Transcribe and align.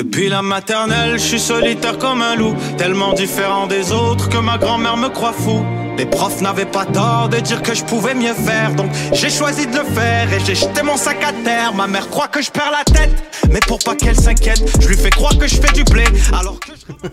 Depuis 0.00 0.30
la 0.30 0.40
maternelle, 0.40 1.18
je 1.18 1.24
suis 1.24 1.38
solitaire 1.38 1.98
comme 1.98 2.22
un 2.22 2.34
loup, 2.34 2.54
tellement 2.78 3.12
différent 3.12 3.66
des 3.66 3.92
autres 3.92 4.30
que 4.30 4.38
ma 4.38 4.56
grand-mère 4.56 4.96
me 4.96 5.10
croit 5.10 5.34
fou. 5.34 5.62
Les 5.98 6.06
profs 6.06 6.40
n'avaient 6.40 6.64
pas 6.64 6.86
tort 6.86 7.28
de 7.28 7.36
dire 7.36 7.60
que 7.60 7.74
je 7.74 7.84
pouvais 7.84 8.14
mieux 8.14 8.32
faire, 8.32 8.74
donc 8.74 8.90
j'ai 9.12 9.28
choisi 9.28 9.66
de 9.66 9.76
le 9.76 9.84
faire 9.84 10.32
et 10.32 10.40
j'ai 10.46 10.54
jeté 10.54 10.82
mon 10.82 10.96
sac 10.96 11.18
à 11.22 11.34
terre. 11.44 11.74
Ma 11.74 11.86
mère 11.86 12.08
croit 12.08 12.28
que 12.28 12.40
je 12.40 12.50
perds 12.50 12.72
la 12.72 12.82
tête, 12.90 13.10
mais 13.50 13.60
pour 13.68 13.78
pas 13.78 13.94
qu'elle 13.94 14.16
s'inquiète, 14.16 14.62
je 14.80 14.88
lui 14.88 14.96
fais 14.96 15.10
croire 15.10 15.36
que 15.36 15.46
je 15.46 15.56
fais 15.56 15.72
du 15.74 15.84
blé, 15.84 16.04
alors 16.32 16.58
que 16.58 16.72
je... 16.74 17.08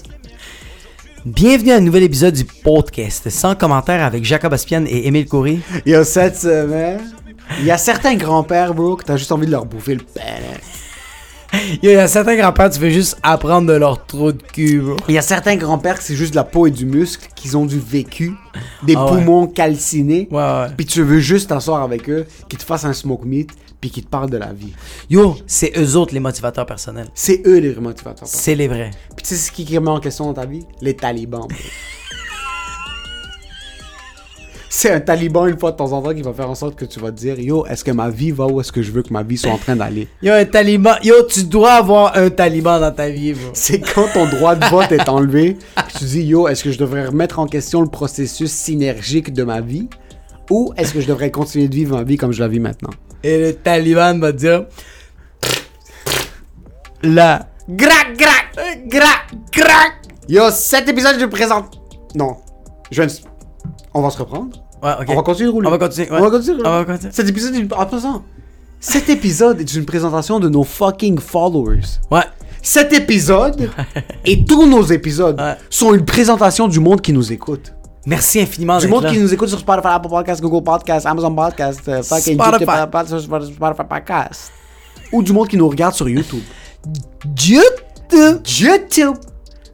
Bienvenue 1.25 1.73
à 1.73 1.75
un 1.75 1.81
nouvel 1.81 2.03
épisode 2.03 2.35
du 2.35 2.45
podcast 2.45 3.29
sans 3.29 3.53
commentaire 3.55 4.01
avec 4.01 4.23
Jacob 4.23 4.53
Aspian 4.53 4.85
et 4.87 5.07
Émile 5.07 5.27
Coury. 5.27 5.59
Il 5.85 5.91
y 5.91 5.95
a 5.95 6.05
cette 6.05 6.37
semaine, 6.37 7.01
il 7.59 7.65
y 7.65 7.71
a 7.71 7.77
certains 7.77 8.15
grands-pères, 8.15 8.73
bro, 8.73 8.95
que 8.95 9.03
t'as 9.03 9.17
juste 9.17 9.33
envie 9.33 9.45
de 9.45 9.51
leur 9.51 9.65
bouffer 9.65 9.95
le 9.95 10.03
père. 10.03 10.61
Il 11.83 11.89
y 11.89 11.95
a 11.95 12.07
certains 12.07 12.35
grands-pères, 12.35 12.69
tu 12.69 12.79
veux 12.79 12.89
juste 12.89 13.17
apprendre 13.23 13.67
de 13.67 13.73
leur 13.77 14.05
trou 14.05 14.31
de 14.31 14.41
cul, 14.41 14.79
bro. 14.79 14.95
Il 15.07 15.15
y 15.15 15.17
a 15.17 15.21
certains 15.21 15.55
grands-pères 15.55 15.97
que 15.97 16.03
c'est 16.03 16.15
juste 16.15 16.31
de 16.31 16.35
la 16.37 16.43
peau 16.43 16.67
et 16.67 16.71
du 16.71 16.85
muscle, 16.85 17.27
qu'ils 17.35 17.57
ont 17.57 17.65
du 17.65 17.79
vécu, 17.79 18.33
des 18.83 18.95
Ah 18.95 19.05
ouais. 19.05 19.11
poumons 19.23 19.47
calcinés, 19.47 20.27
Ouais, 20.31 20.37
ouais. 20.37 20.67
puis 20.75 20.85
tu 20.85 21.01
veux 21.03 21.19
juste 21.19 21.49
t'asseoir 21.49 21.81
avec 21.83 22.09
eux, 22.09 22.25
qu'ils 22.49 22.59
te 22.59 22.63
fassent 22.63 22.85
un 22.85 22.93
smoke 22.93 23.25
meat, 23.25 23.49
puis 23.79 23.91
qu'ils 23.91 24.03
te 24.05 24.09
parlent 24.09 24.29
de 24.29 24.37
la 24.37 24.53
vie. 24.53 24.73
Yo, 25.09 25.35
c'est 25.45 25.71
eux 25.77 25.95
autres 25.97 26.13
les 26.13 26.19
motivateurs 26.19 26.65
personnels. 26.65 27.07
C'est 27.13 27.41
eux 27.45 27.59
les 27.59 27.75
motivateurs. 27.75 28.27
C'est 28.27 28.55
les 28.55 28.67
vrais. 28.67 28.89
Puis 29.15 29.23
tu 29.23 29.35
sais 29.35 29.35
ce 29.35 29.51
qui 29.51 29.63
remet 29.77 29.89
en 29.91 29.99
question 29.99 30.25
dans 30.25 30.33
ta 30.33 30.45
vie? 30.47 30.65
Les 30.81 30.95
talibans, 30.95 31.41
bro. 31.41 31.49
C'est 34.69 34.91
un 34.91 34.99
taliban 34.99 35.45
une 35.47 35.57
fois 35.57 35.71
de 35.71 35.77
temps 35.77 35.93
en 35.93 36.01
temps 36.01 36.13
qui 36.13 36.21
va 36.21 36.33
faire 36.33 36.49
en 36.49 36.55
sorte 36.55 36.75
que 36.75 36.83
tu 36.85 36.99
vas 36.99 37.09
te 37.11 37.15
dire 37.17 37.39
Yo, 37.39 37.65
est-ce 37.65 37.83
que 37.85 37.91
ma 37.91 38.09
vie 38.09 38.31
va 38.31 38.47
où 38.47 38.59
est-ce 38.59 38.71
que 38.71 38.81
je 38.81 38.91
veux 38.91 39.01
que 39.01 39.13
ma 39.13 39.23
vie 39.23 39.37
soit 39.37 39.51
en 39.51 39.57
train 39.57 39.75
d'aller? 39.77 40.07
Yo, 40.21 40.33
un 40.33 40.43
taliban. 40.45 40.95
Yo, 41.03 41.23
tu 41.29 41.45
dois 41.45 41.73
avoir 41.73 42.17
un 42.17 42.29
taliban 42.29 42.79
dans 42.79 42.91
ta 42.91 43.09
vie, 43.09 43.33
bro. 43.33 43.49
C'est 43.53 43.79
quand 43.79 44.07
ton 44.13 44.25
droit 44.27 44.55
de 44.55 44.65
vote 44.65 44.91
est 44.91 45.07
enlevé, 45.07 45.57
puis 45.87 45.95
tu 45.99 46.03
dis 46.05 46.23
Yo, 46.23 46.47
est-ce 46.49 46.63
que 46.65 46.71
je 46.71 46.77
devrais 46.77 47.05
remettre 47.07 47.39
en 47.39 47.47
question 47.47 47.81
le 47.81 47.87
processus 47.87 48.51
synergique 48.51 49.31
de 49.33 49.43
ma 49.43 49.61
vie? 49.61 49.87
Ou 50.49 50.73
est-ce 50.77 50.93
que 50.93 51.01
je 51.01 51.07
devrais 51.07 51.31
continuer 51.31 51.67
de 51.69 51.75
vivre 51.75 51.95
ma 51.97 52.03
vie 52.03 52.17
comme 52.17 52.31
je 52.33 52.39
la 52.41 52.47
vis 52.49 52.59
maintenant? 52.59 52.91
Et 53.23 53.37
le 53.39 53.53
taliban 53.53 54.19
va 54.19 54.31
dire. 54.33 54.65
Là. 57.03 57.47
Grac, 57.69 58.17
grac, 58.17 58.47
grac, 58.87 59.33
grac! 59.51 59.93
Yo, 60.29 60.49
cet 60.51 60.87
épisode, 60.89 61.17
je 61.19 61.25
présente. 61.25 61.79
Non. 62.15 62.37
Je 62.91 63.03
de- 63.03 63.09
On 63.93 64.01
va 64.01 64.09
se 64.09 64.17
reprendre? 64.19 64.57
Ouais, 64.83 64.91
ok. 65.01 65.05
On 65.09 65.15
va 65.15 65.21
continuer 65.23 65.47
de 65.49 65.53
rouler. 65.53 65.67
On 65.67 65.71
va 65.71 65.77
continuer. 65.77 66.09
ouais. 66.11 66.17
On 66.19 66.23
va 66.23 66.29
continuer. 66.29 66.61
On 66.65 66.69
va 66.69 66.85
continuer. 66.85 67.11
Cet 67.13 67.27
épisode 67.29 67.55
est 67.55 67.59
une... 67.59 67.69
Cet 68.79 69.09
épisode 69.09 69.59
est 69.59 69.73
une 69.73 69.85
présentation 69.85 70.39
de 70.39 70.49
nos 70.49 70.63
fucking 70.63 71.19
followers. 71.19 71.81
Ouais. 72.11 72.21
Cet 72.61 72.93
épisode 72.93 73.69
et 74.25 74.45
tous 74.45 74.65
nos 74.67 74.83
épisodes 74.83 75.39
Ouais. 75.39 75.55
sont 75.69 75.93
une 75.93 76.05
présentation 76.05 76.67
du 76.67 76.79
monde 76.79 77.01
qui 77.01 77.13
nous 77.13 77.31
écoute. 77.31 77.73
Merci 78.05 78.39
infiniment 78.39 78.77
Du 78.77 78.87
monde 78.87 79.03
là. 79.03 79.11
qui 79.11 79.19
nous 79.19 79.33
écoute 79.33 79.49
sur 79.49 79.59
Spotify, 79.59 79.87
Apple 79.87 80.09
Podcast, 80.09 80.41
Google 80.41 80.63
Podcast, 80.63 81.05
Amazon 81.05 81.33
Podcast, 81.33 81.81
euh, 81.87 82.03
fucking 82.03 82.35
Spotify. 82.35 82.59
YouTube 82.79 82.89
Podcast, 82.91 83.19
Spotify 83.19 83.83
Podcast. 83.89 84.51
Ou 85.11 85.23
du 85.23 85.33
monde 85.33 85.47
qui 85.47 85.57
nous 85.57 85.67
regarde 85.67 85.93
sur 85.93 86.07
YouTube. 86.07 86.43
YouTube. 87.25 88.41
YouTube! 88.59 89.15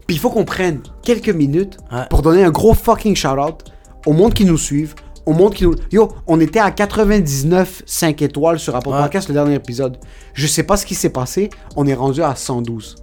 Puis 0.08 0.16
il 0.16 0.20
faut 0.20 0.30
qu'on 0.30 0.46
prenne 0.46 0.80
quelques 1.04 1.30
minutes 1.30 1.78
Ouais. 1.92 2.06
pour 2.10 2.22
donner 2.22 2.44
un 2.44 2.50
gros 2.52 2.74
fucking 2.74 3.16
shout-out 3.16 3.64
au 4.06 4.14
monde 4.14 4.34
qui 4.34 4.46
nous 4.46 4.58
suivent, 4.58 4.96
au 5.26 5.34
monde 5.34 5.54
qui 5.54 5.64
nous... 5.66 5.76
Yo, 5.92 6.10
on 6.28 6.40
était 6.40 6.60
à 6.60 6.72
99 6.72 7.84
5 7.86 8.22
étoiles 8.22 8.60
sur 8.60 8.76
Apple 8.76 8.90
Ouais. 8.90 9.02
Podcast 9.02 9.28
le 9.30 9.34
dernier 9.34 9.56
épisode. 9.56 9.98
Je 10.34 10.48
sais 10.48 10.64
pas 10.64 10.78
ce 10.78 10.86
qui 10.86 10.96
s'est 10.96 11.10
passé, 11.10 11.50
on 11.76 11.88
est 11.88 11.94
rendu 11.94 12.22
à 12.22 12.36
112. 12.36 12.96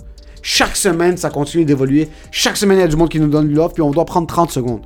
Chaque 0.42 0.76
semaine, 0.76 1.16
ça 1.16 1.30
continue 1.30 1.64
d'évoluer. 1.64 2.08
Chaque 2.30 2.56
semaine, 2.56 2.78
il 2.78 2.80
y 2.80 2.84
a 2.84 2.88
du 2.88 2.96
monde 2.96 3.08
qui 3.10 3.20
nous 3.20 3.28
donne 3.28 3.48
du 3.48 3.54
love, 3.54 3.72
puis 3.72 3.82
on 3.82 3.90
doit 3.90 4.04
prendre 4.06 4.26
30 4.26 4.50
secondes. 4.50 4.80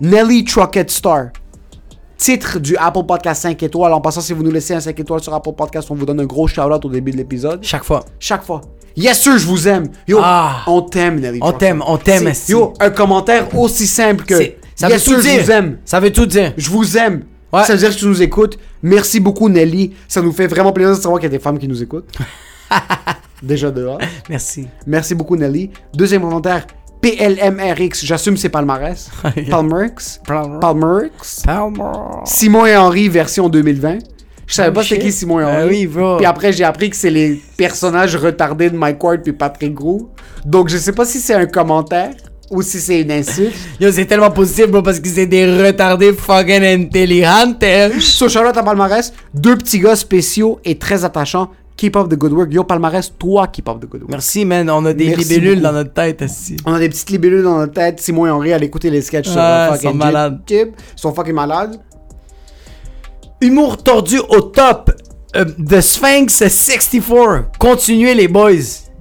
Nelly 0.00 0.44
Trucket 0.44 0.90
Star. 0.90 1.26
Titre 2.16 2.58
du 2.60 2.76
Apple 2.76 3.04
Podcast 3.06 3.42
5 3.42 3.60
étoiles. 3.62 3.92
En 3.92 4.00
passant, 4.00 4.20
si 4.20 4.32
vous 4.32 4.42
nous 4.44 4.50
laissez 4.50 4.74
un 4.74 4.80
5 4.80 4.98
étoiles 4.98 5.20
sur 5.22 5.34
Apple 5.34 5.52
Podcast, 5.56 5.88
on 5.90 5.94
vous 5.94 6.06
donne 6.06 6.20
un 6.20 6.24
gros 6.26 6.46
shout-out 6.46 6.84
au 6.84 6.88
début 6.88 7.10
de 7.10 7.16
l'épisode. 7.16 7.60
Chaque 7.62 7.84
fois. 7.84 8.04
Chaque 8.20 8.44
fois. 8.44 8.60
Yes 8.96 9.20
sir, 9.20 9.38
je 9.38 9.46
vous 9.46 9.66
aime. 9.66 9.88
Yo, 10.06 10.18
Ah. 10.22 10.62
on 10.66 10.82
t'aime, 10.82 11.18
Nelly. 11.18 11.38
On 11.42 11.52
t'aime, 11.52 11.82
on 11.86 11.96
t'aime. 11.96 12.30
Yo, 12.48 12.74
un 12.78 12.90
commentaire 12.90 13.56
aussi 13.58 13.86
simple 13.86 14.24
que 14.24 14.34
Ça 14.74 14.88
Yes 14.88 15.06
veut 15.08 15.14
tout 15.16 15.20
dire. 15.20 15.32
je 15.40 15.44
vous 15.44 15.50
aime. 15.50 15.78
Ça 15.84 16.00
veut 16.00 16.10
tout 16.12 16.26
dire. 16.26 16.52
Je 16.56 16.70
vous 16.70 16.96
aime. 16.96 17.24
Ouais. 17.52 17.64
Ça 17.64 17.74
veut 17.74 17.78
dire 17.78 17.90
que 17.90 17.98
tu 17.98 18.06
nous 18.06 18.22
écoutes. 18.22 18.58
Merci 18.82 19.20
beaucoup, 19.20 19.48
Nelly. 19.48 19.92
Ça 20.08 20.22
nous 20.22 20.32
fait 20.32 20.46
vraiment 20.46 20.72
plaisir 20.72 20.96
de 20.96 21.00
savoir 21.00 21.20
qu'il 21.20 21.30
y 21.30 21.34
a 21.34 21.36
des 21.36 21.42
femmes 21.42 21.58
qui 21.58 21.68
nous 21.68 21.82
écoutent. 21.82 22.08
Déjà 23.42 23.70
dehors. 23.70 23.98
Merci. 24.30 24.68
Merci 24.86 25.14
beaucoup, 25.14 25.36
Nelly. 25.36 25.70
Deuxième 25.94 26.22
commentaire. 26.22 26.66
PLMRX, 27.00 28.04
j'assume 28.04 28.36
c'est 28.36 28.48
palmarès. 28.48 29.10
Palmerx. 29.50 30.20
Palmer. 30.24 30.58
Palmerx. 30.60 31.42
Palmer. 31.44 31.92
Simon 32.24 32.64
et 32.66 32.76
Henri 32.76 33.08
version 33.08 33.48
2020. 33.48 33.98
Je 34.46 34.54
savais 34.54 34.68
Oh, 34.70 34.72
pas 34.72 34.82
c'était 34.84 34.96
shit. 34.96 35.04
qui 35.04 35.12
Simon 35.12 35.40
et 35.40 35.44
Ah 35.44 35.64
Henri. 35.64 35.68
oui, 35.68 35.86
bro. 35.88 36.16
Puis 36.18 36.26
après, 36.26 36.52
j'ai 36.52 36.62
appris 36.64 36.90
que 36.90 36.96
c'est 36.96 37.10
les 37.10 37.42
personnages 37.56 38.14
retardés 38.16 38.70
de 38.70 38.76
Mike 38.76 39.02
Ward 39.02 39.22
puis 39.22 39.32
Patrick 39.32 39.74
Gros. 39.74 40.10
Donc, 40.44 40.68
je 40.68 40.76
sais 40.76 40.92
pas 40.92 41.04
si 41.04 41.18
c'est 41.18 41.34
un 41.34 41.46
commentaire 41.46 42.14
ou 42.52 42.62
si 42.62 42.78
c'est 42.78 43.00
une 43.00 43.10
insulte. 43.10 43.54
Yo, 43.80 43.90
c'est 43.90 44.04
tellement 44.04 44.30
positif, 44.30 44.66
bro, 44.68 44.82
parce 44.82 45.00
que 45.00 45.08
c'est 45.08 45.26
des 45.26 45.46
retardés 45.60 46.12
fucking 46.12 46.62
intelligentes. 46.62 47.64
So, 48.00 48.28
Charlotte 48.28 48.56
à 48.56 48.62
Palmarès, 48.62 49.12
deux 49.34 49.56
petits 49.56 49.80
gars 49.80 49.96
spéciaux 49.96 50.60
et 50.64 50.76
très 50.78 51.04
attachants. 51.04 51.50
Keep 51.76 51.96
up 51.96 52.08
the 52.10 52.14
good 52.16 52.32
work. 52.32 52.52
Yo, 52.52 52.62
Palmarès, 52.64 53.10
toi, 53.18 53.46
keep 53.48 53.68
up 53.68 53.80
the 53.80 53.86
good 53.88 54.02
work. 54.02 54.10
Merci, 54.10 54.44
man. 54.44 54.68
On 54.70 54.84
a 54.84 54.92
des 54.92 55.06
Merci 55.08 55.22
libellules 55.24 55.54
beaucoup. 55.54 55.62
dans 55.62 55.72
notre 55.72 55.92
tête, 55.94 56.22
aussi. 56.22 56.56
On 56.66 56.74
a 56.74 56.78
des 56.78 56.90
petites 56.90 57.10
libellules 57.10 57.42
dans 57.42 57.56
notre 57.58 57.72
tête. 57.72 57.98
Simon 58.00 58.26
et 58.26 58.30
Henri, 58.30 58.52
allez 58.52 58.66
écouter 58.66 58.90
les 58.90 59.00
sketchs 59.00 59.28
sur 59.28 59.40
ils 59.40 59.68
fucking 59.72 59.90
sont 59.90 59.96
malades. 59.96 60.40
Ils 60.50 60.66
sont 60.94 61.12
fucking 61.14 61.34
malades. 61.34 61.80
Humour 63.40 63.82
tordu 63.82 64.18
au 64.28 64.40
top. 64.42 64.92
Euh, 65.34 65.44
The 65.44 65.80
Sphinx 65.80 66.28
64. 66.36 67.58
Continuez, 67.58 68.14
les 68.14 68.28
boys. 68.28 68.50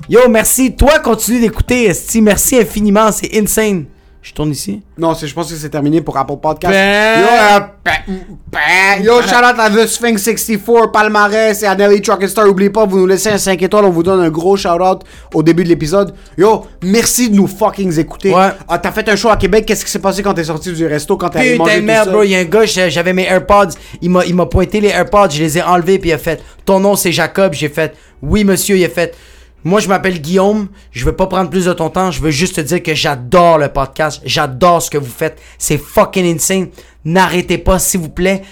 Yo, 0.10 0.28
merci. 0.30 0.76
Toi, 0.76 1.00
continue 1.00 1.40
d'écouter, 1.42 1.86
Esti. 1.86 2.22
Merci 2.22 2.58
infiniment. 2.58 3.12
C'est 3.12 3.38
insane. 3.40 3.86
Je 4.24 4.34
tourne 4.34 4.52
ici. 4.52 4.84
Non, 5.00 5.16
c'est- 5.16 5.26
je 5.26 5.34
pense 5.34 5.50
que 5.50 5.56
c'est 5.58 5.70
terminé 5.70 6.00
pour 6.00 6.16
Apple 6.16 6.36
Podcast. 6.40 6.72
Ben. 6.72 7.22
Yo, 7.22 7.26
euh, 7.28 7.60
ben, 7.84 8.24
ben. 8.52 9.04
Yo, 9.04 9.20
shout 9.24 9.30
out 9.44 9.58
à 9.58 9.68
The 9.68 9.88
Sphinx 9.88 10.22
64, 10.22 10.92
Palmarès 10.92 11.64
et 11.64 11.66
à 11.66 11.74
Nelly 11.74 12.02
Trucker 12.02 12.28
Star. 12.28 12.48
Oubliez 12.48 12.70
pas, 12.70 12.86
vous 12.86 13.00
nous 13.00 13.08
laissez 13.08 13.30
un 13.30 13.40
5 13.40 13.60
étoiles, 13.64 13.86
on 13.86 13.90
vous 13.90 14.04
donne 14.04 14.20
un 14.20 14.30
gros 14.30 14.56
shout 14.58 14.68
out 14.70 15.02
au 15.34 15.42
début 15.42 15.64
de 15.64 15.70
l'épisode. 15.70 16.14
Yo, 16.38 16.68
merci 16.84 17.32
de 17.32 17.36
nous 17.36 17.48
fucking 17.48 17.98
écouter. 17.98 18.32
Ouais. 18.32 18.50
Ah, 18.68 18.78
t'as 18.78 18.92
fait 18.92 19.10
un 19.10 19.16
show 19.16 19.30
à 19.30 19.38
Québec, 19.38 19.66
qu'est-ce 19.66 19.84
qui 19.84 19.90
s'est 19.90 19.98
passé 19.98 20.22
quand 20.22 20.36
t'es 20.36 20.44
sorti 20.44 20.72
du 20.72 20.86
resto, 20.86 21.18
quand 21.18 21.30
t'es 21.30 21.40
allé 21.40 21.58
manger 21.58 21.72
Putain 21.72 21.76
de 21.78 21.80
tout 21.82 21.86
merde, 21.88 22.06
seul? 22.06 22.14
bro. 22.14 22.24
Il 22.24 22.30
y 22.30 22.36
a 22.36 22.40
un 22.40 22.44
gars, 22.46 22.66
j'a- 22.66 22.90
j'avais 22.90 23.14
mes 23.14 23.24
AirPods. 23.26 23.70
Il 24.04 24.12
m'a, 24.12 24.24
il 24.26 24.36
m'a 24.36 24.46
pointé 24.46 24.82
les 24.82 24.90
AirPods. 24.90 25.32
Je 25.32 25.40
les 25.42 25.58
ai 25.58 25.64
enlevés. 25.64 25.98
Puis 25.98 26.12
il 26.12 26.14
a 26.14 26.20
fait 26.20 26.40
Ton 26.64 26.80
nom, 26.80 26.96
c'est 26.96 27.12
Jacob. 27.12 27.54
J'ai 27.56 27.70
fait 27.70 27.96
Oui, 28.22 28.44
monsieur. 28.44 28.78
Il 28.78 28.86
a 28.86 28.90
fait 28.90 29.16
Moi, 29.64 29.80
je 29.80 29.88
m'appelle 29.88 30.20
Guillaume. 30.20 30.70
Je 30.92 31.06
veux 31.06 31.16
pas 31.16 31.28
prendre 31.28 31.50
plus 31.50 31.66
de 31.66 31.74
ton 31.74 31.90
temps. 31.90 32.12
Je 32.12 32.22
veux 32.22 32.32
juste 32.32 32.56
te 32.56 32.62
dire 32.62 32.82
que 32.82 32.96
j'adore 32.96 33.58
le 33.58 33.70
podcast. 33.70 34.22
J'adore 34.26 34.82
ce 34.82 34.90
que 34.90 34.98
vous 34.98 35.12
faites. 35.12 35.40
C'est 35.58 35.78
fucking 35.78 36.36
insane. 36.36 36.70
N'arrêtez 37.06 37.58
pas, 37.58 37.80
s'il 37.80 38.00
vous 38.00 38.10
plaît. 38.10 38.44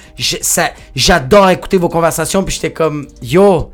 J'adore 0.95 1.49
écouter 1.49 1.77
vos 1.77 1.89
conversations. 1.89 2.43
Puis 2.43 2.55
j'étais 2.55 2.73
comme 2.73 3.07
Yo. 3.21 3.71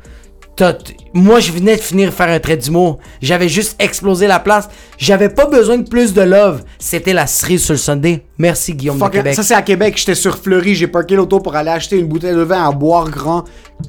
Moi, 1.12 1.40
je 1.40 1.52
venais 1.52 1.76
de 1.76 1.80
finir 1.80 2.08
de 2.08 2.14
faire 2.14 2.28
un 2.28 2.38
trait 2.38 2.56
d'humour. 2.56 2.98
J'avais 3.20 3.48
juste 3.48 3.76
explosé 3.78 4.26
la 4.26 4.38
place. 4.38 4.68
J'avais 4.96 5.28
pas 5.28 5.46
besoin 5.46 5.78
de 5.78 5.88
plus 5.88 6.14
de 6.14 6.22
love. 6.22 6.62
C'était 6.78 7.12
la 7.12 7.26
cerise 7.26 7.64
sur 7.64 7.74
le 7.74 7.78
Sunday. 7.78 8.24
Merci, 8.38 8.74
Guillaume 8.74 8.96
de 8.96 9.02
Fuck. 9.02 9.12
Québec. 9.12 9.34
Ça, 9.34 9.42
c'est 9.42 9.54
à 9.54 9.62
Québec. 9.62 9.94
J'étais 9.96 10.14
sur 10.14 10.38
Fleury. 10.38 10.74
J'ai 10.74 10.86
parké 10.86 11.14
l'auto 11.14 11.40
pour 11.40 11.54
aller 11.56 11.70
acheter 11.70 11.98
une 11.98 12.06
bouteille 12.06 12.34
de 12.34 12.40
vin 12.40 12.66
à 12.68 12.72
boire 12.72 13.10
grand. 13.10 13.44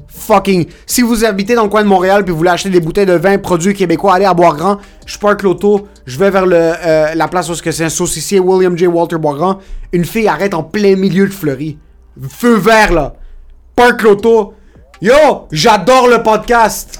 Fucking. 0.08 0.66
Si 0.84 1.00
vous 1.00 1.24
habitez 1.24 1.54
dans 1.54 1.62
le 1.62 1.68
coin 1.70 1.82
de 1.82 1.88
Montréal 1.88 2.24
puis 2.24 2.32
vous 2.32 2.38
voulez 2.38 2.50
acheter 2.50 2.70
des 2.70 2.80
bouteilles 2.80 3.06
de 3.06 3.14
vin 3.14 3.38
produits 3.38 3.72
québécois, 3.72 4.14
allez 4.14 4.26
à 4.26 4.34
boire 4.34 4.56
grand. 4.56 4.78
Je 5.06 5.18
parque 5.18 5.42
l'auto. 5.42 5.88
Je 6.06 6.18
vais 6.18 6.30
vers 6.30 6.44
le, 6.44 6.56
euh, 6.56 7.14
la 7.14 7.28
place 7.28 7.48
où 7.48 7.54
c'est 7.54 7.84
un 7.84 7.88
saucissier 7.88 8.40
William 8.40 8.76
J. 8.76 8.86
Walter 8.86 9.16
Boisgrand. 9.16 9.58
Une 9.92 10.04
fille 10.04 10.28
arrête 10.28 10.52
en 10.52 10.62
plein 10.62 10.96
milieu 10.96 11.26
de 11.26 11.32
Fleury. 11.32 11.78
Feu 12.28 12.56
vert, 12.56 12.92
là. 12.92 13.14
Parque 13.74 14.02
l'auto. 14.02 14.54
Yo, 15.00 15.46
j'adore 15.52 16.08
le 16.08 16.24
podcast. 16.24 16.98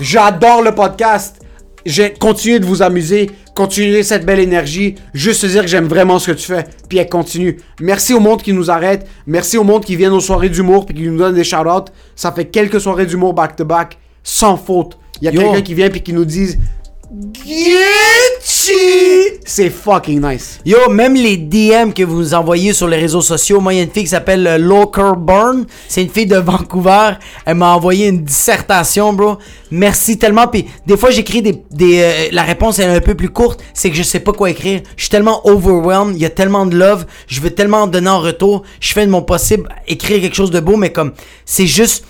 J'adore 0.00 0.60
le 0.60 0.74
podcast. 0.74 1.40
J'ai 1.86 2.12
continué 2.12 2.60
de 2.60 2.66
vous 2.66 2.82
amuser, 2.82 3.30
continuez 3.54 4.02
cette 4.02 4.26
belle 4.26 4.38
énergie, 4.40 4.96
juste 5.14 5.40
te 5.40 5.46
dire 5.46 5.62
que 5.62 5.66
j'aime 5.66 5.86
vraiment 5.86 6.18
ce 6.18 6.30
que 6.30 6.36
tu 6.36 6.44
fais, 6.44 6.64
puis 6.88 6.98
elle 6.98 7.08
continue. 7.08 7.58
Merci 7.80 8.12
au 8.12 8.20
monde 8.20 8.42
qui 8.42 8.52
nous 8.52 8.70
arrête, 8.70 9.08
merci 9.26 9.56
au 9.56 9.64
monde 9.64 9.84
qui 9.84 9.96
vient 9.96 10.12
aux 10.12 10.20
soirées 10.20 10.50
d'humour 10.50 10.84
puis 10.84 10.94
qui 10.94 11.08
nous 11.08 11.16
donne 11.16 11.34
des 11.34 11.42
shout-outs. 11.42 11.90
Ça 12.14 12.30
fait 12.32 12.44
quelques 12.44 12.80
soirées 12.80 13.06
d'humour 13.06 13.32
back 13.32 13.56
to 13.56 13.64
back, 13.64 13.98
sans 14.22 14.58
faute. 14.58 14.98
Il 15.20 15.24
y 15.24 15.28
a 15.28 15.32
Yo. 15.32 15.40
quelqu'un 15.40 15.62
qui 15.62 15.74
vient 15.74 15.88
puis 15.88 16.02
qui 16.02 16.12
nous 16.12 16.26
dit 16.26 16.56
Gucci! 17.14 18.72
C'est 19.44 19.68
fucking 19.68 20.26
nice. 20.26 20.60
Yo, 20.64 20.88
même 20.88 21.12
les 21.12 21.36
DM 21.36 21.92
que 21.92 22.04
vous 22.04 22.16
nous 22.16 22.32
envoyez 22.32 22.72
sur 22.72 22.88
les 22.88 22.96
réseaux 22.96 23.20
sociaux, 23.20 23.60
moi, 23.60 23.74
il 23.74 23.76
y 23.76 23.80
a 23.80 23.82
une 23.82 23.90
fille 23.90 24.04
qui 24.04 24.08
s'appelle 24.08 24.46
euh, 24.46 24.56
Locker 24.56 25.12
Burn. 25.18 25.66
C'est 25.88 26.02
une 26.02 26.08
fille 26.08 26.24
de 26.24 26.36
Vancouver. 26.38 27.10
Elle 27.44 27.56
m'a 27.56 27.74
envoyé 27.74 28.08
une 28.08 28.24
dissertation, 28.24 29.12
bro. 29.12 29.36
Merci 29.70 30.16
tellement. 30.16 30.46
Puis 30.46 30.64
des 30.86 30.96
fois, 30.96 31.10
j'écris 31.10 31.42
des, 31.42 31.62
des 31.70 32.00
euh, 32.00 32.28
la 32.32 32.44
réponse 32.44 32.78
est 32.78 32.86
un 32.86 33.00
peu 33.00 33.14
plus 33.14 33.28
courte. 33.28 33.62
C'est 33.74 33.90
que 33.90 33.96
je 33.96 34.02
sais 34.02 34.20
pas 34.20 34.32
quoi 34.32 34.48
écrire. 34.48 34.80
Je 34.96 35.02
suis 35.02 35.10
tellement 35.10 35.46
overwhelmed. 35.46 36.16
Il 36.16 36.22
y 36.22 36.26
a 36.26 36.30
tellement 36.30 36.64
de 36.64 36.78
love. 36.78 37.04
Je 37.26 37.42
veux 37.42 37.50
tellement 37.50 37.82
en 37.82 37.86
donner 37.88 38.08
en 38.08 38.20
retour. 38.20 38.62
Je 38.80 38.90
fais 38.94 39.04
de 39.04 39.10
mon 39.10 39.20
possible 39.20 39.68
écrire 39.86 40.18
quelque 40.22 40.36
chose 40.36 40.50
de 40.50 40.60
beau, 40.60 40.78
mais 40.78 40.92
comme 40.92 41.12
c'est 41.44 41.66
juste 41.66 42.06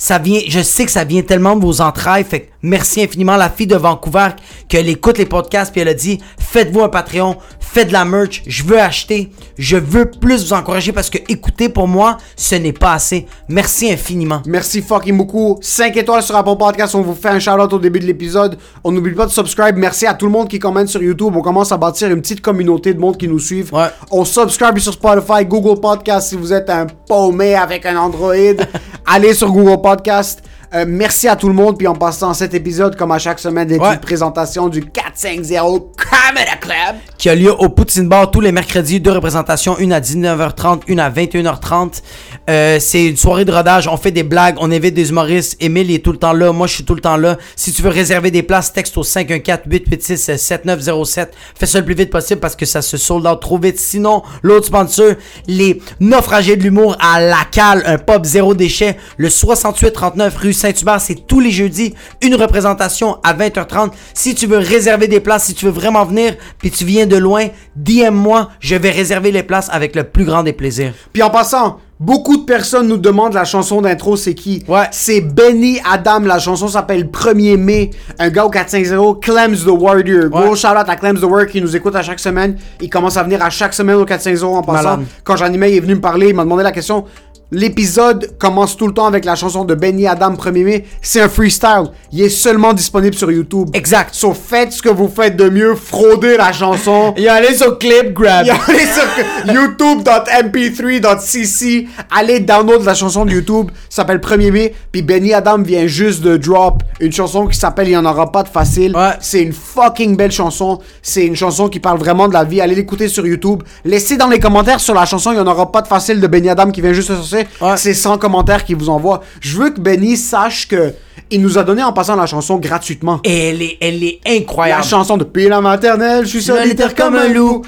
je 0.00 0.62
sais 0.62 0.86
que 0.86 0.90
ça 0.92 1.04
vient 1.04 1.22
tellement 1.22 1.56
de 1.56 1.62
vos 1.62 1.80
entrailles. 1.80 2.24
Fait 2.24 2.50
merci 2.62 3.02
infiniment 3.02 3.36
la 3.36 3.50
fille 3.50 3.66
de 3.66 3.76
Vancouver 3.76 4.28
qu'elle 4.68 4.88
écoute 4.88 5.18
les 5.18 5.26
podcasts 5.26 5.72
puis 5.72 5.82
elle 5.82 5.88
a 5.88 5.94
dit 5.94 6.20
faites-vous 6.38 6.82
un 6.82 6.88
Patreon, 6.88 7.36
faites 7.72 7.88
de 7.88 7.92
la 7.92 8.04
merch, 8.04 8.42
je 8.46 8.64
veux 8.64 8.80
acheter, 8.80 9.30
je 9.56 9.76
veux 9.76 10.10
plus 10.10 10.46
vous 10.46 10.52
encourager 10.52 10.92
parce 10.92 11.08
que 11.08 11.18
écouter 11.28 11.68
pour 11.68 11.86
moi 11.86 12.18
ce 12.36 12.56
n'est 12.56 12.72
pas 12.72 12.94
assez. 12.94 13.26
Merci 13.48 13.92
infiniment. 13.92 14.42
Merci 14.46 14.82
fucking 14.82 15.16
beaucoup. 15.16 15.58
5 15.60 15.96
étoiles 15.96 16.22
sur 16.22 16.34
Apple 16.34 16.56
Podcast. 16.58 16.94
On 16.94 17.02
vous 17.02 17.14
fait 17.14 17.28
un 17.28 17.38
shout-out 17.38 17.72
au 17.72 17.78
début 17.78 18.00
de 18.00 18.06
l'épisode. 18.06 18.58
On 18.82 18.90
n'oublie 18.90 19.14
pas 19.14 19.26
de 19.26 19.30
subscribe. 19.30 19.76
Merci 19.76 20.06
à 20.06 20.14
tout 20.14 20.26
le 20.26 20.32
monde 20.32 20.48
qui 20.48 20.58
commente 20.58 20.88
sur 20.88 21.02
YouTube. 21.02 21.32
On 21.36 21.42
commence 21.42 21.70
à 21.70 21.76
bâtir 21.76 22.10
une 22.10 22.20
petite 22.20 22.40
communauté 22.40 22.92
de 22.92 22.98
monde 22.98 23.16
qui 23.16 23.28
nous 23.28 23.38
suivent. 23.38 23.72
Ouais. 23.72 23.88
On 24.10 24.24
subscribe 24.24 24.78
sur 24.78 24.92
Spotify, 24.92 25.44
Google 25.44 25.80
Podcast 25.80 26.30
si 26.30 26.36
vous 26.36 26.52
êtes 26.52 26.68
un 26.70 26.86
paumé 27.06 27.54
avec 27.54 27.86
un 27.86 27.96
Android. 27.96 28.34
allez 29.06 29.34
sur 29.34 29.50
Google 29.52 29.80
Podcast. 29.80 30.42
Euh, 30.74 30.84
merci 30.86 31.26
à 31.28 31.36
tout 31.36 31.48
le 31.48 31.54
monde. 31.54 31.78
Puis 31.78 31.86
en 31.86 31.94
passant 31.94 32.34
cet 32.34 32.52
épisode, 32.54 32.96
comme 32.96 33.10
à 33.12 33.18
chaque 33.18 33.38
semaine, 33.40 33.66
des 33.66 33.78
Ouais. 33.78 33.88
petites 33.88 34.02
présentations 34.02 34.68
du 34.68 34.82
450 34.84 35.96
Comedy 35.96 36.50
Club. 36.60 36.96
qui 37.18 37.28
a 37.28 37.34
lieu 37.34 37.52
au 37.52 37.68
Poutine 37.68 38.08
Bar 38.08 38.30
tous 38.30 38.40
les 38.40 38.52
mercredis, 38.52 39.00
deux 39.00 39.10
représentations, 39.12 39.76
une 39.78 39.92
à 39.92 40.00
19h30, 40.00 40.82
une 40.86 41.00
à 41.00 41.10
21h30. 41.10 42.02
Euh, 42.48 42.78
c'est 42.80 43.06
une 43.08 43.16
soirée 43.16 43.44
de 43.44 43.52
rodage, 43.52 43.88
on 43.88 43.96
fait 43.96 44.10
des 44.12 44.22
blagues, 44.22 44.56
on 44.60 44.70
invite 44.72 44.94
des 44.94 45.10
humoristes. 45.10 45.56
Émile 45.60 45.90
il 45.90 45.96
est 45.96 46.04
tout 46.04 46.12
le 46.12 46.18
temps 46.18 46.32
là, 46.32 46.52
moi 46.52 46.66
je 46.66 46.74
suis 46.74 46.84
tout 46.84 46.94
le 46.94 47.00
temps 47.02 47.16
là. 47.18 47.36
Si 47.56 47.72
tu 47.72 47.82
veux 47.82 47.90
réserver 47.90 48.30
des 48.30 48.42
places, 48.42 48.72
texte 48.72 48.96
au 48.96 49.02
514-886-7907. 49.02 51.28
Fais 51.54 51.66
ça 51.66 51.78
le 51.78 51.84
plus 51.84 51.94
vite 51.94 52.10
possible 52.10 52.40
parce 52.40 52.56
que 52.56 52.66
ça 52.66 52.82
se 52.82 52.96
sold 52.96 53.26
out 53.26 53.40
trop 53.40 53.58
vite. 53.58 53.78
Sinon, 53.78 54.22
l'autre 54.42 54.66
sponsor, 54.66 55.12
les 55.46 55.80
naufragés 56.00 56.56
de 56.56 56.62
l'humour 56.62 56.96
à 57.00 57.20
La 57.20 57.44
Cale, 57.50 57.82
un 57.86 57.98
pub 57.98 58.24
zéro 58.24 58.54
déchet, 58.54 58.96
le 59.16 59.28
6839 59.28 60.36
rue 60.36 60.52
Saint-Hubert, 60.60 61.00
c'est 61.00 61.26
tous 61.26 61.40
les 61.40 61.50
jeudis, 61.50 61.94
une 62.22 62.34
représentation 62.34 63.16
à 63.22 63.32
20h30. 63.34 63.90
Si 64.14 64.34
tu 64.34 64.46
veux 64.46 64.58
réserver 64.58 65.08
des 65.08 65.20
places, 65.20 65.44
si 65.44 65.54
tu 65.54 65.64
veux 65.64 65.70
vraiment 65.70 66.04
venir, 66.04 66.36
puis 66.58 66.70
tu 66.70 66.84
viens 66.84 67.06
de 67.06 67.16
loin, 67.16 67.46
DM-moi, 67.76 68.50
je 68.60 68.76
vais 68.76 68.90
réserver 68.90 69.32
les 69.32 69.42
places 69.42 69.68
avec 69.72 69.96
le 69.96 70.04
plus 70.04 70.24
grand 70.24 70.42
des 70.42 70.52
plaisirs. 70.52 70.92
Puis 71.12 71.22
en 71.22 71.30
passant, 71.30 71.78
beaucoup 71.98 72.36
de 72.36 72.44
personnes 72.44 72.88
nous 72.88 72.98
demandent 72.98 73.32
la 73.34 73.44
chanson 73.44 73.80
d'intro, 73.80 74.16
c'est 74.16 74.34
qui? 74.34 74.62
Ouais. 74.68 74.84
C'est 74.90 75.20
Benny 75.22 75.80
Adam. 75.90 76.20
La 76.20 76.38
chanson 76.38 76.68
s'appelle 76.68 77.06
1er 77.06 77.56
mai. 77.56 77.90
Un 78.18 78.28
gars 78.28 78.44
au 78.44 78.50
450, 78.50 79.22
Clems 79.22 79.56
the 79.64 79.68
Warrior. 79.68 80.28
Gros 80.28 80.50
Ouais. 80.50 80.56
shout 80.56 80.68
out 80.68 80.88
à 80.88 80.96
Clems 80.96 81.18
the 81.20 81.24
Warrior 81.24 81.48
qui 81.50 81.60
nous 81.62 81.74
écoute 81.74 81.96
à 81.96 82.02
chaque 82.02 82.20
semaine. 82.20 82.56
Il 82.80 82.90
commence 82.90 83.16
à 83.16 83.22
venir 83.22 83.42
à 83.42 83.48
chaque 83.50 83.72
semaine 83.74 83.96
au 83.96 84.04
450 84.04 84.56
en 84.58 84.62
passant. 84.62 84.82
Malade. 84.96 85.06
Quand 85.24 85.36
j'animais, 85.36 85.72
il 85.72 85.76
est 85.78 85.80
venu 85.80 85.94
me 85.94 86.00
parler, 86.00 86.28
il 86.28 86.34
m'a 86.34 86.44
demandé 86.44 86.62
la 86.62 86.72
question. 86.72 87.04
L'épisode 87.52 88.38
commence 88.38 88.76
tout 88.76 88.86
le 88.86 88.94
temps 88.94 89.06
avec 89.06 89.24
la 89.24 89.34
chanson 89.34 89.64
de 89.64 89.74
Benny 89.74 90.06
Adam 90.06 90.34
1er 90.34 90.64
mai. 90.64 90.84
C'est 91.02 91.20
un 91.20 91.28
freestyle. 91.28 91.86
Il 92.12 92.22
est 92.22 92.28
seulement 92.28 92.72
disponible 92.72 93.16
sur 93.16 93.32
YouTube. 93.32 93.70
Exact. 93.74 94.14
So 94.14 94.34
faites 94.34 94.70
ce 94.72 94.80
que 94.80 94.88
vous 94.88 95.08
faites 95.08 95.36
de 95.36 95.48
mieux, 95.48 95.74
fraudez 95.74 96.36
la 96.36 96.52
chanson. 96.52 97.12
Et 97.16 97.28
allez 97.28 97.56
sur 97.56 97.76
Clip 97.78 98.12
Grab. 98.12 98.46
Et 98.46 98.50
allez 98.50 98.86
sur 98.86 99.02
youtube.mp3.cc. 99.52 101.88
Allez 102.16 102.38
download 102.38 102.84
la 102.84 102.94
chanson 102.94 103.24
de 103.24 103.32
YouTube. 103.32 103.72
Ça 103.88 104.02
s'appelle 104.02 104.18
1er 104.18 104.52
mai. 104.52 104.72
Puis 104.92 105.02
Benny 105.02 105.34
Adam 105.34 105.58
vient 105.58 105.88
juste 105.88 106.22
de 106.22 106.36
drop 106.36 106.84
une 107.00 107.10
chanson 107.10 107.48
qui 107.48 107.58
s'appelle 107.58 107.88
Il 107.88 107.92
y 107.92 107.96
en 107.96 108.06
aura 108.06 108.30
pas 108.30 108.44
de 108.44 108.48
facile. 108.48 108.94
Ouais. 108.94 109.14
C'est 109.18 109.42
une 109.42 109.52
fucking 109.52 110.16
belle 110.16 110.30
chanson. 110.30 110.78
C'est 111.02 111.26
une 111.26 111.34
chanson 111.34 111.68
qui 111.68 111.80
parle 111.80 111.98
vraiment 111.98 112.28
de 112.28 112.32
la 112.32 112.44
vie. 112.44 112.60
Allez 112.60 112.76
l'écouter 112.76 113.08
sur 113.08 113.26
YouTube. 113.26 113.64
Laissez 113.84 114.16
dans 114.16 114.28
les 114.28 114.38
commentaires 114.38 114.78
sur 114.78 114.94
la 114.94 115.04
chanson 115.04 115.32
Il 115.32 115.38
y 115.38 115.40
en 115.40 115.48
aura 115.48 115.72
pas 115.72 115.82
de 115.82 115.88
facile 115.88 116.20
de 116.20 116.28
Benny 116.28 116.48
Adam 116.48 116.70
qui 116.70 116.80
vient 116.80 116.92
juste 116.92 117.10
de 117.10 117.16
sortir. 117.16 117.39
Ouais. 117.60 117.76
C'est 117.76 117.94
100 117.94 118.18
commentaires 118.18 118.64
qui 118.64 118.74
vous 118.74 118.88
envoient. 118.88 119.20
Je 119.40 119.56
veux 119.56 119.70
que 119.70 119.80
Benny 119.80 120.16
sache 120.16 120.68
que 120.68 120.94
il 121.30 121.40
nous 121.42 121.58
a 121.58 121.62
donné 121.62 121.82
en 121.82 121.92
passant 121.92 122.16
la 122.16 122.26
chanson 122.26 122.56
gratuitement. 122.56 123.20
Et 123.24 123.50
elle 123.50 123.62
est, 123.62 123.78
elle 123.80 124.02
est 124.02 124.18
La 124.26 124.32
incroyable. 124.32 124.84
chanson 124.84 125.16
depuis 125.16 125.48
la 125.48 125.60
maternelle, 125.60 126.24
je 126.24 126.30
suis 126.30 126.42
solitaire 126.42 126.94
comme 126.94 127.14
un 127.14 127.28
loup. 127.28 127.62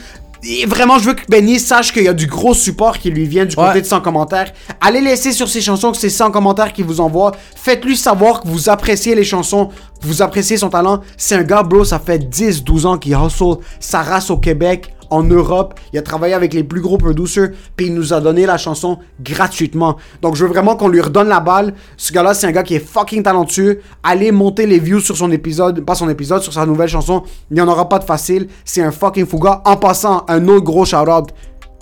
Et 0.45 0.67
vraiment, 0.67 0.99
je 0.99 1.05
veux 1.05 1.15
que 1.15 1.23
Benny 1.29 1.61
sache 1.61 1.93
qu'il 1.93 2.03
y 2.03 2.09
a 2.09 2.13
du 2.13 2.27
gros 2.27 2.53
support 2.55 2.99
qui 2.99 3.11
lui 3.11 3.27
vient 3.27 3.45
du 3.45 3.55
côté 3.55 3.75
Ouais. 3.75 3.81
de 3.81 3.87
100 3.87 4.01
commentaires. 4.01 4.53
Allez 4.81 5.01
laisser 5.01 5.31
sur 5.31 5.49
ses 5.49 5.61
chansons 5.61 5.93
que 5.93 5.97
c'est 5.99 6.11
100 6.11 6.33
commentaires 6.33 6.73
qui 6.73 6.83
vous 6.83 7.01
envoient. 7.01 7.31
Faites-lui 7.55 7.97
savoir 7.97 8.41
que 8.41 8.49
vous 8.49 8.69
appréciez 8.69 9.15
les 9.15 9.23
chansons, 9.23 9.67
que 9.67 10.07
vous 10.09 10.21
appréciez 10.21 10.57
son 10.57 10.69
talent. 10.69 11.01
C'est 11.17 11.37
un 11.37 11.45
gars, 11.45 11.63
bro, 11.63 11.85
ça 11.85 12.01
fait 12.01 12.19
10-12 12.29 12.87
ans 12.87 12.99
qu'il 12.99 13.13
hustle 13.13 13.59
sa 13.79 14.03
race 14.03 14.31
au 14.31 14.37
Québec, 14.39 14.93
en 15.13 15.23
Europe. 15.23 15.79
Il 15.93 15.99
a 15.99 16.03
travaillé 16.03 16.35
avec 16.35 16.55
les 16.55 16.65
plus 16.65 16.81
gros 16.81 16.97
producers, 16.97 17.51
puis 17.77 17.87
il 17.87 17.95
nous 17.95 18.13
a 18.13 18.21
donné 18.21 18.47
la 18.47 18.57
chanson 18.57 18.99
gratuitement. 19.23 19.97
Donc 20.23 20.37
je 20.37 20.45
veux 20.45 20.51
vraiment 20.51 20.75
qu'on 20.75 20.89
lui 20.89 21.01
redonne 21.01 21.29
la 21.29 21.41
balle. 21.41 21.75
Ce 21.97 22.13
gars-là, 22.13 22.35
c'est 22.35 22.47
un 22.47 22.53
gars 22.53 22.63
qui 22.63 22.75
est 22.75 22.85
fucking 22.85 23.23
talentueux. 23.23 23.81
Allez 24.03 24.33
monter 24.33 24.67
les 24.67 24.79
views 24.79 25.01
sur 25.01 25.17
son 25.17 25.31
épisode, 25.31 25.85
pas 25.85 25.95
son 25.95 26.09
épisode, 26.09 26.43
sur 26.43 26.53
sa 26.53 26.65
nouvelle 26.65 26.89
chanson. 26.89 27.23
Il 27.51 27.55
n'y 27.55 27.61
en 27.61 27.69
aura 27.69 27.89
pas 27.89 27.99
de 27.99 28.05
facile. 28.05 28.49
C'est 28.65 28.83
un 28.83 28.91
fucking 28.91 29.27
fou 29.27 29.39
gars. 29.39 29.61
En 29.67 29.77
passant, 29.77 30.25
un 30.29 30.49
autre 30.49 30.65
gros 30.65 30.87
shout-out. 30.87 31.29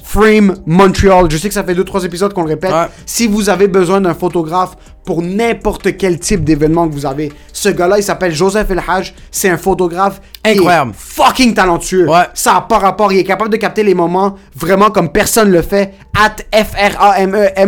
Frame 0.03 0.55
Montreal. 0.67 1.27
Je 1.31 1.37
sais 1.37 1.49
que 1.49 1.55
ça 1.55 1.63
fait 1.65 1.75
2-3 1.75 2.05
épisodes 2.05 2.33
qu'on 2.33 2.43
le 2.43 2.49
répète. 2.49 2.73
Ouais. 2.73 2.87
Si 3.07 3.27
vous 3.27 3.49
avez 3.51 3.69
besoin 3.69 4.01
d'un 4.01 4.15
photographe 4.15 4.77
pour 5.05 5.23
n'importe 5.23 5.97
quel 5.97 6.19
type 6.19 6.45
d'événement 6.45 6.87
que 6.89 6.93
vous 6.93 7.07
avez, 7.07 7.33
ce 7.53 7.69
gars-là, 7.69 7.99
il 7.99 8.03
s'appelle 8.03 8.33
Joseph 8.35 8.71
Elhaj. 8.71 9.15
C'est 9.31 9.49
un 9.49 9.57
photographe 9.57 10.21
Incroyable. 10.45 10.93
fucking 10.97 11.55
talentueux. 11.55 12.09
Ouais. 12.09 12.25
Ça 12.35 12.55
n'a 12.55 12.61
pas 12.63 12.79
rapport. 12.79 13.13
Il 13.13 13.19
est 13.19 13.25
capable 13.25 13.51
de 13.51 13.57
capter 13.57 13.83
les 13.83 13.95
moments 13.95 14.37
vraiment 14.57 14.91
comme 14.91 15.11
personne 15.11 15.51
le 15.51 15.63
fait. 15.63 15.95
At 16.19 16.37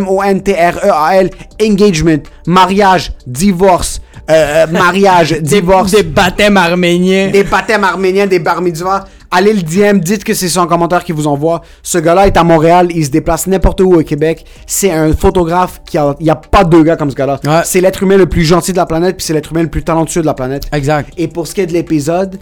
F-R-A-M-E-M-O-N-T-R-E-A-L. 0.03 1.29
Engagement, 1.61 2.23
mariage, 2.47 3.13
divorce, 3.25 4.01
euh, 4.29 4.65
euh, 4.65 4.67
mariage, 4.67 5.31
divorce, 5.41 5.91
Des 5.91 6.03
baptêmes 6.03 6.57
arméniens. 6.57 7.29
des 7.31 7.43
baptêmes 7.43 7.83
arméniens, 7.83 8.27
des 8.27 8.39
bar 8.39 8.61
mitzvahs. 8.61 9.05
Allez 9.35 9.53
le 9.53 9.63
DM, 9.63 9.97
dites 9.97 10.23
que 10.23 10.35
c'est 10.35 10.47
son 10.47 10.67
commentaire 10.67 11.03
qui 11.03 11.11
vous 11.11 11.25
envoie. 11.25 11.63
Ce 11.81 11.97
gars-là 11.97 12.27
est 12.27 12.37
à 12.37 12.43
Montréal, 12.43 12.89
il 12.93 13.03
se 13.03 13.09
déplace 13.09 13.47
n'importe 13.47 13.81
où 13.81 13.95
au 13.95 14.03
Québec. 14.03 14.45
C'est 14.67 14.91
un 14.91 15.11
photographe 15.11 15.81
qui 15.87 15.97
a, 15.97 16.15
il 16.19 16.27
y 16.27 16.29
a 16.29 16.35
pas 16.35 16.63
deux 16.63 16.83
gars 16.83 16.97
comme 16.97 17.09
ce 17.09 17.15
gars-là. 17.15 17.39
Ouais. 17.43 17.61
C'est 17.65 17.81
l'être 17.81 18.03
humain 18.03 18.17
le 18.17 18.27
plus 18.27 18.43
gentil 18.43 18.73
de 18.73 18.77
la 18.77 18.85
planète, 18.85 19.17
puis 19.17 19.25
c'est 19.25 19.33
l'être 19.33 19.51
humain 19.51 19.63
le 19.63 19.71
plus 19.71 19.83
talentueux 19.83 20.21
de 20.21 20.27
la 20.27 20.35
planète. 20.35 20.65
Exact. 20.71 21.11
Et 21.17 21.27
pour 21.27 21.47
ce 21.47 21.55
qui 21.55 21.61
est 21.61 21.65
de 21.65 21.73
l'épisode, 21.73 22.37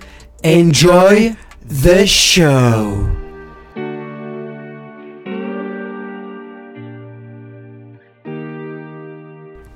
enjoy 0.46 1.32
the 1.70 2.06
show. 2.06 3.08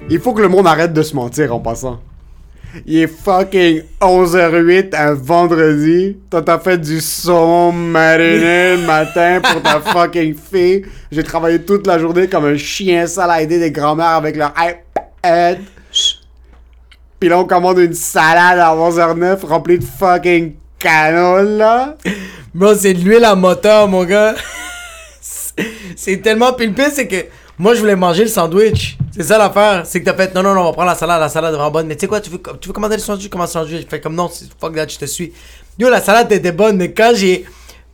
Il 0.10 0.20
faut 0.20 0.34
que 0.34 0.42
le 0.42 0.50
monde 0.50 0.68
arrête 0.68 0.92
de 0.92 1.02
se 1.02 1.16
mentir 1.16 1.56
en 1.56 1.62
passant. 1.62 2.02
Il 2.86 2.98
est 2.98 3.08
fucking 3.08 3.84
11h08 4.02 4.96
un 4.96 5.14
vendredi. 5.14 6.18
Toi, 6.30 6.42
t'as 6.42 6.60
fait 6.60 6.78
du 6.78 7.00
saumon 7.00 7.72
mariné 7.72 8.76
le 8.76 8.86
matin 8.86 9.40
pour 9.42 9.62
ta 9.62 9.80
fucking 9.92 10.36
fille. 10.36 10.86
J'ai 11.12 11.24
travaillé 11.24 11.62
toute 11.62 11.88
la 11.88 12.00
journée 12.00 12.28
comme 12.28 12.46
un 12.46 12.58
chien 12.58 13.08
sale 13.08 13.32
à 13.32 13.42
aider 13.42 13.60
des 13.60 13.72
grands-mères 13.72 14.08
avec 14.16 14.36
leur 14.36 14.54
iPad. 14.58 15.60
Puis 17.20 17.30
là, 17.30 17.40
on 17.40 17.46
commande 17.46 17.80
une 17.80 17.94
salade 17.94 18.60
à 18.60 18.76
11h09 18.76 19.46
remplie 19.46 19.80
de 19.80 19.86
fucking 19.86 20.54
canola, 20.80 21.44
là. 21.44 21.98
Bro, 22.54 22.76
c'est 22.76 22.94
de 22.94 23.00
l'huile 23.00 23.24
à 23.26 23.36
moteur, 23.36 23.88
mon 23.88 24.04
gars. 24.04 24.36
C'est- 25.22 25.66
c'est 25.96 26.18
tellement. 26.22 26.54
Puis 26.54 26.68
le 26.68 26.74
pire, 26.74 26.90
c'est 26.94 27.08
que 27.08 27.16
moi, 27.58 27.74
je 27.74 27.80
voulais 27.80 27.96
manger 27.96 28.24
le 28.24 28.30
sandwich. 28.30 28.98
C'est 29.16 29.24
ça 29.24 29.38
l'affaire. 29.38 29.84
C'est 29.86 30.02
que 30.02 30.06
t'as 30.06 30.14
fait, 30.14 30.36
non, 30.36 30.44
non, 30.44 30.54
non, 30.54 30.62
on 30.62 30.66
va 30.66 30.74
prendre 30.74 30.90
la 30.90 30.96
salade, 30.96 31.22
la 31.22 31.30
salade 31.30 31.54
est 31.54 31.58
vraiment 31.58 31.72
bonne. 31.72 31.88
Mais 31.88 31.96
tu 31.96 32.02
sais 32.02 32.08
quoi, 32.08 32.20
tu 32.20 32.30
veux, 32.30 32.42
tu 32.60 32.68
veux 32.68 32.74
commander 32.74 32.98
le 32.98 33.02
sandwich, 33.02 33.30
comment 33.30 33.46
le 33.46 33.50
sandwich 33.50 33.84
Je 33.84 33.88
fais 33.88 34.02
comme 34.02 34.16
non, 34.16 34.30
fuck 34.60 34.76
that, 34.76 34.88
je 34.90 34.98
te 34.98 35.06
suis. 35.06 35.32
Yo, 35.80 35.90
la 35.90 36.02
salade 36.02 36.32
était 36.32 36.52
bonne, 36.52 36.78
mais 36.78 36.92
quand 36.92 37.14
j'ai 37.16 37.46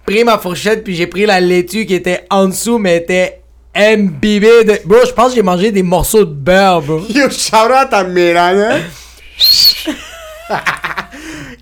pris 0.05 0.23
ma 0.23 0.39
fourchette, 0.39 0.83
puis 0.83 0.95
j'ai 0.95 1.07
pris 1.07 1.25
la 1.25 1.39
laitue 1.39 1.85
qui 1.85 1.93
était 1.93 2.25
en 2.29 2.47
dessous, 2.47 2.79
mais 2.79 2.97
était 2.97 3.41
imbibée 3.75 4.63
de. 4.63 4.79
Bro, 4.85 4.97
je 5.07 5.11
pense 5.11 5.29
que 5.29 5.35
j'ai 5.35 5.43
mangé 5.43 5.71
des 5.71 5.83
morceaux 5.83 6.25
de 6.25 6.33
beurre, 6.33 6.81
bro. 6.81 7.01
Yo, 7.09 7.29
shout 7.29 7.55
out 7.55 7.91
à 7.91 8.03
Mélana. 8.03 8.79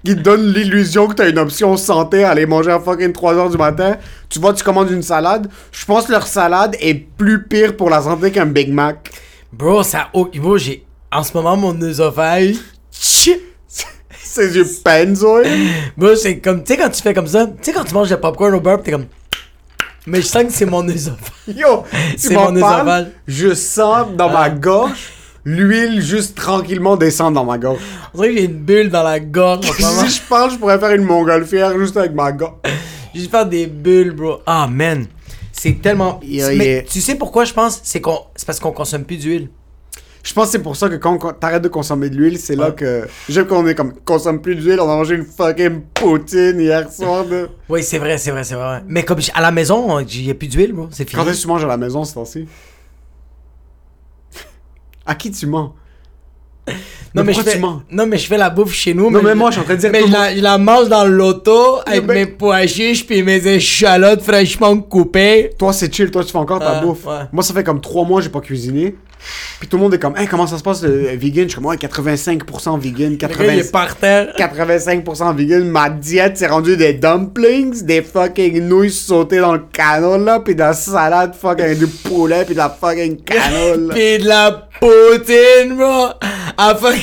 qui 0.06 0.16
te 0.16 0.20
donne 0.22 0.54
l'illusion 0.54 1.08
que 1.08 1.14
t'as 1.16 1.30
une 1.30 1.40
option 1.40 1.76
santé 1.78 2.24
à 2.24 2.32
aller 2.32 2.46
manger 2.46 2.72
à 2.72 2.80
fucking 2.80 3.12
3h 3.12 3.52
du 3.52 3.58
matin. 3.58 3.98
Tu 4.30 4.40
vois, 4.40 4.54
tu 4.54 4.64
commandes 4.64 4.92
une 4.92 5.04
salade. 5.04 5.50
Je 5.72 5.86
pense 5.86 6.06
que 6.08 6.12
leur 6.12 6.26
salade 6.28 6.76
est 6.80 6.94
plus 6.96 7.44
pire 7.44 7.76
pour 7.76 7.90
la 7.90 8.02
santé 8.02 8.32
qu'un 8.32 8.46
Big 8.46 8.72
Mac. 8.72 9.10
Bro, 9.52 9.84
ça. 9.84 10.08
Oh, 10.14 10.30
bro, 10.36 10.58
j'ai. 10.58 10.86
En 11.12 11.24
ce 11.24 11.34
moment, 11.34 11.58
mon 11.58 11.80
œsophage. 11.82 12.56
C'est 12.92 13.42
Ses 14.22 14.56
yeux 14.56 14.66
penzoïdes. 14.84 15.48
Bro, 15.98 16.16
c'est 16.16 16.38
comme, 16.40 16.64
tu 16.64 16.74
sais, 16.74 16.78
quand 16.80 16.90
tu 16.90 17.02
fais 17.02 17.14
comme 17.14 17.28
ça, 17.28 17.46
tu 17.48 17.54
sais, 17.64 17.74
quand 17.74 17.84
tu 17.84 17.94
manges 17.94 18.10
le 18.12 18.20
popcorn 18.20 18.54
au 18.54 18.60
beurre, 18.60 18.82
t'es 18.84 18.92
comme. 18.92 19.06
Mais 20.06 20.22
je 20.22 20.28
sens 20.28 20.44
que 20.44 20.52
c'est 20.52 20.66
mon 20.66 20.88
œsophage. 20.88 21.18
Yo, 21.48 21.84
C'est 22.16 22.34
mon 22.36 22.54
parles, 22.60 22.88
œsophage. 22.88 23.06
je 23.28 23.54
sens 23.54 24.08
dans 24.16 24.30
Ah. 24.30 24.34
ma 24.34 24.50
gorge 24.52 25.10
l'huile 25.56 26.02
juste 26.02 26.36
tranquillement 26.36 26.96
descendre 26.98 27.36
dans 27.36 27.46
ma 27.46 27.58
gorge. 27.58 27.80
On 28.14 28.18
dirait 28.22 28.30
que 28.34 28.38
j'ai 28.40 28.46
une 28.46 28.60
bulle 28.60 28.90
dans 28.90 29.04
la 29.04 29.20
gorge 29.20 29.70
en 29.70 29.74
ce 29.74 29.82
moment. 29.82 30.02
si 30.08 30.16
je 30.18 30.22
parle, 30.30 30.52
je 30.52 30.58
pourrais 30.58 30.80
faire 30.80 30.92
une 30.92 31.04
montgolfière 31.04 31.78
juste 31.78 31.98
avec 31.98 32.14
ma 32.14 32.32
gorge. 32.32 32.56
J'ai 33.14 33.22
juste 33.22 33.32
faire 33.32 33.48
des 33.48 33.66
bulles, 33.66 34.12
bro. 34.12 34.38
Ah, 34.46 34.68
man. 34.72 35.08
C'est 35.52 35.82
tellement. 35.82 36.20
Yeah, 36.24 36.52
Mais 36.54 36.66
yeah. 36.68 36.82
tu 36.84 37.02
sais 37.02 37.16
pourquoi 37.16 37.44
je 37.44 37.54
pense? 37.54 37.82
C'est 37.84 38.02
qu'on, 38.02 38.20
c'est 38.36 38.46
parce 38.46 38.60
qu'on 38.60 38.72
consomme 38.72 39.04
plus 39.04 39.18
d'huile. 39.18 39.50
Je 40.22 40.34
pense 40.34 40.46
que 40.48 40.52
c'est 40.52 40.60
pour 40.62 40.76
ça 40.76 40.90
que 40.90 40.96
quand 40.96 41.18
on- 41.26 41.32
t'arrêtes 41.34 41.64
de 41.64 41.70
consommer 41.70 42.10
de 42.10 42.16
l'huile, 42.16 42.38
c'est 42.38 42.56
là 42.56 42.68
Ouais. 42.70 42.76
que. 42.76 43.08
J'aime 43.30 43.48
qu'on 43.48 43.66
est 43.66 43.74
comme 43.74 43.94
consomme 44.06 44.42
plus 44.42 44.56
d'huile, 44.56 44.80
on 44.80 44.84
a 44.84 44.96
mangé 44.96 45.16
une 45.16 45.26
fucking 45.26 45.82
poutine 45.94 46.60
hier 46.60 46.92
soir. 46.92 47.26
Oui, 47.68 47.82
c'est 47.82 47.98
vrai, 47.98 48.18
c'est 48.20 48.30
vrai, 48.32 48.44
c'est 48.44 48.54
vrai. 48.56 48.84
Mais 48.88 49.04
comme 49.04 49.20
j- 49.22 49.32
à 49.34 49.42
la 49.42 49.52
maison, 49.52 50.00
il 50.00 50.24
n'y 50.26 50.30
a 50.30 50.34
plus 50.36 50.48
d'huile, 50.48 50.74
bro. 50.74 50.88
C'est 50.92 51.10
fini. 51.10 51.20
Quand 51.22 51.28
est-ce 51.28 51.38
que 51.38 51.42
tu 51.44 51.48
manges 51.48 51.64
à 51.64 51.68
la 51.68 51.78
maison 51.78 52.04
ce 52.04 52.14
temps-ci 52.14 52.48
À 55.10 55.16
qui 55.16 55.32
tu 55.32 55.48
mens? 55.48 55.74
Non, 57.16 57.24
mais 57.24 57.34
je 57.34 57.42
pourquoi 57.42 57.54
fais... 57.54 57.96
non, 57.96 58.06
mais 58.06 58.18
je 58.20 58.28
fais 58.28 58.38
la 58.38 58.52
bouffe 58.52 58.74
chez 58.76 58.94
nous. 58.94 59.10
Non, 59.10 59.24
mais 59.24 59.32
je- 59.32 59.36
moi, 59.36 59.50
je 59.50 59.54
suis 59.54 59.62
en 59.62 59.66
train 59.66 59.74
de 59.74 59.80
dire 59.80 59.90
Mais 59.92 60.02
tout 60.02 60.08
je 60.08 60.12
la, 60.14 60.36
je 60.36 60.42
la 60.42 60.58
mange 60.60 60.88
dans 60.88 61.04
l'auto 61.06 61.80
avec 61.88 62.06
mais- 62.06 62.14
mes 62.14 62.26
pois 62.28 62.68
chiches 62.68 63.08
puis 63.08 63.24
mes 63.24 63.46
échalotes 63.48 64.22
fraîchement 64.22 64.78
coupées. 64.80 65.50
Toi, 65.58 65.74
c'est 65.74 65.92
chill, 65.92 66.12
toi, 66.12 66.24
tu 66.24 66.32
fais 66.32 66.38
encore 66.38 66.60
ta 66.60 66.78
Ah, 66.78 66.82
bouffe. 66.82 67.08
ouais. 67.08 67.24
Moi, 67.32 67.42
ça 67.42 67.56
fait 67.56 67.64
comme 67.64 67.82
trois 67.82 68.06
mois 68.06 68.20
que 68.20 68.26
j'ai 68.26 68.30
pas 68.30 68.42
cuisiné. 68.42 68.96
Puis 69.60 69.68
tout 69.68 69.78
le 69.78 69.84
monde 69.84 69.94
est 69.94 70.00
comme, 70.00 70.16
hey, 70.18 70.28
comment 70.28 70.48
ça 70.48 70.58
se 70.58 70.64
passe 70.64 70.82
le 70.84 71.16
vegan? 71.16 71.44
Je 71.46 71.50
suis 71.50 71.56
comme, 71.56 71.66
ouais, 71.66 71.76
85% 71.76 72.80
vegan, 72.80 73.12
Le 73.12 73.16
gars, 73.18 73.28
il 73.30 73.36
80... 73.38 73.54
est 73.54 73.72
par 73.72 73.96
terre. 73.96 74.34
85% 74.38 75.36
vegan. 75.36 75.68
Ma 75.70 75.90
diète, 75.90 76.38
c'est 76.38 76.48
rendu 76.48 76.78
des 76.78 76.94
dumplings, 76.94 77.84
des 77.84 78.02
fucking 78.02 78.60
nouilles 78.68 78.92
sautées 78.92 79.40
dans 79.40 79.54
le 79.54 79.64
canol, 79.72 80.24
là, 80.24 80.40
puis 80.40 80.56
de 80.56 80.60
la 80.60 80.74
salade 80.74 81.36
fucking 81.36 81.78
du 81.78 81.88
poulet, 81.88 82.46
puis 82.46 82.54
de 82.54 82.60
la 82.60 82.70
fucking 82.70 83.22
canole. 83.24 83.88
là. 83.88 83.94
Pis 84.00 84.18
de 84.20 84.28
la 84.28 84.52
poutine, 84.80 85.76
bro. 85.76 86.08
Ah, 86.58 86.76
fuck. 86.76 86.96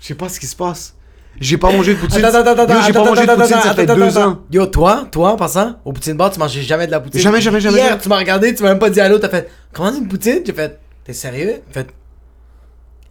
Je 0.00 0.06
sais 0.06 0.14
pas 0.14 0.28
ce 0.28 0.40
qui 0.40 0.46
se 0.46 0.56
passe. 0.56 0.94
J'ai 1.40 1.56
pas 1.56 1.72
mangé 1.72 1.94
de 1.94 1.98
poutine. 1.98 2.22
Attends, 2.22 2.40
attends, 2.40 2.62
attends, 2.62 2.74
Yo, 2.74 2.80
j'ai 2.86 2.92
pas 2.92 3.04
mangé 3.04 3.26
de 3.26 3.32
poutine, 3.32 3.56
ça 3.62 3.74
fait 3.74 3.86
deux 3.86 4.18
ans. 4.18 4.40
Yo, 4.52 4.66
toi, 4.66 5.08
toi, 5.10 5.32
en 5.32 5.36
passant, 5.36 5.76
au 5.84 5.92
poutine 5.92 6.14
bar, 6.14 6.30
tu 6.30 6.38
mangeais 6.38 6.60
jamais 6.60 6.86
de 6.86 6.90
la 6.90 7.00
poutine. 7.00 7.20
Jamais, 7.20 7.40
jamais, 7.40 7.60
jamais, 7.60 7.78
Hier, 7.78 7.98
tu 7.98 8.08
m'as 8.08 8.18
regardé, 8.18 8.54
tu 8.54 8.62
m'as 8.62 8.70
même 8.70 8.78
pas 8.78 8.90
dit 8.90 9.00
allô, 9.00 9.18
t'as 9.18 9.30
fait, 9.30 9.50
comment 9.72 9.90
une 9.90 10.06
poutine? 10.06 10.40
J'ai 10.44 10.52
fait, 10.52 10.78
t'es 11.02 11.14
sérieux? 11.14 11.62
J'ai 11.68 11.80
fait, 11.80 11.88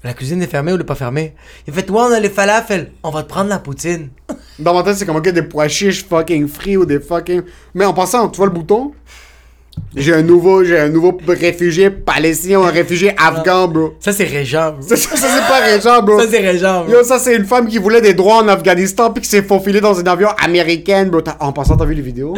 la 0.04 0.14
cuisine 0.14 0.42
est 0.42 0.48
fermée 0.48 0.72
ou 0.72 0.76
elle 0.76 0.82
est 0.82 0.86
pas 0.86 0.96
fermée? 0.96 1.36
Il 1.68 1.74
fait, 1.74 1.90
ouais, 1.90 2.00
on 2.00 2.12
a 2.12 2.20
les 2.20 2.30
falafels, 2.30 2.92
on 3.04 3.10
va 3.10 3.24
te 3.24 3.30
prendre 3.30 3.50
la 3.50 3.60
poutine. 3.60 4.10
Dans 4.60 4.74
ma 4.74 4.84
tête, 4.84 4.96
c'est 4.98 5.06
comme 5.06 5.18
ok, 5.18 5.30
des 5.30 5.42
pois 5.42 5.68
chiches 5.68 6.06
fucking 6.06 6.48
frits 6.48 6.78
ou 6.78 6.86
des 6.86 7.00
fucking. 7.00 7.42
Mais 7.74 7.86
en 7.86 7.94
passant, 7.94 8.30
tu 8.30 8.38
vois 8.38 8.46
le 8.46 8.54
bouton? 8.54 8.94
J'ai 9.96 10.14
un 10.14 10.22
nouveau, 10.22 10.64
j'ai 10.64 10.80
un 10.80 10.90
nouveau 10.90 11.18
réfugié 11.28 11.90
palestinien, 11.90 12.62
un 12.62 12.70
réfugié 12.70 13.14
afghan, 13.18 13.68
bro. 13.68 13.94
Ça, 14.00 14.12
c'est 14.12 14.26
Régent, 14.26 14.74
bro. 14.74 14.82
Ça, 14.82 14.96
ça, 14.96 15.16
ça, 15.16 15.28
c'est 15.28 15.48
pas 15.48 15.66
Régent, 15.66 16.04
bro. 16.04 16.20
Ça, 16.20 16.28
c'est 16.30 16.40
Régent, 16.40 16.84
bro. 16.84 16.94
Yo, 16.94 17.04
ça, 17.04 17.20
c'est 17.20 17.36
une 17.36 17.46
femme 17.46 17.68
qui 17.68 17.78
voulait 17.78 18.02
des 18.02 18.14
droits 18.14 18.38
en 18.38 18.48
Afghanistan 18.48 19.12
puis 19.12 19.24
qui 19.24 19.30
s'est 19.30 19.42
faufilée 19.42 19.82
dans 19.82 20.00
un 20.00 20.04
avion 20.04 20.30
américain, 20.44 21.06
bro. 21.06 21.22
En 21.40 21.52
passant, 21.52 21.76
t'as 21.78 21.86
vu 21.86 21.96
les 21.96 22.02
vidéos? 22.02 22.36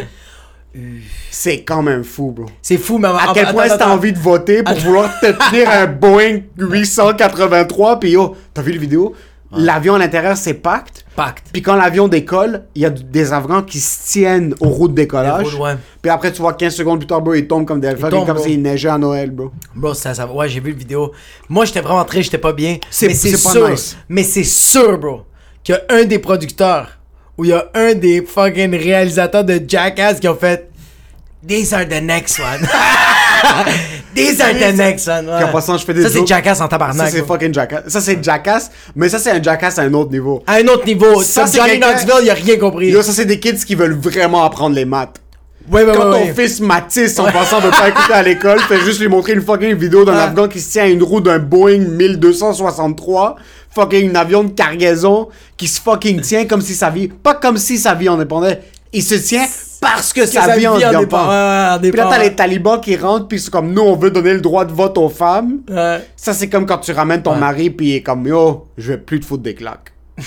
C'est 1.30 1.62
quand 1.62 1.82
même 1.82 2.02
fou, 2.02 2.30
bro. 2.30 2.46
C'est 2.62 2.78
fou, 2.78 2.98
mais 2.98 3.08
À 3.08 3.32
quel 3.34 3.48
point 3.48 3.68
t'as 3.68 3.88
envie 3.88 4.12
de 4.12 4.18
voter 4.18 4.62
pour 4.62 4.76
vouloir 4.76 5.20
te 5.20 5.26
tenir 5.26 5.68
un 5.68 5.86
Boeing 6.02 6.40
883 6.56 8.00
puis 8.00 8.10
yo, 8.12 8.34
t'as 8.54 8.62
vu 8.62 8.72
les 8.72 8.78
vidéos? 8.78 9.14
L'avion 9.54 9.94
à 9.94 9.98
l'intérieur, 9.98 10.36
c'est 10.36 10.54
pacte. 10.54 11.04
Pacte. 11.14 11.48
Puis 11.52 11.60
quand 11.60 11.76
l'avion 11.76 12.08
décolle, 12.08 12.64
il 12.74 12.82
y 12.82 12.86
a 12.86 12.90
des 12.90 13.32
Afghans 13.32 13.62
qui 13.62 13.80
se 13.80 14.10
tiennent 14.12 14.54
aux 14.60 14.68
roues 14.68 14.88
de 14.88 14.94
décollage. 14.94 15.54
Ouais. 15.56 15.74
Puis 16.00 16.10
après, 16.10 16.32
tu 16.32 16.40
vois 16.40 16.54
15 16.54 16.74
secondes 16.74 16.98
plus 17.00 17.06
tard, 17.06 17.20
bro, 17.20 17.34
ils 17.34 17.46
tombent 17.46 17.66
comme 17.66 17.80
des 17.80 17.94
tombent, 17.94 18.26
comme 18.26 18.38
s'il 18.38 18.62
neigeait 18.62 18.88
à 18.88 18.96
Noël, 18.98 19.30
bro. 19.30 19.50
Bro, 19.74 19.92
ça, 19.94 20.14
ça, 20.14 20.26
ouais, 20.26 20.48
j'ai 20.48 20.60
vu 20.60 20.72
le 20.72 20.78
vidéo. 20.78 21.12
Moi, 21.48 21.66
j'étais 21.66 21.80
vraiment 21.80 22.04
triste, 22.04 22.24
j'étais 22.30 22.38
pas 22.38 22.52
bien. 22.52 22.78
C'est- 22.90 23.12
sûr, 23.12 23.68
nice. 23.68 23.96
mais 24.08 24.22
c'est 24.22 24.44
sûr, 24.44 24.98
bro, 24.98 25.22
qu'il 25.62 25.74
y 25.74 25.78
a 25.78 25.96
un 25.96 26.04
des 26.04 26.18
producteurs 26.18 26.98
ou 27.36 27.44
il 27.44 27.50
y 27.50 27.52
a 27.52 27.66
un 27.74 27.94
des 27.94 28.22
fucking 28.22 28.74
réalisateurs 28.74 29.44
de 29.44 29.60
Jackass 29.66 30.18
qui 30.18 30.28
ont 30.28 30.36
fait 30.36 30.70
These 31.46 31.74
are 31.74 31.86
the 31.86 32.00
next 32.00 32.38
one. 32.38 32.66
Next 34.14 35.08
one. 35.08 35.28
ouais. 35.28 35.44
En 35.44 35.48
passant, 35.48 35.78
je 35.78 35.84
fais 35.84 35.94
des 35.94 36.02
Ça, 36.02 36.10
c'est. 36.10 36.26
Jackass 36.26 36.58
en 36.60 36.64
Ça, 36.64 36.68
tabarnak. 36.68 37.10
c'est 37.10 37.22
bro. 37.22 37.34
fucking 37.34 37.54
Jackass. 37.54 37.82
Ça, 37.88 38.00
c'est 38.00 38.22
Jackass, 38.22 38.70
mais 38.94 39.08
ça, 39.08 39.18
c'est 39.18 39.30
un 39.30 39.42
Jackass 39.42 39.78
à 39.78 39.82
un 39.82 39.92
autre 39.94 40.10
niveau. 40.10 40.42
À 40.46 40.54
un 40.56 40.66
autre 40.68 40.84
niveau. 40.86 41.22
Ça, 41.22 41.46
c'est 41.46 41.58
Johnny 41.58 41.78
Knoxville, 41.78 42.24
il 42.24 42.30
a 42.30 42.34
rien 42.34 42.56
compris. 42.58 42.88
Yo, 42.90 43.02
ça, 43.02 43.12
c'est 43.12 43.24
des 43.24 43.40
kids 43.40 43.64
qui 43.66 43.74
veulent 43.74 43.98
vraiment 43.98 44.44
apprendre 44.44 44.74
les 44.76 44.84
maths. 44.84 45.16
ouais, 45.70 45.84
ouais, 45.84 45.92
Quand 45.94 46.10
ouais, 46.12 46.26
ton 46.28 46.34
fils 46.34 46.60
Matisse, 46.60 47.18
en 47.18 47.24
passant, 47.30 47.60
veut 47.60 47.70
pas 47.70 47.88
écouter 47.88 48.12
à 48.12 48.22
l'école, 48.22 48.58
fais 48.60 48.80
juste 48.80 49.00
lui 49.00 49.08
montrer 49.08 49.32
une 49.32 49.42
fucking 49.42 49.74
vidéo 49.74 50.04
d'un 50.04 50.14
Ah. 50.16 50.24
Afghan 50.24 50.48
qui 50.48 50.60
se 50.60 50.72
tient 50.72 50.84
à 50.84 50.88
une 50.88 51.02
roue 51.02 51.20
d'un 51.20 51.38
Boeing 51.38 51.78
1263, 51.78 53.36
fucking 53.74 54.14
avion 54.16 54.44
de 54.44 54.50
cargaison, 54.50 55.28
qui 55.56 55.68
se 55.68 55.80
fucking 55.80 56.20
tient 56.20 56.44
comme 56.46 56.60
si 56.60 56.74
sa 56.74 56.90
vie, 56.90 57.08
pas 57.08 57.34
comme 57.34 57.56
si 57.56 57.78
sa 57.78 57.94
vie 57.94 58.08
en 58.08 58.16
dépendait, 58.18 58.60
il 58.92 59.02
se 59.02 59.14
tient 59.14 59.46
parce 59.82 60.12
que 60.14 60.24
sa 60.24 60.56
vie 60.56 60.66
en 60.66 60.78
dépend. 60.78 61.00
dépend. 61.00 61.28
Ouais, 61.28 61.34
ouais, 61.34 61.68
en 61.74 61.78
Puis 61.80 61.90
là, 61.92 62.06
t'as 62.08 62.22
les 62.22 62.34
talibans 62.34 62.80
qui 62.80 62.96
rentrent, 62.96 63.28
puis 63.28 63.38
c'est 63.38 63.50
comme, 63.50 63.72
nous, 63.74 63.82
on 63.82 63.96
veut 63.96 64.10
donner 64.10 64.32
le 64.32 64.40
droit 64.40 64.64
de 64.64 64.72
vote 64.72 64.96
aux 64.96 65.10
femmes. 65.10 65.58
Ouais. 65.68 66.00
Ça, 66.16 66.32
c'est 66.32 66.48
comme 66.48 66.64
quand 66.64 66.78
tu 66.78 66.92
ramènes 66.92 67.22
ton 67.22 67.32
Ouais. 67.34 67.38
mari, 67.40 67.68
puis 67.70 67.88
il 67.88 67.94
est 67.96 68.02
comme, 68.02 68.26
yo, 68.26 68.68
je 68.78 68.92
vais 68.92 68.98
plus 68.98 69.20
te 69.20 69.26
foutre 69.26 69.42
des 69.42 69.54
claques. 69.54 69.92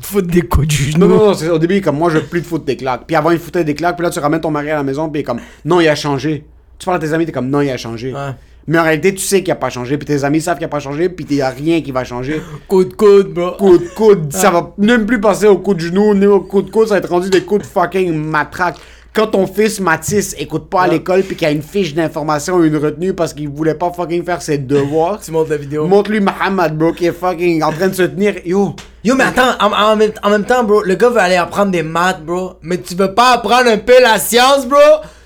Te 0.00 0.06
foutre 0.06 0.28
des 0.28 0.42
coups 0.42 0.66
de 0.66 0.72
genou. 0.72 0.98
Non, 1.06 1.08
non, 1.08 1.26
non, 1.26 1.34
c'est- 1.34 1.48
au 1.50 1.58
début, 1.58 1.74
il 1.74 1.78
est 1.78 1.80
comme, 1.82 1.98
moi, 1.98 2.08
je 2.10 2.16
veux 2.18 2.24
plus 2.24 2.40
te 2.40 2.46
foutre 2.46 2.64
des 2.64 2.76
claques. 2.76 3.02
Puis 3.06 3.14
avant, 3.16 3.30
il 3.32 3.38
foutait 3.38 3.64
des 3.64 3.74
claques, 3.74 3.96
puis 3.96 4.04
là, 4.04 4.10
tu 4.10 4.18
ramènes 4.18 4.40
ton 4.40 4.50
mari 4.50 4.70
à 4.70 4.76
la 4.76 4.82
maison, 4.82 5.10
puis 5.10 5.20
il 5.20 5.22
est 5.22 5.24
comme, 5.24 5.40
non, 5.64 5.78
il 5.80 5.88
a 5.88 5.94
changé. 5.94 6.46
Tu 6.78 6.86
parles 6.86 6.96
à 6.96 7.00
tes 7.00 7.12
amis, 7.12 7.26
t'es 7.26 7.32
comme, 7.32 7.50
non, 7.50 7.60
il 7.60 7.68
a 7.70 7.76
changé. 7.76 8.12
Ouais. 8.14 8.30
Mais 8.66 8.78
en 8.78 8.82
réalité, 8.84 9.14
tu 9.14 9.20
sais 9.22 9.42
qu'il 9.42 9.52
a 9.52 9.56
pas 9.56 9.70
changé, 9.70 9.96
puis 9.98 10.06
tes 10.06 10.22
amis 10.24 10.40
savent 10.40 10.56
qu'il 10.58 10.64
a 10.66 10.68
pas 10.68 10.80
changé, 10.80 11.08
puis 11.08 11.26
il 11.28 11.36
y 11.36 11.42
a 11.42 11.48
rien 11.50 11.80
qui 11.80 11.90
va 11.92 12.04
changer. 12.04 12.40
Coup 12.68 12.84
de 12.84 12.92
coude, 12.94 13.32
bro. 13.32 13.52
Coup 13.52 13.78
de 13.78 13.88
coude, 13.96 14.32
ça 14.32 14.50
va 14.50 14.72
même 14.78 15.06
plus 15.06 15.20
passer 15.20 15.46
au 15.46 15.58
coup 15.58 15.74
de 15.74 15.80
genou, 15.80 16.14
ni 16.14 16.26
au 16.26 16.40
coup 16.40 16.62
de 16.62 16.70
coude, 16.70 16.86
ça 16.88 16.94
va 16.94 16.98
être 16.98 17.10
rendu 17.10 17.30
des 17.30 17.42
coups 17.42 17.62
de 17.62 17.66
fucking 17.66 18.12
matraque. 18.14 18.76
Quand 19.12 19.26
ton 19.26 19.44
fils 19.48 19.80
Mathis 19.80 20.36
écoute 20.38 20.70
pas 20.70 20.82
à 20.82 20.86
l'école, 20.86 21.22
puis 21.24 21.34
qu'il 21.34 21.44
a 21.48 21.50
une 21.50 21.62
fiche 21.62 21.94
d'information 21.94 22.54
ou 22.54 22.64
une 22.64 22.76
retenue 22.76 23.12
parce 23.12 23.34
qu'il 23.34 23.48
voulait 23.48 23.74
pas 23.74 23.90
fucking 23.90 24.22
faire 24.24 24.40
ses 24.40 24.56
devoirs, 24.58 25.18
Tu 25.24 25.32
montres 25.32 25.50
la 25.50 25.56
vidéo. 25.56 25.84
montre-lui 25.88 26.20
Mohamed, 26.20 26.78
bro, 26.78 26.92
qui 26.92 27.06
est 27.06 27.12
fucking 27.12 27.60
en 27.64 27.72
train 27.72 27.88
de 27.88 27.94
se 27.94 28.02
tenir. 28.04 28.34
Yo, 28.46 28.76
Yo, 29.02 29.16
mais 29.16 29.24
attends, 29.24 29.56
en, 29.58 29.72
en 29.72 29.96
même, 29.96 30.12
en 30.22 30.30
même 30.30 30.44
temps, 30.44 30.62
bro, 30.62 30.82
le 30.84 30.94
gars 30.94 31.08
veut 31.08 31.18
aller 31.18 31.34
apprendre 31.34 31.72
des 31.72 31.82
maths, 31.82 32.24
bro. 32.24 32.52
Mais 32.62 32.78
tu 32.78 32.94
veux 32.94 33.12
pas 33.12 33.32
apprendre 33.32 33.68
un 33.68 33.78
peu 33.78 34.00
la 34.00 34.16
science, 34.20 34.64
bro? 34.64 34.78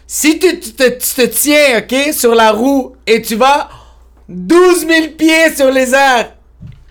Si 0.06 0.38
tu, 0.38 0.60
tu 0.60 0.72
te, 0.72 0.84
tu 0.84 1.14
te 1.14 1.26
tiens, 1.26 1.78
ok, 1.78 2.12
sur 2.12 2.34
la 2.34 2.52
roue 2.52 2.94
et 3.06 3.22
tu 3.22 3.36
vas 3.36 3.68
12 4.28 4.86
000 4.86 5.08
pieds 5.16 5.54
sur 5.54 5.70
les 5.70 5.94
airs, 5.94 6.34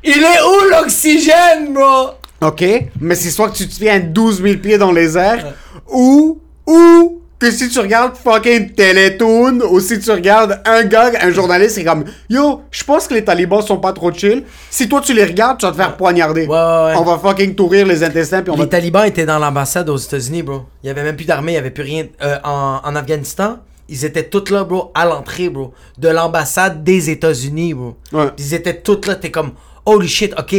il 0.04 0.22
est 0.22 0.42
où 0.42 0.70
l'oxygène, 0.70 1.74
bro? 1.74 2.12
Ok, 2.42 2.64
mais 3.00 3.16
c'est 3.16 3.32
soit 3.32 3.50
que 3.50 3.56
tu 3.56 3.68
te 3.68 3.76
tiens 3.76 4.00
12 4.00 4.42
000 4.42 4.58
pieds 4.58 4.78
dans 4.78 4.92
les 4.92 5.18
airs, 5.18 5.54
ou, 5.90 6.42
ou 6.68 7.22
que 7.50 7.58
si 7.58 7.70
tu 7.70 7.80
regardes 7.80 8.16
fucking 8.16 8.72
Télétoon, 8.72 9.62
ou 9.70 9.80
si 9.80 10.00
tu 10.00 10.12
regardes 10.12 10.62
un 10.66 10.84
gars, 10.84 11.12
un 11.22 11.32
journaliste, 11.32 11.76
c'est 11.76 11.84
comme, 11.84 12.06
yo, 12.30 12.62
je 12.72 12.84
pense 12.84 13.08
que 13.08 13.14
les 13.14 13.24
talibans 13.24 13.62
sont 13.62 13.78
pas 13.78 13.94
trop 13.94 14.12
chill. 14.12 14.44
Si 14.70 14.88
toi 14.90 15.02
tu 15.02 15.14
les 15.14 15.26
regardes, 15.26 15.60
tu 15.60 15.66
vas 15.66 15.72
te 15.72 15.78
faire 15.78 15.98
poignarder. 15.98 16.42
Ouais, 16.46 16.50
ouais, 16.50 16.56
ouais. 16.58 16.94
On 16.98 17.04
va 17.04 17.18
fucking 17.20 17.56
t'ouvrir 17.56 17.86
les 17.86 18.04
intestins, 18.04 18.42
puis 18.42 18.52
on 18.52 18.56
Les 18.56 18.62
va... 18.64 18.68
talibans 18.68 19.06
étaient 19.06 19.26
dans 19.26 19.40
l'ambassade 19.40 19.90
aux 19.90 19.98
États-Unis, 19.98 20.44
bro. 20.44 20.62
Il 20.84 20.88
y 20.88 20.90
avait 20.90 21.04
même 21.04 21.16
plus 21.16 21.26
d'armée, 21.26 21.54
il 21.54 21.56
y 21.56 21.58
avait 21.60 21.72
plus 21.72 21.84
rien. 21.84 22.06
Euh, 22.22 22.38
en, 22.44 22.80
en 22.84 22.96
Afghanistan, 22.96 23.58
ils 23.90 24.06
étaient 24.06 24.24
tous 24.30 24.50
là, 24.52 24.64
bro, 24.64 24.92
à 24.96 25.06
l'entrée, 25.06 25.50
bro, 25.50 25.74
de 25.98 26.08
l'ambassade 26.10 26.84
des 26.84 27.10
États-Unis, 27.10 27.74
bro. 27.74 27.98
Ouais. 28.12 28.28
Ils 28.38 28.54
étaient 28.54 28.80
tous 28.82 29.06
là, 29.06 29.16
t'es 29.16 29.32
comme, 29.32 29.52
holy 29.86 30.08
shit, 30.08 30.34
ok, 30.38 30.56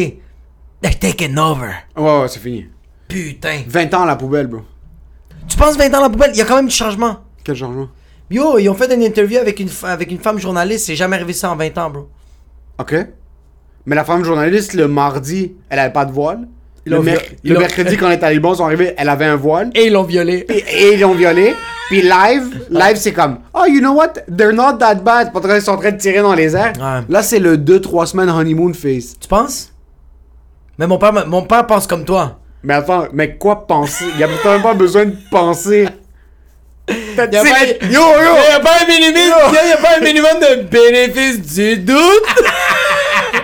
they're 0.82 0.98
taking 0.98 1.38
over. 1.38 1.70
Ouais, 1.96 2.20
ouais, 2.20 2.28
c'est 2.28 2.40
fini. 2.40 2.66
Putain. 3.08 3.60
20 3.66 3.94
ans 3.94 4.02
à 4.02 4.06
la 4.06 4.16
poubelle, 4.16 4.46
bro. 4.48 4.60
Tu 5.48 5.56
penses 5.56 5.76
20 5.76 5.86
ans 5.86 5.90
dans 5.90 6.00
la 6.02 6.10
poubelle, 6.10 6.30
il 6.34 6.38
y 6.38 6.42
a 6.42 6.44
quand 6.44 6.56
même 6.56 6.68
du 6.68 6.74
changement. 6.74 7.16
Quel 7.44 7.54
changement? 7.56 7.88
Yo, 8.30 8.58
ils 8.58 8.68
ont 8.68 8.74
fait 8.74 8.92
une 8.92 9.02
interview 9.02 9.38
avec 9.38 9.60
une, 9.60 9.68
fa- 9.68 9.90
avec 9.90 10.10
une 10.10 10.18
femme 10.18 10.38
journaliste, 10.38 10.86
c'est 10.86 10.96
jamais 10.96 11.16
arrivé 11.16 11.32
ça 11.32 11.50
en 11.50 11.56
20 11.56 11.78
ans, 11.78 11.90
bro. 11.90 12.08
Ok. 12.78 12.94
Mais 13.86 13.94
la 13.94 14.04
femme 14.04 14.24
journaliste, 14.24 14.72
le 14.74 14.88
mardi, 14.88 15.52
elle 15.68 15.78
avait 15.78 15.92
pas 15.92 16.04
de 16.06 16.12
voile. 16.12 16.48
Le, 16.86 17.00
mer- 17.00 17.20
ils 17.44 17.52
le 17.52 17.58
mercredi, 17.58 17.96
quand 17.96 18.08
les 18.08 18.18
talibans 18.18 18.54
sont 18.54 18.64
arrivés, 18.64 18.94
elle 18.96 19.08
avait 19.08 19.26
un 19.26 19.36
voile. 19.36 19.70
Et 19.74 19.86
ils 19.86 19.92
l'ont 19.92 20.02
violé. 20.02 20.44
et, 20.48 20.64
et 20.88 20.94
ils 20.94 21.00
l'ont 21.00 21.14
violé. 21.14 21.54
Puis 21.88 22.00
live, 22.02 22.66
live 22.70 22.96
c'est 22.96 23.12
comme 23.12 23.38
Oh, 23.52 23.64
you 23.68 23.80
know 23.80 23.92
what? 23.92 24.14
They're 24.34 24.54
not 24.54 24.78
that 24.78 24.96
bad. 24.96 25.32
Pendant 25.32 25.48
qu'ils 25.50 25.60
sont 25.62 25.72
en 25.72 25.76
train 25.76 25.92
de 25.92 25.98
tirer 25.98 26.20
dans 26.22 26.34
les 26.34 26.56
airs. 26.56 26.72
Ouais. 26.78 27.04
Là, 27.08 27.22
c'est 27.22 27.38
le 27.38 27.56
2-3 27.58 28.06
semaines 28.06 28.30
honeymoon 28.30 28.72
phase. 28.72 29.16
Tu 29.20 29.28
penses? 29.28 29.70
Mais 30.78 30.86
mon 30.86 30.98
père, 30.98 31.26
mon 31.28 31.42
père 31.42 31.66
pense 31.66 31.86
comme 31.86 32.04
toi. 32.04 32.38
Mais 32.64 32.74
attends, 32.74 33.06
mais 33.12 33.36
quoi 33.36 33.66
penser? 33.66 34.06
Il 34.14 34.20
y 34.20 34.24
a 34.24 34.26
même 34.26 34.62
pas 34.62 34.74
besoin 34.74 35.04
de 35.04 35.14
penser. 35.30 35.86
T'as- 37.16 37.26
pas- 37.26 37.86
Yo, 37.86 38.00
yo! 38.00 38.34
Il 38.50 38.54
a 38.56 38.60
pas 38.60 38.70
un 38.82 38.86
minimum, 38.86 39.54
y 39.54 39.72
a 39.72 39.76
pas 39.76 39.96
un 39.98 40.00
minimum 40.00 40.40
de 40.40 40.62
bénéfice 40.64 41.40
du 41.54 41.76
doute. 41.78 41.96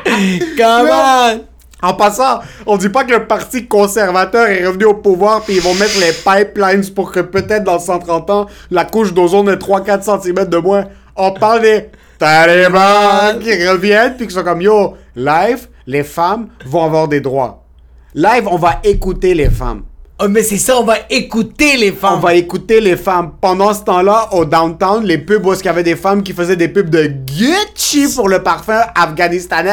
Come 0.57 0.89
on. 0.91 1.41
En 1.83 1.95
passant, 1.95 2.41
on 2.67 2.77
dit 2.77 2.91
pas 2.91 3.05
que 3.05 3.13
le 3.13 3.27
parti 3.27 3.67
conservateur 3.67 4.47
est 4.49 4.67
revenu 4.67 4.85
au 4.85 4.95
pouvoir 4.95 5.41
puis 5.43 5.55
ils 5.55 5.63
vont 5.63 5.73
mettre 5.75 5.99
les 5.99 6.13
pipelines 6.13 6.85
pour 6.95 7.11
que 7.11 7.21
peut-être 7.21 7.65
dans 7.65 7.79
130 7.79 8.29
ans, 8.29 8.47
la 8.71 8.85
couche 8.85 9.15
d'ozone 9.15 9.49
est 9.49 9.57
3-4 9.57 10.03
cm 10.23 10.45
de 10.47 10.57
moins. 10.59 10.85
On 11.17 11.33
parle 11.33 11.63
des 11.63 11.89
talibans 12.19 13.39
qui 13.41 13.67
reviennent 13.67 14.15
puis 14.17 14.27
qui 14.27 14.35
sont 14.35 14.43
comme 14.45 14.61
yo, 14.61 14.95
live, 15.17 15.69
les 15.87 16.05
femmes 16.05 16.49
vont 16.67 16.85
avoir 16.85 17.09
des 17.09 17.23
droits. 17.23 17.65
Live, 18.15 18.49
on 18.51 18.57
va 18.57 18.81
écouter 18.83 19.35
les 19.35 19.49
femmes. 19.49 19.83
Oh, 20.19 20.27
mais 20.29 20.43
c'est 20.43 20.59
ça, 20.59 20.77
on 20.79 20.85
va 20.85 20.97
écouter 21.09 21.77
les 21.77 21.93
femmes. 21.93 22.15
On 22.15 22.19
va 22.19 22.35
écouter 22.35 22.81
les 22.81 22.97
femmes. 22.97 23.35
Pendant 23.41 23.73
ce 23.73 23.85
temps-là, 23.85 24.31
au 24.33 24.45
downtown, 24.45 25.05
les 25.05 25.19
pubs 25.19 25.47
où 25.47 25.55
il 25.55 25.65
y 25.65 25.69
avait 25.69 25.85
des 25.85 25.95
femmes 25.95 26.25
qui 26.25 26.33
faisaient 26.33 26.57
des 26.57 26.67
pubs 26.67 26.91
de 26.91 27.07
Gucci 27.07 28.13
pour 28.17 28.29
le 28.29 28.43
parfum 28.43 28.81
afghanistanais. 28.97 29.73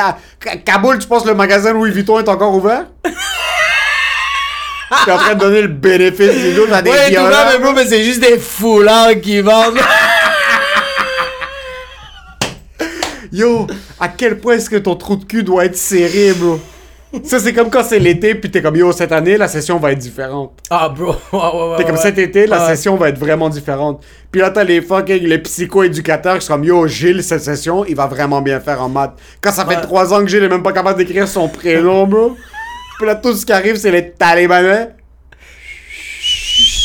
Kaboul, 0.63 1.00
tu 1.00 1.08
penses 1.08 1.25
le 1.25 1.34
magasin 1.34 1.74
Louis 1.74 1.89
Vuitton 1.89 2.20
est 2.20 2.29
encore 2.29 2.53
ouvert? 2.53 2.86
T'es 5.03 5.12
en 5.12 5.17
train 5.17 5.34
de 5.34 5.39
donner 5.39 5.63
le 5.63 5.70
bénéfice 5.70 6.36
du 6.36 6.53
doute 6.53 6.72
à 6.72 6.84
des 6.84 6.91
Ouais, 6.91 7.10
mais 7.10 7.58
bro, 7.60 7.74
mais 7.74 7.88
c'est 7.88 8.03
juste 8.03 8.22
des 8.22 8.38
foulards 8.38 9.20
qui 9.20 9.41
vendent. 9.41 9.79
Yo, 13.34 13.65
à 14.00 14.08
quel 14.10 14.38
point 14.38 14.53
est-ce 14.53 14.70
que 14.70 14.77
ton 14.77 14.96
trou 14.96 15.15
de 15.15 15.25
cul 15.25 15.41
doit 15.44 15.65
être 15.65 15.75
serré, 15.75 16.34
bro? 16.34 16.60
Ça, 17.24 17.40
c'est 17.40 17.54
comme 17.54 17.70
quand 17.70 17.84
c'est 17.84 18.00
l'été, 18.00 18.36
puis 18.36 18.52
t'es 18.52 18.62
comme, 18.62 18.76
yo, 18.76 18.92
cette 18.92 19.14
année, 19.14 19.38
la 19.38 19.48
session 19.48 19.80
va 19.80 19.94
être 19.94 19.98
différente. 20.00 20.60
ah, 20.70 20.90
bro. 20.90 21.16
Ouais, 21.32 21.40
ouais, 21.40 21.70
ouais, 21.72 21.78
T'es 21.78 21.84
comme 21.86 21.96
ouais. 21.96 22.02
cet 22.02 22.18
été, 22.18 22.48
la 22.48 22.68
session 22.68 22.98
va 22.98 23.08
être 23.10 23.18
vraiment 23.18 23.48
différente. 23.50 24.04
Puis 24.30 24.42
là, 24.42 24.50
t'as 24.50 24.64
les 24.66 24.82
fucking, 24.82 25.24
les 25.24 25.38
psycho-éducateurs 25.40 26.40
qui 26.40 26.46
sont 26.46 26.54
comme, 26.54 26.66
yo, 26.66 26.86
Gilles, 26.88 27.24
cette 27.24 27.42
session, 27.44 27.86
il 27.86 27.96
va 27.96 28.08
vraiment 28.08 28.42
bien 28.42 28.60
faire 28.60 28.82
en 28.82 28.90
maths. 28.90 29.14
Quand 29.42 29.52
ça 29.52 29.66
fait 29.66 29.80
trois 29.82 30.14
ans 30.14 30.20
que 30.20 30.28
Gilles 30.28 30.44
est 30.44 30.50
même 30.50 30.64
pas 30.64 30.74
capable 30.74 30.98
d'écrire 30.98 31.28
son 31.30 31.48
prénom, 31.48 32.06
bro. 32.08 32.36
Puis 32.98 33.08
là, 33.08 33.16
tout 33.16 33.34
ce 33.34 33.46
qui 33.46 33.54
arrive, 33.54 33.78
c'est 33.78 33.92
les 33.92 34.12
talibanais. 34.12 34.90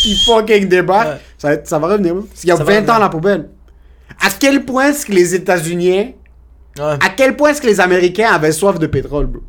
Qui 0.03 0.17
fucking 0.25 0.69
débarquent. 0.69 1.21
Ça, 1.39 1.51
ça 1.65 1.79
va 1.79 1.89
revenir, 1.89 2.15
bro. 2.15 2.27
Il 2.45 2.49
y 2.49 2.53
a 2.53 2.57
Ça 2.57 2.65
va 2.65 2.81
20 2.81 2.89
ans 2.91 2.95
à 2.95 2.99
la 3.01 3.09
poubelle. 3.09 3.49
À 4.21 4.29
quel 4.39 4.65
point 4.65 4.89
est-ce 4.91 5.07
que 5.07 5.13
les 5.13 5.35
États-Unis, 5.35 6.15
Ouais. 6.79 6.85
à 7.05 7.11
quel 7.15 7.37
point 7.37 7.51
est-ce 7.51 7.61
que 7.61 7.67
les 7.67 7.81
Américains 7.81 8.31
avaient 8.33 8.53
soif 8.53 8.79
de 8.79 8.87
pétrole, 8.87 9.27
bro? 9.27 9.43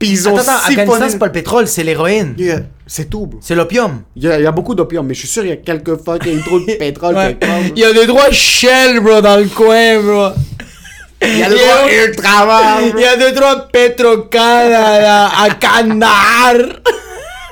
Puis 0.00 0.08
ils 0.08 0.28
ont 0.28 0.36
Attends, 0.36 0.50
attends, 0.52 0.60
siphonné- 0.70 0.80
Afghanistan, 0.82 1.06
c'est 1.10 1.18
pas 1.18 1.26
le 1.26 1.32
pétrole, 1.32 1.68
c'est 1.68 1.84
l'héroïne. 1.84 2.34
Yeah, 2.38 2.60
C'est 2.86 3.08
tout, 3.08 3.26
bro. 3.26 3.38
C'est 3.40 3.54
l'opium. 3.54 4.02
Il 4.16 4.24
y, 4.24 4.28
a, 4.28 4.38
il 4.40 4.42
y 4.42 4.46
a 4.46 4.50
beaucoup 4.50 4.74
d'opium, 4.74 5.06
mais 5.06 5.14
je 5.14 5.20
suis 5.20 5.28
sûr 5.28 5.42
qu'il 5.42 5.50
y 5.50 5.52
a 5.52 5.56
quelques 5.58 6.02
fucking 6.02 6.40
trous 6.44 6.60
de 6.60 6.72
pétrole 6.76 7.14
Ouais. 7.14 7.36
quelque 7.38 7.46
part, 7.46 7.60
bro. 7.60 7.72
Il 7.76 7.80
y 7.80 7.84
a 7.84 7.92
des 7.92 8.06
droits 8.06 8.30
Shell, 8.32 8.98
bro, 9.00 9.20
dans 9.20 9.36
le 9.36 9.44
coin, 9.46 10.00
bro. 10.00 10.28
Il 11.22 11.38
y 11.38 11.42
a 11.42 11.48
le 11.50 11.54
droit 11.54 12.06
ultramar, 12.08 12.80
Il 12.82 12.98
y 13.00 13.04
a 13.04 13.16
deux, 13.30 13.34
Petrocan 13.72 14.38
à, 14.40 15.42
à 15.44 15.50
Canard. 15.50 16.78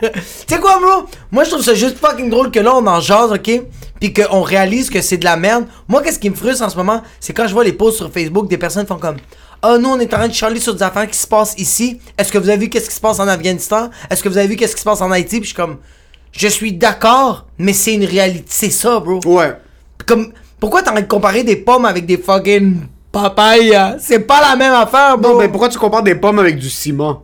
tu 0.01 0.09
sais 0.47 0.59
quoi, 0.59 0.79
bro? 0.81 1.07
Moi, 1.31 1.45
je 1.45 1.51
trouve 1.51 1.63
ça 1.63 1.75
juste 1.75 1.99
fucking 1.99 2.31
drôle 2.31 2.51
que 2.51 2.61
là, 2.61 2.75
on 2.75 2.87
en 2.87 3.01
jase, 3.01 3.33
ok? 3.33 3.63
Puis 4.01 4.13
qu'on 4.13 4.43
réalise 4.43 4.91
que 4.91 5.01
c'est 5.03 5.17
de 5.17 5.25
la 5.25 5.37
merde. 5.37 5.65
Moi, 5.89 6.03
qu'est-ce 6.03 6.19
qui 6.21 6.31
me 6.31 6.37
frustre 6.37 6.65
en 6.65 6.71
ce 6.71 6.77
moment? 6.77 7.03
C'est 7.21 7.33
quand 7.33 7.47
je 7.49 7.53
vois 7.53 7.65
les 7.65 7.73
posts 7.73 7.97
sur 7.99 8.11
Facebook, 8.13 8.49
des 8.49 8.57
personnes 8.57 8.87
font 8.87 8.97
comme 8.97 9.17
Ah, 9.63 9.77
nous, 9.79 9.89
on 9.89 9.99
est 9.99 10.13
en 10.15 10.19
train 10.19 10.29
de 10.29 10.33
charler 10.35 10.61
sur 10.61 10.75
des 10.75 10.83
affaires 10.83 11.09
qui 11.11 11.19
se 11.19 11.27
passent 11.27 11.55
ici. 11.59 12.01
Est-ce 12.17 12.31
que 12.31 12.39
vous 12.39 12.49
avez 12.49 12.59
vu 12.59 12.69
qu'est-ce 12.69 12.89
qui 12.89 12.95
se 12.95 13.01
passe 13.01 13.19
en 13.19 13.27
Afghanistan? 13.27 13.91
Est-ce 14.09 14.23
que 14.23 14.29
vous 14.29 14.39
avez 14.39 14.47
vu 14.47 14.57
qu'est-ce 14.57 14.75
qui 14.75 14.81
se 14.81 14.85
passe 14.85 15.01
en 15.01 15.11
Haïti? 15.11 15.37
Puis 15.41 15.45
je 15.45 15.47
suis 15.49 15.55
comme 15.57 15.79
Je 16.33 16.47
suis 16.49 16.73
d'accord, 16.73 17.47
mais 17.59 17.73
c'est 17.73 17.95
une 17.95 18.05
réalité. 18.05 18.45
C'est 18.49 18.71
ça, 18.71 19.01
bro. 19.01 19.21
Ouais. 19.27 19.57
Comme, 20.07 20.33
pourquoi 20.61 20.83
t'as 20.83 20.93
envie 20.93 21.03
de 21.03 21.09
comparer 21.09 21.43
des 21.43 21.57
pommes 21.57 21.85
avec 21.87 22.07
des 22.07 22.19
fucking 22.19 22.83
papayas? 23.11 23.97
C'est 23.99 24.21
pas 24.21 24.41
la 24.41 24.55
même 24.57 24.73
affaire, 24.73 25.19
bro. 25.19 25.33
Non, 25.33 25.39
mais 25.39 25.49
pourquoi 25.49 25.69
tu 25.69 25.79
compares 25.79 26.03
des 26.05 26.15
pommes 26.15 26.39
avec 26.39 26.57
du 26.57 26.71
ciment? 26.71 27.23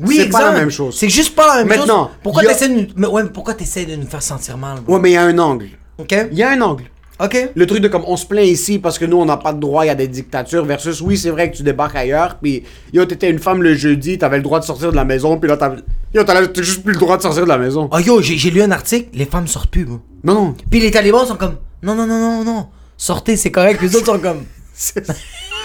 Oui, 0.00 0.16
C'est 0.18 0.28
pas 0.28 0.52
la 0.52 0.52
même 0.52 0.70
chose. 0.70 0.96
C'est 0.96 1.08
juste 1.08 1.34
pas 1.34 1.46
la 1.56 1.64
même 1.64 1.76
Maintenant, 1.78 2.04
chose. 2.04 2.16
Pourquoi 2.22 2.42
a- 2.42 2.46
t'essaies 2.46 2.68
de 2.68 3.06
ouais, 3.06 3.24
pourquoi 3.24 3.54
de 3.54 3.96
nous 3.96 4.06
faire 4.06 4.22
sentir 4.22 4.56
mal, 4.56 4.78
bro? 4.80 4.94
Ouais, 4.94 5.00
mais 5.00 5.10
il 5.10 5.14
y 5.14 5.16
a 5.16 5.22
un 5.22 5.38
angle. 5.38 5.70
Ok? 5.98 6.14
Il 6.30 6.38
y 6.38 6.42
a 6.44 6.50
un 6.50 6.60
angle. 6.60 6.84
Ok? 7.20 7.50
Le 7.54 7.66
truc 7.66 7.80
de 7.80 7.88
comme 7.88 8.04
on 8.06 8.16
se 8.16 8.24
plaint 8.24 8.46
ici 8.46 8.78
parce 8.78 8.98
que 8.98 9.04
nous 9.04 9.16
on 9.16 9.24
n'a 9.24 9.36
pas 9.36 9.52
de 9.52 9.58
droit, 9.58 9.84
il 9.84 9.88
y 9.88 9.90
a 9.90 9.94
des 9.96 10.06
dictatures 10.06 10.64
versus 10.64 11.00
oui, 11.00 11.16
c'est 11.18 11.30
vrai 11.30 11.50
que 11.50 11.56
tu 11.56 11.64
débarques 11.64 11.96
ailleurs, 11.96 12.36
puis 12.40 12.62
yo, 12.92 13.04
t'étais 13.06 13.28
une 13.28 13.40
femme 13.40 13.60
le 13.62 13.74
jeudi, 13.74 14.18
t'avais 14.18 14.36
le 14.36 14.42
droit 14.44 14.60
de 14.60 14.64
sortir 14.64 14.90
de 14.92 14.96
la 14.96 15.04
maison, 15.04 15.36
puis 15.38 15.48
là 15.50 15.56
t'avais. 15.56 15.78
Yo, 16.14 16.22
t'as 16.22 16.46
t'as 16.46 16.62
juste 16.62 16.84
plus 16.84 16.92
le 16.94 17.00
droit 17.00 17.16
de 17.16 17.22
sortir 17.22 17.42
de 17.42 17.48
la 17.48 17.58
maison. 17.58 17.88
Oh 17.92 17.98
yo, 17.98 18.20
j'ai 18.22 18.50
lu 18.50 18.62
un 18.62 18.70
article, 18.70 19.08
les 19.14 19.24
femmes 19.26 19.48
sortent 19.48 19.70
plus, 19.70 19.84
bro. 19.84 19.98
Non, 20.22 20.34
non. 20.34 20.54
Puis 20.70 20.78
les 20.80 20.90
talibans 20.92 21.26
sont 21.26 21.34
comme, 21.36 21.56
non, 21.82 21.94
non, 21.96 22.06
non, 22.06 22.18
non, 22.18 22.44
non, 22.44 22.66
sortez, 22.96 23.36
c'est 23.36 23.50
correct. 23.50 23.82
Les 23.82 23.96
autres 23.96 24.06
sont 24.06 24.18
comme, 24.20 24.44
C'est 24.74 25.04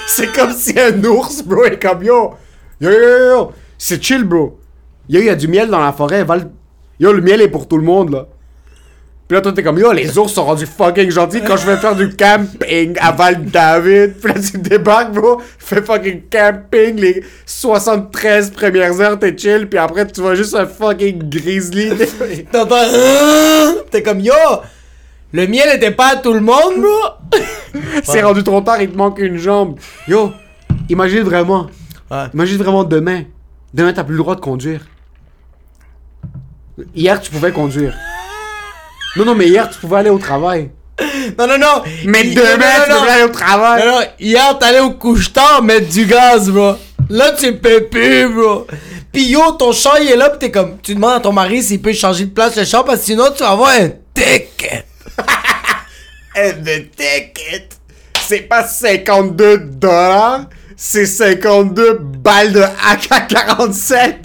c'est 0.08 0.34
comme 0.36 0.52
si 0.54 0.74
un 0.80 1.04
ours, 1.06 1.44
bro, 1.44 1.66
est 1.66 1.80
comme 1.82 2.04
yo. 2.04 2.32
Yo, 2.82 2.90
yo, 2.90 2.98
yo, 3.00 3.30
yo. 3.38 3.52
C'est 3.78 4.04
chill, 4.04 4.24
bro. 4.24 4.60
Yo, 5.08 5.20
il 5.22 5.26
y 5.28 5.30
a 5.30 5.36
du 5.36 5.48
miel 5.48 5.70
dans 5.70 5.80
la 5.80 5.94
forêt. 5.94 6.24
va 6.24 6.38
le- 6.38 6.50
Yo, 7.00 7.14
le 7.14 7.22
miel 7.22 7.42
est 7.42 7.48
pour 7.48 7.68
tout 7.68 7.78
le 7.78 7.84
monde, 7.84 8.10
là. 8.12 8.28
Puis 9.34 9.38
là, 9.40 9.42
toi, 9.42 9.52
t'es 9.52 9.64
comme 9.64 9.80
yo, 9.80 9.92
les 9.92 10.16
ours 10.20 10.32
sont 10.32 10.46
rendus 10.46 10.68
fucking 10.68 11.10
gentils 11.10 11.42
quand 11.42 11.58
je 11.58 11.66
vais 11.66 11.78
faire 11.78 11.96
du 11.96 12.16
camping 12.16 12.96
à 13.00 13.12
Val-David. 13.12 14.14
Puis 14.22 14.32
là, 14.32 14.40
tu 14.40 14.60
débarques, 14.60 15.12
bro. 15.12 15.42
Fais 15.58 15.82
fucking 15.82 16.26
camping 16.30 16.98
les 16.98 17.24
73 17.44 18.52
premières 18.52 19.02
heures, 19.02 19.18
t'es 19.18 19.36
chill. 19.36 19.68
Puis 19.68 19.80
après, 19.80 20.06
tu 20.06 20.22
vois 20.22 20.36
juste 20.36 20.54
un 20.54 20.68
fucking 20.68 21.30
grizzly. 21.30 21.90
t'entends, 22.52 22.76
Ah! 22.78 23.72
t'es 23.90 24.04
comme, 24.04 24.20
yo, 24.20 24.36
le 25.32 25.48
miel 25.48 25.78
était 25.78 25.90
pas 25.90 26.10
à 26.10 26.16
tout 26.18 26.34
le 26.34 26.40
monde, 26.42 26.76
bro. 26.78 27.40
C'est 28.04 28.22
rendu 28.22 28.44
trop 28.44 28.62
tard, 28.62 28.84
il 28.84 28.92
te 28.92 28.96
manque 28.96 29.18
une 29.18 29.38
jambe. 29.38 29.80
Yo, 30.08 30.32
imagine 30.90 31.22
vraiment. 31.24 31.72
Ouais. 32.12 32.26
Imagine 32.36 32.58
vraiment 32.58 32.84
demain. 32.84 33.24
Demain, 33.74 33.94
t'as 33.94 34.04
plus 34.04 34.14
le 34.14 34.20
droit 34.20 34.36
de 34.36 34.42
conduire. 34.42 34.82
Hier, 36.94 37.20
tu 37.20 37.32
pouvais 37.32 37.52
conduire. 37.52 37.96
Non, 39.16 39.26
non, 39.26 39.36
mais 39.36 39.48
hier, 39.48 39.70
tu 39.70 39.80
pouvais 39.80 39.98
aller 39.98 40.10
au 40.10 40.18
travail. 40.18 40.72
Non, 41.38 41.48
non, 41.48 41.58
non. 41.58 41.84
Mais 42.06 42.24
demain, 42.24 42.58
non, 42.58 42.84
tu 42.86 42.92
non, 42.92 42.98
pouvais 43.00 43.12
aller 43.12 43.24
au 43.24 43.30
travail. 43.30 43.86
Non, 43.86 43.92
non, 43.92 44.02
hier, 44.20 44.58
t'allais 44.60 44.80
au 44.80 44.92
couche-tard 44.92 45.64
mettre 45.64 45.90
du 45.90 46.06
gaz, 46.06 46.50
bro. 46.50 46.74
Là, 47.10 47.32
tu 47.32 47.56
peux 47.58 47.86
plus, 47.86 48.28
bro. 48.28 48.68
Pis 49.12 49.30
yo, 49.30 49.52
ton 49.52 49.72
chat, 49.72 50.00
il 50.02 50.10
est 50.10 50.16
là, 50.16 50.30
pis 50.32 50.40
t'es 50.40 50.52
comme, 50.52 50.80
tu 50.82 50.96
demandes 50.96 51.18
à 51.18 51.20
ton 51.20 51.32
mari 51.32 51.62
s'il 51.62 51.82
peut 51.82 51.94
changer 51.94 52.26
de 52.26 52.32
place 52.32 52.56
le 52.56 52.66
chat, 52.66 52.84
parce 52.84 53.00
que 53.00 53.06
sinon, 53.06 53.26
tu 53.36 53.44
vas 53.44 53.52
avoir 53.52 53.70
un 53.70 53.90
ticket. 54.14 54.86
Et 56.36 56.52
le 56.54 56.90
ticket, 56.90 57.70
c'est 58.28 58.42
pas 58.42 58.64
52 58.64 59.58
dollars, 59.58 60.46
c'est 60.76 61.06
52 61.06 62.00
balles 62.02 62.54
de 62.54 62.62
AK-47 62.62 64.16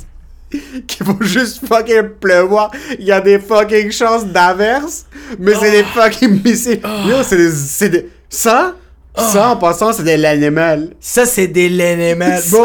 qui 0.87 1.03
vont 1.03 1.19
juste 1.21 1.67
fucking 1.67 2.11
pleuvoir. 2.21 2.71
Il 2.99 3.05
y 3.05 3.13
a 3.13 3.21
des 3.21 3.39
fucking 3.39 3.91
chances 3.91 4.27
d'averse, 4.27 5.07
mais 5.39 5.55
c'est 5.55 5.71
des 5.71 5.85
fucking 5.85 6.43
missiles. 6.45 6.81
Yo, 7.07 7.23
c'est 7.23 7.37
des, 7.37 7.51
c'est 7.51 7.89
des... 7.89 8.09
Ça, 8.31 8.75
ça 9.17 9.49
en 9.51 9.57
passant, 9.57 9.93
c'est 9.93 10.05
de 10.05 10.11
l'animal. 10.11 10.91
Ça, 11.01 11.27
c'est 11.27 11.49
des 11.49 11.69
l'animal. 11.69 12.41
Ça, 12.41 12.57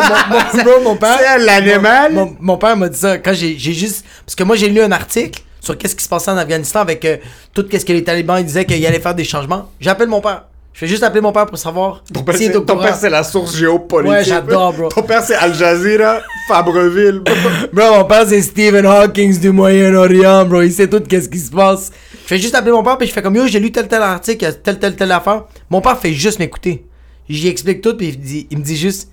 mon, 0.65 0.83
mon- 0.83 0.95
père. 0.95 1.17
c'est 1.19 1.39
l'animal? 1.39 2.35
Mon, 2.39 2.57
père 2.57 2.77
m'a 2.77 2.89
dit 2.89 2.99
ça 2.99 3.17
quand 3.17 3.33
j'ai 3.33 3.57
j'ai 3.57 3.73
juste. 3.73 4.05
Parce 4.25 4.35
que 4.35 4.43
moi, 4.43 4.55
j'ai 4.55 4.69
lu 4.69 4.81
un 4.81 4.91
article 4.91 5.41
sur 5.59 5.77
qu'est-ce 5.77 5.95
qui 5.95 6.03
se 6.03 6.09
passait 6.09 6.31
en 6.31 6.37
Afghanistan 6.37 6.81
avec 6.81 7.03
euh, 7.05 7.17
tout 7.53 7.63
qu'est-ce 7.67 7.85
que 7.85 7.93
les 7.93 8.03
talibans 8.03 8.37
ils 8.39 8.45
disaient 8.45 8.65
qu'ils 8.65 8.85
allaient 8.85 8.99
faire 8.99 9.15
des 9.15 9.23
changements. 9.23 9.71
J'appelle 9.79 10.09
mon 10.09 10.21
père. 10.21 10.43
Je 10.73 10.81
vais 10.81 10.87
juste 10.87 11.03
appeler 11.03 11.21
mon 11.21 11.31
père 11.31 11.45
pour 11.45 11.57
savoir 11.57 12.03
Ton 12.11 12.23
père, 12.23 12.35
c'est- 12.35 12.51
ton 12.51 12.77
père, 12.77 12.95
c'est 12.95 13.09
la 13.09 13.23
source 13.23 13.55
géopolitique. 13.55 14.11
Ouais, 14.17 14.23
j'adore, 14.23 14.73
bro. 14.73 14.89
Ton 14.89 15.03
père, 15.03 15.21
c'est 15.23 15.35
Al 15.35 15.53
Jazeera, 15.53 16.21
Fabreville. 16.47 17.21
Bro, 17.73 17.95
mon 17.97 18.05
père, 18.05 18.25
c'est 18.27 18.41
Stephen 18.41 18.85
Hawking 18.85 19.39
du 19.39 19.51
Moyen-Orient, 19.51 20.45
bro. 20.45 20.61
Il 20.63 20.71
sait 20.73 20.89
tout 20.89 20.99
qu'est-ce 21.07 21.29
qui 21.29 21.37
se 21.39 21.51
passe. 21.51 21.91
Je 22.23 22.27
fais 22.27 22.37
juste 22.39 22.55
appeler 22.55 22.71
mon 22.71 22.81
père, 22.83 22.97
puis 22.97 23.07
je 23.07 23.13
fais 23.13 23.21
comme 23.21 23.35
yo, 23.35 23.45
j'ai 23.47 23.59
lu 23.59 23.71
tel 23.71 23.87
tel 23.87 24.01
article, 24.01 24.51
telle 24.63 24.79
telle 24.79 24.95
telle 24.95 25.11
affaire. 25.11 25.43
Mon 25.69 25.79
père 25.81 25.97
fait 25.99 26.11
juste 26.13 26.39
m'écouter. 26.39 26.85
J'y 27.29 27.47
explique 27.49 27.81
tout, 27.81 27.95
puis 27.95 28.07
il, 28.09 28.19
me 28.19 28.23
dit- 28.25 28.47
il 28.49 28.57
me 28.57 28.63
dit 28.63 28.75
juste 28.75 29.09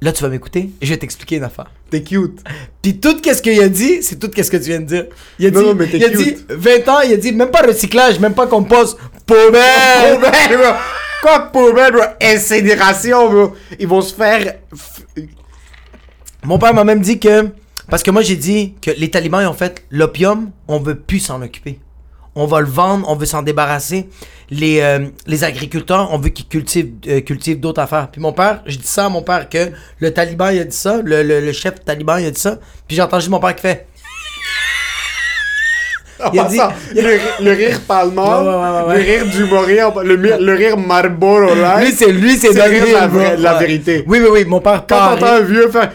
Là, 0.00 0.12
tu 0.12 0.22
vas 0.22 0.28
m'écouter, 0.28 0.70
et 0.80 0.86
je 0.86 0.90
vais 0.92 0.98
t'expliquer 0.98 1.36
une 1.36 1.44
affaire. 1.44 1.70
T'es 1.88 2.02
cute. 2.02 2.40
Puis 2.82 2.98
tout 2.98 3.20
qu'est-ce 3.22 3.40
qu'il 3.40 3.58
a 3.62 3.68
dit, 3.68 4.02
c'est 4.02 4.18
tout 4.18 4.28
qu'est-ce 4.28 4.50
que 4.50 4.56
tu 4.58 4.64
viens 4.64 4.80
de 4.80 4.84
dire. 4.86 5.06
Il 5.38 5.46
a 5.46 5.50
Non, 5.50 5.60
dit, 5.60 5.66
non, 5.66 5.74
mais 5.74 5.86
t'es 5.86 5.96
il 5.96 6.04
a 6.04 6.10
cute. 6.10 6.18
dit 6.18 6.36
20 6.50 6.88
ans, 6.88 7.00
il 7.06 7.12
a 7.12 7.16
dit 7.16 7.32
même 7.32 7.50
pas 7.50 7.62
recyclage, 7.62 8.18
même 8.20 8.34
pas 8.34 8.46
compost, 8.46 8.98
poubelle. 9.26 9.52
Poubelle, 10.20 10.58
bro. 10.58 10.72
Quoi, 11.22 11.38
poubelle, 11.52 11.92
bro? 11.92 12.02
Incinération, 12.20 13.30
bro. 13.30 13.52
Ils 13.78 13.88
vont 13.88 14.02
se 14.02 14.12
faire. 14.14 14.56
Mon 16.44 16.58
père 16.58 16.74
m'a 16.74 16.84
même 16.84 17.00
dit 17.00 17.18
que 17.18 17.48
parce 17.88 18.02
que 18.02 18.10
moi 18.10 18.22
j'ai 18.22 18.36
dit 18.36 18.74
que 18.82 18.90
les 18.90 19.10
talibans 19.10 19.42
ils 19.42 19.46
ont 19.46 19.54
fait 19.54 19.84
l'opium, 19.90 20.50
on 20.68 20.78
veut 20.80 20.94
plus 20.98 21.20
s'en 21.20 21.40
occuper. 21.40 21.78
On 22.36 22.46
va 22.46 22.60
le 22.60 22.66
vendre, 22.66 23.08
on 23.08 23.14
veut 23.16 23.26
s'en 23.26 23.42
débarrasser. 23.42 24.08
Les, 24.50 24.80
euh, 24.80 25.06
les 25.26 25.44
agriculteurs, 25.44 26.08
on 26.12 26.18
veut 26.18 26.28
qu'ils 26.30 26.46
cultivent, 26.48 26.92
euh, 27.08 27.20
cultivent 27.20 27.60
d'autres 27.60 27.80
affaires. 27.80 28.08
Puis 28.10 28.20
mon 28.20 28.32
père, 28.32 28.60
je 28.66 28.76
dis 28.76 28.86
ça 28.86 29.06
à 29.06 29.08
mon 29.08 29.22
père 29.22 29.48
que 29.48 29.70
le 30.00 30.12
taliban 30.12 30.48
il 30.50 30.60
a 30.60 30.64
dit 30.64 30.76
ça, 30.76 31.00
le, 31.02 31.22
le- 31.22 31.40
le 31.40 31.52
chef 31.52 31.74
taliban 31.84 32.16
il 32.18 32.26
a 32.26 32.30
dit 32.30 32.40
ça. 32.40 32.58
Puis 32.86 32.96
j'ai 32.96 33.02
entendu 33.02 33.28
mon 33.30 33.38
père 33.40 33.54
qui 33.54 33.62
fait 33.62 33.86
Il 36.32 36.38
a 36.38 36.44
dit- 36.44 36.58
le, 36.94 37.18
le 37.44 37.50
rire 37.52 37.80
palmant, 37.86 38.42
Ouais, 38.42 38.48
ouais, 38.48 38.54
ouais, 38.54 38.86
ouais, 38.88 38.96
le 38.98 39.02
rire 39.12 39.26
du 39.34 39.44
Maureen, 39.44 40.38
le, 40.40 40.54
rire 40.54 40.76
Marlboro 40.78 41.54
Light. 41.54 41.84
Lui 41.86 41.92
c'est 41.92 42.12
lui 42.12 42.36
c'est 42.36 42.48
rire 42.50 43.36
la 43.38 43.54
vérité. 43.54 44.04
Oui 44.06 44.20
oui 44.22 44.28
oui, 44.30 44.44
mon 44.44 44.60
père 44.60 44.84
Quand 44.88 44.98
t'entends 45.16 45.26
un 45.34 45.40
vieux 45.40 45.68
faire. 45.70 45.92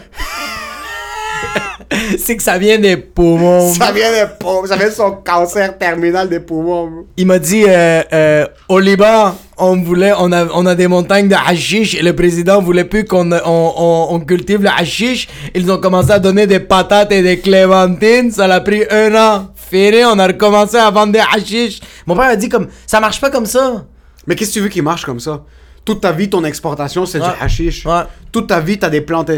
c'est 2.18 2.36
que 2.36 2.42
ça 2.42 2.58
vient 2.58 2.78
des 2.78 2.96
poumons. 2.96 3.72
Ça 3.74 3.90
vient 3.92 4.12
des 4.12 4.30
poumons, 4.38 4.66
ça 4.66 4.76
vient 4.76 4.88
de 4.88 4.92
son 4.94 5.10
cancer 5.12 5.76
terminal 5.76 6.28
des 6.28 6.40
poumons. 6.40 7.04
Il 7.16 7.26
m'a 7.26 7.38
dit 7.38 7.64
euh, 7.66 8.02
euh, 8.12 8.46
au 8.68 8.78
Liban, 8.78 9.34
on 9.58 9.76
voulait, 9.82 10.12
on 10.18 10.30
a, 10.32 10.46
on 10.54 10.66
a 10.66 10.74
des 10.74 10.86
montagnes 10.86 11.28
de 11.28 11.34
hashish 11.34 11.94
et 11.94 12.02
le 12.02 12.14
président 12.14 12.62
voulait 12.62 12.84
plus 12.84 13.04
qu'on 13.04 13.32
on, 13.32 13.40
on, 13.44 14.06
on 14.10 14.20
cultive 14.20 14.62
le 14.62 14.68
hashish. 14.68 15.28
Ils 15.54 15.70
ont 15.70 15.78
commencé 15.78 16.12
à 16.12 16.18
donner 16.18 16.46
des 16.46 16.60
patates 16.60 17.12
et 17.12 17.22
des 17.22 17.40
clémentines. 17.40 18.30
Ça 18.30 18.46
l'a 18.46 18.60
pris 18.60 18.84
un 18.90 19.14
an. 19.14 19.48
Fini, 19.54 20.04
on 20.04 20.18
a 20.18 20.26
recommencé 20.26 20.76
à 20.76 20.90
vendre 20.90 21.12
des 21.12 21.22
hashish. 21.34 21.80
Mon 22.06 22.14
père 22.14 22.24
a 22.26 22.36
dit 22.36 22.48
comme 22.48 22.68
ça 22.86 23.00
marche 23.00 23.20
pas 23.20 23.30
comme 23.30 23.46
ça. 23.46 23.84
Mais 24.26 24.36
qu'est-ce 24.36 24.50
que 24.50 24.54
tu 24.54 24.60
veux 24.60 24.68
qui 24.68 24.82
marche 24.82 25.04
comme 25.04 25.20
ça? 25.20 25.42
Toute 25.90 26.02
ta 26.02 26.12
vie, 26.12 26.30
ton 26.30 26.44
exportation, 26.44 27.04
c'est 27.04 27.18
Ouais. 27.20 27.26
du 27.26 27.44
hashish. 27.44 27.84
Ouais. 27.84 28.02
Toute 28.30 28.46
ta 28.46 28.60
vie, 28.60 28.78
t'as 28.78 28.90
des 28.90 29.00
plantes. 29.00 29.28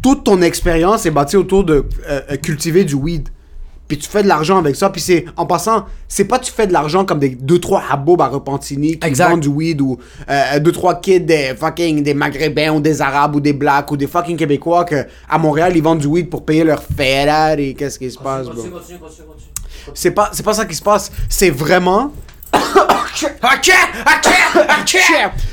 Toute 0.00 0.22
ton 0.22 0.40
expérience 0.40 1.04
est 1.04 1.10
bâtie 1.10 1.36
autour 1.36 1.64
de 1.64 1.84
euh, 2.08 2.20
euh, 2.30 2.36
cultiver 2.36 2.84
du 2.84 2.94
weed. 2.94 3.28
Puis 3.88 3.98
tu 3.98 4.08
fais 4.08 4.22
de 4.22 4.28
l'argent 4.28 4.58
avec 4.58 4.76
ça. 4.76 4.88
Puis 4.90 5.00
c'est, 5.00 5.24
en 5.36 5.46
passant, 5.46 5.86
c'est 6.06 6.26
pas 6.26 6.38
tu 6.38 6.52
fais 6.52 6.68
de 6.68 6.72
l'argent 6.72 7.04
comme 7.04 7.18
des 7.18 7.30
2-3 7.30 7.82
habobs 7.90 8.20
à 8.20 8.28
Repentigny 8.28 9.00
qui 9.00 9.06
Exact. 9.08 9.30
vendent 9.30 9.40
du 9.40 9.48
weed 9.48 9.80
ou 9.80 9.98
2-3 10.28 11.00
kids 11.00 11.20
des 11.20 11.54
fucking 11.58 12.04
des 12.04 12.14
Maghrébins 12.14 12.70
ou 12.70 12.80
des 12.80 13.02
Arabes 13.02 13.34
ou 13.34 13.40
des 13.40 13.52
Blacks 13.52 13.90
ou 13.90 13.96
des 13.96 14.06
fucking 14.06 14.36
Québécois 14.36 14.84
que 14.84 15.06
à 15.28 15.38
Montréal 15.38 15.72
ils 15.76 15.82
vendent 15.82 15.98
du 15.98 16.06
weed 16.06 16.30
pour 16.30 16.44
payer 16.44 16.62
leur 16.62 16.82
Ferrari. 16.84 17.74
Qu'est-ce 17.74 17.98
qui 17.98 18.08
se 18.12 18.18
passe, 18.18 18.46
bro? 18.46 18.62
C'est 19.94 20.10
pas, 20.12 20.30
c'est 20.32 20.42
pas 20.44 20.54
ça 20.54 20.64
qui 20.66 20.74
se 20.76 20.82
passe. 20.82 21.10
C'est 21.28 21.50
vraiment. 21.50 22.12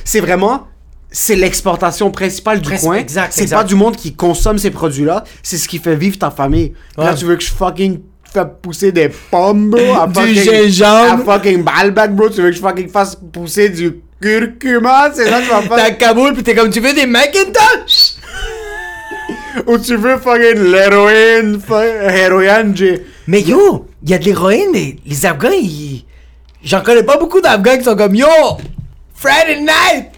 C'est 0.06 0.20
vraiment. 0.20 0.68
C'est 1.16 1.36
l'exportation 1.36 2.10
principale 2.10 2.60
du 2.60 2.70
coin. 2.80 2.96
exact, 2.96 3.34
C'est 3.34 3.44
exact. 3.44 3.58
pas 3.58 3.64
du 3.64 3.76
monde 3.76 3.96
qui 3.96 4.16
consomme 4.16 4.58
ces 4.58 4.72
produits-là. 4.72 5.24
C'est 5.44 5.58
ce 5.58 5.68
qui 5.70 5.78
fait 5.78 5.96
vivre 5.96 6.18
ta 6.18 6.32
famille. 6.32 6.74
Là, 6.98 7.14
tu 7.14 7.26
veux 7.26 7.36
que 7.36 7.44
je 7.44 7.52
fucking 7.52 8.00
fais 8.34 8.46
pousser 8.64 8.92
des 8.92 9.10
pommes, 9.10 9.70
bro. 9.70 9.94
À 9.94 10.08
Du 10.08 10.14
fucking, 10.20 10.44
gingembre. 10.44 11.30
À 11.30 11.34
fucking 11.36 11.64
Balbec, 11.64 12.16
bro. 12.16 12.30
Tu 12.30 12.42
veux 12.42 12.50
que 12.50 12.56
je 12.56 12.62
fucking 12.62 12.90
fasse 12.90 13.16
pousser 13.32 13.70
du 13.70 14.02
curcuma. 14.20 15.12
C'est 15.14 15.30
ça 15.30 15.40
que 15.40 15.46
tu 15.46 15.50
vas 15.70 15.78
faire. 15.78 15.98
Kaboul 16.00 16.34
pis 16.34 16.42
t'es 16.44 16.56
comme 16.56 16.72
tu 16.72 16.80
veux 16.80 16.94
des 16.94 17.06
Macintosh? 17.06 18.16
Ou 19.68 19.78
tu 19.78 19.96
veux 19.96 20.18
fucking 20.18 20.72
l'héroïne. 20.72 21.62
Héroïne, 22.10 22.76
j'ai. 22.76 23.06
Mais 23.28 23.42
yo, 23.42 23.86
il 24.02 24.10
y 24.10 24.14
a 24.16 24.18
de 24.18 24.26
l'héroïne, 24.26 24.70
mais 24.74 24.96
les 25.06 25.26
Afghans, 25.28 25.50
ils... 25.54 26.06
J'en 26.64 26.82
connais 26.82 27.04
pas 27.04 27.18
beaucoup 27.18 27.42
d'Afghans 27.42 27.78
qui 27.78 27.84
sont 27.84 27.96
comme 27.96 28.16
Yo, 28.16 28.28
Friday 29.14 29.60
night, 29.60 30.12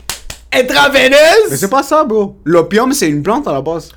Mais 0.53 0.61
intraveineuse. 0.61 1.55
c'est 1.55 1.69
pas 1.69 1.83
ça, 1.83 2.03
bro. 2.03 2.37
L'opium, 2.45 2.93
c'est 2.93 3.09
une 3.09 3.23
plante 3.23 3.47
à 3.47 3.51
la 3.53 3.61
base. 3.61 3.89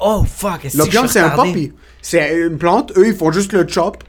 Oh 0.00 0.24
fuck, 0.28 0.64
est-ce 0.64 0.74
que 0.74 0.78
L'opium, 0.78 1.04
je 1.04 1.08
suis 1.08 1.12
c'est 1.14 1.20
un 1.24 1.30
retardé? 1.30 1.50
poppy. 1.52 1.72
C'est 2.00 2.36
une 2.36 2.58
plante. 2.58 2.92
Eux, 2.96 3.06
ils 3.06 3.14
font 3.14 3.30
juste 3.30 3.52
le 3.52 3.66
chop. 3.68 4.02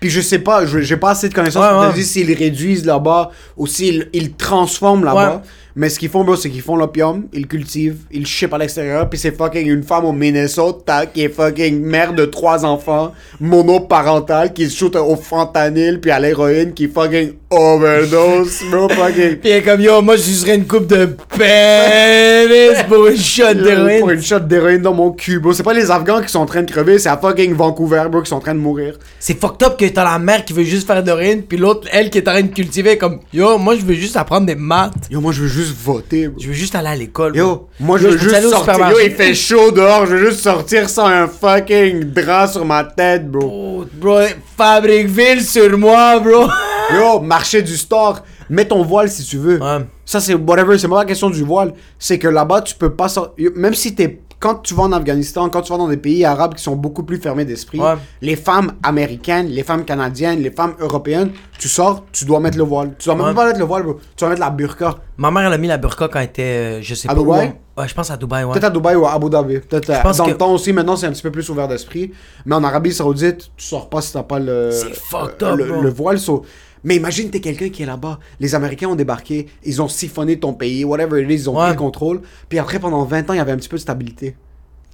Puis 0.00 0.10
je 0.10 0.20
sais 0.20 0.38
pas, 0.38 0.66
je- 0.66 0.80
j'ai 0.80 0.96
pas 0.96 1.10
assez 1.10 1.28
de 1.28 1.34
connaissances 1.34 1.62
Ouais, 1.62 1.70
pour 1.70 1.82
te 1.82 1.86
ouais. 1.88 1.92
dire 1.94 2.04
s'ils 2.04 2.32
réduisent 2.34 2.84
là-bas 2.84 3.30
ou 3.56 3.66
s'ils 3.66 4.08
ils 4.12 4.32
transforment 4.34 5.04
là-bas. 5.04 5.36
Ouais. 5.36 5.40
Mais 5.76 5.88
ce 5.88 5.98
qu'ils 5.98 6.08
font, 6.08 6.22
bro, 6.22 6.36
c'est 6.36 6.50
qu'ils 6.50 6.62
font 6.62 6.76
l'opium, 6.76 7.24
ils 7.32 7.42
le 7.42 7.46
cultivent, 7.48 7.98
ils 8.12 8.22
le 8.22 8.54
à 8.54 8.58
l'extérieur. 8.58 9.10
Puis 9.10 9.18
c'est 9.18 9.36
fucking 9.36 9.66
une 9.66 9.82
femme 9.82 10.04
au 10.04 10.12
Minnesota 10.12 11.06
qui 11.06 11.22
est 11.24 11.28
fucking 11.28 11.80
mère 11.80 12.12
de 12.12 12.26
trois 12.26 12.64
enfants, 12.64 13.12
monoparentale, 13.40 14.52
qui 14.52 14.70
se 14.70 14.76
shoot 14.76 14.94
au 14.94 15.16
fentanyl 15.16 16.00
puis 16.00 16.12
à 16.12 16.20
l'héroïne, 16.20 16.74
qui 16.74 16.86
fucking 16.86 17.32
overdose, 17.50 18.62
bro, 18.70 18.88
fucking. 18.90 19.38
Elle 19.42 19.50
est 19.50 19.62
comme 19.62 19.80
Yo, 19.80 20.00
moi 20.00 20.16
je 20.16 20.22
serais 20.22 20.54
une 20.54 20.66
coupe 20.66 20.86
de 20.86 21.16
pénis 21.36 22.82
pour 22.88 23.08
une 23.08 23.16
shot 23.16 23.42
Pour 23.54 23.62
d'héroïne. 23.64 24.10
une 24.10 24.22
shot 24.22 24.40
d'héroïne 24.40 24.82
dans 24.82 24.94
mon 24.94 25.10
cul, 25.10 25.40
bro. 25.40 25.52
C'est 25.52 25.64
pas 25.64 25.74
les 25.74 25.90
Afghans 25.90 26.22
qui 26.22 26.28
sont 26.28 26.38
en 26.38 26.46
train 26.46 26.62
de 26.62 26.70
crever, 26.70 27.00
c'est 27.00 27.08
à 27.08 27.16
fucking 27.16 27.52
Vancouver, 27.54 28.04
bro, 28.10 28.22
qui 28.22 28.28
sont 28.30 28.36
en 28.36 28.40
train 28.40 28.54
de 28.54 28.60
mourir. 28.60 28.96
C'est 29.18 29.40
fucked 29.40 29.66
up 29.66 29.76
que 29.76 29.86
t'as 29.86 30.04
la 30.04 30.20
mère 30.20 30.44
qui 30.44 30.52
veut 30.52 30.62
juste 30.62 30.86
faire 30.86 31.02
d'héroïne, 31.02 31.42
puis 31.42 31.58
l'autre, 31.58 31.88
elle 31.90 32.10
qui 32.10 32.18
est 32.18 32.28
en 32.28 32.32
train 32.32 32.42
de 32.42 32.48
cultiver, 32.54 32.96
comme 32.96 33.18
Yo, 33.32 33.58
moi 33.58 33.74
je 33.74 33.82
veux 33.82 33.94
juste 33.94 34.16
apprendre 34.16 34.46
des 34.46 34.54
maths. 34.54 34.92
Yo, 35.10 35.20
moi, 35.20 35.32
je 35.32 35.42
veux 35.42 35.48
juste 35.48 35.63
voter, 35.72 36.28
bro. 36.28 36.40
Je 36.40 36.48
veux 36.48 36.52
juste 36.52 36.74
aller 36.74 36.88
à 36.88 36.94
l'école. 36.96 37.36
Yo, 37.36 37.68
moi 37.80 37.98
je 37.98 38.08
veux 38.08 38.18
juste 38.18 38.48
sortir. 38.48 38.90
Yo, 38.90 38.98
il 39.04 39.12
fait 39.12 39.34
chaud 39.34 39.70
dehors, 39.70 40.06
je 40.06 40.16
veux 40.16 40.30
juste 40.30 40.40
sortir 40.40 40.88
sans 40.88 41.06
un 41.06 41.26
fucking 41.26 42.12
drap 42.12 42.48
sur 42.48 42.64
ma 42.64 42.84
tête, 42.84 43.30
bro. 43.30 43.84
Bro, 43.92 44.20
Fabricville 44.56 45.42
sur 45.42 45.76
moi, 45.78 46.20
bro. 46.20 46.48
Yo, 46.94 47.20
marché 47.20 47.62
du 47.62 47.76
store, 47.76 48.22
mets 48.50 48.66
ton 48.66 48.82
voile 48.82 49.08
si 49.08 49.24
tu 49.24 49.38
veux. 49.38 49.58
Ça, 50.04 50.20
c'est 50.20 50.34
whatever, 50.34 50.76
c'est 50.76 50.88
pas 50.88 50.98
la 50.98 51.04
question 51.06 51.30
du 51.30 51.42
voile. 51.42 51.72
C'est 51.98 52.18
que 52.18 52.28
là-bas, 52.28 52.60
tu 52.60 52.74
peux 52.74 52.90
pas 52.94 53.08
sortir. 53.08 53.50
Même 53.56 53.74
si 53.74 53.94
t'es. 53.94 54.20
Quand 54.44 54.56
tu 54.56 54.74
vas 54.74 54.82
en 54.82 54.92
Afghanistan, 54.92 55.48
quand 55.48 55.62
tu 55.62 55.72
vas 55.72 55.78
dans 55.78 55.88
des 55.88 55.96
pays 55.96 56.22
arabes 56.22 56.52
qui 56.54 56.62
sont 56.62 56.76
beaucoup 56.76 57.02
plus 57.02 57.16
fermés 57.16 57.46
d'esprit, 57.46 57.80
Ouais. 57.80 57.94
les 58.20 58.36
femmes 58.36 58.72
américaines, 58.82 59.48
les 59.48 59.62
femmes 59.62 59.86
canadiennes, 59.86 60.40
les 60.40 60.50
femmes 60.50 60.74
européennes, 60.80 61.30
tu 61.58 61.66
sors, 61.66 62.04
tu 62.12 62.26
dois 62.26 62.40
mettre 62.40 62.58
le 62.58 62.64
voile. 62.64 62.92
Tu 62.98 63.06
dois 63.06 63.14
même 63.16 63.28
Ouais. 63.28 63.32
pas 63.34 63.46
mettre 63.46 63.58
le 63.58 63.64
voile, 63.64 63.84
bro. 63.84 63.94
Tu 63.94 64.20
dois 64.20 64.28
mettre 64.28 64.42
la 64.42 64.50
burqa. 64.50 64.96
Ma 65.16 65.30
mère, 65.30 65.46
elle 65.46 65.52
a 65.54 65.56
mis 65.56 65.66
la 65.68 65.78
burqa 65.78 66.08
quand 66.08 66.18
elle 66.18 66.26
était, 66.26 66.42
euh, 66.42 66.82
je 66.82 66.94
sais 66.94 67.08
À 67.08 67.14
pas 67.14 67.20
Dubaï? 67.22 67.54
Ouais, 67.78 67.88
je 67.88 67.94
pense 67.94 68.10
à 68.10 68.18
Dubaï, 68.18 68.44
ouais. 68.44 68.52
Peut-être 68.52 68.64
à 68.64 68.70
Dubaï 68.70 68.96
ou 68.96 69.06
à 69.06 69.12
Abu 69.14 69.30
Dhabi. 69.30 69.60
Peut-être 69.60 69.88
euh, 69.88 70.02
pense 70.02 70.18
dans 70.18 70.26
que- 70.26 70.30
le 70.32 70.36
temps 70.36 70.52
aussi, 70.52 70.74
maintenant 70.74 70.96
c'est 70.96 71.06
un 71.06 71.12
petit 71.12 71.22
peu 71.22 71.30
plus 71.30 71.48
ouvert 71.48 71.66
d'esprit. 71.66 72.12
Mais 72.44 72.54
en 72.54 72.62
Arabie 72.64 72.92
Saoudite, 72.92 73.50
tu 73.56 73.64
sors 73.64 73.88
pas 73.88 74.02
si 74.02 74.12
t'as 74.12 74.24
pas 74.24 74.38
le, 74.40 74.68
C'est 74.72 74.94
fucked 74.94 75.42
euh, 75.42 75.52
up, 75.52 75.58
le, 75.58 75.64
bro. 75.72 75.80
le 75.80 75.88
voile. 75.90 76.18
so- 76.18 76.44
Mais 76.84 76.96
imagine, 76.96 77.30
t'es 77.30 77.40
quelqu'un 77.40 77.70
qui 77.70 77.82
est 77.82 77.86
là-bas. 77.86 78.18
Les 78.40 78.54
Américains 78.54 78.88
ont 78.88 78.94
débarqué, 78.94 79.46
ils 79.64 79.80
ont 79.82 79.88
siphonné 79.88 80.38
ton 80.38 80.52
pays, 80.52 80.84
whatever 80.84 81.22
it 81.22 81.30
is, 81.30 81.34
ils 81.34 81.50
ont 81.50 81.56
Ouais. 81.56 81.64
pris 81.64 81.72
le 81.72 81.78
contrôle. 81.78 82.20
Puis 82.48 82.58
après, 82.58 82.78
pendant 82.78 83.04
20 83.04 83.30
ans, 83.30 83.32
il 83.32 83.38
y 83.38 83.40
avait 83.40 83.52
un 83.52 83.56
petit 83.56 83.68
peu 83.70 83.76
de 83.76 83.82
stabilité. 83.82 84.36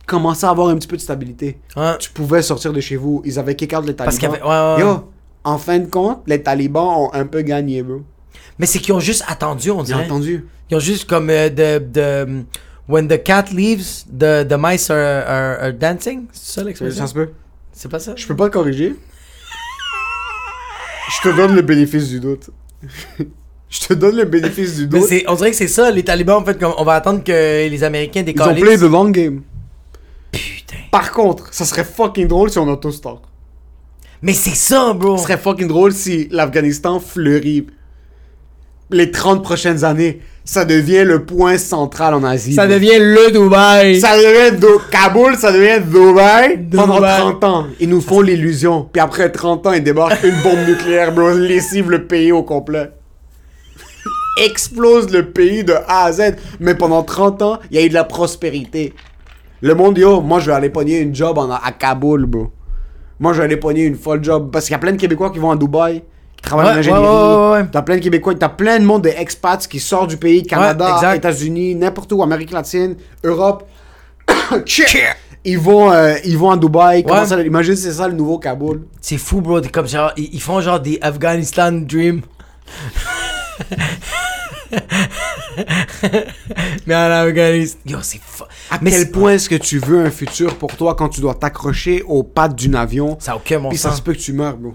Commençait 0.06 0.46
à 0.46 0.50
avoir 0.50 0.68
un 0.68 0.76
petit 0.76 0.88
peu 0.88 0.96
de 0.96 1.02
stabilité. 1.02 1.58
Ouais. 1.76 1.98
Tu 1.98 2.10
pouvais 2.10 2.42
sortir 2.42 2.72
de 2.72 2.80
chez 2.80 2.96
vous. 2.96 3.22
Ils 3.24 3.38
avaient 3.38 3.54
kick 3.56 3.72
out 3.76 3.84
les 3.86 3.94
talibans. 3.94 4.04
Parce 4.06 4.18
qu'il 4.18 4.28
y 4.28 4.32
avait- 4.32 4.42
ouais. 4.42 4.80
Yo, 4.80 5.04
en 5.44 5.58
fin 5.58 5.78
de 5.78 5.86
compte, 5.86 6.22
les 6.26 6.42
talibans 6.42 6.86
ont 7.04 7.10
un 7.12 7.26
peu 7.26 7.42
gagné, 7.42 7.82
bro. 7.82 8.02
Mais 8.58 8.66
c'est 8.66 8.78
qu'ils 8.78 8.94
ont 8.94 9.00
juste 9.00 9.24
attendu, 9.28 9.70
on 9.70 9.82
dirait. 9.82 10.06
Ils 10.70 10.76
ont 10.76 10.80
juste 10.80 11.08
comme 11.08 11.30
euh, 11.30 11.48
de, 11.48 11.78
de. 11.84 12.42
When 12.88 13.06
the 13.08 13.22
cat 13.22 13.46
leaves, 13.52 14.04
the, 14.08 14.46
the 14.48 14.56
mice 14.58 14.90
are, 14.90 14.98
are, 15.26 15.62
are 15.64 15.72
dancing. 15.72 16.26
C'est 16.32 16.54
ça 16.60 16.64
l'expression? 16.64 17.02
Ça 17.02 17.06
se 17.08 17.14
peut. 17.14 17.30
C'est 17.72 17.88
pas 17.90 18.00
ça? 18.00 18.12
Je 18.16 18.26
peux 18.26 18.34
pas 18.36 18.48
te 18.48 18.52
corriger. 18.54 18.96
Je 21.16 21.28
te 21.28 21.34
donne 21.36 21.54
le 21.54 21.62
bénéfice 21.62 22.08
du 22.08 22.20
doute. 22.20 22.50
Je 23.68 23.80
te 23.80 23.94
donne 23.94 24.16
le 24.16 24.24
bénéfice 24.24 24.76
du 24.76 24.86
doute. 24.88 25.04
on 25.28 25.34
dirait 25.34 25.50
que 25.50 25.56
c'est 25.56 25.68
ça, 25.68 25.90
les 25.90 26.02
talibans, 26.02 26.42
en 26.42 26.44
fait, 26.44 26.58
on 26.64 26.84
va 26.84 26.94
attendre 26.94 27.22
que 27.22 27.68
les 27.68 27.84
Américains 27.84 28.20
Ils 28.26 28.30
ont 28.30 28.46
décollent. 28.46 28.60
play 28.60 28.76
the 28.78 28.82
long 28.82 29.10
game. 29.10 29.42
Putain. 30.32 30.76
Par 30.90 31.12
contre, 31.12 31.52
ça 31.52 31.64
serait 31.64 31.84
fucking 31.84 32.26
drôle 32.26 32.50
si 32.50 32.58
on 32.58 32.68
auto-star. 32.68 33.22
Mais 34.22 34.32
c'est 34.32 34.54
ça, 34.56 34.92
bro. 34.92 35.16
Ça 35.16 35.22
serait 35.24 35.38
fucking 35.38 35.68
drôle 35.68 35.92
si 35.92 36.28
l'Afghanistan 36.30 37.00
fleurit. 37.00 37.66
Les 38.92 39.10
30 39.10 39.42
prochaines 39.42 39.84
années, 39.84 40.20
ça 40.44 40.64
devient 40.64 41.04
le 41.04 41.24
point 41.24 41.58
central 41.58 42.12
en 42.14 42.24
Asie. 42.24 42.54
Ça 42.54 42.66
devient 42.66 42.98
le 42.98 43.30
Dubaï. 43.30 44.00
Ça 44.00 44.16
devient 44.16 44.58
Do- 44.58 44.80
Kaboul, 44.90 45.36
ça 45.36 45.52
devient 45.52 45.80
Dubaï, 45.84 46.58
pendant 46.74 46.96
Dubaï. 46.96 47.20
30 47.20 47.44
ans. 47.44 47.66
Ils 47.78 47.88
nous 47.88 48.00
font 48.00 48.20
l'illusion. 48.20 48.88
Puis 48.92 49.00
après 49.00 49.30
30 49.30 49.66
ans, 49.68 49.72
ils 49.72 49.82
débarquent 49.82 50.24
une 50.24 50.42
bombe 50.42 50.66
nucléaire, 50.66 51.12
bro. 51.12 51.30
Lessive 51.30 51.88
le 51.90 52.04
pays 52.06 52.32
au 52.32 52.42
complet. 52.42 52.90
Explose 54.44 55.10
le 55.12 55.30
pays 55.30 55.64
de 55.64 55.74
A 55.86 56.04
à 56.06 56.12
Z. 56.12 56.34
Mais 56.58 56.74
pendant 56.74 57.02
30 57.02 57.42
ans, 57.42 57.58
il 57.70 57.76
y 57.78 57.80
a 57.82 57.84
eu 57.84 57.88
de 57.88 57.94
la 57.94 58.04
prospérité. 58.04 58.92
Le 59.60 59.74
monde, 59.74 59.98
yo, 59.98 60.20
moi 60.20 60.40
je 60.40 60.46
vais 60.46 60.56
aller 60.56 60.70
pogner 60.70 60.98
une 61.00 61.14
job 61.14 61.38
en- 61.38 61.50
à 61.50 61.72
Kaboul, 61.78 62.24
bro. 62.26 62.50
Moi 63.18 63.34
je 63.34 63.38
vais 63.38 63.44
aller 63.44 63.56
pogner 63.58 63.84
une 63.84 63.96
folle 63.96 64.24
job. 64.24 64.50
Parce 64.50 64.64
qu'il 64.64 64.72
y 64.72 64.76
a 64.76 64.78
plein 64.78 64.92
de 64.92 64.96
Québécois 64.96 65.30
qui 65.30 65.38
vont 65.38 65.50
à 65.50 65.56
Dubaï, 65.56 66.02
qui 66.42 66.48
travaillent 66.48 66.66
Ouais, 66.66 66.72
en 66.72 66.78
ingénierie. 66.78 67.02
ouais, 67.02 67.50
ouais. 67.62 67.66
T'as 67.70 67.82
plein 67.82 67.96
de 67.96 68.00
Québécois, 68.00 68.34
t'as 68.34 68.48
plein 68.48 68.78
de 68.78 68.84
monde 68.84 69.02
de 69.02 69.08
expats 69.10 69.66
qui 69.68 69.78
sortent 69.80 70.10
du 70.10 70.16
pays, 70.16 70.42
Canada. 70.42 71.14
États-Unis, 71.14 71.74
n'importe 71.74 72.12
où, 72.12 72.22
Amérique 72.22 72.50
latine, 72.52 72.96
Europe. 73.24 73.68
ils 75.44 75.58
vont, 75.58 75.90
euh, 75.92 76.14
ils 76.24 76.38
vont 76.38 76.50
à 76.50 76.56
Dubaï. 76.56 77.02
Comment 77.02 77.20
Ouais. 77.22 77.26
ça, 77.26 77.40
imagine 77.42 77.76
c'est 77.76 77.92
ça 77.92 78.08
le 78.08 78.14
nouveau 78.14 78.38
Kaboul. 78.38 78.86
C'est 79.00 79.18
fou, 79.18 79.40
bro. 79.40 79.60
Comme 79.72 79.86
genre, 79.88 80.12
ils, 80.16 80.30
ils 80.34 80.40
font 80.40 80.60
genre 80.60 80.80
des 80.80 80.98
Afghanistan 81.02 81.72
Dream. 81.72 82.22
Mais 86.86 86.94
en 86.94 87.10
Afghanistan. 87.10 87.78
Yo, 87.86 87.98
c'est 88.02 88.20
fou. 88.22 88.44
À 88.70 88.78
Mais 88.80 88.90
quel 88.90 89.10
point 89.10 89.32
est-ce 89.32 89.48
que 89.48 89.56
tu 89.56 89.78
veux 89.78 90.04
un 90.04 90.10
futur 90.10 90.56
pour 90.56 90.74
toi 90.76 90.94
quand 90.94 91.08
tu 91.08 91.20
dois 91.20 91.34
t'accrocher 91.34 92.02
aux 92.02 92.22
pattes 92.22 92.54
d'un 92.56 92.74
avion? 92.78 93.16
Ça 93.20 93.32
a 93.32 93.36
aucun 93.36 93.58
bon 93.60 93.68
Puis 93.70 93.78
ça 93.78 93.92
se 93.92 94.00
peut 94.02 94.12
que 94.12 94.18
tu 94.18 94.32
meurs, 94.32 94.56
bro. 94.56 94.74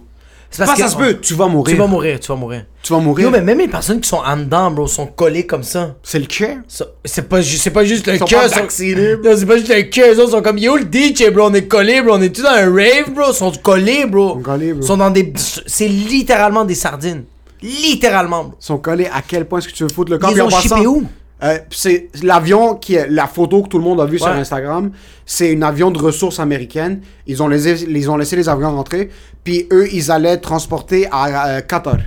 C'est 0.56 0.66
Pas 0.66 0.76
ça 0.76 0.88
se 0.88 0.96
peut, 0.96 1.18
tu 1.20 1.34
vas 1.34 1.48
mourir. 1.48 1.74
Tu 1.76 1.80
vas 1.82 1.88
mourir, 1.88 2.20
tu 2.20 2.28
vas 2.30 2.36
mourir. 2.36 2.64
Tu 2.82 2.94
vas 2.94 3.00
mourir. 3.00 3.26
Yo, 3.26 3.32
mais 3.32 3.42
même 3.42 3.58
les 3.58 3.68
personnes 3.68 4.00
qui 4.00 4.08
sont 4.08 4.22
en 4.26 4.38
dedans, 4.38 4.72
bro, 4.72 4.88
sont 4.88 5.08
collées 5.08 5.46
comme 5.46 5.64
ça. 5.64 5.96
C'est 6.02 6.20
le 6.20 6.26
cœur. 6.28 6.58
C'est 7.04 7.28
pas, 7.28 7.42
ju- 7.42 7.58
c'est 7.58 7.72
pas 7.72 7.84
juste 7.84 8.08
le 8.08 8.14
Ils 8.14 8.20
cœur. 8.20 8.44
sont- 8.50 8.56
c'est 8.70 9.46
pas 9.46 9.58
juste 9.58 9.70
le 9.76 9.82
cœur. 9.90 10.18
Autres 10.18 10.32
sont 10.32 10.42
comme 10.42 10.58
yo 10.58 10.78
le 10.78 10.84
DJ, 10.86 11.30
bro. 11.32 11.50
On 11.50 11.54
est 11.54 11.68
collés, 11.68 12.02
bro. 12.02 12.16
On 12.16 12.22
est 12.22 12.30
tous 12.34 12.44
dans 12.44 12.50
un 12.50 12.74
rave, 12.74 13.12
bro? 13.14 13.26
Ils 13.32 13.34
sont 13.34 13.52
collés, 13.62 14.06
bro. 14.06 14.36
sont 14.36 14.40
collés, 14.42 14.72
bro. 14.74 14.82
Ils 14.84 14.88
sont 14.88 14.98
dans 14.98 15.10
des. 15.10 15.34
C'est 15.66 15.88
littéralement 15.90 16.64
des 16.64 16.76
sardines. 16.76 17.24
Littéralement, 17.62 18.44
bro. 18.46 18.54
Ils 18.62 18.66
sont 18.66 18.78
collés 18.78 19.08
à 19.08 19.22
quel 19.28 19.46
point 19.46 19.60
est-ce 19.60 19.68
que 19.68 19.74
tu 19.74 19.84
veux 19.84 19.90
foutre 19.90 20.12
le 20.12 20.18
corps 20.20 20.32
Ils 20.32 20.42
ont 20.42 20.48
passant, 20.50 20.84
où? 20.86 21.04
Euh, 21.44 21.58
c'est 21.70 22.08
l'avion 22.24 22.76
qui 22.76 22.96
est 22.96 23.08
la 23.10 23.28
photo 23.28 23.62
que 23.64 23.68
tout 23.70 23.78
le 23.78 23.84
monde 23.84 24.00
a 24.00 24.06
vue 24.06 24.18
sur. 24.18 24.28
Instagram. 24.30 24.92
C'est 25.26 25.56
un 25.56 25.62
avion 25.64 25.92
de 25.92 26.00
ressources 26.00 26.40
américaines. 26.40 27.02
Ils 27.28 27.44
ont 27.44 27.48
laissé, 27.48 27.84
ils 27.88 28.10
ont 28.10 28.16
laissé 28.18 28.36
les 28.36 28.48
avions 28.48 28.74
rentrer. 28.76 29.10
Puis 29.44 29.68
eux, 29.72 29.88
ils 29.94 30.12
allaient 30.12 30.38
transporter 30.38 31.08
à 31.12 31.58
euh, 31.58 31.62
Qatar. 31.62 31.98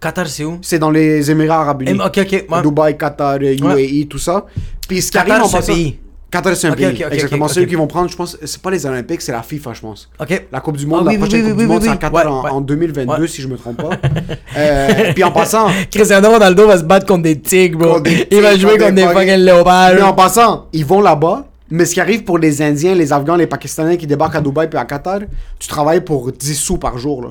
Qatar, 0.00 0.28
c'est 0.28 0.44
où? 0.44 0.58
C'est 0.62 0.78
dans 0.78 0.90
les 0.90 1.28
Émirats 1.30 1.62
Arabes 1.62 1.82
Unis. 1.82 2.00
Ok, 2.00 2.18
ok. 2.18 2.44
ouais. 2.48 2.62
Dubaï, 2.62 2.96
Qatar, 2.96 3.38
UAE, 3.42 4.06
tout 4.08 4.18
ça. 4.18 4.46
Puis 4.88 5.02
ce 5.02 5.10
qui 5.10 5.18
arrive 5.18 5.34
en 5.42 5.48
passant- 5.48 5.72
pays. 5.72 5.98
Qatar, 6.30 6.54
c'est 6.56 6.66
un 6.68 6.72
pays. 6.72 6.86
ok, 6.86 7.04
ok, 7.06 7.12
Exactement. 7.14 7.46
qui 7.46 7.74
vont 7.74 7.86
prendre, 7.86 8.10
je 8.10 8.16
pense, 8.16 8.36
c'est 8.44 8.60
pas 8.60 8.70
les 8.70 8.84
Olympiques, 8.84 9.22
c'est 9.22 9.32
la 9.32 9.42
FIFA, 9.42 9.72
je 9.72 9.80
pense. 9.80 10.10
Ok. 10.20 10.44
La 10.52 10.60
Coupe 10.60 10.76
du 10.76 10.86
Monde, 10.86 11.00
Ah 11.02 11.04
la 11.04 11.10
oui, 11.12 11.16
oui, 11.16 11.20
prochaine 11.22 11.40
oui, 11.44 11.48
Coupe 11.50 11.58
oui, 11.58 11.64
du 11.64 11.68
Monde, 11.72 11.82
c'est 11.82 11.88
à. 11.88 11.96
Qatar 11.96 12.12
Ouais, 12.14 12.30
en, 12.30 12.42
ouais. 12.44 12.50
en 12.50 12.60
2022, 12.60 13.12
Ouais. 13.22 13.28
si 13.28 13.40
je 13.40 13.48
me 13.48 13.56
trompe 13.56 13.78
pas. 13.78 13.90
Euh, 14.56 15.12
puis 15.14 15.22
en 15.24 15.30
passant, 15.30 15.68
Cristiano 15.90 16.30
Ronaldo 16.30 16.66
va 16.66 16.78
se 16.78 16.82
battre 16.84 17.06
contre 17.06 17.22
des 17.22 17.38
tigres, 17.40 17.78
bro. 17.78 17.98
Il 18.30 18.40
va 18.40 18.56
jouer 18.56 18.72
contre 18.72 18.84
contre 18.86 18.94
des 18.94 19.02
des 19.02 19.02
fucking- 19.08 19.14
fucking 19.14 19.44
léopards. 19.44 19.94
mais 19.94 20.02
en 20.02 20.12
passant, 20.14 20.66
ils 20.72 20.84
vont 20.84 21.00
là-bas. 21.00 21.46
Mais 21.70 21.84
ce 21.84 21.94
qui 21.94 22.00
arrive 22.00 22.24
pour 22.24 22.38
les 22.38 22.60
Indiens, 22.62 22.94
les 22.94 23.12
Afghans, 23.12 23.36
les 23.36 23.46
Pakistanais 23.46 23.96
qui 23.98 24.06
débarquent 24.06 24.36
à 24.36 24.40
Dubaï 24.40 24.68
puis 24.68 24.78
à 24.78 24.84
Qatar, 24.86 25.20
tu 25.58 25.68
travailles 25.68 26.00
pour 26.02 26.32
10 26.32 26.54
sous 26.58 26.78
par 26.78 26.96
jour. 26.98 27.22
Là. 27.22 27.28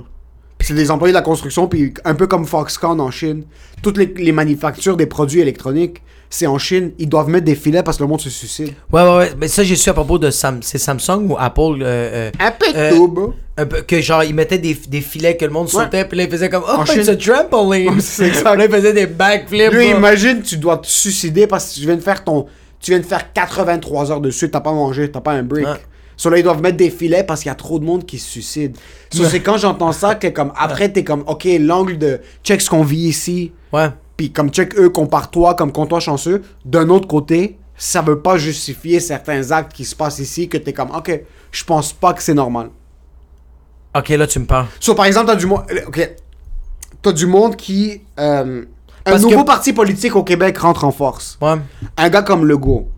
C'est 0.62 0.74
des 0.76 0.90
employés 0.92 1.12
de 1.12 1.18
la 1.18 1.24
construction, 1.24 1.68
puis 1.68 1.94
un 2.06 2.14
peu 2.16 2.28
comme 2.28 2.46
Foxconn 2.46 3.00
en 3.02 3.10
Chine. 3.12 3.44
Toutes 3.82 3.98
les, 3.98 4.14
les 4.18 4.32
manufactures 4.32 4.96
des 4.96 5.06
produits 5.08 5.42
électroniques, 5.42 6.02
c'est 6.30 6.48
en 6.48 6.58
Chine. 6.58 6.92
Ils 7.00 7.08
doivent 7.10 7.30
mettre 7.30 7.46
des 7.46 7.56
filets 7.56 7.84
parce 7.84 7.98
que 7.98 8.04
le 8.04 8.10
monde 8.10 8.22
se 8.22 8.30
suicide. 8.30 8.74
Ouais, 8.92 9.02
ouais, 9.04 9.18
ouais. 9.18 9.32
Mais 9.40 9.48
ça, 9.48 9.64
j'ai 9.64 9.76
su 9.76 9.90
à 9.90 9.94
propos 9.94 10.18
de 10.20 10.30
Sam... 10.30 10.60
c'est 10.62 10.78
Samsung 10.78 11.30
ou 11.30 11.36
Apple. 11.40 11.82
euh, 11.82 12.30
euh, 12.30 12.32
Un 12.40 12.54
Euh, 12.76 12.92
un 13.60 13.66
que 13.66 14.02
genre, 14.02 14.24
ils 14.24 14.36
mettaient 14.36 14.58
des, 14.60 14.76
des 14.88 15.02
filets 15.02 15.36
que 15.38 15.46
le 15.46 15.52
monde 15.52 15.68
sautait, 15.70 16.06
puis 16.06 16.18
là, 16.18 16.24
ils 16.26 16.30
faisaient 16.30 16.50
comme 16.50 16.64
Oh, 16.68 16.86
Chine. 16.86 17.10
a 17.10 17.16
trampoline. 17.16 18.00
C'est 18.02 18.28
exact. 18.28 18.56
Là, 18.56 18.66
ils 18.66 18.72
faisaient 18.72 18.94
des 18.94 19.08
backflips. 19.08 19.72
Lui, 19.74 19.90
imagine, 19.90 20.42
tu 20.42 20.58
dois 20.58 20.78
te 20.78 20.88
suicider 20.88 21.48
parce 21.48 21.70
que 21.70 21.80
tu 21.80 21.86
viens 21.86 21.96
de 21.96 22.02
faire 22.02 22.24
ton. 22.24 22.46
Tu 22.80 22.92
viens 22.92 23.00
de 23.00 23.06
faire 23.06 23.34
83 23.34 24.12
heures 24.12 24.22
de 24.22 24.30
suite, 24.30 24.52
t'as 24.52 24.60
pas 24.62 24.72
mangé, 24.74 25.10
t'as 25.10 25.22
pas 25.22 25.32
un 25.32 25.42
break. 25.44 25.66
Ouais. 25.66 25.74
Sur 26.16 26.30
là, 26.32 26.38
ils 26.40 26.44
doivent 26.44 26.62
mettre 26.62 26.78
des 26.78 26.90
filets 26.92 27.24
parce 27.24 27.42
qu'il 27.42 27.50
y 27.50 27.52
a 27.52 27.56
trop 27.56 27.80
de 27.80 27.86
monde 27.86 28.06
qui 28.06 28.18
se 28.20 28.30
suicide. 28.30 28.76
So, 29.14 29.24
c'est 29.26 29.40
quand 29.40 29.58
j'entends 29.58 29.92
ça 29.92 30.16
que 30.16 30.28
comme 30.28 30.52
après 30.58 30.90
t'es 30.90 31.04
comme 31.04 31.24
ok 31.28 31.48
l'angle 31.60 31.98
de 31.98 32.20
check 32.44 32.60
ce 32.62 32.70
qu'on 32.70 32.84
vit 32.84 33.08
ici, 33.08 33.52
Ouais. 33.72 33.88
Puis 34.18 34.32
comme 34.32 34.50
check 34.50 34.78
eux 34.78 34.90
compare 34.90 35.30
toi 35.32 35.54
comme 35.56 35.72
compte 35.72 35.90
toi 35.90 36.00
chanceux. 36.00 36.42
D'un 36.66 36.90
autre 36.90 37.08
côté, 37.08 37.58
ça 37.78 38.02
veut 38.02 38.20
pas 38.20 38.38
justifier 38.38 39.00
certains 39.00 39.52
actes 39.52 39.72
qui 39.74 39.86
se 39.86 39.96
passent 39.96 40.20
ici 40.20 40.50
que 40.50 40.58
t'es 40.58 40.74
comme 40.74 40.92
ok 40.92 41.22
je 41.52 41.64
pense 41.64 41.94
pas 41.94 42.14
que 42.14 42.22
c'est 42.22 42.34
normal. 42.34 42.70
Ok, 43.96 44.10
là, 44.10 44.28
tu 44.28 44.40
me 44.40 44.46
parles. 44.46 44.68
So, 44.80 44.94
par 44.94 45.06
exemple, 45.06 45.28
t'as 45.28 45.36
du 45.36 45.46
monde. 45.48 45.64
Ok. 45.88 46.16
T'as 47.02 47.12
du 47.14 47.26
monde 47.26 47.56
qui. 47.56 48.02
euh, 48.20 48.64
un 49.06 49.18
nouveau 49.20 49.40
que- 49.42 49.46
parti 49.46 49.72
politique 49.74 50.16
au 50.16 50.24
Québec 50.24 50.58
rentre 50.58 50.84
en 50.84 50.92
force. 50.92 51.38
Ouais. 51.42 51.56
Un 51.96 52.10
gars 52.10 52.22
comme 52.22 52.46
Legault. 52.46 52.90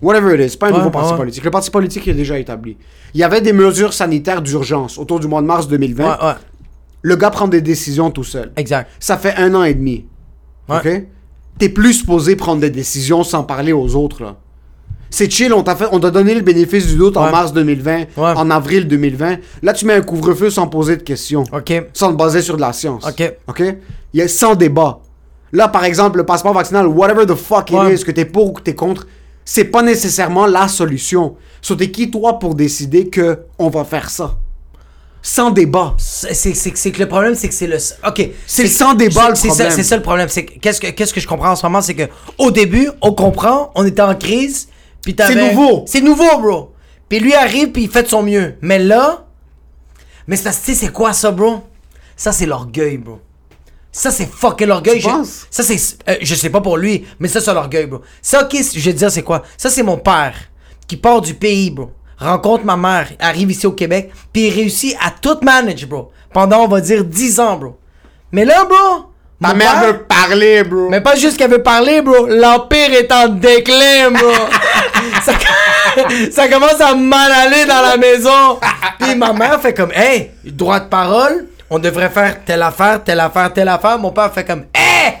Whatever 0.00 0.34
it 0.42 0.52
is, 0.52 0.56
pas 0.56 0.68
un 0.68 0.70
Ouais, 0.72 0.78
nouveau 0.78 0.90
parti 0.90 1.10
ouais. 1.12 1.18
politique. 1.18 1.44
Le 1.44 1.50
parti 1.50 1.70
politique 1.70 2.08
est 2.08 2.14
déjà 2.14 2.38
établi. 2.38 2.78
Il 3.12 3.20
y 3.20 3.22
avait 3.22 3.42
des 3.42 3.52
mesures 3.52 3.92
sanitaires 3.92 4.40
d'urgence 4.40 4.96
autour 4.98 5.20
du 5.20 5.28
mois 5.28 5.42
de 5.42 5.46
mars 5.46 5.68
2020. 5.68 6.04
Ouais, 6.18 6.24
ouais. 6.24 6.32
Le 7.02 7.16
gars 7.16 7.30
prend 7.30 7.46
des 7.46 7.60
décisions 7.60 8.10
tout 8.10 8.24
seul. 8.24 8.50
Exact. 8.56 8.90
Ça 8.98 9.18
fait 9.18 9.34
un 9.36 9.54
an 9.54 9.62
et 9.64 9.74
demi. 9.74 10.06
Ouais. 10.70 10.76
Ok? 10.78 11.04
T'es 11.58 11.68
plus 11.68 11.94
supposé 11.94 12.36
prendre 12.36 12.60
des 12.60 12.70
décisions 12.70 13.22
sans 13.24 13.42
parler 13.42 13.72
aux 13.72 13.94
autres, 13.96 14.22
là. 14.22 14.36
C'est 15.12 15.28
chill, 15.30 15.52
on 15.52 15.64
t'a 15.64 15.74
fait, 15.74 15.86
on 15.90 15.98
t'a 15.98 16.10
donné 16.12 16.34
le 16.36 16.40
bénéfice 16.40 16.86
du 16.86 16.94
doute 16.96 17.16
en 17.16 17.30
mars 17.32 17.52
2020, 17.52 17.98
Ouais. 17.98 18.06
en 18.16 18.48
avril 18.50 18.86
2020. 18.86 19.38
Là, 19.60 19.72
tu 19.72 19.84
mets 19.84 19.94
un 19.94 20.02
couvre-feu 20.02 20.50
sans 20.50 20.68
poser 20.68 20.96
de 20.96 21.02
questions 21.02 21.42
Ok. 21.52 21.72
sans 21.92 22.12
te 22.12 22.16
baser 22.16 22.42
sur 22.42 22.54
de 22.56 22.60
la 22.60 22.72
science. 22.72 23.04
Ok. 23.06 23.34
OK? 23.48 23.60
Il 24.14 24.20
y 24.20 24.22
a 24.22 24.28
sans 24.28 24.54
débat. 24.54 25.00
Là, 25.52 25.66
par 25.66 25.84
exemple, 25.84 26.18
le 26.18 26.24
passeport 26.24 26.52
vaccinal, 26.54 26.86
whatever 26.86 27.26
the 27.26 27.34
fuck 27.34 27.70
it 27.72 27.78
is, 28.00 28.04
que 28.04 28.12
t'es 28.12 28.24
pour 28.24 28.50
ou 28.50 28.52
que 28.52 28.62
t'es 28.62 28.76
contre, 28.76 29.08
c'est 29.44 29.64
pas 29.64 29.82
nécessairement 29.82 30.46
la 30.46 30.68
solution. 30.68 31.34
So, 31.60 31.74
t'es 31.74 31.90
qui, 31.90 32.08
toi, 32.08 32.38
pour 32.38 32.54
décider 32.54 33.08
que 33.08 33.40
on 33.58 33.68
va 33.68 33.82
faire 33.82 34.08
ça? 34.10 34.36
Sans 35.22 35.50
débat. 35.50 35.94
C'est 35.98 36.52
que 36.52 36.98
le 36.98 37.06
problème, 37.08 37.34
c'est 37.34 37.48
que 37.48 37.54
c'est 37.54 37.66
le. 37.66 37.76
Ok. 38.06 38.30
C'est 38.46 38.66
sans 38.66 38.94
débat, 38.94 39.30
le 39.30 39.34
c'est 39.34 39.48
ça- 39.48 39.54
problème. 39.54 39.72
C'est 39.72 39.82
ça 39.82 39.96
le 39.96 40.02
problème. 40.02 40.28
C'est 40.28 40.44
que- 40.46 40.58
qu'est-ce 40.58 40.80
que 40.80 40.86
qu'est-ce 40.88 41.12
que 41.12 41.20
je 41.20 41.28
comprends 41.28 41.50
en 41.50 41.56
ce 41.56 41.66
moment, 41.66 41.82
c'est 41.82 41.94
que 41.94 42.08
au 42.38 42.50
début, 42.50 42.88
on 43.02 43.12
comprend, 43.12 43.70
on 43.74 43.84
était 43.84 44.00
en 44.02 44.14
crise, 44.14 44.68
puis 45.02 45.14
C'est 45.18 45.34
nouveau. 45.34 45.84
C'est 45.86 46.00
nouveau, 46.00 46.38
bro. 46.40 46.72
Puis 47.08 47.18
lui 47.20 47.34
arrive, 47.34 47.70
puis 47.72 47.82
il 47.84 47.90
fait 47.90 48.04
de 48.04 48.08
son 48.08 48.22
mieux. 48.22 48.54
Mais 48.62 48.78
là, 48.78 49.26
mais 50.26 50.36
que 50.38 50.42
tu 50.44 50.52
sais, 50.52 50.74
c'est 50.74 50.92
quoi 50.92 51.12
ça, 51.12 51.30
bro? 51.32 51.64
Ça, 52.16 52.32
c'est 52.32 52.46
l'orgueil, 52.46 52.96
bro. 52.98 53.18
Ça, 53.92 54.10
c'est 54.10 54.26
fucking 54.30 54.68
l'orgueil. 54.68 55.00
Je-? 55.00 55.08
Ça, 55.50 55.62
c'est. 55.62 55.76
euh, 56.08 56.16
je 56.22 56.34
sais 56.34 56.48
pas 56.50 56.60
pour 56.60 56.76
lui, 56.76 57.04
mais 57.18 57.28
ça, 57.28 57.40
c'est 57.40 57.52
l'orgueil, 57.52 57.86
bro. 57.86 58.00
Ça, 58.22 58.44
ok, 58.44 58.52
je 58.74 58.78
vais 58.80 58.92
te 58.92 58.98
dire, 58.98 59.10
c'est 59.10 59.22
quoi? 59.24 59.42
Ça, 59.58 59.68
c'est 59.68 59.82
mon 59.82 59.98
père 59.98 60.34
qui 60.86 60.96
part 60.96 61.20
du 61.20 61.34
pays, 61.34 61.70
bro. 61.70 61.90
Rencontre 62.20 62.64
ma 62.64 62.76
mère, 62.76 63.08
arrive 63.18 63.50
ici 63.50 63.66
au 63.66 63.72
Québec, 63.72 64.12
puis 64.32 64.48
il 64.48 64.54
réussit 64.54 64.94
à 65.00 65.10
tout 65.10 65.38
manage, 65.42 65.86
bro. 65.86 66.12
Pendant, 66.32 66.64
on 66.64 66.68
va 66.68 66.80
dire, 66.80 67.02
10 67.04 67.40
ans, 67.40 67.56
bro. 67.56 67.78
Mais 68.30 68.44
là, 68.44 68.64
bro. 68.64 69.06
Ma 69.40 69.54
mère 69.54 69.72
père- 69.72 69.84
veut 69.86 69.98
parler, 70.02 70.62
bro. 70.64 70.88
mais 70.90 71.00
pas 71.00 71.16
juste 71.16 71.38
qu'elle 71.38 71.50
veut 71.50 71.62
parler, 71.62 72.02
bro. 72.02 72.26
L'Empire 72.26 72.92
est 72.92 73.10
en 73.10 73.28
déclin, 73.28 74.10
bro. 74.10 74.32
ça, 75.22 75.32
ça 76.30 76.48
commence 76.48 76.78
à 76.78 76.94
mal 76.94 77.32
aller 77.32 77.64
dans 77.64 77.80
la 77.80 77.96
maison. 77.96 78.58
Puis 78.98 79.14
ma 79.14 79.32
mère 79.32 79.58
fait 79.62 79.72
comme, 79.72 79.92
hey, 79.94 80.30
droit 80.44 80.80
de 80.80 80.88
parole, 80.88 81.46
on 81.70 81.78
devrait 81.78 82.10
faire 82.10 82.44
telle 82.44 82.62
affaire, 82.62 83.02
telle 83.02 83.20
affaire, 83.20 83.50
telle 83.52 83.68
affaire. 83.68 83.98
Mon 83.98 84.10
père 84.10 84.30
fait 84.30 84.44
comme, 84.44 84.64
hey, 84.74 85.14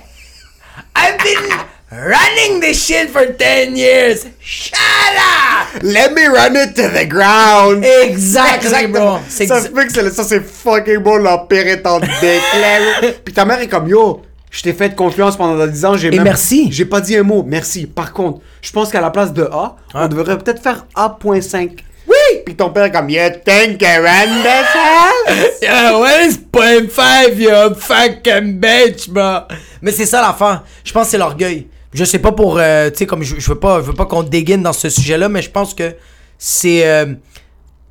I've 0.94 1.16
been 1.24 1.56
running 1.90 2.60
this 2.60 2.84
shit 2.84 3.10
for 3.10 3.26
10 3.26 3.76
years. 3.76 4.26
Shut 4.40 4.78
up! 5.16 5.82
Let 5.82 6.12
me 6.14 6.26
run 6.26 6.56
it 6.56 6.74
to 6.76 6.88
the 6.88 7.06
ground. 7.08 7.84
Exactly, 7.84 8.86
bro. 8.86 9.18
C'est 9.28 9.46
Ça 9.46 9.58
exa- 9.60 9.64
se 9.64 9.68
peut 9.68 9.84
que 9.84 9.92
c'est 9.92 10.02
le- 10.02 10.10
ça, 10.10 10.24
c'est 10.24 10.40
fucking 10.40 10.98
beau, 10.98 11.18
l'empire 11.18 11.66
est 11.66 11.86
en 11.86 11.98
déclin. 12.00 13.12
Puis 13.24 13.34
ta 13.34 13.44
mère 13.44 13.60
est 13.60 13.68
comme, 13.68 13.88
yo, 13.88 14.22
je 14.50 14.62
t'ai 14.62 14.72
fait 14.72 14.94
confiance 14.94 15.36
pendant 15.36 15.66
10 15.66 15.84
ans, 15.84 15.96
j'ai 15.96 16.10
même- 16.10 16.22
merci. 16.22 16.68
J'ai 16.72 16.84
pas 16.84 17.00
dit 17.00 17.16
un 17.16 17.22
mot, 17.22 17.42
merci. 17.46 17.86
Par 17.86 18.12
contre, 18.12 18.40
je 18.62 18.70
pense 18.72 18.90
qu'à 18.90 19.00
la 19.00 19.10
place 19.10 19.32
de 19.32 19.44
A, 19.44 19.76
on 19.94 20.08
devrait 20.08 20.38
peut-être 20.38 20.62
faire 20.62 20.86
A.5. 20.94 21.78
Oui! 22.06 22.14
Puis 22.44 22.54
ton 22.56 22.70
père 22.70 22.84
est 22.84 22.90
comme, 22.92 23.08
you 23.10 23.20
think 23.44 23.82
I 23.82 23.98
ran 23.98 24.42
this 24.42 24.66
house? 24.74 25.58
Yeah, 25.62 25.96
what 25.98 26.20
is 26.26 26.38
point 26.38 26.88
five, 26.90 27.38
you 27.40 27.74
fucking 27.76 28.58
bitch, 28.60 29.08
bro? 29.08 29.40
Mais 29.82 29.92
c'est 29.92 30.06
ça 30.06 30.20
l'affaire. 30.20 30.62
Je 30.84 30.92
pense 30.92 31.06
que 31.06 31.10
c'est 31.12 31.18
l'orgueil. 31.18 31.68
Je 31.92 32.04
sais 32.04 32.20
pas 32.20 32.32
pour, 32.32 32.58
euh, 32.58 32.90
tu 32.90 32.98
sais, 32.98 33.06
comme 33.06 33.22
je, 33.22 33.38
je 33.38 33.48
veux 33.50 33.58
pas, 33.58 33.80
je 33.80 33.86
veux 33.86 33.94
pas 33.94 34.06
qu'on 34.06 34.22
dégaine 34.22 34.62
dans 34.62 34.72
ce 34.72 34.88
sujet-là, 34.88 35.28
mais 35.28 35.42
je 35.42 35.50
pense 35.50 35.74
que 35.74 35.94
c'est, 36.38 36.88
euh, 36.88 37.14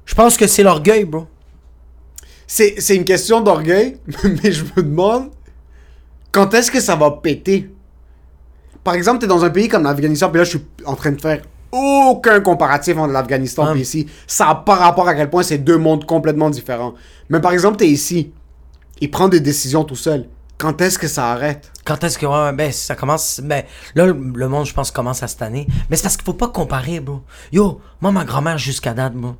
je 0.05 0.15
pense 0.15 0.38
que 0.38 0.47
c'est 0.47 0.63
l'orgueil, 0.63 1.05
bro. 1.05 1.27
C'est 2.47 2.75
c'est 2.79 2.95
une 2.95 3.05
question 3.05 3.41
d'orgueil, 3.41 3.97
mais 4.23 4.51
je 4.51 4.63
me 4.63 4.83
demande 4.83 5.29
quand 6.31 6.53
est-ce 6.53 6.71
que 6.71 6.79
ça 6.79 6.95
va 6.95 7.12
péter? 7.12 7.69
Par 8.83 8.93
exemple, 8.93 9.19
t'es 9.19 9.27
dans 9.27 9.43
un 9.43 9.49
pays 9.49 9.67
comme 9.67 9.83
l'Afghanistan, 9.83 10.29
puis 10.29 10.39
là, 10.39 10.43
je 10.45 10.49
suis 10.51 10.65
en 10.85 10.95
train 10.95 11.12
de 11.12 11.21
faire 11.21 11.41
aucun 11.71 12.39
comparatif 12.41 12.97
entre 12.97 13.13
l'Afghanistan 13.13 13.75
et 13.75 13.81
ici. 13.81 14.07
Ça 14.25 14.45
n'a 14.45 14.55
pas 14.55 14.75
rapport 14.75 15.07
à 15.07 15.13
quel 15.13 15.29
point 15.29 15.43
c'est 15.43 15.57
deux 15.57 15.77
mondes 15.77 16.05
complètement 16.05 16.49
différents. 16.49 16.95
Mais 17.29 17.39
par 17.39 17.51
exemple, 17.51 17.77
t'es 17.77 17.88
ici, 17.88 18.31
il 19.01 19.12
prend 19.12 19.27
des 19.27 19.39
décisions 19.39 19.83
tout 19.83 19.95
seul. 19.95 20.27
Quand 20.60 20.82
est-ce 20.82 21.00
que 21.00 21.08
ça 21.08 21.32
arrête? 21.32 21.72
Quand 21.86 22.04
est-ce 22.04 22.17
que, 22.17 22.26
ouais, 22.26 22.52
ben, 22.52 22.69
ça 22.72 22.93
commence, 22.93 23.39
ben, 23.41 23.63
là, 23.95 24.06
le, 24.06 24.48
monde, 24.50 24.65
je 24.65 24.74
pense, 24.74 24.91
commence 24.91 25.24
à 25.24 25.28
cette 25.30 25.41
année. 25.41 25.65
Mais 25.89 25.95
c'est 25.95 26.04
parce 26.04 26.17
qu'il 26.17 26.26
faut 26.26 26.34
pas 26.34 26.50
comparer, 26.50 27.00
bro. 27.00 27.22
Yo, 27.54 27.80
moi, 28.02 28.12
ma 28.12 28.26
grand-mère, 28.26 28.58
jusqu'à 28.58 28.93
date, 28.93 29.13
bro, 29.13 29.36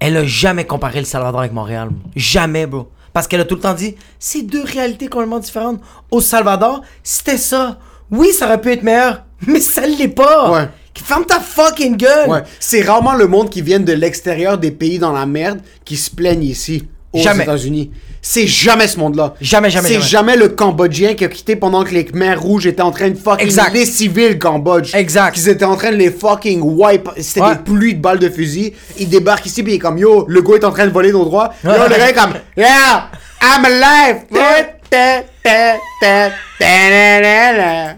elle 0.00 0.16
a 0.16 0.24
jamais 0.24 0.66
comparé 0.66 0.98
le 0.98 1.04
Salvador 1.04 1.40
avec 1.40 1.52
Montréal, 1.52 1.90
bro. 1.90 2.10
Jamais, 2.16 2.66
bro. 2.66 2.90
Parce 3.12 3.28
qu'elle 3.28 3.40
a 3.40 3.44
tout 3.44 3.54
le 3.54 3.60
temps 3.60 3.74
dit, 3.74 3.94
c'est 4.18 4.42
deux 4.42 4.64
réalités 4.64 5.06
complètement 5.06 5.38
différentes. 5.38 5.80
Au 6.10 6.20
Salvador, 6.20 6.82
c'était 7.04 7.38
ça. 7.38 7.78
Oui, 8.10 8.32
ça 8.32 8.46
aurait 8.46 8.60
pu 8.60 8.72
être 8.72 8.82
meilleur, 8.82 9.24
mais 9.46 9.60
ça 9.60 9.86
l'est 9.86 10.08
pas. 10.08 10.50
Ouais. 10.50 10.68
Ferme 10.94 11.24
ta 11.24 11.38
fucking 11.38 11.96
gueule. 11.96 12.28
Ouais. 12.28 12.42
C'est 12.58 12.82
rarement 12.82 13.14
le 13.14 13.28
monde 13.28 13.48
qui 13.48 13.62
vient 13.62 13.80
de 13.80 13.92
l'extérieur 13.92 14.58
des 14.58 14.72
pays 14.72 14.98
dans 14.98 15.12
la 15.12 15.24
merde 15.24 15.60
qui 15.84 15.96
se 15.96 16.10
plaignent 16.10 16.42
ici, 16.42 16.88
aux. 17.12 17.20
États-Unis. 17.20 17.92
C'est 18.22 18.46
jamais 18.46 18.86
ce 18.86 18.98
monde-là. 18.98 19.34
Jamais, 19.40 19.70
jamais, 19.70 19.88
C'est 19.88 19.94
jamais. 19.94 20.06
jamais 20.06 20.36
le 20.36 20.48
Cambodgien 20.50 21.14
qui 21.14 21.24
a 21.24 21.28
quitté 21.28 21.56
pendant 21.56 21.84
que 21.84 21.90
les 21.94 22.04
Khmers 22.04 22.38
rouges 22.40 22.66
étaient 22.66 22.82
en 22.82 22.90
train 22.90 23.08
de 23.08 23.16
fucking 23.16 23.46
Exact. 23.46 23.72
lessiver 23.72 24.28
le 24.28 24.34
Cambodge. 24.34 24.94
Exact. 24.94 25.32
Qu'ils 25.34 25.48
étaient 25.48 25.64
en 25.64 25.76
train 25.76 25.90
de 25.90 25.96
les 25.96 26.10
fucking 26.10 26.60
wipe. 26.60 27.08
C'était 27.18 27.40
Ouais. 27.40 27.56
des 27.56 27.62
pluies 27.62 27.94
de 27.94 28.00
balles 28.02 28.18
de 28.18 28.28
fusil. 28.28 28.74
Il 28.98 29.08
débarque 29.08 29.46
ici 29.46 29.62
puis 29.62 29.72
il 29.72 29.76
est 29.76 29.78
comme 29.78 29.96
yo, 29.96 30.26
le 30.28 30.42
gars 30.42 30.56
est 30.56 30.64
en 30.64 30.70
train 30.70 30.86
de 30.86 30.92
voler 30.92 31.12
nos 31.12 31.24
droits. 31.24 31.54
Yo, 31.64 31.70
Ouais. 31.70 31.78
le 31.88 31.96
gars 31.96 32.10
est 32.10 32.14
comme 32.14 32.34
yeah, 32.58 33.08
I'm 33.40 33.64
alive. 33.64 34.24
Ta, 34.30 34.64
ta, 34.90 35.22
ta, 35.42 35.76
ta, 36.02 36.30
ta, 36.58 36.90
na, 36.90 37.20
na, 37.20 37.52
na. 37.56 37.94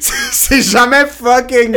C'est- 0.00 0.12
C'est 0.32 0.62
jamais 0.62 1.04
fucking. 1.06 1.72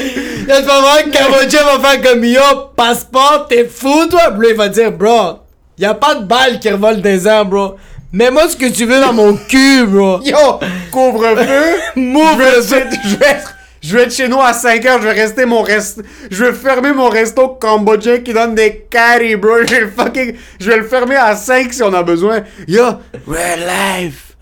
Là, 0.48 0.62
tu 0.62 0.68
vas 0.68 0.82
voir 0.82 0.98
que 1.04 1.12
Cambodgien 1.16 1.60
va 1.64 1.80
faire 1.90 2.02
comme 2.02 2.24
yo, 2.26 2.42
passeport, 2.76 3.46
t'es 3.50 3.66
fou, 3.66 4.08
toi? 4.10 4.32
Puis 4.32 4.48
là, 4.48 4.54
il 4.54 4.56
va 4.58 4.70
dire, 4.70 4.92
bro, 4.92 5.40
y 5.80 5.86
a 5.86 5.94
pas 5.94 6.16
de 6.16 6.26
balle 6.26 6.60
qui 6.60 6.70
revole 6.70 7.02
des 7.02 7.28
airs, 7.28 7.46
bro. 7.46 7.76
Mets-moi 8.12 8.50
ce 8.50 8.58
que 8.58 8.66
tu 8.66 8.86
veux 8.86 9.00
dans 9.00 9.14
mon 9.14 9.36
cul, 9.36 9.86
bro. 9.86 10.20
Yo, 10.24 10.60
couvre-feu. 10.92 11.80
Move 11.96 12.38
je, 12.38 12.38
vais 12.38 12.52
le 12.52 12.86
être, 12.88 12.98
je, 13.06 13.16
vais 13.16 13.26
être, 13.26 13.56
je 13.82 13.96
vais 13.96 14.04
être 14.04 14.12
chez 14.12 14.28
nous 14.28 14.42
à 14.42 14.54
5 14.54 14.86
heures. 14.86 15.02
Je 15.02 15.08
vais 15.08 15.14
rester 15.14 15.46
mon 15.46 15.62
reste. 15.62 16.02
Je 16.30 16.44
vais 16.44 16.54
fermer 16.54 16.92
mon 16.92 17.10
resto 17.10 17.48
cambodgien 17.48 18.20
qui 18.20 18.34
donne 18.34 18.56
des 18.56 18.88
carry, 18.90 19.36
bro. 19.36 19.60
Je 19.62 19.74
vais 19.74 19.82
le 19.82 19.92
fucking. 19.92 20.36
Je 20.60 20.70
vais 20.70 20.78
le 20.78 20.88
fermer 20.88 21.16
à 21.16 21.36
5 21.36 21.72
si 21.72 21.84
on 21.84 21.94
a 21.94 22.04
besoin. 22.04 22.44
Yo, 22.68 22.84
we're 23.26 23.58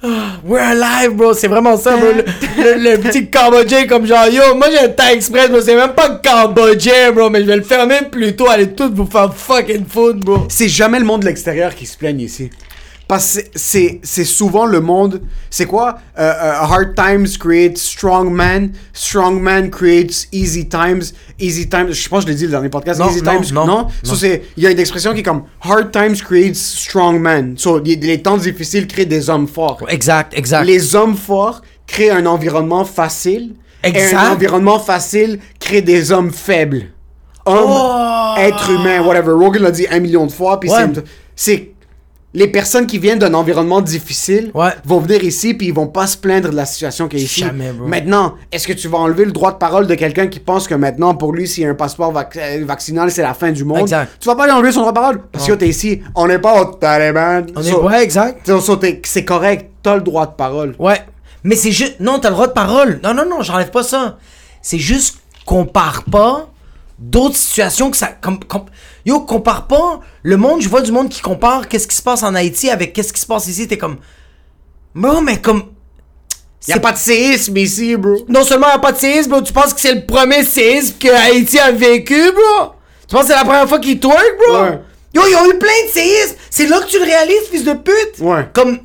alive. 0.04 0.40
We're 0.46 0.60
alive, 0.60 1.16
bro. 1.16 1.34
C'est 1.34 1.48
vraiment 1.48 1.78
ça, 1.78 1.96
bro. 1.98 2.08
Le, 2.12 2.74
le- 2.92 2.98
petit 3.00 3.30
Cambodgien 3.30 3.86
comme 3.88 4.06
genre, 4.06 4.28
yo, 4.28 4.56
moi 4.56 4.68
j'ai 4.72 4.80
un 4.86 4.90
temps 4.90 5.08
express, 5.10 5.50
bro. 5.50 5.62
C'est 5.62 5.76
même 5.76 5.94
pas 5.94 6.22
Cambodgien, 6.24 7.12
bro. 7.12 7.30
Mais 7.30 7.42
je 7.42 7.46
vais 7.46 7.56
le 7.58 7.64
fermer 7.64 8.00
plus 8.12 8.36
tôt. 8.36 8.48
Allez 8.50 8.74
tous 8.74 8.92
vous 8.94 9.06
faire 9.08 9.34
fucking 9.34 9.86
food, 9.88 10.24
bro. 10.24 10.46
C'est 10.50 10.70
jamais 10.70 11.00
le 11.00 11.06
monde 11.06 11.22
de 11.22 11.26
l'extérieur 11.28 11.74
qui 11.76 11.86
se 11.86 11.98
plaigne 11.98 12.22
ici. 12.22 12.50
Parce 13.08 13.38
que 13.38 13.42
c'est- 13.56 14.24
souvent 14.26 14.66
le 14.66 14.82
monde. 14.82 15.22
C'est 15.50 15.66
quoi? 15.66 15.98
Euh, 16.20 16.24
euh, 16.30 16.54
Hard 16.60 16.94
times 16.96 17.28
create 17.40 17.78
strong 17.78 18.30
man. 18.32 18.72
Strong 18.92 19.40
man 19.42 19.70
creates 19.70 20.28
easy 20.34 20.68
times. 20.68 21.04
Easy 21.40 21.70
times. 21.70 21.92
Je 21.94 22.10
pense 22.10 22.26
que 22.26 22.32
je 22.32 22.34
l'ai 22.34 22.38
dit 22.40 22.44
le 22.46 22.52
dernier 22.52 22.68
podcast. 22.70 23.00
Non, 23.00 23.10
easy 23.10 23.22
non, 23.22 23.32
times. 23.42 23.54
non, 23.54 23.88
So, 24.04 24.14
non. 24.28 24.40
Il 24.58 24.64
y 24.64 24.68
a 24.68 24.72
une 24.72 24.80
expression 24.80 25.14
qui 25.14 25.22
est 25.22 25.24
comme 25.24 25.44
Hard 25.62 25.92
times 25.92 26.16
creates 26.18 26.56
strong 26.58 27.20
man. 27.22 27.54
So, 27.58 27.80
les, 27.80 27.96
les 27.96 28.22
temps 28.22 28.38
difficiles 28.38 28.88
créent 28.88 29.06
des 29.06 29.30
hommes 29.30 29.48
forts. 29.48 29.84
Exact, 29.88 30.34
exact. 30.38 30.66
Les 30.66 30.94
hommes 30.96 31.16
forts 31.16 31.62
créent 31.88 32.10
un 32.12 32.26
environnement 32.26 32.84
facile. 32.84 33.56
Et 33.84 33.90
Exact. 33.90 34.18
un 34.18 34.32
environnement 34.34 34.80
facile 34.80 35.40
crée 35.60 35.82
des 35.82 36.12
hommes 36.12 36.32
faibles. 36.32 36.88
Hommes, 37.46 37.64
Oh! 37.70 38.34
êtres 38.38 38.70
humains, 38.72 39.02
whatever. 39.02 39.32
Rogan 39.32 39.62
l'a 39.64 39.72
dit 39.72 39.86
un 39.90 40.00
million 40.02 40.26
de 40.26 40.32
fois. 40.32 40.60
Puis 40.60 40.70
c'est. 41.36 41.72
Les 42.34 42.48
personnes 42.48 42.86
qui 42.88 43.00
viennent 43.00 43.20
d'un 43.20 43.34
environnement 43.34 43.80
difficile 43.82 44.52
Ouais. 44.54 44.72
vont 44.86 45.00
venir 45.00 45.24
ici 45.24 45.54
puis 45.54 45.68
ils 45.68 45.74
vont 45.74 45.88
pas 45.88 46.06
se 46.08 46.18
plaindre 46.18 46.50
de 46.50 46.56
la 46.56 46.66
situation 46.66 47.08
qui 47.08 47.16
est 47.18 47.22
ici. 47.22 47.40
Jamais, 47.40 47.72
bro. 47.72 47.88
Maintenant, 47.88 48.36
est-ce 48.52 48.68
que 48.68 48.74
tu 48.74 48.90
vas 48.90 48.98
enlever 48.98 49.26
le 49.26 49.32
droit 49.32 49.54
de 49.54 49.58
parole 49.58 49.88
de 49.88 49.96
quelqu'un 49.96 50.28
qui 50.28 50.40
pense 50.40 50.68
que 50.68 50.76
maintenant, 50.76 51.16
pour 51.16 51.32
lui, 51.34 51.48
s'il 51.48 51.64
y 51.64 51.66
a 51.66 51.70
un 51.70 51.74
passeport 51.74 52.12
vac- 52.12 52.38
euh, 52.38 52.64
vaccinal, 52.66 53.10
c'est 53.12 53.22
la 53.22 53.34
fin 53.34 53.52
du 53.52 53.64
monde? 53.64 53.80
Exact. 53.80 54.12
Tu 54.20 54.28
vas 54.28 54.36
pas 54.36 54.46
lui 54.46 54.52
enlever 54.52 54.72
son 54.74 54.82
droit 54.82 54.92
de 54.92 55.00
parole? 55.00 55.22
Parce 55.32 55.48
que 55.48 55.54
t'es 55.54 55.70
ici. 55.70 56.02
On 56.16 56.28
n'est 56.28 56.38
pas 56.40 56.62
au 56.62 56.66
Taliban. 56.66 57.44
On 57.56 57.62
est, 57.62 57.72
So- 57.72 57.84
ouais, 57.88 58.04
exact. 58.04 58.46
so- 58.46 58.80
c'est 59.06 59.26
correct. 59.26 59.72
T'as 59.82 59.96
le 59.96 60.02
droit 60.02 60.26
de 60.28 60.34
parole. 60.34 60.76
Ouais. 60.80 61.00
Mais 61.44 61.56
c'est 61.56 61.72
juste. 61.72 62.00
Non, 62.02 62.20
t'as 62.20 62.28
le 62.30 62.36
droit 62.36 62.48
de 62.48 62.54
parole. 62.54 63.00
Non, 63.04 63.14
non, 63.14 63.24
non, 63.28 63.42
j'enlève 63.42 63.72
pas 63.72 63.84
ça. 63.84 64.18
C'est 64.62 64.80
juste 64.80 65.20
compare 65.46 66.04
pas 66.12 66.50
d'autres 67.00 67.36
situations 67.36 67.92
que 67.92 67.98
ça. 67.98 68.08
Comme, 68.08 68.40
com- 68.44 68.66
Yo, 69.06 69.22
compare 69.22 69.68
pas 69.68 70.00
le 70.24 70.38
monde. 70.38 70.62
Je 70.62 70.70
vois 70.70 70.82
du 70.82 70.92
monde 70.92 71.10
qui 71.10 71.22
compare 71.22 71.68
qu'est-ce 71.68 71.88
qui 71.88 71.96
se 71.96 72.02
passe 72.02 72.24
en 72.24 72.36
Haïti 72.36 72.70
avec 72.70 72.94
qu'est-ce 72.94 73.14
qui 73.14 73.22
se 73.22 73.26
passe 73.26 73.48
ici. 73.48 73.68
T'es 73.68 73.78
comme. 73.78 73.98
Bro, 74.96 75.22
mais 75.22 75.40
comme. 75.40 75.64
Y 76.68 76.74
a 76.74 76.80
pas 76.80 76.92
de 76.92 76.98
séisme 76.98 77.56
ici, 77.58 77.96
bro. 77.96 78.26
Non 78.28 78.44
seulement 78.44 78.68
y 78.68 78.72
a 78.72 78.80
pas 78.80 78.92
de 78.92 78.98
séisme, 78.98 79.30
bro, 79.30 79.42
tu 79.42 79.54
penses 79.54 79.74
que 79.74 79.80
c'est 79.80 79.94
le 79.94 80.06
premier 80.06 80.44
séisme 80.44 80.96
que 81.00 81.08
Haïti 81.08 81.58
a 81.60 81.72
vécu, 81.72 82.32
bro? 82.34 82.72
Tu 83.08 83.14
penses 83.16 83.22
que 83.22 83.28
c'est 83.30 83.36
la 83.36 83.46
première 83.46 83.70
fois 83.70 83.80
qu'ils 83.80 84.00
twerk, 84.02 84.36
bro? 84.46 84.62
Ouais. 84.64 84.80
Yo, 85.14 85.22
ils 85.30 85.36
ont 85.36 85.50
eu 85.50 85.58
plein 85.58 85.86
de 85.88 85.92
séismes! 85.94 86.36
C'est 86.50 86.68
là 86.68 86.82
que 86.82 86.88
tu 86.88 87.00
le 87.00 87.06
réalises, 87.06 87.48
fils 87.50 87.64
de 87.64 87.72
pute! 87.74 88.20
Ouais. 88.20 88.50
Comme. 88.54 88.80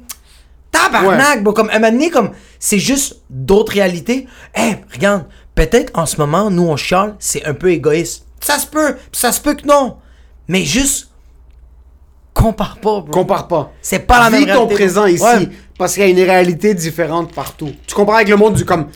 Tabarnak, 0.70 1.42
bro. 1.42 1.52
Comme, 1.52 1.70
un 1.70 1.80
moment 1.80 1.90
donné, 1.90 2.10
comme. 2.10 2.30
C'est 2.60 2.78
juste 2.78 3.16
d'autres 3.28 3.72
réalités. 3.72 4.28
Eh, 4.56 4.76
regarde, 4.92 5.24
peut-être 5.54 5.96
en 5.98 6.06
ce 6.06 6.16
moment, 6.18 6.50
nous, 6.50 6.66
on 6.68 6.76
chiale, 6.76 7.14
c'est 7.18 7.44
un 7.44 7.54
peu 7.54 7.70
égoïste. 7.70 8.26
Ça 8.40 8.58
se 8.58 8.66
peut, 8.66 8.94
pis 9.10 9.18
ça 9.18 9.32
se 9.32 9.40
peut 9.40 9.54
que 9.54 9.66
non. 9.66 9.96
Mais 10.48 10.64
juste. 10.64 11.08
Compare 12.34 12.78
pas, 12.78 13.00
bro. 13.00 13.10
Compare 13.10 13.46
pas. 13.46 13.72
C'est 13.82 14.00
pas 14.00 14.18
la 14.18 14.30
même 14.30 14.40
Vis 14.40 14.46
ton 14.46 14.52
réalité, 14.66 14.74
présent 14.74 15.02
bro. 15.02 15.10
ici. 15.10 15.22
Ouais. 15.22 15.48
Parce 15.78 15.94
qu'il 15.94 16.02
y 16.02 16.06
a 16.06 16.08
une 16.08 16.28
réalité 16.30 16.74
différente 16.74 17.32
partout. 17.34 17.70
Tu 17.86 17.94
compares 17.94 18.16
avec 18.16 18.28
le 18.28 18.36
monde 18.36 18.54
du 18.54 18.64
comme. 18.64 18.86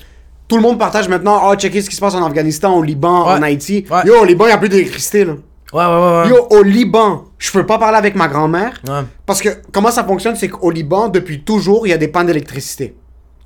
Tout 0.48 0.56
le 0.56 0.62
monde 0.62 0.78
partage 0.78 1.08
maintenant, 1.08 1.40
ah, 1.50 1.56
checker 1.56 1.82
ce 1.82 1.90
qui 1.90 1.96
se 1.96 2.00
passe 2.00 2.14
en 2.14 2.24
Afghanistan, 2.24 2.74
au 2.76 2.82
Liban, 2.82 3.26
Ouais. 3.26 3.32
en 3.34 3.42
Haïti. 3.42 3.84
Ouais. 3.90 4.06
Yo, 4.06 4.20
au 4.20 4.24
Liban, 4.24 4.44
il 4.44 4.48
n'y 4.48 4.54
a 4.54 4.58
plus 4.58 4.68
d'électricité, 4.68 5.24
là. 5.24 5.32
Ouais, 5.72 5.84
ouais, 5.84 5.84
ouais. 5.84 6.22
ouais. 6.22 6.28
Yo, 6.28 6.46
au 6.50 6.62
Liban, 6.62 7.24
je 7.38 7.50
peux 7.50 7.66
pas 7.66 7.78
parler 7.78 7.98
avec 7.98 8.14
ma 8.14 8.28
grand-mère. 8.28 8.80
Ouais. 8.88 9.00
Parce 9.26 9.40
que 9.42 9.48
comment 9.72 9.90
ça 9.90 10.04
fonctionne, 10.04 10.36
c'est 10.36 10.48
qu'au 10.48 10.70
Liban, 10.70 11.08
depuis 11.08 11.42
toujours, 11.42 11.86
il 11.86 11.90
y 11.90 11.92
a 11.92 11.98
des 11.98 12.06
pannes 12.08 12.28
d'électricité. 12.28 12.94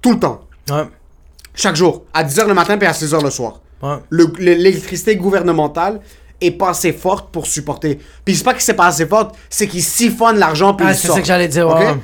Tout 0.03 0.13
le 0.13 0.19
temps. 0.21 0.43
Ouais. 0.71 0.85
Chaque 1.55 1.77
jour. 1.77 2.05
À 2.15 2.25
10h 2.25 2.47
le 2.47 2.55
matin 2.55 2.79
puis 2.79 2.87
à 2.89 2.93
6h 2.93 3.23
le 3.23 3.31
soir. 3.31 3.61
Ouais. 3.83 3.97
Le- 4.11 4.33
le- 4.39 4.55
L'électricité 4.55 5.17
gouvernementale 5.17 6.01
est 6.41 6.51
pas 6.53 6.71
assez 6.71 6.93
forte 6.93 7.31
pour 7.33 7.47
supporter. 7.47 7.99
Puis 8.25 8.35
c'est 8.37 8.45
pas 8.45 8.55
que 8.55 8.63
c'est 8.63 8.75
pas 8.75 8.87
assez 8.87 9.07
forte, 9.07 9.35
c'est 9.51 9.67
qu'ils 9.67 9.83
siphonnent 9.83 10.39
l'argent 10.39 10.75
puis 10.75 10.87
Ah, 10.89 10.95
c'est 10.95 11.03
ça 11.03 11.07
sortent. 11.09 11.21
que 11.21 11.27
j'allais 11.27 11.49
dire, 11.49 11.69
Ok? 11.69 11.79
ouais. 11.79 11.95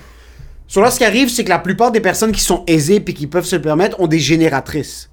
So 0.68 0.80
là, 0.80 0.90
ce 0.90 0.98
qui 0.98 1.04
arrive, 1.04 1.28
c'est 1.30 1.44
que 1.44 1.48
la 1.48 1.58
plupart 1.60 1.92
des 1.92 2.00
personnes 2.00 2.32
qui 2.32 2.40
sont 2.40 2.64
aisées 2.66 3.00
puis 3.00 3.14
qui 3.14 3.26
peuvent 3.28 3.44
se 3.44 3.56
le 3.56 3.62
permettre 3.62 4.00
ont 4.00 4.08
des 4.08 4.18
génératrices. 4.18 5.10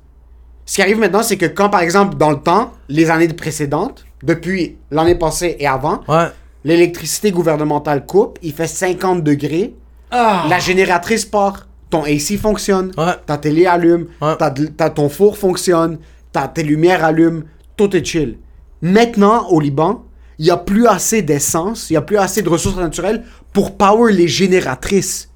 Ce 0.65 0.75
qui 0.75 0.81
arrive 0.81 0.97
maintenant, 0.97 1.21
c'est 1.23 1.37
que 1.37 1.45
quand, 1.45 1.69
par 1.69 1.81
exemple, 1.81 2.17
dans 2.17 2.31
le 2.31 2.37
temps, 2.39 2.71
les 2.89 3.09
années 3.11 3.27
précédentes, 3.27 4.03
depuis 4.23 4.77
l'année 4.91 5.15
passée 5.15 5.55
et 5.59 5.67
avant, 5.67 6.01
Ouais. 6.07 6.27
l'électricité 6.63 7.31
gouvernementale 7.31 8.05
coupe, 8.05 8.39
il 8.41 8.53
fait 8.53 8.67
50 8.67 9.23
degrés, 9.23 9.75
Ah. 10.11 10.45
la 10.49 10.59
génératrice 10.59 11.25
part, 11.25 11.67
ton 11.93 12.03
AC 12.03 12.37
fonctionne, 12.37 12.91
Ouais. 12.97 13.13
ta 13.27 13.37
télé 13.37 13.67
allume, 13.67 14.07
Ouais. 14.19 14.35
ta- 14.37 14.49
ta- 14.79 14.89
ton 14.89 15.09
four 15.09 15.37
fonctionne, 15.37 15.99
ta, 16.31 16.47
tes 16.47 16.63
lumières 16.63 17.05
allument, 17.05 17.41
tout 17.77 17.95
est 17.95 18.03
chill. 18.03 18.37
Maintenant, 18.81 19.47
au 19.49 19.59
Liban, 19.59 20.03
il 20.39 20.45
n'y 20.45 20.51
a 20.51 20.57
plus 20.57 20.87
assez 20.87 21.21
d'essence, 21.21 21.89
il 21.89 21.93
n'y 21.93 21.97
a 21.97 22.01
plus 22.01 22.17
assez 22.17 22.41
de 22.41 22.49
ressources 22.49 22.77
naturelles 22.77 23.23
pour 23.53 23.77
power 23.77 24.11
les 24.11 24.27
génératrices. 24.27 25.29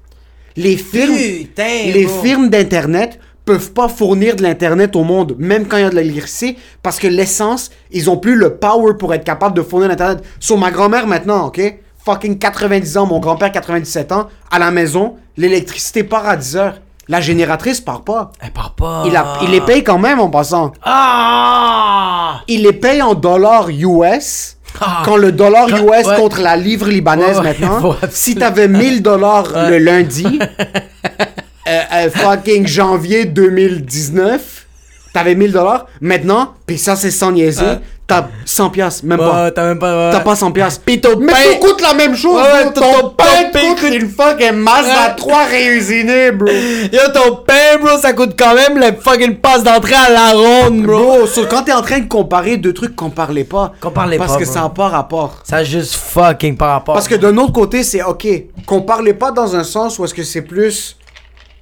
Les 0.56 0.76
firmes, 0.76 1.14
Putain, 1.16 1.92
les 1.94 2.08
firmes 2.08 2.48
d'Internet 2.50 3.20
peuvent 3.44 3.70
pas 3.72 3.88
fournir 3.88 4.34
de 4.34 4.42
l'Internet 4.42 4.96
au 4.96 5.04
monde, 5.04 5.36
même 5.38 5.66
quand 5.68 5.76
il 5.76 5.82
y 5.84 5.86
a 5.86 5.90
de 5.90 5.94
l'électricité, 5.94 6.58
parce 6.82 6.98
que 6.98 7.06
l'essence, 7.06 7.70
ils 7.92 8.10
ont 8.10 8.16
plus 8.18 8.34
le 8.34 8.56
power 8.56 8.94
pour 8.98 9.14
être 9.14 9.24
capable 9.24 9.56
de 9.56 9.62
fournir 9.62 9.88
l'Internet. 9.88 10.24
Sur 10.40 10.58
ma 10.58 10.72
grand-mère 10.72 11.06
maintenant, 11.06 11.46
ok? 11.46 11.60
Fucking 12.04 12.38
90 12.38 12.96
ans, 12.96 13.06
mon 13.06 13.20
grand-père 13.20 13.52
97 13.52 14.12
ans, 14.12 14.28
à 14.50 14.58
la 14.58 14.70
maison, 14.70 15.14
l'électricité 15.38 16.04
part 16.04 16.28
à 16.28 16.36
10 16.36 16.56
heures. 16.56 16.74
La 17.08 17.22
génératrice 17.22 17.80
part 17.80 18.02
pas. 18.02 18.32
Elle 18.40 18.50
part 18.50 18.74
pas. 18.74 19.04
Il, 19.06 19.16
a- 19.16 19.38
il 19.42 19.50
les 19.50 19.62
paye 19.62 19.82
quand 19.82 19.98
même 19.98 20.20
en 20.20 20.28
passant. 20.28 20.72
Ah! 20.82 22.40
Il 22.48 22.64
les 22.64 22.74
paye 22.74 23.00
en 23.00 23.14
dollars 23.14 23.70
US. 23.70 24.56
Ah. 24.80 25.02
Quand 25.06 25.16
le 25.16 25.32
dollar 25.32 25.66
Quand- 25.70 25.78
US 25.78 26.06
ouais. 26.06 26.16
contre 26.16 26.40
la 26.42 26.54
livre 26.56 26.88
libanaise 26.88 27.38
Ouais, 27.38 27.44
maintenant, 27.58 27.96
si 28.10 28.34
t'avais 28.34 28.68
1000 28.68 29.02
dollars 29.02 29.70
le 29.70 29.78
lundi, 29.78 30.38
euh, 31.68 31.80
euh, 31.94 32.10
fucking 32.10 32.66
janvier 32.66 33.24
2019, 33.24 34.66
t'avais 35.14 35.34
1000 35.34 35.52
dollars. 35.52 35.86
Maintenant, 36.02 36.52
puis 36.66 36.76
ça 36.76 36.94
c'est 36.96 37.10
sans 37.10 37.32
niaiser. 37.32 37.64
T'as 38.08 38.26
100 38.46 38.70
piastres, 38.70 39.04
même 39.04 39.20
Ouais, 39.20 39.26
pas. 39.30 39.50
t'as 39.52 39.64
même 39.68 39.78
pas. 39.78 40.06
ouais. 40.06 40.12
T'as 40.12 40.20
pas 40.20 40.34
100 40.34 40.50
piastres. 40.50 40.80
Pis 40.84 41.00
ton 41.00 41.16
Mais 41.20 41.30
pain- 41.32 41.38
tout 41.60 41.66
coûte 41.68 41.80
la 41.82 41.94
même 41.94 42.16
chose, 42.16 42.40
Ouais, 42.42 42.64
bro. 42.64 42.72
ton- 42.72 42.80
Ton, 43.02 43.08
pain 43.10 43.24
pain 43.52 43.60
coûte 43.60 43.80
coûte- 43.80 43.92
une 43.94 44.08
fucking 44.08 44.52
Mazda 44.54 45.08
Ouais. 45.10 45.16
3 45.16 45.44
réusinée, 45.44 46.32
bro. 46.32 46.48
Yo, 46.92 47.00
ton 47.14 47.36
pain, 47.46 47.78
bro, 47.80 47.98
ça 48.00 48.12
coûte 48.14 48.32
quand 48.36 48.54
même 48.54 48.78
le 48.78 48.96
fucking 49.00 49.36
passe 49.36 49.62
d'entrée 49.62 49.94
à 49.94 50.10
la 50.10 50.30
ronde, 50.30 50.82
bro. 50.82 50.98
Bro, 51.18 51.26
so, 51.26 51.42
quand 51.48 51.62
t'es 51.64 51.72
en 51.72 51.82
train 51.82 52.00
de 52.00 52.08
comparer 52.08 52.56
deux 52.56 52.72
trucs, 52.72 52.96
compare-les 52.96 53.44
pas. 53.44 53.72
Compare-les 53.80 54.16
Parce 54.18 54.32
pas, 54.32 54.38
que 54.38 54.44
bro. 54.44 54.52
ça 54.54 54.60
n'a 54.62 54.68
pas 54.70 54.88
rapport. 54.88 55.36
Ça 55.44 55.56
a 55.58 55.64
juste 55.64 55.94
fucking 55.94 56.56
par 56.56 56.70
rapport. 56.70 56.94
Parce 56.94 57.06
que 57.08 57.14
d'un 57.14 57.36
autre 57.36 57.52
côté, 57.52 57.82
c'est 57.84 58.02
OK. 58.02 58.26
Comparez 58.66 59.12
pas 59.14 59.30
dans 59.30 59.54
un 59.54 59.64
sens 59.64 59.98
où 59.98 60.04
est-ce 60.04 60.14
que 60.14 60.24
c'est 60.24 60.42
plus. 60.42 60.96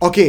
OK. 0.01 0.21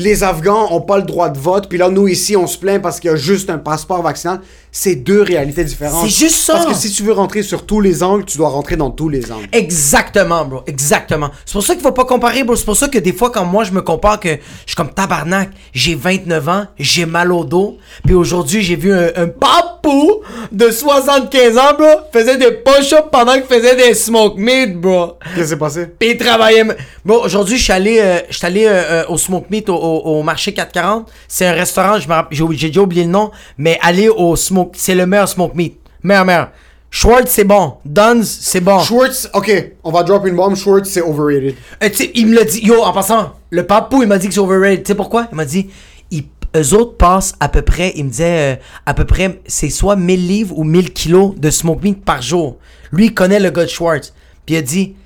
Les 0.00 0.22
Afghans 0.22 0.68
ont 0.70 0.80
pas 0.80 0.98
le 0.98 1.02
droit 1.02 1.28
de 1.28 1.40
vote, 1.40 1.68
puis 1.68 1.76
là, 1.76 1.90
nous, 1.90 2.06
ici, 2.06 2.36
on 2.36 2.46
se 2.46 2.56
plaint 2.56 2.80
parce 2.80 3.00
qu'il 3.00 3.10
y 3.10 3.12
a 3.12 3.16
juste 3.16 3.50
un 3.50 3.58
passeport 3.58 4.00
vaccinal. 4.00 4.38
C'est 4.70 4.96
deux 4.96 5.22
réalités 5.22 5.64
différentes. 5.64 6.04
C'est 6.08 6.14
juste 6.26 6.36
ça. 6.44 6.52
Parce 6.54 6.66
que 6.66 6.74
si 6.74 6.92
tu 6.92 7.02
veux 7.02 7.12
rentrer 7.12 7.42
sur 7.42 7.64
tous 7.64 7.80
les 7.80 8.02
angles, 8.02 8.24
tu 8.24 8.36
dois 8.38 8.48
rentrer 8.50 8.76
dans 8.76 8.90
tous 8.90 9.08
les 9.08 9.30
angles. 9.32 9.48
Exactement, 9.52 10.44
bro. 10.44 10.62
Exactement. 10.66 11.30
C'est 11.46 11.52
pour 11.54 11.62
ça 11.64 11.74
qu'il 11.74 11.82
faut 11.82 11.92
pas 11.92 12.04
comparer, 12.04 12.44
bro. 12.44 12.54
C'est 12.56 12.64
pour 12.64 12.76
ça 12.76 12.88
que 12.88 12.98
des 12.98 13.12
fois, 13.12 13.30
quand 13.30 13.44
moi, 13.44 13.64
je 13.64 13.72
me 13.72 13.80
compare, 13.82 14.20
que 14.20 14.28
je 14.28 14.36
suis 14.66 14.76
comme 14.76 14.90
tabarnak, 14.92 15.50
j'ai 15.72 15.94
29 15.94 16.48
ans, 16.48 16.66
j'ai 16.78 17.06
mal 17.06 17.32
au 17.32 17.44
dos. 17.44 17.78
Puis 18.04 18.14
aujourd'hui, 18.14 18.62
j'ai 18.62 18.76
vu 18.76 18.92
un, 18.92 19.08
un 19.16 19.26
papou 19.28 20.20
de 20.52 20.70
75 20.70 21.56
ans, 21.58 21.74
bro, 21.78 21.86
faisait 22.12 22.36
des 22.36 22.50
push-ups 22.52 23.08
pendant 23.10 23.34
qu'il 23.34 23.44
faisait 23.44 23.74
des 23.76 23.94
smoke 23.94 24.38
meat, 24.38 24.78
bro. 24.78 25.14
Qu'est-ce 25.34 25.42
qui 25.44 25.48
s'est 25.50 25.56
passé? 25.56 25.86
Puis 25.98 26.10
il 26.10 26.16
travaillait. 26.18 26.64
Bon, 27.04 27.22
aujourd'hui, 27.24 27.56
je 27.56 27.64
suis 27.64 27.72
allé, 27.72 27.98
euh, 28.00 28.18
je 28.28 28.36
suis 28.36 28.46
allé 28.46 28.66
euh, 28.66 28.70
euh, 28.70 29.04
au 29.08 29.16
Smoke 29.16 29.46
Meat 29.50 29.68
au, 29.70 29.74
au- 29.76 30.18
au 30.18 30.22
marché 30.22 30.52
440. 30.52 31.10
C'est 31.26 31.46
un 31.46 31.52
restaurant, 31.52 31.96
j'ai 31.98 32.68
déjà 32.68 32.80
oublié 32.82 33.04
le 33.04 33.10
nom, 33.10 33.30
mais 33.56 33.78
aller 33.82 34.08
au 34.08 34.36
Smoke, 34.58 34.72
c'est 34.74 34.94
le 34.94 35.06
meilleur 35.06 35.28
Smoke 35.28 35.54
Meat. 35.54 35.78
Meilleur, 36.02 36.24
meilleur. 36.24 36.50
Schwartz, 36.90 37.30
c'est 37.30 37.44
bon. 37.44 37.74
Duns, 37.84 38.24
c'est 38.24 38.60
bon. 38.60 38.80
Schwartz, 38.80 39.30
OK, 39.34 39.50
on 39.84 39.92
va 39.92 40.02
drop 40.02 40.26
une 40.26 40.34
bombe. 40.34 40.56
Schwartz, 40.56 40.88
c'est 40.88 41.02
overrated. 41.02 41.54
Euh, 41.82 41.88
tu 41.90 41.96
sais, 41.96 42.10
il 42.14 42.26
me 42.26 42.34
l'a 42.34 42.44
dit, 42.44 42.64
yo, 42.64 42.82
en 42.82 42.92
passant, 42.92 43.34
le 43.50 43.64
papou, 43.66 44.02
il 44.02 44.08
m'a 44.08 44.18
dit 44.18 44.26
que 44.26 44.34
c'est 44.34 44.40
overrated. 44.40 44.82
Tu 44.82 44.88
sais 44.88 44.94
pourquoi? 44.96 45.28
Il 45.30 45.36
m'a 45.36 45.44
dit, 45.44 45.68
ils, 46.10 46.24
eux 46.56 46.74
autres 46.74 46.96
passent 46.96 47.34
à 47.40 47.48
peu 47.48 47.62
près, 47.62 47.92
il 47.94 48.06
me 48.06 48.10
disait, 48.10 48.54
euh, 48.54 48.56
à 48.86 48.94
peu 48.94 49.04
près, 49.04 49.40
c'est 49.46 49.70
soit 49.70 49.96
1000 49.96 50.26
livres 50.26 50.58
ou 50.58 50.64
1000 50.64 50.92
kilos 50.92 51.34
de 51.36 51.50
smoke 51.50 51.82
meat 51.84 52.04
par 52.04 52.20
jour. 52.22 52.56
Lui, 52.90 53.06
il 53.06 53.14
connaît 53.14 53.40
le 53.40 53.50
gars 53.50 53.64
de 53.64 53.70
Schwartz. 53.70 54.12
Puis 54.44 54.56
il 54.56 54.58
a 54.58 54.62
dit, 54.62 54.96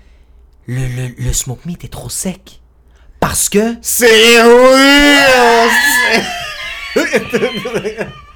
le, 0.66 0.80
le, 0.80 1.08
le 1.18 1.32
smoke 1.32 1.60
meat 1.66 1.84
est 1.84 1.88
trop 1.88 2.08
sec. 2.08 2.60
Parce 3.20 3.48
que. 3.48 3.74
C'est 3.82 4.40
real! 4.42 5.68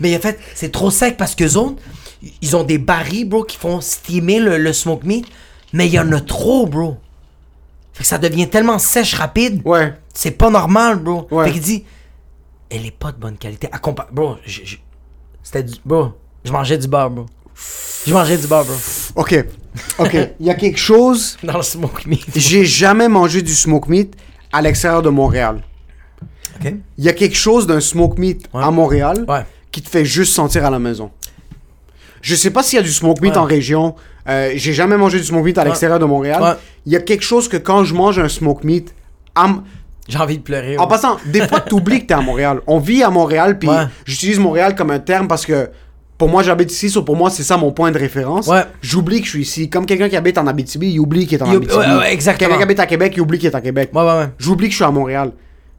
Mais 0.00 0.16
en 0.16 0.20
fait, 0.20 0.38
c'est 0.54 0.72
trop 0.72 0.90
sec 0.90 1.16
parce 1.16 1.34
que 1.34 1.56
autres, 1.56 1.76
ils 2.42 2.56
ont 2.56 2.64
des 2.64 2.78
barils, 2.78 3.28
bro, 3.28 3.44
qui 3.44 3.56
font 3.56 3.80
steamer 3.80 4.40
le, 4.40 4.58
le 4.58 4.72
smoke 4.72 5.06
meat. 5.06 5.26
Mais 5.72 5.86
il 5.86 5.92
y 5.92 5.98
en 5.98 6.12
a 6.12 6.20
trop, 6.20 6.66
bro. 6.66 6.98
Fait 7.92 8.02
que 8.02 8.08
ça 8.08 8.18
devient 8.18 8.48
tellement 8.48 8.78
sèche 8.78 9.14
rapide. 9.14 9.62
Ouais. 9.64 9.94
C'est 10.12 10.32
pas 10.32 10.50
normal, 10.50 10.98
bro. 10.98 11.26
Ouais. 11.30 11.46
Fait 11.46 11.52
qu'il 11.52 11.62
dit, 11.62 11.84
elle 12.70 12.84
est 12.86 12.96
pas 12.96 13.12
de 13.12 13.18
bonne 13.18 13.36
qualité. 13.36 13.68
Bro, 14.12 14.36
c'était 15.42 15.62
du. 15.62 15.74
Bro, 15.84 16.12
je 16.44 16.52
mangeais 16.52 16.78
du 16.78 16.88
beurre, 16.88 17.10
bro. 17.10 17.26
Je 18.06 18.12
mangeais 18.12 18.36
du 18.36 18.46
beurre, 18.46 18.64
bro. 18.64 18.74
Ok. 19.16 19.44
Ok. 19.98 20.16
Il 20.40 20.46
y 20.46 20.50
a 20.50 20.54
quelque 20.54 20.78
chose. 20.78 21.36
Dans 21.42 21.56
le 21.56 21.62
smoke 21.62 22.06
meat. 22.06 22.26
J'ai 22.34 22.64
jamais 22.64 23.08
mangé 23.08 23.42
du 23.42 23.54
smoke 23.54 23.88
meat 23.88 24.14
à 24.52 24.62
l'extérieur 24.62 25.02
de 25.02 25.08
Montréal. 25.08 25.62
Il 26.98 27.04
y 27.04 27.08
a 27.08 27.12
quelque 27.12 27.36
chose 27.36 27.66
d'un 27.66 27.80
smoke 27.80 28.18
meat 28.20 28.48
Ouais. 28.52 28.62
à 28.62 28.70
Montréal 28.70 29.24
Ouais. 29.28 29.44
qui 29.72 29.82
te 29.82 29.88
fait 29.88 30.04
juste 30.04 30.32
sentir 30.32 30.64
à 30.64 30.70
la 30.70 30.78
maison. 30.78 31.10
Je 32.22 32.34
sais 32.34 32.50
pas 32.50 32.62
s'il 32.62 32.76
y 32.76 32.80
a 32.80 32.82
du 32.82 32.92
smoke 32.92 33.20
meat 33.22 33.32
Ouais. 33.32 33.38
en 33.38 33.44
région. 33.44 33.94
Euh, 34.28 34.50
J'ai 34.56 34.72
jamais 34.72 34.96
mangé 34.96 35.18
du 35.18 35.24
smoke 35.24 35.44
meat 35.44 35.58
à 35.58 35.64
l'extérieur 35.64 35.98
de 35.98 36.04
Montréal. 36.04 36.56
Il 36.86 36.92
y 36.92 36.96
a 36.96 37.00
quelque 37.00 37.22
chose 37.24 37.48
que 37.48 37.56
quand 37.56 37.84
je 37.84 37.94
mange 37.94 38.18
un 38.18 38.28
smoke 38.28 38.64
meat, 38.64 38.94
J'ai 40.08 40.18
envie 40.18 40.38
de 40.38 40.42
pleurer. 40.42 40.78
En 40.78 40.86
passant, 40.86 41.16
des 41.26 41.46
fois, 41.48 41.60
t'oublies 41.60 42.02
que 42.02 42.06
t'es 42.06 42.14
à 42.14 42.20
Montréal. 42.20 42.60
On 42.68 42.78
vit 42.78 43.02
à 43.02 43.10
Montréal, 43.10 43.58
puis 43.58 43.68
j'utilise 44.04 44.38
Montréal 44.38 44.74
comme 44.76 44.90
un 44.90 44.98
terme 45.00 45.26
parce 45.28 45.44
que 45.44 45.68
pour 46.18 46.28
moi, 46.30 46.42
j'habite 46.42 46.72
ici, 46.72 46.88
so 46.88 47.02
pour 47.02 47.14
moi, 47.16 47.28
c'est 47.28 47.42
ça 47.42 47.56
mon 47.58 47.72
point 47.72 47.90
de 47.90 47.98
référence. 47.98 48.46
Ouais. 48.46 48.62
J'oublie 48.80 49.18
que 49.20 49.26
je 49.26 49.30
suis 49.32 49.42
ici. 49.42 49.68
Comme 49.68 49.84
quelqu'un 49.84 50.08
qui 50.08 50.16
habite 50.16 50.38
en 50.38 50.46
Abitibi, 50.46 50.90
il 50.92 50.98
oublie 51.00 51.26
qu'il 51.26 51.38
est 51.38 51.42
en 51.42 51.50
Abitibi. 51.50 51.74
ouais, 51.76 51.86
ouais, 51.98 52.12
exactement. 52.12 52.48
Quelqu'un 52.48 52.56
qui 52.56 52.62
habite 52.62 52.80
à 52.80 52.86
Québec, 52.86 53.12
il 53.16 53.20
oublie 53.20 53.38
qu'il 53.38 53.48
est 53.48 53.54
à 53.54 53.60
Québec. 53.60 53.90
J'oublie 54.38 54.66
que 54.68 54.70
je 54.72 54.76
suis 54.76 54.84
à 54.84 54.90
Montréal. 54.90 55.32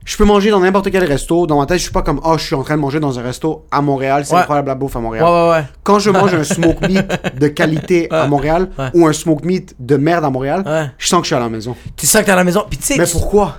Je 0.07 0.15
peux 0.15 0.23
manger 0.23 0.51
dans 0.51 0.61
n'importe 0.61 0.89
quel 0.89 1.03
resto. 1.03 1.45
Dans 1.47 1.59
ma 1.59 1.65
tête, 1.65 1.79
je 1.79 1.83
suis 1.83 1.91
pas 1.91 2.01
comme, 2.01 2.21
oh, 2.23 2.37
je 2.37 2.43
suis 2.45 2.55
en 2.55 2.63
train 2.63 2.75
de 2.77 2.79
manger 2.81 3.01
dans 3.01 3.19
un 3.19 3.21
resto 3.21 3.65
à 3.69 3.81
Montréal. 3.81 4.25
C'est 4.25 4.33
Ouais. 4.33 4.39
incroyable 4.39 4.69
la 4.69 4.75
bouffe 4.75 4.95
à 4.95 4.99
Montréal. 5.01 5.25
Ouais, 5.25 5.29
ouais, 5.29 5.49
ouais. 5.51 5.63
Quand 5.83 5.99
je 5.99 6.09
mange 6.11 6.33
un 6.33 6.45
smoke 6.45 6.87
meat 6.87 7.05
de 7.37 7.47
qualité 7.49 8.07
à. 8.09 8.25
Montréal 8.25 8.69
Ouais. 8.79 8.89
ou 8.93 9.05
un 9.05 9.11
smoke 9.11 9.43
meat 9.45 9.75
de 9.79 9.97
merde 9.97 10.23
à 10.23 10.29
Montréal, 10.29 10.63
Ouais. 10.65 10.85
je 10.97 11.07
sens 11.09 11.19
que 11.19 11.25
je 11.25 11.27
suis 11.27 11.35
à 11.35 11.39
la 11.39 11.49
maison. 11.49 11.75
Tu 11.97 12.07
sens 12.07 12.21
que 12.21 12.25
t'es 12.27 12.31
à 12.31 12.37
la 12.37 12.45
maison. 12.45 12.63
Puis 12.69 12.77
tu 12.79 12.85
sais. 12.85 12.95
Mais 12.97 13.05
pourquoi? 13.05 13.57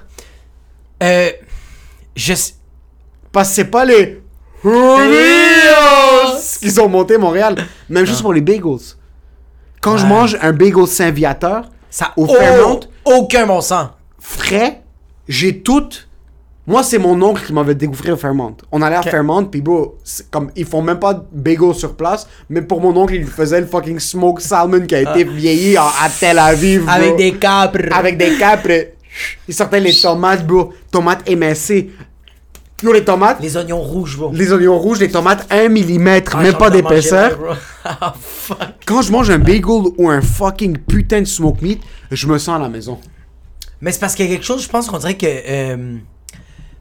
Euh. 1.03 1.29
Je. 2.17 2.33
Parce 3.31 3.51
que 3.51 3.55
c'est 3.55 3.65
pas 3.67 3.85
les 3.85 4.23
Oreos 4.65 6.39
qui 6.61 6.71
sont 6.71 6.89
montés 6.89 7.17
à 7.17 7.19
Montréal. 7.19 7.57
Même 7.91 8.07
juste 8.07 8.23
pour 8.23 8.33
les 8.33 8.41
bagels. 8.41 8.79
Quand 9.83 9.97
je 9.99 10.07
mange 10.07 10.37
un 10.41 10.53
bagel 10.53 10.87
Saint-Viateur, 10.87 11.67
Ça 11.91 12.13
Au 12.17 12.27
Fairmont? 12.27 12.81
Aucun 13.05 13.47
bon 13.47 13.61
sens. 13.61 13.89
frais, 14.19 14.83
j'ai 15.29 15.61
tout. 15.63 15.89
Moi, 16.69 16.83
c'est 16.83 16.99
mon 16.99 17.21
oncle 17.23 17.43
qui 17.47 17.53
m'avait 17.55 17.75
découvert 17.75 18.13
au 18.15 18.17
Fairmont. 18.19 18.55
On 18.71 18.83
allait 18.83 18.97
à 18.97 19.01
Ok. 19.01 19.09
Fairmont, 19.09 19.45
puis 19.47 19.63
bro, 19.63 19.97
comme 20.31 20.51
ils 20.55 20.67
font 20.67 20.83
même 20.83 20.99
pas 20.99 21.15
de 21.15 21.23
bagels 21.33 21.75
sur 21.75 21.97
place, 21.97 22.29
mais 22.51 22.61
pour 22.61 22.81
mon 22.83 22.95
oncle, 22.95 23.15
il 23.15 23.27
faisait 23.27 23.61
le 23.61 23.67
fucking 23.67 23.99
smoked 23.99 24.43
salmon 24.43 24.83
qui 24.87 24.95
a 24.95 25.01
été 25.01 25.25
vieilli 25.25 25.79
en- 25.79 25.87
à 25.87 26.11
Tel 26.21 26.39
Aviv. 26.39 26.83
bro. 26.83 26.91
Ah. 26.93 26.97
Avec 26.97 27.17
des 27.17 27.33
capres. 27.33 27.79
Avec 27.91 28.19
des 28.19 28.37
capres. 28.37 28.69
Il 29.49 29.55
sortait 29.55 29.81
les 29.81 29.95
tomates, 29.95 30.47
bro. 30.47 30.73
Tomates 30.93 31.23
émincées. 31.29 31.91
Yo, 32.83 32.93
les 32.93 33.03
tomates, 33.03 33.39
Les 33.41 33.57
oignons 33.57 33.81
rouges, 33.81 34.17
bro. 34.19 34.31
les 34.33 34.53
oignons 34.53 34.79
rouges, 34.79 35.01
les 35.01 35.11
tomates 35.11 35.47
1 35.51 35.69
mm, 35.71 36.21
Ah, 36.33 36.43
même 36.43 36.55
pas 36.55 36.71
d'épaisseur. 36.71 37.37
Ah. 37.85 38.15
Quand 38.87 39.01
je 39.01 39.11
mange 39.11 39.31
un 39.31 39.39
bagel 39.39 39.63
ou 39.97 40.09
un 40.11 40.21
fucking 40.21 40.77
putain 40.77 41.21
de 41.21 41.25
smoke 41.27 41.63
meat, 41.63 41.81
je 42.11 42.27
me 42.27 42.37
sens 42.37 42.57
à 42.57 42.63
la 42.63 42.69
maison. 42.69 42.99
Mais 43.81 43.91
c'est 43.93 43.99
parce 44.01 44.15
qu'il 44.15 44.27
y 44.27 44.29
a 44.29 44.33
quelque 44.33 44.45
chose, 44.45 44.63
je 44.63 44.69
pense 44.69 44.87
qu'on 44.89 44.99
dirait 44.99 45.17
que. 45.17 45.27
euh, 45.27 45.97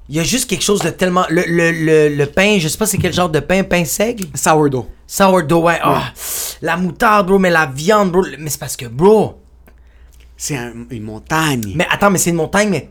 Il 0.09 0.15
y 0.15 0.19
a 0.19 0.23
juste 0.23 0.49
quelque 0.49 0.63
chose 0.63 0.79
de 0.81 0.89
tellement. 0.89 1.25
Le, 1.29 1.43
le, 1.47 1.71
le, 1.71 2.15
le 2.15 2.25
pain, 2.27 2.57
je 2.59 2.67
sais 2.69 2.77
pas 2.77 2.85
c'est 2.85 2.97
quel 2.97 3.13
genre 3.13 3.29
de 3.29 3.39
pain, 3.41 3.63
pain 3.63 3.83
seigle? 3.83 4.25
Sourdough. 4.35 4.85
Sourdough, 5.05 5.63
ouais. 5.65 5.79
Ah, 5.81 6.13
la 6.61 6.77
moutarde, 6.77 7.27
bro, 7.27 7.39
mais 7.39 7.49
la 7.49 7.65
viande, 7.65 8.11
bro. 8.11 8.23
Mais 8.39 8.49
c'est 8.49 8.59
parce 8.59 8.77
que, 8.77 8.85
bro. 8.85 9.39
C'est 10.37 10.55
un- 10.55 10.73
une 10.91 11.03
montagne. 11.03 11.73
Mais 11.75 11.85
attends, 11.89 12.09
mais 12.11 12.19
c'est 12.19 12.29
une 12.29 12.35
montagne, 12.37 12.69
mais 12.69 12.89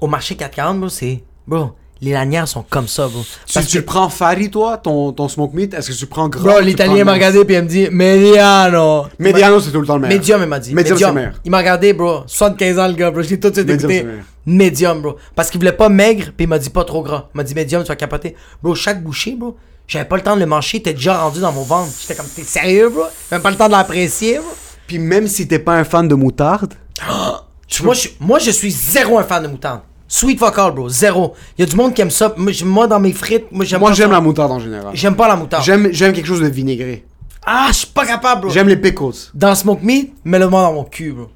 au 0.00 0.06
marché 0.08 0.34
440, 0.36 0.80
bro, 0.80 0.88
c'est. 0.88 1.22
Bro, 1.46 1.74
les 2.00 2.12
lanières 2.12 2.46
sont 2.46 2.64
comme 2.68 2.86
ça, 2.86 3.08
bro. 3.08 3.24
Parce 3.52 3.66
tu 3.66 3.72
que. 3.72 3.78
le 3.78 3.84
prends 3.84 4.08
fari, 4.08 4.50
toi, 4.50 4.78
ton, 4.78 5.12
ton 5.12 5.28
smoke 5.28 5.54
meat 5.54 5.74
Est-ce 5.74 5.90
que 5.90 5.96
tu 5.96 6.06
prends 6.06 6.28
gras 6.28 6.52
Bro, 6.52 6.60
l'italien 6.60 7.04
m'a 7.04 7.14
regardé 7.14 7.44
puis 7.44 7.56
il 7.56 7.62
me 7.62 7.68
dit 7.68 7.88
Mediano. 7.90 9.06
Mediano, 9.18 9.60
c'est 9.60 9.70
tout 9.70 9.80
le 9.80 9.86
temps 9.86 9.96
le 9.96 10.02
meilleur. 10.02 10.18
Medium, 10.18 10.42
il 10.42 10.48
m'a 10.48 10.58
dit. 10.58 10.74
Medium, 10.74 10.98
c'est 10.98 11.12
meilleur. 11.12 11.32
Il 11.44 11.50
m'a 11.50 11.58
regardé, 11.58 11.92
bro. 11.92 12.22
75 12.26 12.78
ans, 12.78 12.88
le 12.88 12.94
gars, 12.94 13.10
bro. 13.10 13.22
Je 13.22 13.30
l'ai 13.30 13.40
tout 13.40 13.50
de 13.50 13.54
suite 13.54 13.70
écouté. 13.70 14.06
Medium, 14.46 15.02
bro. 15.02 15.16
Parce 15.34 15.50
qu'il 15.50 15.60
voulait 15.60 15.72
pas 15.72 15.88
maigre, 15.88 16.26
puis 16.36 16.44
il 16.44 16.48
m'a 16.48 16.58
dit 16.58 16.70
pas 16.70 16.84
trop 16.84 17.02
gras. 17.02 17.28
Il 17.34 17.38
m'a 17.38 17.44
dit 17.44 17.54
medium, 17.54 17.82
tu 17.82 17.88
vas 17.88 17.96
capoter. 17.96 18.36
Bro, 18.62 18.74
chaque 18.74 19.02
bouchée, 19.02 19.34
bro, 19.34 19.56
j'avais 19.86 20.04
pas 20.04 20.16
le 20.16 20.22
temps 20.22 20.34
de 20.34 20.40
le 20.40 20.46
manger, 20.46 20.80
t'es 20.80 20.94
déjà 20.94 21.18
rendu 21.18 21.40
dans 21.40 21.52
mon 21.52 21.62
ventre. 21.62 21.90
J'étais 22.00 22.14
comme, 22.14 22.28
t'es 22.28 22.44
sérieux, 22.44 22.90
bro? 22.90 23.04
Même 23.32 23.42
pas 23.42 23.50
le 23.50 23.56
temps 23.56 23.66
de 23.66 23.72
l'apprécier, 23.72 24.38
bro. 24.38 24.48
Puis 24.86 24.98
même 24.98 25.26
si 25.26 25.46
t'es 25.48 25.58
pas 25.58 25.74
un 25.74 25.84
fan 25.84 26.06
de 26.08 26.14
moutarde, 26.14 26.74
Moi, 27.82 27.94
je, 27.94 28.08
moi, 28.18 28.38
je 28.38 28.50
suis 28.50 28.70
zéro 28.70 29.18
un 29.18 29.24
fan 29.24 29.42
de 29.42 29.48
moutarde. 29.48 29.80
Sweet 30.10 30.38
fuck 30.38 30.58
all, 30.58 30.72
bro. 30.72 30.88
Zéro. 30.88 31.34
Il 31.56 31.60
y 31.60 31.64
a 31.64 31.66
du 31.70 31.76
monde 31.76 31.92
qui 31.94 32.00
aime 32.00 32.10
ça. 32.10 32.32
Moi, 32.36 32.50
j- 32.52 32.64
moi, 32.64 32.86
dans 32.86 32.98
mes 32.98 33.12
frites, 33.12 33.44
moi, 33.52 33.64
j'aime 33.64 33.80
moi 33.80 33.90
pas 33.90 33.94
j'aime 33.94 34.08
ça. 34.08 34.14
la 34.14 34.20
moutarde 34.20 34.50
en 34.52 34.58
général. 34.58 34.90
J'aime 34.94 35.14
pas 35.16 35.28
la 35.28 35.36
moutarde. 35.36 35.62
J'aime 35.64 35.88
j'aime 35.92 36.12
quelque 36.14 36.26
chose 36.26 36.40
de 36.40 36.48
vinaigré. 36.48 37.04
Ah, 37.44 37.66
je 37.68 37.74
suis 37.78 37.86
pas 37.88 38.06
capable, 38.06 38.42
bro. 38.42 38.50
J'aime 38.50 38.68
les 38.68 38.76
pickles. 38.76 39.30
Dans 39.34 39.50
le 39.50 39.54
smoke 39.54 39.82
meat, 39.84 40.14
mets-le-moi 40.24 40.62
dans 40.62 40.72
mon 40.72 40.84
cul, 40.84 41.12
bro. 41.12 41.28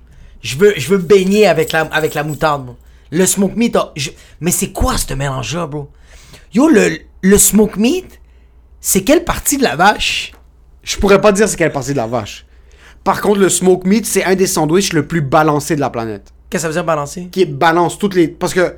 Je 0.42 0.56
veux, 0.56 0.72
je 0.76 0.88
veux 0.88 0.98
baigner 0.98 1.46
avec 1.46 1.70
la, 1.72 1.82
avec 1.82 2.14
la 2.14 2.24
moutarde, 2.24 2.64
bro. 2.66 2.76
Le 3.10 3.26
smoke 3.26 3.54
meat, 3.56 3.76
ah, 3.76 3.92
je- 3.94 4.10
mais 4.40 4.50
c'est 4.50 4.70
quoi 4.72 4.96
ce 4.96 5.12
mélange-là, 5.14 5.66
bro? 5.66 5.90
Yo, 6.54 6.68
le, 6.68 6.98
le 7.20 7.38
smoke 7.38 7.78
meat, 7.78 8.20
c'est 8.80 9.02
quelle 9.02 9.24
partie 9.24 9.58
de 9.58 9.62
la 9.62 9.76
vache? 9.76 10.32
Je 10.82 10.96
pourrais 10.96 11.20
pas 11.20 11.30
dire 11.32 11.48
c'est 11.48 11.56
quelle 11.56 11.72
partie 11.72 11.92
de 11.92 11.96
la 11.98 12.06
vache. 12.06 12.46
Par 13.04 13.20
contre, 13.20 13.38
le 13.40 13.48
smoke 13.48 13.86
meat, 13.86 14.06
c'est 14.06 14.24
un 14.24 14.34
des 14.34 14.46
sandwichs 14.46 14.92
le 14.94 15.06
plus 15.06 15.20
balancé 15.20 15.76
de 15.76 15.80
la 15.80 15.90
planète. 15.90 16.32
Qu'est-ce 16.52 16.64
que 16.64 16.66
ça 16.66 16.68
veut 16.68 16.74
dire 16.74 16.84
balancer? 16.84 17.28
Qui 17.32 17.46
balance 17.46 17.98
toutes 17.98 18.14
les. 18.14 18.28
Parce 18.28 18.52
que 18.52 18.74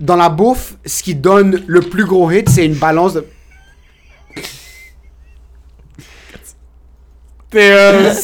dans 0.00 0.16
la 0.16 0.30
bouffe, 0.30 0.76
ce 0.86 1.02
qui 1.02 1.14
donne 1.14 1.62
le 1.66 1.82
plus 1.82 2.06
gros 2.06 2.30
hit, 2.30 2.48
c'est 2.48 2.64
une 2.64 2.76
balance 2.76 3.12
de. 3.12 3.26
T'es 7.50 7.70
un 7.70 8.14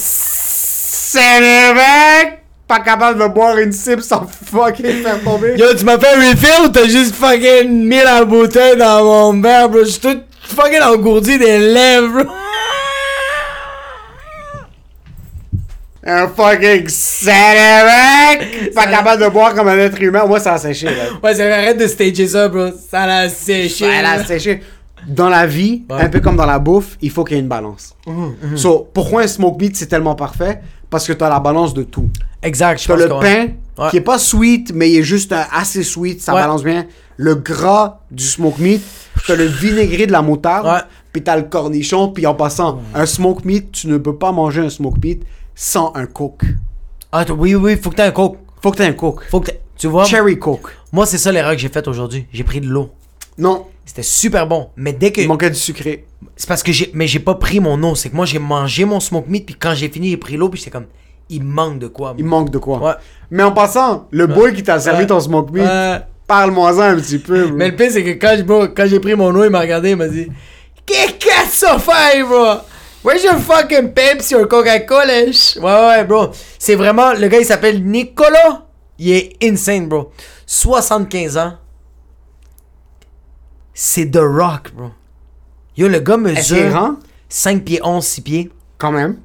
Sénébec 1.10 2.38
pas 2.66 2.80
capable 2.80 3.20
de 3.20 3.26
boire 3.28 3.58
une 3.58 3.72
cible 3.72 4.02
sans 4.02 4.26
fucking 4.26 5.02
faire 5.02 5.22
tomber. 5.22 5.58
Yo, 5.58 5.74
tu 5.74 5.84
m'as 5.84 5.98
fait 5.98 6.14
un 6.14 6.30
refill 6.30 6.64
ou 6.64 6.68
t'as 6.68 6.88
juste 6.88 7.14
fucking 7.14 7.68
mis 7.68 8.02
la 8.02 8.24
bouteille 8.24 8.78
dans 8.78 9.04
mon 9.04 9.38
verre, 9.42 9.68
bro? 9.68 9.84
Je 9.84 9.90
suis 9.90 10.00
tout 10.00 10.18
fucking 10.44 10.80
engourdi 10.80 11.36
des 11.36 11.58
lèvres, 11.58 12.24
Un 16.04 16.28
fucking 16.28 16.88
Sénébec 16.88 18.72
pas 18.74 18.86
capable 18.86 19.22
de 19.22 19.28
boire 19.28 19.54
comme 19.54 19.68
un 19.68 19.76
être 19.78 20.00
humain. 20.00 20.24
Moi, 20.26 20.40
ça 20.40 20.54
a 20.54 20.58
séché, 20.58 20.86
là. 20.86 20.92
Ouais, 21.22 21.34
c'est 21.34 21.50
arrête 21.52 21.78
de 21.78 21.86
stager 21.86 22.26
ça, 22.28 22.48
bro. 22.48 22.68
Ça 22.90 23.06
l'a 23.06 23.28
séché. 23.28 23.84
Elle 23.86 24.04
a 24.06 24.16
là. 24.18 24.24
séché. 24.24 24.60
Dans 25.06 25.28
la 25.28 25.46
vie, 25.46 25.82
Ouais. 25.90 26.02
un 26.02 26.08
peu 26.08 26.20
comme 26.20 26.36
dans 26.36 26.46
la 26.46 26.58
bouffe, 26.58 26.96
il 27.00 27.10
faut 27.10 27.24
qu'il 27.24 27.36
y 27.36 27.38
ait 27.38 27.42
une 27.42 27.48
balance. 27.48 27.94
So, 28.56 28.88
pourquoi 28.92 29.22
un 29.22 29.26
smoke 29.26 29.58
meat 29.60 29.76
c'est 29.76 29.86
tellement 29.86 30.14
parfait? 30.14 30.60
Parce 30.90 31.06
que 31.06 31.12
tu 31.12 31.22
as 31.24 31.28
la 31.28 31.40
balance 31.40 31.72
de 31.74 31.82
tout. 31.84 32.08
Exact, 32.42 32.78
je 32.80 32.84
Tu 32.84 32.92
as 32.92 32.96
pense 32.96 33.04
le 33.04 33.08
que 33.08 33.20
pain 33.20 33.46
Ouais. 33.78 33.90
qui 33.90 33.96
est 33.98 34.02
pas 34.02 34.18
sweet, 34.18 34.72
mais 34.74 34.90
il 34.90 34.98
est 34.98 35.02
juste 35.02 35.32
un 35.32 35.44
assez 35.52 35.82
sweet, 35.82 36.20
ça 36.20 36.34
Ouais. 36.34 36.40
balance 36.42 36.62
bien. 36.64 36.86
Le 37.16 37.34
gras 37.34 38.00
du 38.10 38.24
smoke 38.24 38.58
meat, 38.60 38.82
tu 39.24 39.32
as 39.32 39.36
le 39.36 39.44
vinaigré 39.44 40.06
de 40.06 40.12
la 40.12 40.20
moutarde, 40.22 40.84
puis 41.12 41.22
tu 41.22 41.30
as 41.30 41.36
le 41.36 41.44
cornichon, 41.44 42.08
puis 42.08 42.26
en 42.26 42.34
passant, 42.34 42.80
un 42.94 43.06
smoke 43.06 43.42
meat, 43.44 43.72
tu 43.72 43.88
ne 43.88 43.96
peux 43.98 44.16
pas 44.16 44.32
manger 44.32 44.60
un 44.62 44.70
smoke 44.70 44.98
meat 45.02 45.22
sans 45.62 45.92
un 45.94 46.06
coke. 46.06 46.44
Ah, 47.12 47.24
oui, 47.36 47.54
oui, 47.54 47.76
faut 47.76 47.90
que 47.90 47.96
t'aies 47.96 48.04
un 48.04 48.10
coke. 48.12 48.38
Faut 48.62 48.70
que 48.70 48.76
tu 48.78 48.82
aies 48.82 48.86
un 48.86 48.92
coke. 48.94 49.24
Faut 49.30 49.40
que 49.40 49.46
t'aies- 49.50 49.60
Tu 49.76 49.88
vois, 49.88 50.04
Cherry 50.04 50.38
coke. 50.38 50.74
moi, 50.90 51.04
c'est 51.04 51.18
ça 51.18 51.30
l'erreur 51.32 51.52
que 51.52 51.58
j'ai 51.58 51.68
faite 51.68 51.86
aujourd'hui. 51.86 52.26
J'ai 52.32 52.44
pris 52.44 52.60
de 52.62 52.66
l'eau. 52.66 52.90
Non, 53.36 53.66
C'était 53.84 54.02
super 54.02 54.46
bon. 54.46 54.68
Mais 54.76 54.92
dès 54.94 55.10
que. 55.12 55.20
il 55.20 55.28
manquait 55.28 55.50
du 55.50 55.56
sucré. 55.56 56.06
C'est 56.36 56.48
parce 56.48 56.62
que 56.62 56.70
j'ai. 56.72 56.90
Mais 56.94 57.06
j'ai 57.06 57.18
pas 57.18 57.34
pris 57.34 57.60
mon 57.60 57.82
eau. 57.82 57.94
C'est 57.94 58.08
que 58.08 58.16
moi, 58.16 58.24
j'ai 58.24 58.38
mangé 58.38 58.84
mon 58.86 59.00
smoke 59.00 59.28
meat, 59.28 59.44
puis 59.46 59.54
quand 59.58 59.74
j'ai 59.74 59.88
fini, 59.90 60.10
j'ai 60.10 60.16
pris 60.16 60.36
l'eau, 60.36 60.48
puis 60.48 60.58
j'étais 60.58 60.70
comme. 60.70 60.86
Il 61.28 61.42
manque 61.44 61.78
de 61.78 61.88
quoi. 61.88 62.14
Il 62.16 62.24
manque 62.24 62.50
de 62.50 62.58
quoi. 62.58 62.78
Ouais. 62.82 62.92
Mais 63.30 63.42
en 63.42 63.52
passant, 63.52 64.06
le 64.12 64.26
boy 64.26 64.54
qui 64.54 64.62
t'a 64.62 64.78
servi 64.80 65.00
Ouais. 65.00 65.06
ton 65.06 65.20
smoke 65.20 65.52
meat, 65.52 65.62
Ouais. 65.64 65.98
parle-moi-en 66.26 66.78
un 66.80 66.96
petit 66.96 67.18
peu. 67.18 67.46
bro. 67.48 67.56
Mais 67.56 67.68
le 67.70 67.76
pire, 67.76 67.90
c'est 67.90 68.02
que 68.04 68.10
quand, 68.10 68.34
j'ai- 68.36 68.42
bro, 68.44 68.68
quand 68.68 68.86
j'ai 68.86 69.00
pris 69.00 69.14
mon 69.14 69.34
eau, 69.34 69.44
il 69.44 69.50
m'a 69.50 69.60
regardé, 69.60 69.90
il 69.90 69.96
m'a 69.96 70.08
dit 70.08 70.28
Qu'est-ce 70.86 71.12
que 71.14 71.50
ça 71.56 71.78
fait, 71.78 72.22
bro? 72.22 72.56
Where's 73.02 73.24
your 73.24 73.38
fucking 73.38 73.92
Pepsi 73.94 74.34
or 74.34 74.46
Coca-Cola? 74.46 75.24
Ouais, 75.24 75.60
ouais, 75.62 76.04
bro. 76.04 76.30
C'est 76.58 76.74
vraiment. 76.74 77.12
Le 77.14 77.28
gars, 77.28 77.38
il 77.38 77.46
s'appelle 77.46 77.82
Nicolas. 77.82 78.66
Il 78.98 79.10
est 79.12 79.36
insane, 79.42 79.88
bro. 79.88 80.12
75 80.46 81.36
ans. 81.38 81.54
C'est 83.72 84.10
The 84.10 84.18
Rock, 84.20 84.72
bro. 84.74 84.90
Yo, 85.76 85.88
le 85.88 86.00
gars 86.00 86.16
mesure. 86.18 86.68
grand? 86.68 86.96
5 87.28 87.64
pieds 87.64 87.80
11, 87.82 88.04
6 88.04 88.20
pieds. 88.20 88.50
Quand 88.76 88.92
même. 88.92 89.16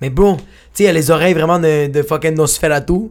Mais 0.00 0.10
bro, 0.10 0.36
tu 0.36 0.42
sais, 0.74 0.84
il 0.84 0.86
a 0.88 0.92
les 0.92 1.10
oreilles 1.10 1.34
vraiment 1.34 1.58
de, 1.60 1.86
de 1.86 2.02
fucking 2.02 2.34
Nosferatu. 2.34 3.10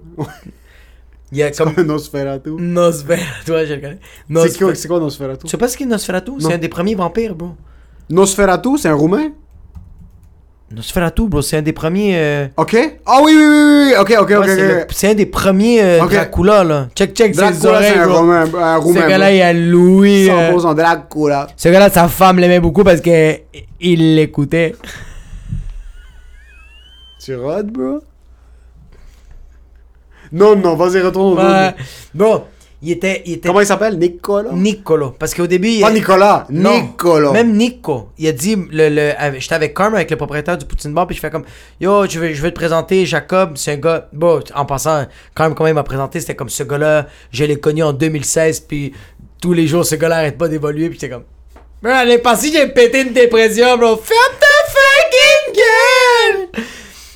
Il 1.32 1.38
y 1.38 1.44
a 1.44 1.52
comme. 1.58 1.74
Nosferatu? 1.86 2.50
Nosferatu, 2.58 3.52
ouais, 3.52 3.66
je 3.66 3.74
le 3.76 3.80
connais. 3.82 4.00
C'est 4.02 4.58
quoi, 4.58 4.68
Nosfer- 4.72 4.76
c'est 4.76 4.88
quoi 4.90 5.00
Nosferatu? 5.00 5.46
Tu 5.46 5.50
sais 5.52 5.58
pas 5.58 5.70
ce 5.70 5.78
qu'est 5.78 5.86
Nosferatu? 5.86 6.32
C'est 6.40 6.54
un 6.54 6.58
des 6.58 6.68
premiers 6.70 6.96
vampires, 6.96 7.34
bro. 7.36 7.52
Nosferatu, 8.10 8.78
c'est 8.78 8.90
un 8.90 8.96
roumain? 8.96 9.32
Nosferatu, 10.74 11.28
bro, 11.28 11.42
c'est 11.42 11.58
un 11.58 11.62
des 11.62 11.74
premiers. 11.74 12.14
euh, 12.16 12.48
Ok? 12.56 12.76
Ah 13.06 13.20
oui, 13.24 13.34
oui, 13.36 13.44
oui, 13.46 13.88
oui. 13.90 13.94
Ok, 14.00 14.14
ok, 14.22 14.30
ouais, 14.30 14.36
ok. 14.38 14.44
c'est, 14.48 14.56
le- 14.68 14.82
ok. 14.84 14.88
c'est 14.92 15.10
un 15.10 15.14
des 15.16 15.26
premiers 15.26 15.82
euh, 15.84 16.04
Ok. 16.04 16.12
Dracula, 16.14 16.64
là. 16.64 16.88
Check, 16.96 17.14
check 17.14 17.36
ses 17.36 17.42
Dracula, 17.42 17.72
oreilles, 17.72 17.92
c'est 17.94 18.00
un 18.00 18.08
bro. 18.08 18.18
roumain. 18.20 18.42
Un 18.44 18.78
Ce 18.78 18.82
roumain. 18.84 19.08
gars-là, 19.08 19.32
il 19.34 19.42
a 19.42 19.54
Louis. 19.54 20.30
euh, 20.30 20.52
100% 20.58 20.74
Dracula. 20.76 21.48
Ce 21.58 21.68
gars-là, 21.70 21.90
sa 21.90 22.08
femme 22.08 22.40
l'aimait 22.40 22.60
beaucoup 22.62 22.84
parce 22.86 23.02
que 23.02 23.36
il 23.82 24.16
l'écoutait. 24.16 24.76
Tu 27.24 27.36
rodes, 27.36 27.70
bro? 27.72 28.00
Non, 30.32 30.56
non, 30.56 30.76
vas-y, 30.76 31.02
retourne 31.02 31.38
au. 31.38 31.72
Bon, 32.14 32.44
il 32.82 32.92
était. 32.92 33.22
Il 33.26 33.34
était 33.34 33.48
Comment 33.48 33.60
il 33.62 33.66
s'appelle? 33.66 33.98
Nicolas? 33.98 34.52
Nicolo. 34.54 35.12
Parce 35.18 35.34
qu'au 35.34 35.48
début. 35.48 35.68
il- 35.70 35.82
Pas 35.82 35.92
Nicolas, 35.92 36.46
Non. 36.50 36.82
Nicolas. 36.82 37.32
Même 37.32 37.54
Nico, 37.56 38.10
il 38.18 38.28
a 38.28 38.32
dit, 38.32 38.56
le, 38.72 38.90
le, 38.90 39.12
j'étais 39.40 39.56
avec 39.56 39.76
Carm, 39.76 39.94
avec 39.96 40.10
le 40.10 40.18
propriétaire 40.18 40.58
du 40.58 40.66
Poutine 40.66 40.94
Bar, 40.94 41.06
puis 41.08 41.16
je 41.16 41.22
fais 41.22 41.30
comme, 41.30 41.44
yo, 41.80 42.06
je 42.08 42.20
veux, 42.20 42.34
je 42.34 42.42
veux 42.42 42.50
te 42.50 42.56
présenter 42.56 43.06
Jacob, 43.06 43.52
c'est 43.56 43.74
un 43.74 43.78
gars, 43.78 44.08
bon, 44.14 44.42
en 44.56 44.66
passant, 44.66 45.06
Carm, 45.36 45.54
comment 45.54 45.68
il 45.68 45.74
m'a 45.76 45.84
présenté, 45.84 46.20
c'était 46.20 46.36
comme 46.36 46.50
ce 46.50 46.64
gars-là, 46.64 47.08
je 47.32 47.44
l'ai 47.46 47.58
connu 47.60 47.84
en 47.84 47.94
2016, 47.94 48.62
puis 48.62 48.94
tous 49.42 49.54
les 49.54 49.68
jours, 49.68 49.86
ce 49.86 49.96
gars-là 49.96 50.18
arrête 50.18 50.38
pas 50.38 50.48
d'évoluer, 50.48 50.90
puis 50.90 50.98
j'étais 51.00 51.14
comme, 51.14 51.24
bro, 51.82 51.92
l'année 51.92 52.18
passée, 52.18 52.52
j'ai 52.52 52.68
pété 52.68 53.02
une 53.02 53.14
dépression, 53.14 53.78
bro, 53.78 53.96
ferme 53.98 54.38
ta 54.40 54.72
fucking 54.72 55.62
gueule! 56.56 56.64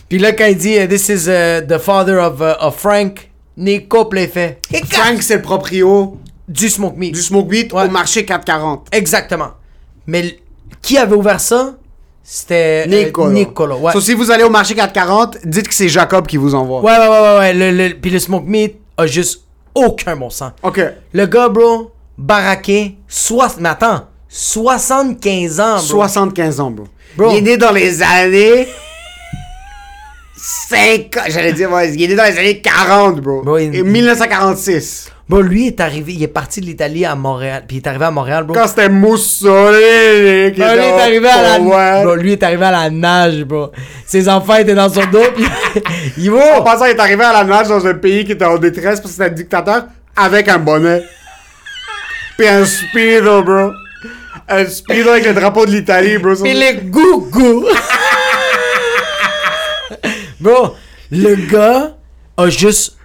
Puis 0.10 0.20
là, 0.20 0.32
quand 0.34 0.46
il 0.46 0.58
dit, 0.58 0.88
this 0.88 1.10
is 1.10 1.28
uh, 1.28 1.66
the 1.68 1.80
father 1.80 2.20
of, 2.20 2.40
uh, 2.40 2.54
of 2.64 2.76
Frank, 2.78 3.32
Nico, 3.58 4.10
fait, 4.12 4.60
Frank, 4.90 5.22
c'est 5.22 5.36
le 5.38 5.42
proprio 5.42 6.18
du 6.48 6.70
smoke 6.70 6.96
meat. 6.98 7.14
du 7.14 7.22
Smoke 7.22 7.48
Ouais. 7.50 7.86
au 7.86 7.90
marché 7.90 8.26
440. 8.26 8.88
Exactement. 8.92 9.52
Mais 10.08 10.38
qui 10.82 10.98
avait 10.98 11.16
ouvert 11.16 11.40
ça? 11.40 11.76
C'était 12.22 12.86
euh, 12.88 13.30
Nicolas. 13.32 13.76
Ouais. 13.76 13.94
So, 13.94 14.02
si 14.02 14.14
vous 14.14 14.32
allez 14.32 14.44
au 14.44 14.50
marché 14.50 14.74
440, 14.76 15.38
dites 15.46 15.68
que 15.68 15.74
c'est 15.74 15.90
Jacob 15.90 16.26
qui 16.28 16.38
vous 16.38 16.56
envoie. 16.56 16.82
ouais, 16.82 16.92
ouais, 16.92 17.08
ouais, 17.08 17.22
ouais, 17.22 17.38
ouais. 17.38 17.54
Le, 17.54 17.72
le- 17.72 17.94
puis 17.96 18.10
le 18.12 18.20
smoke 18.20 18.46
meat 18.48 18.76
a 18.98 19.06
juste 19.08 19.42
aucun 19.74 20.16
bon 20.16 20.30
sens. 20.30 20.52
Ok. 20.64 20.82
Le 21.14 21.26
gars, 21.28 21.50
bro, 21.50 21.92
baraqué, 22.18 22.98
soix... 23.08 23.50
mais 23.60 23.70
attends, 23.70 24.06
75 24.30 25.60
ans, 25.60 25.76
bro. 25.76 25.82
75 25.82 26.60
ans, 26.60 26.72
bro. 26.72 26.86
Bro. 27.18 27.32
Il 27.32 27.38
est 27.38 27.42
né 27.42 27.58
dans 27.58 27.72
les 27.72 28.02
années. 28.02 28.68
5 30.38 31.18
J'allais 31.30 31.54
dire, 31.54 31.72
ouais, 31.72 31.92
il 31.94 32.04
est 32.04 32.08
né 32.08 32.16
dans 32.16 32.24
les 32.24 32.38
années 32.38 32.60
40, 32.62 33.22
bro. 33.22 33.42
Bro, 33.42 33.58
il- 33.58 33.76
Et 33.76 33.84
1946. 33.84 35.12
Bro, 35.28 35.42
lui 35.42 35.68
est 35.68 35.80
arrivé, 35.80 36.14
il 36.14 36.22
est 36.22 36.28
parti 36.28 36.62
de 36.62 36.68
l'Italie 36.68 37.04
à 37.04 37.16
Montréal, 37.16 37.64
puis 37.68 37.78
il 37.78 37.80
est 37.80 37.88
arrivé 37.88 38.06
à 38.06 38.12
Montréal, 38.12 38.44
bro. 38.44 38.54
Quand 38.56 38.68
c'était 38.68 38.90
Mussolini 38.90 40.52
qui 40.54 40.60
Bro, 40.60 40.70
lui 40.70 40.76
était 40.76 40.88
est 40.88 41.02
arrivé 41.02 41.28
à 41.30 41.42
la 41.58 42.04
bro, 42.04 42.16
lui 42.16 42.34
est 42.34 42.44
arrivé 42.44 42.64
à 42.66 42.72
la 42.72 42.90
nage, 42.92 43.44
bro. 43.44 43.72
Ses 44.06 44.30
enfants 44.30 44.58
étaient 44.58 44.76
dans 44.76 44.90
son 44.90 45.02
dos, 45.12 45.24
puis 45.36 45.46
il 46.20 46.30
En 46.30 46.36
va. 46.36 46.62
passant, 46.62 46.86
il 46.86 46.92
est 46.92 47.00
arrivé 47.00 47.24
à 47.24 47.34
la 47.34 47.44
nage 47.44 47.68
dans 47.70 47.86
un 47.88 47.96
pays 47.96 48.24
qui 48.24 48.34
était 48.34 48.46
en 48.46 48.58
détresse 48.60 49.00
parce 49.00 49.16
que 49.16 49.24
c'était 49.24 49.32
un 49.32 49.34
dictateur 49.34 49.86
avec 50.16 50.48
un 50.48 50.60
bonnet. 50.60 51.02
Puis 52.38 52.48
un 52.48 52.64
speedo, 52.66 53.42
bro. 53.42 53.72
Un 54.48 54.66
speedo 54.68 55.10
avec 55.10 55.26
le 55.26 55.34
drapeau 55.34 55.66
de 55.66 55.72
l'Italie, 55.72 56.20
bro. 56.20 56.36
Puis 56.36 56.54
les 56.54 56.76
gougous. 56.84 57.66
bro, 60.40 60.74
le 61.12 61.36
gars 61.50 61.98
a 62.38 62.50
juste 62.50 62.98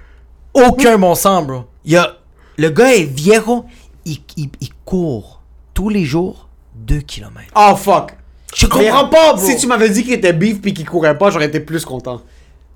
aucun 0.55 0.99
bon 0.99 1.15
sens, 1.15 1.47
bro. 1.47 1.65
Il 1.85 1.97
a, 1.97 2.19
le 2.57 2.71
gars 2.71 2.95
est 2.95 3.05
viejo, 3.05 3.65
il, 4.05 4.19
il, 4.37 4.49
il 4.61 4.69
court 4.85 5.41
tous 5.75 5.89
les 5.89 6.05
jours 6.05 6.49
2 6.75 7.01
km. 7.01 7.41
Oh, 7.57 7.77
fuck. 7.77 8.13
Je 8.55 8.67
comprends 8.67 9.09
pas, 9.09 9.35
bro. 9.35 9.45
Si 9.47 9.57
tu 9.57 9.67
m'avais 9.67 9.89
dit 9.91 10.03
qu'il 10.03 10.13
était 10.13 10.33
beef 10.33 10.61
puis 10.61 10.75
qu'il 10.75 10.89
courait 10.89 11.17
pas, 11.17 11.31
j'aurais 11.31 11.47
été 11.47 11.61
plus 11.61 11.85
content. 11.85 12.21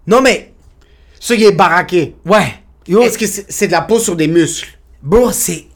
Non, 0.06 0.20
mais, 0.20 0.52
Ce 1.18 1.34
qui 1.34 1.44
est 1.44 1.52
baraqué. 1.52 2.14
ouais. 2.24 2.54
Est-ce 2.86 3.16
que 3.16 3.24
c'est 3.26 3.66
de 3.68 3.72
la 3.72 3.80
peau 3.80 3.98
sur 3.98 4.14
des 4.14 4.28
muscles? 4.28 4.68
bro, 5.02 5.32
c'est. 5.32 5.66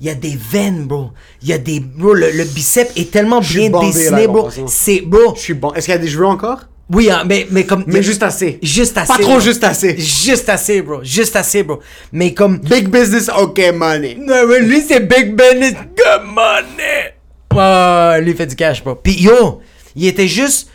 Il 0.00 0.06
y 0.06 0.10
a 0.10 0.14
des 0.14 0.36
veines, 0.36 0.86
bro. 0.86 1.10
Il 1.42 1.48
y 1.48 1.52
a 1.54 1.58
des. 1.58 1.80
Bro, 1.80 2.12
le, 2.14 2.30
le 2.30 2.44
bicep 2.44 2.90
est 2.94 3.10
tellement 3.10 3.40
bien 3.40 3.70
bandé, 3.70 3.86
dessiné, 3.86 4.26
bro. 4.28 4.48
C'est, 4.66 5.00
bro. 5.00 5.34
Je 5.34 5.40
suis 5.40 5.54
bon. 5.54 5.72
Est-ce 5.72 5.86
qu'il 5.86 5.94
y 5.94 5.96
a 5.96 6.00
des 6.00 6.08
cheveux 6.08 6.26
encore? 6.26 6.60
Oui, 6.90 7.10
hein, 7.10 7.22
mais, 7.26 7.46
mais 7.50 7.64
comme. 7.64 7.84
Mais 7.86 8.02
juste 8.02 8.22
assez. 8.22 8.58
Juste 8.62 8.96
assez. 8.96 9.12
Pas 9.12 9.18
trop 9.18 9.32
bro. 9.32 9.40
juste 9.40 9.62
assez. 9.62 9.98
Juste 9.98 10.48
assez, 10.48 10.80
bro. 10.80 11.00
Juste 11.02 11.36
assez, 11.36 11.62
bro. 11.62 11.80
Mais 12.12 12.32
comme. 12.32 12.58
Big 12.58 12.88
business, 12.88 13.28
ok 13.28 13.60
money. 13.74 14.16
Non, 14.18 14.46
mais 14.48 14.60
lui, 14.60 14.80
c'est 14.80 15.00
Big 15.00 15.38
it's 15.38 15.76
good 15.96 16.24
money. 16.24 17.14
Ouais, 17.54 18.22
lui, 18.22 18.30
il 18.30 18.36
fait 18.36 18.46
du 18.46 18.56
cash, 18.56 18.82
bro. 18.82 18.94
Pis 18.94 19.20
yo, 19.22 19.60
il 19.94 20.06
était 20.06 20.28
juste. 20.28 20.70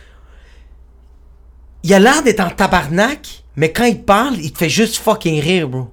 Il 1.82 1.94
a 1.94 2.00
l'air 2.00 2.22
d'être 2.22 2.40
en 2.42 2.50
tabarnak, 2.50 3.44
mais 3.56 3.72
quand 3.72 3.86
il 3.86 4.02
parle, 4.02 4.36
il 4.38 4.52
te 4.54 4.60
fait 4.60 4.70
juste 4.70 4.98
fucking 4.98 5.42
rire, 5.42 5.68
bro. 5.68 5.90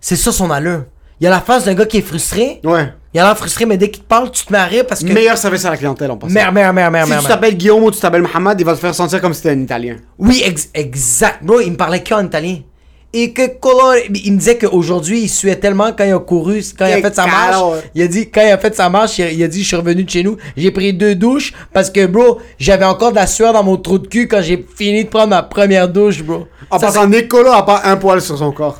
C'est 0.00 0.16
ça 0.16 0.32
son 0.32 0.50
allure. 0.50 0.86
Il 1.20 1.26
a 1.28 1.30
la 1.30 1.40
face 1.40 1.64
d'un 1.64 1.74
gars 1.74 1.86
qui 1.86 1.98
est 1.98 2.02
frustré. 2.02 2.60
Ouais. 2.64 2.92
Il 3.14 3.20
a 3.20 3.24
l'air 3.24 3.36
frustré, 3.36 3.66
mais 3.66 3.76
dès 3.76 3.90
qu'il 3.90 4.02
te 4.02 4.08
parle, 4.08 4.30
tu 4.30 4.44
te 4.46 4.52
mets 4.52 4.58
à 4.58 4.64
rire 4.64 4.86
parce 4.86 5.04
que. 5.04 5.12
Meilleur 5.12 5.36
service 5.36 5.64
à 5.66 5.70
la 5.70 5.76
clientèle 5.76 6.10
en 6.10 6.16
passant. 6.16 6.32
Merde, 6.32 6.54
merde, 6.54 6.74
merde, 6.74 6.92
merde, 6.92 7.06
Si 7.06 7.10
merde. 7.10 7.22
tu 7.24 7.28
t'appelles 7.28 7.56
Guillaume 7.56 7.82
ou 7.84 7.90
tu 7.90 8.00
t'appelles 8.00 8.22
Mohamed, 8.22 8.58
il 8.60 8.64
va 8.64 8.74
te 8.74 8.78
faire 8.80 8.94
sentir 8.94 9.20
comme 9.20 9.34
si 9.34 9.42
t'étais 9.42 9.54
un 9.54 9.60
Italien. 9.60 9.96
Oui, 10.18 10.42
ex- 10.44 10.70
exact. 10.74 11.44
Bro, 11.44 11.60
il 11.60 11.72
me 11.72 11.76
parlait 11.76 12.02
qu'en 12.02 12.24
italien. 12.24 12.58
Et 13.14 13.34
que 13.34 13.46
colore. 13.58 13.96
Il 14.24 14.32
me 14.32 14.38
disait 14.38 14.56
qu'aujourd'hui, 14.56 15.20
il 15.20 15.28
suait 15.28 15.56
tellement 15.56 15.92
quand 15.92 16.04
il 16.04 16.12
a 16.14 16.18
couru, 16.18 16.62
quand 16.78 16.86
il 16.86 16.92
a 16.94 17.02
fait 17.02 17.14
sa 17.14 17.26
marche. 17.26 17.56
Il 17.94 18.00
a 18.00 18.06
dit, 18.06 18.30
quand 18.30 18.40
il 18.40 18.50
a 18.50 18.56
fait 18.56 18.74
sa 18.74 18.88
marche, 18.88 19.18
il 19.18 19.24
a, 19.24 19.30
il 19.30 19.42
a 19.44 19.48
dit, 19.48 19.60
je 19.62 19.66
suis 19.66 19.76
revenu 19.76 20.04
de 20.04 20.08
chez 20.08 20.22
nous. 20.22 20.38
J'ai 20.56 20.70
pris 20.70 20.94
deux 20.94 21.14
douches 21.14 21.52
parce 21.74 21.90
que, 21.90 22.06
bro, 22.06 22.38
j'avais 22.58 22.86
encore 22.86 23.10
de 23.10 23.16
la 23.16 23.26
sueur 23.26 23.52
dans 23.52 23.62
mon 23.62 23.76
trou 23.76 23.98
de 23.98 24.06
cul 24.06 24.26
quand 24.28 24.40
j'ai 24.40 24.64
fini 24.74 25.04
de 25.04 25.10
prendre 25.10 25.28
ma 25.28 25.42
première 25.42 25.86
douche, 25.90 26.22
bro. 26.22 26.46
En 26.70 26.78
Ça, 26.78 26.86
passant, 26.86 27.06
Nicolas 27.06 27.56
a 27.56 27.62
pas 27.64 27.82
un 27.84 27.98
poil 27.98 28.22
sur 28.22 28.38
son 28.38 28.50
corps. 28.52 28.78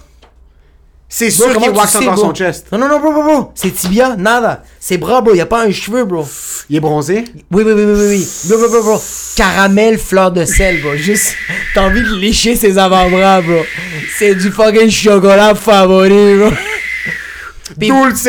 C'est 1.15 1.31
sûr 1.31 1.55
qu'il 1.59 1.71
wax 1.73 1.99
bro? 2.01 2.17
son 2.17 2.35
chest. 2.35 2.69
Non, 2.73 2.79
non, 2.79 2.89
non, 2.89 2.99
bro, 2.99 3.13
bro, 3.13 3.23
bro. 3.23 3.53
C'est 3.55 3.71
tibia, 3.71 4.17
nada. 4.17 4.63
C'est 4.81 4.97
bras, 4.97 5.21
bro. 5.21 5.35
Y 5.35 5.43
a 5.43 5.47
pas 5.47 5.67
un 5.67 5.71
cheveu, 5.71 6.07
bro. 6.07 6.27
Il 6.71 6.77
est 6.77 6.81
bronzé? 6.81 7.25
Oui, 7.51 7.65
oui, 7.67 7.73
oui, 7.75 7.85
oui, 7.85 8.07
oui. 8.09 8.29
Bro, 8.47 8.57
bro, 8.57 8.69
bro, 8.71 8.83
bro. 8.83 9.03
Caramel, 9.37 9.99
fleur 9.99 10.31
de 10.31 10.47
sel, 10.47 10.81
bro. 10.81 10.97
Juste, 10.97 11.35
t'as 11.75 11.83
envie 11.83 12.01
de 12.01 12.15
lécher 12.15 12.57
ses 12.57 12.79
avant-bras, 12.79 13.43
bro. 13.43 13.61
C'est 14.17 14.35
du 14.35 14.51
fucking 14.51 14.91
chocolat 14.91 15.55
favori, 15.55 16.39
bro. 16.39 16.51
Dulce. 17.77 18.25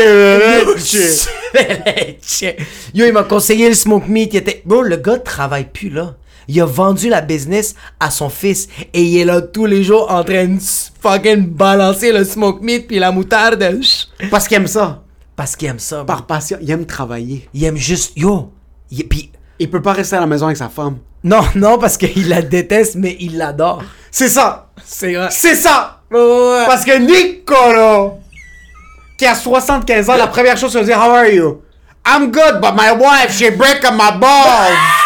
Leche. 1.56 2.56
Yo, 2.94 3.06
il 3.06 3.14
m'a 3.14 3.24
conseillé 3.24 3.70
le 3.70 3.76
smoke 3.76 4.10
meat. 4.10 4.34
Il 4.34 4.38
était... 4.38 4.62
Bro, 4.66 4.82
le 4.82 4.98
gars 4.98 5.20
travaille 5.20 5.70
plus 5.72 5.90
là. 5.90 6.16
Il 6.48 6.60
a 6.62 6.66
vendu 6.66 7.10
la 7.10 7.22
business 7.22 7.76
à 8.00 8.12
son 8.12 8.30
fils 8.30 8.68
et 8.94 9.02
il 9.02 9.18
est 9.18 9.26
là 9.26 9.41
tous 9.41 9.66
les 9.66 9.84
jours 9.84 10.12
en 10.12 10.24
train 10.24 10.46
de 10.48 10.60
fucking 11.02 11.48
balancer 11.48 12.12
le 12.12 12.24
smoke 12.24 12.64
meat 12.64 12.88
puis 12.88 13.00
la 13.00 13.12
moutarde. 13.12 13.80
Parce 14.30 14.48
qu'il 14.48 14.58
aime 14.58 14.68
ça. 14.68 15.04
Parce 15.36 15.56
qu'il 15.56 15.68
aime 15.68 15.80
ça. 15.80 16.04
Par 16.04 16.26
passion. 16.26 16.58
Il 16.62 16.70
aime 16.72 16.86
travailler. 16.86 17.48
Il 17.54 17.64
aime 17.64 17.78
juste. 17.78 18.14
Yo. 18.16 18.52
Il... 18.91 19.08
Puis. 19.08 19.32
Il 19.60 19.70
peut 19.70 19.82
pas 19.82 19.94
rester 19.94 20.16
à 20.16 20.20
la 20.20 20.28
maison 20.28 20.48
avec 20.48 20.58
sa 20.58 20.70
femme. 20.70 20.98
Non, 21.24 21.41
non, 21.56 21.78
parce 21.78 21.98
qu'il 21.98 22.28
la 22.28 22.41
déteste, 22.41 22.96
mais 22.96 23.16
il 23.20 23.38
l'adore. 23.38 23.84
C'est 24.12 24.30
ça. 24.30 24.70
C'est 24.84 25.14
vrai. 25.14 25.30
C'est 25.32 25.56
ça. 25.56 26.02
Ouais. 26.12 26.66
Parce 26.68 26.84
que 26.84 26.98
Nicolas, 26.98 28.16
qui 29.18 29.26
a 29.26 29.36
75 29.36 30.10
ans, 30.10 30.18
la 30.18 30.28
première 30.28 30.58
chose, 30.58 30.72
c'est 30.72 30.82
de 30.82 30.86
dire 30.86 30.98
How 30.98 31.12
are 31.12 31.28
you? 31.28 31.62
I'm 32.06 32.32
good, 32.32 32.60
but 32.62 32.74
my 32.76 32.91
wife, 32.91 33.32
she 33.32 33.50
break 33.56 33.82
my 33.84 34.20
balls. 34.20 35.03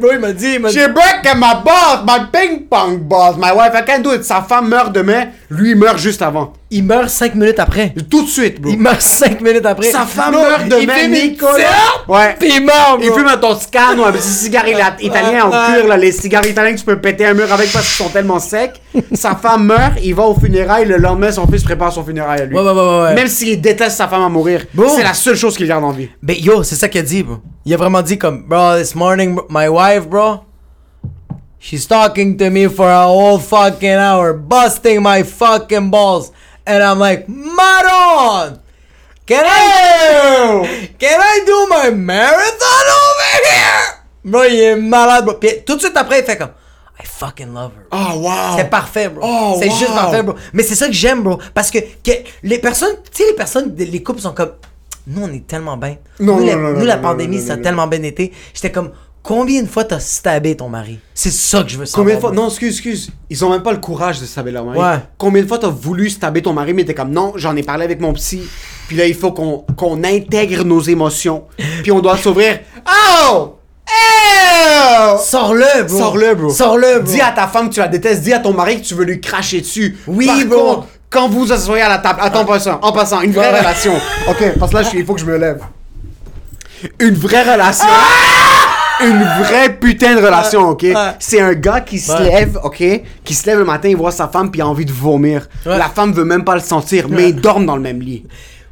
Bro, 0.00 0.12
il 0.12 0.18
m'a 0.18 0.32
dit, 0.32 0.54
il 0.54 0.60
m'a 0.60 0.68
dit. 0.70 0.74
She 0.78 0.88
break 0.88 1.24
my 1.36 1.62
balls, 1.64 2.04
my 2.06 2.26
ping 2.32 2.66
pong 2.68 2.98
balls. 2.98 3.36
My 3.36 3.52
wife, 3.52 3.74
I 3.74 3.82
can't 3.82 4.02
do 4.02 4.12
it. 4.12 4.24
Sa 4.24 4.42
femme 4.42 4.68
meurt 4.68 4.92
demain, 4.92 5.28
lui 5.48 5.74
meurt 5.74 5.98
juste 5.98 6.22
avant. 6.22 6.52
Il 6.72 6.84
meurt 6.84 7.08
5 7.08 7.34
minutes 7.34 7.58
après. 7.58 7.92
Tout 8.08 8.22
de 8.22 8.28
suite, 8.28 8.60
bro. 8.60 8.70
Il 8.70 8.78
meurt 8.78 9.00
5 9.00 9.40
minutes 9.40 9.66
après. 9.66 9.90
Sa 9.90 10.04
femme 10.06 10.32
Bro, 10.34 10.42
meurt 10.42 10.62
il 10.68 11.10
Nicolas. 11.10 11.54
cigarette, 11.54 12.06
Ouais. 12.06 12.36
Puis 12.38 12.48
il 12.58 12.64
meurt, 12.64 13.00
Il 13.02 13.08
bro. 13.08 13.18
fume 13.18 13.26
un 13.26 13.36
Toscano, 13.38 14.04
un 14.04 14.12
petit 14.12 14.28
cigare 14.28 14.68
italien 15.00 15.46
en 15.46 15.50
cuir, 15.50 15.88
là, 15.88 15.96
les 15.96 16.12
cigares 16.12 16.46
italiens 16.46 16.74
que 16.74 16.78
tu 16.78 16.84
peux 16.84 17.00
péter 17.00 17.26
un 17.26 17.34
mur 17.34 17.52
avec 17.52 17.72
parce 17.72 17.86
qu'ils 17.86 18.04
sont 18.04 18.10
tellement 18.10 18.38
secs. 18.38 18.80
Sa 19.12 19.34
femme 19.34 19.66
meurt, 19.66 19.94
il 20.02 20.14
va 20.14 20.22
au 20.22 20.34
funérailles, 20.38 20.86
le 20.86 20.98
lendemain, 20.98 21.32
son 21.32 21.46
fils 21.48 21.64
prépare 21.64 21.92
son 21.92 22.04
funérail 22.04 22.42
à 22.42 22.44
lui. 22.44 22.54
Ouais, 22.56 22.62
ouais, 22.62 22.70
ouais, 22.70 23.02
ouais. 23.02 23.14
Même 23.14 23.26
s'il 23.26 23.60
déteste 23.60 23.96
sa 23.96 24.06
femme 24.06 24.22
à 24.22 24.28
mourir, 24.28 24.64
c'est 24.96 25.02
la 25.02 25.14
seule 25.14 25.36
chose 25.36 25.56
qu'il 25.56 25.66
garde 25.66 25.82
en 25.82 25.90
vie. 25.90 26.08
Ben 26.22 26.36
yo, 26.38 26.62
c'est 26.62 26.76
ça 26.76 26.88
qu'il 26.88 27.00
a 27.00 27.04
dit, 27.04 27.24
bro. 27.24 27.38
Il 27.64 27.74
a 27.74 27.76
vraiment 27.76 28.00
dit 28.02 28.16
comme, 28.16 28.44
bro, 28.46 28.76
this 28.78 28.94
morning, 28.94 29.36
my 29.48 29.66
wife, 29.66 30.06
bro, 30.06 30.40
she's 31.58 31.86
talking 31.88 32.36
to 32.36 32.48
me 32.48 32.68
for 32.68 32.86
a 32.88 33.06
whole 33.08 33.40
fucking 33.40 33.96
hour, 33.96 34.34
busting 34.34 35.00
my 35.02 35.24
fucking 35.24 35.90
balls. 35.90 36.30
And 36.66 36.82
I'm 36.82 36.98
like, 36.98 37.28
Maron! 37.28 38.60
Can 39.26 39.44
I, 39.46 40.90
can 40.98 41.20
I 41.20 41.44
do 41.46 41.66
my 41.68 41.90
marathon 41.90 42.84
over 42.98 43.38
here? 43.44 44.00
Bro, 44.24 44.44
il 44.44 44.58
est 44.58 44.76
malade, 44.76 45.24
bro. 45.24 45.34
Puis 45.34 45.62
tout 45.64 45.76
de 45.76 45.80
suite 45.80 45.96
après, 45.96 46.18
il 46.18 46.24
fait 46.24 46.36
comme, 46.36 46.50
I 46.98 47.06
fucking 47.06 47.54
love 47.54 47.70
her. 47.76 47.86
Oh, 47.92 48.18
wow. 48.18 48.56
C'est 48.56 48.68
parfait, 48.68 49.08
bro. 49.08 49.22
Oh, 49.24 49.56
c'est 49.60 49.68
wow. 49.68 49.76
juste 49.76 49.94
parfait, 49.94 50.22
bro. 50.24 50.34
Mais 50.52 50.64
c'est 50.64 50.74
ça 50.74 50.86
que 50.86 50.92
j'aime, 50.92 51.22
bro. 51.22 51.38
Parce 51.54 51.70
que, 51.70 51.78
que 51.78 52.10
les 52.42 52.58
personnes, 52.58 52.96
tu 53.04 53.22
sais, 53.22 53.30
les 53.30 53.36
personnes, 53.36 53.72
les 53.76 54.02
couples 54.02 54.20
sont 54.20 54.32
comme, 54.32 54.54
nous, 55.06 55.22
on 55.22 55.32
est 55.32 55.46
tellement 55.46 55.76
bien. 55.76 55.96
Non, 56.18 56.36
nous, 56.36 56.40
non, 56.40 56.46
la, 56.46 56.56
non, 56.56 56.68
nous, 56.70 56.78
non, 56.80 56.84
la 56.84 56.96
non, 56.96 57.02
pandémie, 57.02 57.40
ça 57.40 57.52
a 57.52 57.56
tellement 57.58 57.86
bien 57.86 58.02
été. 58.02 58.32
J'étais 58.52 58.72
comme, 58.72 58.90
combien 59.22 59.62
de 59.62 59.68
fois 59.68 59.84
t'as 59.84 60.00
stabé 60.00 60.56
ton 60.56 60.68
mari? 60.68 60.98
C'est 61.14 61.32
ça 61.32 61.62
que 61.62 61.68
je 61.70 61.78
veux 61.78 61.86
savoir. 61.86 62.04
Combien 62.04 62.16
de 62.16 62.20
fois? 62.20 62.32
Non, 62.32 62.48
excuse, 62.48 62.72
excuse. 62.74 63.10
Ils 63.28 63.44
ont 63.44 63.50
même 63.50 63.62
pas 63.62 63.72
le 63.72 63.78
courage 63.78 64.20
de 64.20 64.26
stabber 64.26 64.50
leur 64.52 64.64
mari. 64.64 64.78
Ouais. 64.78 64.98
Combien 65.18 65.42
de 65.42 65.48
fois 65.48 65.58
t'as 65.58 65.68
voulu 65.68 66.10
stabber 66.10 66.42
ton 66.42 66.52
mari, 66.52 66.72
mais 66.74 66.84
t'es 66.84 66.94
comme 66.94 67.10
non, 67.10 67.32
j'en 67.36 67.54
ai 67.56 67.62
parlé 67.62 67.84
avec 67.84 68.00
mon 68.00 68.12
psy. 68.14 68.42
Puis 68.88 68.96
là, 68.96 69.06
il 69.06 69.14
faut 69.14 69.32
qu'on 69.32 69.64
qu'on 69.76 70.02
intègre 70.04 70.64
nos 70.64 70.80
émotions. 70.80 71.44
Puis 71.82 71.92
on 71.92 72.00
doit 72.00 72.16
s'ouvrir. 72.16 72.60
Oh! 72.86 73.56
Oh! 73.88 75.16
Sors-le, 75.24 75.84
bro. 75.84 75.98
Sors-le, 75.98 76.34
bro. 76.34 76.50
Sors-le, 76.50 77.00
bro. 77.00 77.12
Dis 77.12 77.20
à 77.20 77.30
ta 77.32 77.46
femme 77.46 77.68
que 77.68 77.74
tu 77.74 77.80
la 77.80 77.88
détestes. 77.88 78.22
Dis 78.22 78.32
à 78.32 78.38
ton 78.38 78.52
mari 78.52 78.80
que 78.80 78.86
tu 78.86 78.94
veux 78.94 79.04
lui 79.04 79.20
cracher 79.20 79.60
dessus. 79.60 79.98
Oui, 80.06 80.26
Par 80.26 80.44
bro. 80.46 80.58
contre, 80.74 80.86
quand 81.08 81.28
vous 81.28 81.40
vous 81.40 81.52
asseyez 81.52 81.82
à 81.82 81.88
la 81.88 81.98
table. 81.98 82.20
Attends, 82.22 82.40
en 82.40 82.44
passant. 82.44 82.78
En 82.82 82.92
passant, 82.92 83.20
une 83.20 83.32
vraie 83.32 83.56
relation. 83.58 83.94
Ok, 84.28 84.58
parce 84.58 84.70
que 84.70 84.76
là, 84.76 84.82
je 84.84 84.96
il 84.96 85.04
faut 85.04 85.14
que 85.14 85.20
je 85.20 85.26
me 85.26 85.36
lève. 85.36 85.60
Une 86.98 87.14
vraie 87.14 87.42
relation. 87.42 87.86
Une 89.02 89.22
vraie 89.42 89.74
putain 89.78 90.14
de 90.14 90.20
relation, 90.20 90.68
ok? 90.68 90.82
Ouais. 90.82 90.94
C'est 91.18 91.40
un 91.40 91.54
gars 91.54 91.80
qui 91.80 91.98
se 91.98 92.12
Ouais. 92.12 92.24
lève, 92.24 92.58
ok? 92.62 92.82
Qui 93.24 93.34
se 93.34 93.46
lève 93.46 93.58
le 93.58 93.64
matin, 93.64 93.88
il 93.88 93.96
voit 93.96 94.10
sa 94.12 94.28
femme, 94.28 94.50
puis 94.50 94.58
il 94.58 94.62
a 94.62 94.66
envie 94.68 94.84
de 94.84 94.92
vomir. 94.92 95.48
Ouais. 95.64 95.78
La 95.78 95.88
femme 95.88 96.12
veut 96.12 96.24
même 96.24 96.44
pas 96.44 96.54
le 96.54 96.60
sentir, 96.60 97.08
mais 97.08 97.16
Ouais. 97.24 97.30
ils 97.30 97.40
dorment 97.40 97.66
dans 97.66 97.76
le 97.76 97.82
même 97.82 98.00
lit. 98.00 98.24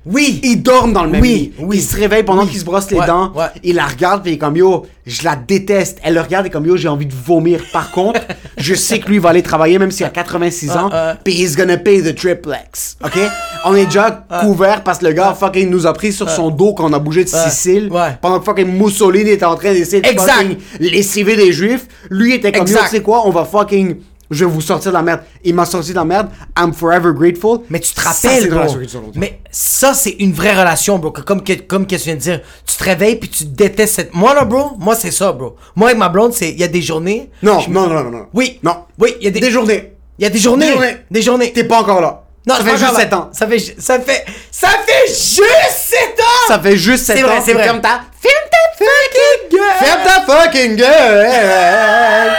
Oui. 0.07 0.41
Ils 0.43 0.63
dorment 0.63 0.93
dans 0.95 1.05
le 1.05 1.11
même 1.11 1.21
Oui, 1.21 1.29
lit. 1.29 1.53
oui. 1.59 1.77
Il 1.79 1.83
se 1.83 1.95
réveille 1.97 2.23
pendant 2.23 2.45
Oui. 2.45 2.49
qu'il 2.49 2.59
se 2.61 2.65
brosse 2.65 2.91
les 2.91 2.99
Ouais, 2.99 3.07
dents. 3.07 3.33
ouais. 3.35 3.45
Il 3.63 3.75
la 3.75 3.87
regarde 3.87 4.23
puis 4.23 4.33
il 4.33 4.35
est 4.35 4.39
comme 4.39 4.57
yo, 4.57 4.87
je 5.07 5.23
la 5.25 5.37
déteste. 5.37 5.99
Elle 6.03 6.15
le 6.15 6.21
regarde 6.23 6.47
et 6.47 6.51
comme 6.51 6.65
yo, 6.67 6.77
j'ai 6.77 6.89
envie 6.89 7.05
de 7.07 7.13
vomir. 7.15 7.61
Par 7.73 7.91
contre, 7.91 8.21
je 8.57 8.75
sais 8.75 9.01
que 9.01 9.09
lui 9.09 9.19
va 9.19 9.31
aller 9.31 9.43
travailler 9.43 9.79
même 9.79 9.91
s'il 9.91 10.07
a 10.07 10.11
86 10.11 10.71
ans. 10.71 10.89
Ouais, 10.89 10.95
ouais. 10.95 11.13
Puis 11.25 11.35
he's 11.35 11.57
gonna 11.57 11.77
pay 11.77 12.01
the 12.03 12.15
triplex. 12.15 12.97
Ok? 13.05 13.19
On 13.67 13.75
est 13.75 13.85
déjà 13.87 14.25
couvert 14.41 14.83
parce 14.83 14.99
que 14.99 15.07
le 15.07 15.13
gars 15.13 15.35
fucking 15.39 15.69
nous 15.69 15.87
a 15.87 15.93
pris 15.93 16.13
sur 16.13 16.31
son 16.31 16.51
dos 16.51 16.73
quand 16.73 16.89
on 16.89 16.93
a 16.95 16.99
bougé 16.99 17.25
de. 17.25 17.29
Sicile. 17.29 17.89
Ouais. 17.93 18.17
Pendant 18.23 18.39
que 18.39 18.45
fucking 18.47 18.67
Mussolini 18.67 19.31
était 19.31 19.45
en 19.45 19.57
train 19.57 19.73
d'essayer 19.73 20.01
de 20.01 20.09
Exact. 20.09 20.33
fucking 20.33 20.57
lessiver 20.81 21.37
des 21.37 21.53
juifs. 21.53 21.87
Lui 22.09 22.35
était 22.35 22.53
comme 22.53 22.67
yo, 22.67 22.75
Exact. 22.75 22.85
tu 22.91 22.97
sais 22.97 23.03
quoi, 23.03 23.27
on 23.27 23.31
va 23.31 23.45
fucking. 23.45 23.97
Je 24.31 24.45
vais 24.45 24.51
vous 24.51 24.61
sortir 24.61 24.91
de 24.91 24.97
la 24.97 25.03
merde. 25.03 25.21
Il 25.43 25.55
m'a 25.55 25.65
sorti 25.65 25.91
de 25.91 25.95
la 25.97 26.05
merde. 26.05 26.29
I'm 26.59 26.73
forever 26.75 27.13
grateful. 27.15 27.61
Mais 27.71 27.81
tu 27.81 27.95
te 27.95 28.01
Ça, 28.01 28.13
c'est 28.13 28.29
rappelles, 28.29 28.47
une 28.49 28.55
bro. 28.55 28.77
Mais 29.15 29.41
ça, 29.51 29.95
c'est 29.95 30.11
une 30.19 30.33
vraie 30.33 30.53
relation, 30.55 30.99
bro. 30.99 31.11
que- 31.13 31.23
Comme, 31.23 31.43
que, 31.43 31.55
comme 31.55 31.87
que 31.87 31.97
tu 31.97 32.03
viens 32.03 32.15
de 32.15 32.21
dire, 32.21 32.41
tu 32.67 32.77
te 32.77 32.85
réveilles 32.85 33.17
puis 33.17 33.29
tu 33.31 33.45
détestes 33.47 33.95
cette. 33.95 34.15
Moi, 34.15 34.35
là, 34.35 34.45
bro, 34.45 34.73
moi, 34.79 34.95
c'est 34.95 35.11
ça, 35.11 35.33
bro. 35.33 35.57
Moi, 35.77 35.89
avec 35.89 35.99
ma 35.99 36.09
blonde, 36.11 36.35
c'est. 36.35 36.51
Il 36.51 36.59
y 36.61 36.65
a 36.65 36.69
des 36.69 36.83
journées. 36.83 37.31
Non, 37.43 37.61
je 37.61 37.71
non, 37.71 37.87
non, 37.87 38.03
non, 38.05 38.11
non. 38.11 38.27
Oui. 38.35 38.59
Non. 38.63 38.85
Oui, 38.99 39.15
il 39.21 39.25
y 39.25 39.29
a 39.29 39.31
des. 39.31 39.41
Des 39.41 39.51
journées. 39.51 39.95
Il 40.19 40.25
y 40.25 40.27
a 40.27 40.31
des 40.31 40.39
journées. 40.39 40.67
Des 40.67 40.73
journées. 40.73 40.97
Des 41.11 41.23
journées. 41.23 41.53
T'es 41.53 41.65
pas 41.65 41.81
encore 41.81 42.01
là. 42.03 42.25
Non, 42.47 42.55
ça 42.55 42.61
c'est 42.63 42.71
fait 42.71 42.77
juste 42.79 42.91
grave. 42.93 43.01
7 43.01 43.13
ans. 43.15 43.29
Ça 43.33 43.47
fait. 43.47 43.59
Ça 43.79 44.01
fait. 44.01 44.25
Ça 44.51 44.69
fait 44.87 45.07
juste 45.09 45.79
7 45.79 45.99
ans! 46.21 46.49
Ça 46.49 46.59
fait 46.59 46.77
juste 46.77 47.05
7 47.07 47.17
C'est 47.19 47.23
ans. 47.25 47.27
vrai, 47.29 47.41
c'est 47.45 47.53
vrai. 47.53 47.63
Ferme 47.65 47.81
ta, 47.81 48.01
ferme 48.21 48.49
ta 48.51 48.85
fucking 48.85 49.59
gueule. 49.59 49.79
Ferme 49.79 50.01
ta 50.05 50.43
fucking 50.43 50.77
gueule. 50.77 52.33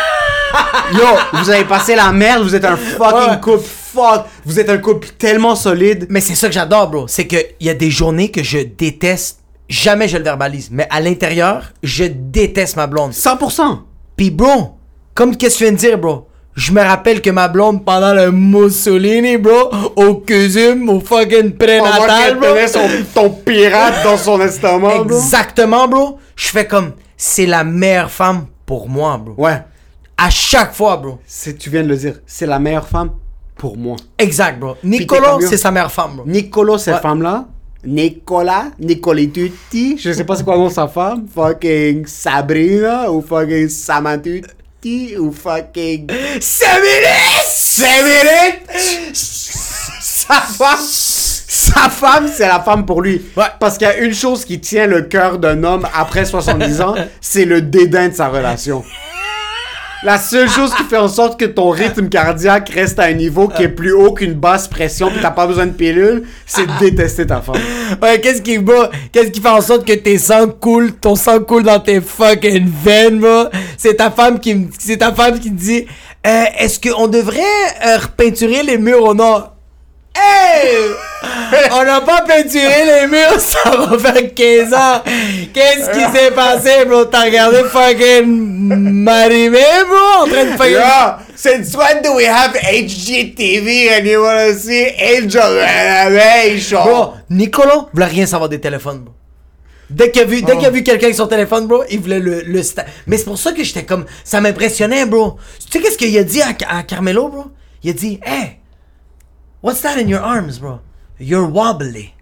Yo, 0.93 1.05
vous 1.33 1.49
avez 1.49 1.65
passé 1.65 1.95
la 1.95 2.11
merde, 2.11 2.43
vous 2.43 2.55
êtes 2.55 2.65
un 2.65 2.75
fucking 2.77 3.29
Ouais. 3.31 3.39
couple 3.41 3.63
fuck. 3.93 4.25
Vous 4.45 4.59
êtes 4.59 4.69
un 4.69 4.77
couple 4.77 5.07
tellement 5.17 5.55
solide. 5.55 6.07
Mais 6.09 6.21
c'est 6.21 6.35
ça 6.35 6.47
que 6.47 6.53
j'adore, 6.53 6.89
bro. 6.89 7.07
C'est 7.07 7.27
qu'il 7.27 7.43
y 7.59 7.69
a 7.69 7.73
des 7.73 7.89
journées 7.91 8.29
que 8.31 8.43
je 8.43 8.59
déteste. 8.59 9.39
Jamais 9.67 10.07
je 10.07 10.17
le 10.17 10.23
verbalise. 10.23 10.69
Mais 10.71 10.87
à 10.89 10.99
l'intérieur, 10.99 11.71
je 11.83 12.05
déteste 12.05 12.75
ma 12.75 12.87
blonde. 12.87 13.13
100%. 13.13 13.79
Pis 14.15 14.31
bro, 14.31 14.71
comme 15.13 15.35
qu'est-ce 15.37 15.55
que 15.55 15.57
tu 15.59 15.63
viens 15.65 15.73
de 15.73 15.77
dire, 15.77 15.97
bro? 15.97 16.25
Je 16.55 16.71
me 16.73 16.81
rappelle 16.81 17.21
que 17.21 17.29
ma 17.29 17.47
blonde, 17.47 17.85
pendant 17.85 18.13
le 18.13 18.31
Mussolini, 18.31 19.37
bro, 19.37 19.69
au 19.95 20.15
Cusum, 20.15 20.89
au 20.89 20.99
fucking 20.99 21.51
prénatal, 21.53 22.35
bro. 22.37 22.49
tenait 22.49 22.67
son, 22.67 22.81
ton 23.13 23.29
pirate 23.29 24.03
dans 24.03 24.17
son 24.17 24.41
estomac, 24.41 25.03
bro. 25.03 25.17
Exactement, 25.17 25.87
bro. 25.87 26.17
Je 26.35 26.47
fais 26.49 26.65
comme, 26.67 26.93
c'est 27.15 27.45
la 27.45 27.63
meilleure 27.63 28.11
femme 28.11 28.45
pour 28.65 28.89
moi, 28.89 29.17
bro. 29.23 29.35
Ouais, 29.37 29.61
À 30.21 30.29
chaque 30.29 30.73
fois, 30.73 30.97
bro. 30.97 31.19
tu 31.57 31.69
viens 31.69 31.83
de 31.83 31.87
le 31.87 31.95
dire. 31.95 32.15
C'est 32.25 32.45
la 32.45 32.59
meilleure 32.59 32.87
femme 32.87 33.11
pour 33.55 33.77
moi. 33.77 33.95
Exact, 34.17 34.59
bro. 34.59 34.75
combien? 34.81 35.47
c'est 35.47 35.55
sa 35.57 35.71
meilleure 35.71 35.91
femme, 35.91 36.17
bro. 36.17 36.25
Nicolas, 36.25 36.77
cette 36.77 36.95
Ouais. 36.95 37.01
femme-là, 37.01 37.45
Nicolas, 37.85 38.65
Nicolituti, 38.79 39.97
je 39.97 40.11
sais 40.11 40.25
pas 40.25 40.35
c'est 40.35 40.43
quoi 40.43 40.55
le 40.55 40.59
nom 40.59 40.67
de 40.67 40.73
sa 40.73 40.89
femme, 40.89 41.25
fucking 41.33 42.05
Sabrina 42.05 43.09
ou 43.09 43.21
fucking 43.21 43.69
Samantuti 43.69 45.15
ou 45.17 45.31
fucking 45.31 46.07
Samiris! 46.41 47.45
Sabrina. 47.47 48.73
Sa 49.13 50.41
femme, 50.41 50.77
sa 50.81 51.89
femme, 51.89 52.27
c'est 52.27 52.47
la 52.47 52.59
femme 52.59 52.85
pour 52.85 53.01
lui. 53.01 53.21
Ouais. 53.37 53.45
Parce 53.59 53.77
qu'il 53.77 53.87
y 53.87 53.89
a 53.91 53.97
une 53.97 54.13
chose 54.13 54.43
qui 54.43 54.59
tient 54.59 54.85
le 54.85 55.03
cœur 55.03 55.39
d'un 55.39 55.63
homme 55.63 55.87
après 55.93 56.25
70 56.25 56.81
ans, 56.81 56.95
c'est 57.21 57.45
le 57.45 57.61
dédain 57.61 58.09
de 58.09 58.13
sa 58.13 58.27
relation. 58.27 58.83
La 60.01 60.17
seule 60.17 60.49
chose 60.49 60.73
qui 60.75 60.83
fait 60.83 60.97
en 60.97 61.09
sorte 61.09 61.37
que 61.37 61.43
ton 61.43 61.71
rythme 61.71 62.07
cardiaque 62.07 62.69
reste 62.69 62.99
à 62.99 63.03
un 63.03 63.13
niveau 63.13 63.49
qui 63.49 63.63
est 63.63 63.69
plus 63.69 63.91
haut 63.91 64.13
qu'une 64.13 64.33
basse 64.33 64.65
pression 64.65 65.09
puis 65.11 65.19
t'as 65.21 65.31
pas 65.31 65.45
besoin 65.45 65.65
de 65.65 65.73
pilule, 65.73 66.23
c'est 66.45 66.65
de 66.65 66.71
détester 66.79 67.27
ta 67.27 67.41
femme. 67.41 67.57
Ouais, 68.01 68.21
qu'est-ce 68.21 68.41
qui 68.41 68.55
va, 68.57 68.91
qu'est-ce 69.11 69.29
qui 69.29 69.41
fait 69.41 69.49
en 69.49 69.59
sorte 69.59 69.85
que 69.85 69.91
tes 69.91 70.17
sang 70.17 70.47
coule, 70.47 70.93
ton 70.93 71.15
sang 71.15 71.41
coule 71.41 71.63
dans 71.63 71.81
tes 71.81 71.99
fucking 71.99 72.71
veines, 72.81 73.19
bro? 73.19 73.49
C'est 73.77 73.95
ta 73.95 74.09
femme 74.09 74.39
qui 74.39 74.55
me, 74.55 74.67
c'est 74.79 74.97
ta 74.97 75.11
femme 75.11 75.37
qui 75.37 75.51
dit, 75.51 75.85
euh, 76.25 76.43
est-ce 76.57 76.79
qu'on 76.79 77.07
devrait 77.07 77.41
euh, 77.85 77.97
repeinturer 77.97 78.63
les 78.63 78.77
murs 78.77 79.03
au 79.03 79.13
nord? 79.13 79.55
Hey! 80.19 80.75
On 81.71 81.83
n'a 81.83 82.01
pas 82.01 82.21
peinturé 82.21 82.85
les 82.85 83.07
murs, 83.07 83.39
ça 83.39 83.69
va 83.71 83.97
faire 83.99 84.33
15 84.33 84.73
ans. 84.73 85.01
Qu'est-ce 85.53 85.89
qui 85.91 85.99
s'est 86.17 86.31
passé, 86.31 86.85
bro? 86.85 87.05
T'as 87.05 87.23
regardé 87.25 87.63
fucking 87.63 88.25
Marimé, 89.03 89.59
bro? 89.87 90.23
En 90.23 90.27
train 90.27 90.45
de 90.45 90.57
faire... 90.57 90.67
Yeah, 90.69 91.19
since 91.35 91.75
when 91.75 92.01
do 92.03 92.15
we 92.15 92.25
have 92.25 92.53
HGTV 92.55 93.89
and 93.99 94.05
you 94.05 94.21
wanna 94.21 94.53
see 94.53 94.87
Angel? 94.99 95.59
Bro, 96.83 97.13
Nicolas 97.29 97.85
voulait 97.93 98.05
rien 98.05 98.25
savoir 98.25 98.49
des 98.49 98.59
téléphones, 98.59 98.99
bro. 98.99 99.13
Dès 99.89 100.11
qu'il 100.11 100.21
a 100.21 100.25
vu, 100.25 100.41
dès 100.43 100.55
qu'il 100.55 100.65
a 100.67 100.69
vu 100.69 100.83
quelqu'un 100.83 101.05
avec 101.05 101.15
son 101.15 101.25
téléphone, 101.27 101.65
bro, 101.67 101.83
il 101.89 101.99
voulait 101.99 102.19
le, 102.19 102.41
le 102.45 102.61
sta- 102.61 102.85
Mais 103.07 103.17
c'est 103.17 103.23
pour 103.25 103.39
ça 103.39 103.53
que 103.53 103.63
j'étais 103.63 103.83
comme. 103.85 104.05
Ça 104.23 104.39
m'impressionnait, 104.39 105.05
bro. 105.07 105.37
Tu 105.65 105.71
sais 105.79 105.83
qu'est-ce 105.83 105.97
qu'il 105.97 106.15
a 106.15 106.23
dit 106.23 106.41
à, 106.43 106.49
à 106.77 106.83
Carmelo, 106.83 107.27
bro? 107.29 107.45
Il 107.83 107.89
a 107.89 107.93
dit, 107.93 108.19
Hey, 108.23 108.58
what's 109.61 109.81
that 109.81 109.97
in 109.97 110.07
your 110.07 110.21
arms, 110.21 110.59
bro? 110.59 110.79
You're 111.17 111.47
wobbly. 111.47 112.13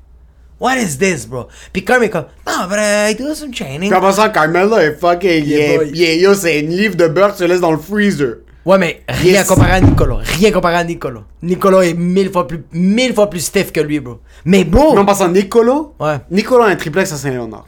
What 0.59 0.77
is 0.79 0.97
this, 0.97 1.25
bro? 1.27 1.49
Puis 1.71 1.83
Carmelo 1.83 2.07
est 2.07 2.09
comme, 2.11 2.25
non, 2.47 2.67
but 2.67 2.79
I 2.79 3.13
do 3.13 3.35
some 3.35 3.51
training. 3.51 3.93
En 3.93 4.01
passant, 4.01 4.31
Carmelo 4.33 4.77
est 4.77 4.95
fucking. 4.99 5.43
Il 5.43 5.47
Yeah, 5.47 5.81
est- 5.83 6.19
yo, 6.19 6.33
c'est 6.33 6.59
une 6.61 6.71
livre 6.75 6.95
de 6.95 7.07
beurre 7.07 7.33
que 7.33 7.37
tu 7.37 7.47
laisses 7.47 7.61
dans 7.61 7.71
le 7.71 7.77
freezer. 7.77 8.37
Ouais, 8.67 8.77
mais 8.77 9.01
rien 9.07 9.31
Yes. 9.35 9.47
comparé 9.47 9.71
à 9.71 9.79
Nicolas. 9.79 10.17
Rien 10.37 10.51
comparé 10.51 10.75
à 10.75 10.83
Nicolas. 10.83 11.21
Nicolas 11.41 11.83
est 11.83 11.93
mille 11.93 12.29
fois 12.29 12.45
plus, 12.45 12.63
mille 12.73 13.13
fois 13.13 13.29
plus 13.29 13.39
stiff 13.39 13.71
que 13.71 13.79
lui, 13.79 14.01
bro. 14.01 14.19
Mais, 14.43 14.65
bro. 14.65 14.93
Mais 14.93 14.99
en 14.99 15.05
passant, 15.05 15.29
Nicolo. 15.29 15.93
Ouais. 15.99 16.17
Nicolo 16.29 16.63
a 16.63 16.67
un 16.67 16.75
triplex 16.75 17.13
à 17.13 17.15
Saint-Léonard. 17.15 17.63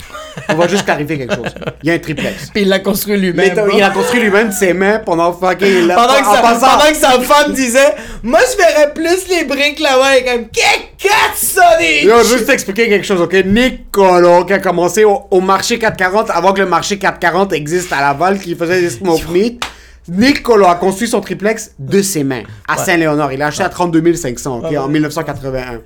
On 0.50 0.56
va 0.56 0.68
juste 0.68 0.84
clarifier 0.84 1.18
quelque 1.18 1.36
chose. 1.36 1.54
Il 1.84 1.88
y 1.88 1.92
a 1.92 1.94
un 1.94 2.00
triplex. 2.00 2.50
Puis 2.54 2.64
il 2.64 2.68
l'a 2.68 2.80
construit 2.80 3.18
lui-même. 3.18 3.58
il 3.74 3.82
a 3.82 3.92
construit 3.92 4.20
lui-même 4.20 4.50
de 4.50 4.54
ses 4.54 4.74
mains 4.74 5.00
pendant 5.00 5.32
fucking. 5.32 5.88
que 5.88 5.88
sa, 5.88 5.96
passant- 5.96 6.68
pendant 6.68 6.92
que 6.92 6.98
sa 6.98 7.12
femme 7.22 7.54
disait 7.54 7.96
Moi 8.22 8.40
je 8.52 8.58
verrais 8.58 8.94
plus 8.94 9.28
les 9.30 9.46
briques 9.46 9.80
là-bas 9.80 10.18
et 10.18 10.26
comme 10.26 10.48
Qu'est-ce 10.50 11.80
des 11.80 12.08
Yo, 12.08 12.24
juste 12.24 12.46
t'expliquer 12.48 12.90
quelque 12.90 13.06
chose, 13.06 13.22
ok? 13.22 13.36
Nicolo, 13.46 14.44
qui 14.44 14.52
a 14.54 14.60
commencé 14.60 15.06
au, 15.06 15.22
au 15.32 15.40
marché 15.40 15.80
440 15.80 16.30
avant 16.32 16.52
que 16.54 16.60
le 16.60 16.68
marché 16.68 16.98
440 16.98 17.54
existe 17.54 17.94
à 17.94 18.02
Laval, 18.02 18.38
qui 18.40 18.54
faisait 18.56 18.82
des 18.82 18.90
smoke 18.90 19.28
meat. 19.32 19.64
Nicolo 20.10 20.66
a 20.66 20.76
construit 20.76 21.08
son 21.08 21.22
triplex 21.22 21.72
de 21.80 22.02
ses 22.02 22.24
mains 22.24 22.44
à 22.68 22.78
Saint-Léonard. 22.78 23.32
Il 23.34 23.40
l'a 23.40 23.48
acheté 23.48 23.64
à 23.64 23.70
32 23.70 24.14
500, 24.16 24.60
ok? 24.66 24.76
En 24.78 24.88
1981. 24.88 25.82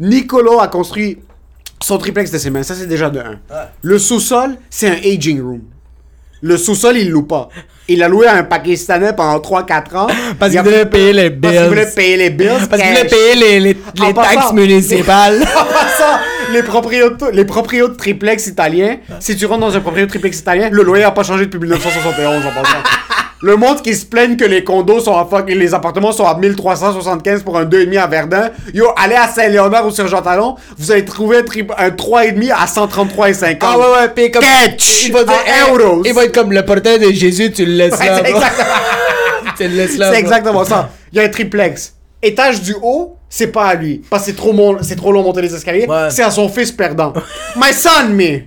Nicolo 0.00 0.60
a 0.60 0.68
construit 0.68 1.18
son 1.82 1.98
triplex 1.98 2.30
de 2.30 2.38
ses 2.38 2.50
mains. 2.50 2.62
Ça, 2.62 2.74
c'est 2.74 2.86
déjà 2.86 3.10
de 3.10 3.18
1. 3.20 3.24
Le 3.82 3.98
sous-sol, 3.98 4.56
c'est 4.70 4.88
un 4.88 4.94
aging 5.14 5.40
room. 5.42 5.60
Le 6.42 6.56
sous-sol, 6.56 6.96
il 6.98 7.10
loue 7.10 7.22
pas. 7.22 7.48
Il 7.88 8.00
l'a 8.00 8.08
loué 8.08 8.26
à 8.26 8.34
un 8.36 8.42
Pakistanais 8.44 9.12
pendant 9.14 9.38
3-4 9.38 9.96
ans. 9.96 10.06
Parce 10.38 10.52
Il 10.52 10.56
qu'il 10.56 10.64
voulait 10.64 10.86
payer 10.86 11.12
les 11.12 11.30
Parce 11.30 11.52
qu'il 11.52 11.60
bills. 11.62 11.68
voulait 11.68 11.86
payer 11.94 12.16
les 12.16 12.30
bills. 12.30 12.48
Parce 12.68 12.82
qu'il 12.82 12.90
voulait 12.90 13.04
payer 13.08 13.34
les, 13.36 13.60
les, 13.60 13.76
En 14.00 14.06
les 14.08 14.14
passant- 14.14 14.34
taxes 14.34 14.52
municipales. 14.52 15.38
En 15.56 15.64
passant, 15.64 16.18
les 16.52 16.62
propriétaires, 16.62 17.30
les 17.32 17.44
proprios 17.44 17.88
de 17.88 17.94
triplex 17.94 18.46
italiens, 18.48 18.98
si 19.20 19.36
tu 19.36 19.46
rentres 19.46 19.60
dans 19.60 19.76
un 19.76 19.80
proprio 19.80 20.04
de 20.06 20.10
triplex 20.10 20.38
italien, 20.40 20.68
le 20.70 20.82
loyer 20.82 21.04
a 21.04 21.10
pas 21.12 21.22
changé 21.22 21.46
depuis 21.46 21.58
1971 21.60 22.44
en 22.46 22.62
passant. 22.62 22.78
Le 23.42 23.54
monde 23.56 23.82
qui 23.82 23.94
se 23.94 24.06
plaigne 24.06 24.36
que 24.36 24.44
les 24.46 24.64
condos 24.64 25.00
sont 25.00 25.14
à 25.16 25.26
fucking, 25.26 25.56
les 25.58 25.74
appartements 25.74 26.10
sont 26.12 26.24
à 26.24 26.36
1375 26.38 27.42
pour 27.42 27.58
un 27.58 27.64
2,5 27.66 27.98
à 27.98 28.06
Verdun. 28.06 28.50
Yo, 28.72 28.86
allez 28.96 29.14
à 29.14 29.28
Saint-Léonard 29.28 29.86
ou 29.86 29.90
sur 29.90 30.08
Jean 30.08 30.22
Talon, 30.22 30.56
vous 30.78 30.90
allez 30.90 31.04
trouver 31.04 31.38
un, 31.38 31.42
tri- 31.42 31.66
un 31.76 31.90
3,5 31.90 32.50
à 32.52 32.64
133,50. 32.64 33.56
Ah 33.60 33.78
ouais, 33.78 33.84
ouais, 33.84 34.08
puis 34.14 34.30
comme. 34.30 34.42
Catch! 34.42 35.04
Il 35.06 35.12
va 35.12 35.24
dire, 35.24 35.34
euros. 35.70 36.02
Il 36.06 36.14
va 36.14 36.24
être 36.24 36.34
comme 36.34 36.50
le 36.52 36.64
portail 36.64 36.98
de 36.98 37.10
Jésus, 37.12 37.52
tu 37.52 37.66
le 37.66 37.72
laisses 37.72 37.98
Ouais, 37.98 38.06
là. 38.06 38.16
c'est 38.24 38.30
bro. 38.32 38.40
exactement, 38.40 38.66
tu 39.58 39.62
le 39.64 39.68
laisses 39.76 39.98
là. 39.98 40.12
c'est 40.12 40.18
exactement 40.18 40.64
ça. 40.64 40.88
Il 41.12 41.18
y 41.18 41.20
a 41.20 41.24
un 41.24 41.28
triplex. 41.28 41.92
Étage 42.22 42.62
du 42.62 42.74
haut, 42.82 43.16
c'est 43.28 43.48
pas 43.48 43.66
à 43.66 43.74
lui. 43.74 44.02
Parce 44.08 44.22
que 44.22 44.30
c'est 44.30 44.36
trop, 44.36 44.54
mon- 44.54 44.82
c'est 44.82 44.96
trop 44.96 45.12
long 45.12 45.22
monter 45.22 45.42
les 45.42 45.54
escaliers. 45.54 45.86
Ouais. 45.86 46.08
C'est 46.10 46.22
à 46.22 46.30
son 46.30 46.48
fils 46.48 46.72
perdant. 46.72 47.12
My 47.56 47.72
son, 47.74 48.08
me. 48.08 48.40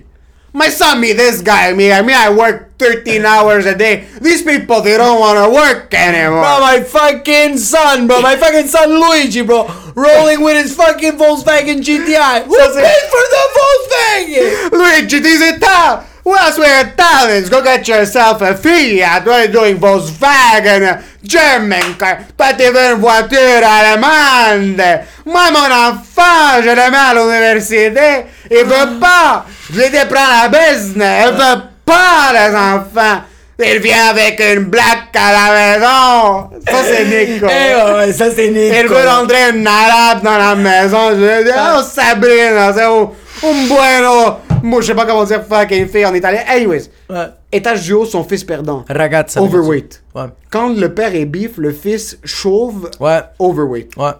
My 0.52 0.68
son, 0.68 1.00
me, 1.00 1.12
this 1.12 1.42
guy, 1.42 1.72
me. 1.72 1.92
I 1.92 2.02
mean, 2.02 2.16
I 2.16 2.30
work 2.34 2.76
13 2.78 3.24
hours 3.24 3.66
a 3.66 3.74
day. 3.76 4.06
These 4.20 4.42
people, 4.42 4.80
they 4.82 4.96
don't 4.96 5.20
want 5.20 5.38
to 5.38 5.54
work 5.54 5.94
anymore. 5.94 6.42
Bro, 6.42 6.60
my 6.60 6.80
fucking 6.82 7.56
son, 7.58 8.06
bro. 8.08 8.20
My 8.20 8.36
fucking 8.36 8.66
son 8.66 8.90
Luigi, 9.00 9.42
bro. 9.42 9.68
Rolling 9.94 10.42
with 10.42 10.56
his 10.56 10.74
fucking 10.74 11.12
Volkswagen 11.12 11.82
GTI. 11.82 12.44
Who 12.44 12.56
paid 12.56 13.04
for 13.10 13.24
the 13.34 13.44
Volkswagen? 13.56 14.70
Luigi, 14.72 15.18
these 15.20 15.42
are 15.42 15.58
tough. 15.58 16.09
Where's 16.22 16.58
where 16.58 16.92
talents? 16.96 17.48
Go 17.48 17.62
get 17.62 17.88
yourself 17.88 18.42
a 18.42 18.54
Fiat. 18.54 19.24
You 19.24 19.52
doing? 19.52 19.76
Volkswagen, 19.78 20.82
uh, 20.82 21.02
German 21.22 21.96
car. 21.98 22.26
Toi, 22.36 22.52
tu 22.58 22.70
veux 22.70 22.92
une 22.92 23.00
voiture 23.00 23.64
allemande. 23.64 25.06
Moi, 25.24 25.50
mon 25.50 25.70
enfant, 25.70 26.60
je 26.62 26.68
le 26.68 26.90
mets 26.90 26.96
à 26.96 27.14
l'université. 27.14 28.26
Il 28.50 28.64
veut 28.64 28.98
pas. 29.00 29.46
Je 29.72 29.80
l'ai 29.80 30.04
prendre 30.06 30.42
la 30.42 30.48
business. 30.48 31.28
Il 31.30 31.36
veut 31.36 31.62
pas, 31.84 32.32
les 32.32 32.54
enfants. 32.54 33.22
Il 33.62 33.78
vient 33.80 34.08
avec 34.08 34.40
une 34.40 34.64
blague 34.64 35.14
à 35.14 35.32
la 35.32 35.52
maison. 35.54 36.50
Ça, 36.66 36.82
c'est 36.82 37.04
Nico. 37.04 37.46
Eh, 37.50 37.74
ouais, 37.74 37.94
ouais, 37.94 38.12
ça 38.12 38.26
c'est 38.34 38.48
Nico. 38.48 38.74
Il 38.74 38.88
veut 38.88 39.08
rentrer 39.08 39.50
une 39.54 39.66
arabe 39.66 40.22
dans 40.22 40.38
la 40.38 40.54
maison. 40.54 41.10
Je 41.10 41.44
dis, 41.44 41.50
oh 41.54 41.82
Sabrina, 41.82 42.72
c'est 42.72 42.84
un, 42.84 43.10
un 43.42 43.66
bueno. 43.68 44.36
Moi, 44.62 44.80
je 44.82 44.88
sais 44.88 44.94
pas 44.94 45.06
comment 45.06 45.24
dire 45.24 45.42
fucking 45.44 45.88
fille 45.88 46.04
en 46.04 46.14
italien. 46.14 46.42
Anyways, 46.48 46.90
Ouais. 47.08 47.26
étage 47.50 47.82
du 47.82 47.92
haut, 47.94 48.04
son 48.04 48.22
fils 48.24 48.44
perdant. 48.44 48.84
Ragazza. 48.88 49.40
Overweight. 49.42 50.02
Ouais. 50.14 50.24
Quand 50.50 50.68
le 50.74 50.92
père 50.94 51.14
est 51.14 51.24
beef, 51.24 51.56
le 51.56 51.72
fils 51.72 52.18
chauve, 52.24 52.90
Ouais. 53.00 53.20
overweight. 53.38 53.96
Ouais. 53.96 54.10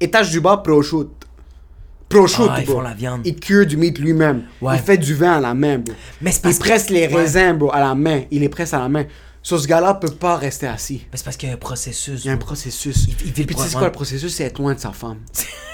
Étage 0.00 0.30
du 0.30 0.40
bas, 0.40 0.56
prosciutto. 0.58 1.10
Prosciutto, 2.08 2.50
Ah, 2.52 2.60
ils 2.60 2.66
font 2.66 2.80
la 2.80 2.92
viande. 2.94 3.20
Il 3.24 3.36
cure 3.38 3.64
du 3.66 3.76
meat 3.76 3.96
lui-même. 3.98 4.42
Ouais. 4.60 4.74
Il 4.76 4.82
fait 4.82 4.98
du 4.98 5.14
vin 5.14 5.34
à 5.34 5.40
la 5.40 5.54
main, 5.54 5.78
bro. 5.78 5.94
Mais 6.20 6.32
c'est 6.32 6.48
Il 6.48 6.54
que- 6.54 6.58
presse 6.58 6.90
les 6.90 7.06
raisins, 7.06 7.52
bro, 7.52 7.70
à 7.72 7.78
la 7.78 7.94
main. 7.94 8.22
Il 8.32 8.40
les 8.40 8.48
presse 8.48 8.74
à 8.74 8.78
la 8.80 8.88
main. 8.88 9.04
So, 9.42 9.56
ce 9.58 9.66
gars-là 9.68 9.94
peut 9.94 10.10
pas 10.10 10.36
rester 10.36 10.66
assis. 10.66 11.06
Mais 11.12 11.16
c'est 11.16 11.24
parce 11.24 11.36
qu'il 11.36 11.48
y 11.48 11.52
a 11.52 11.54
un 11.54 11.58
processus. 11.58 12.24
Il 12.24 12.26
y 12.26 12.30
a 12.30 12.32
un 12.32 12.36
processus. 12.36 13.04
Il- 13.06 13.14
il 13.26 13.32
vit 13.32 13.42
le 13.42 13.46
Puis 13.46 13.54
tu 13.54 13.62
sais 13.62 13.72
quoi 13.74 13.86
le 13.86 13.92
processus? 13.92 14.34
C'est 14.34 14.44
être 14.44 14.58
loin 14.58 14.74
de 14.74 14.80
sa 14.80 14.90
femme. 14.90 15.18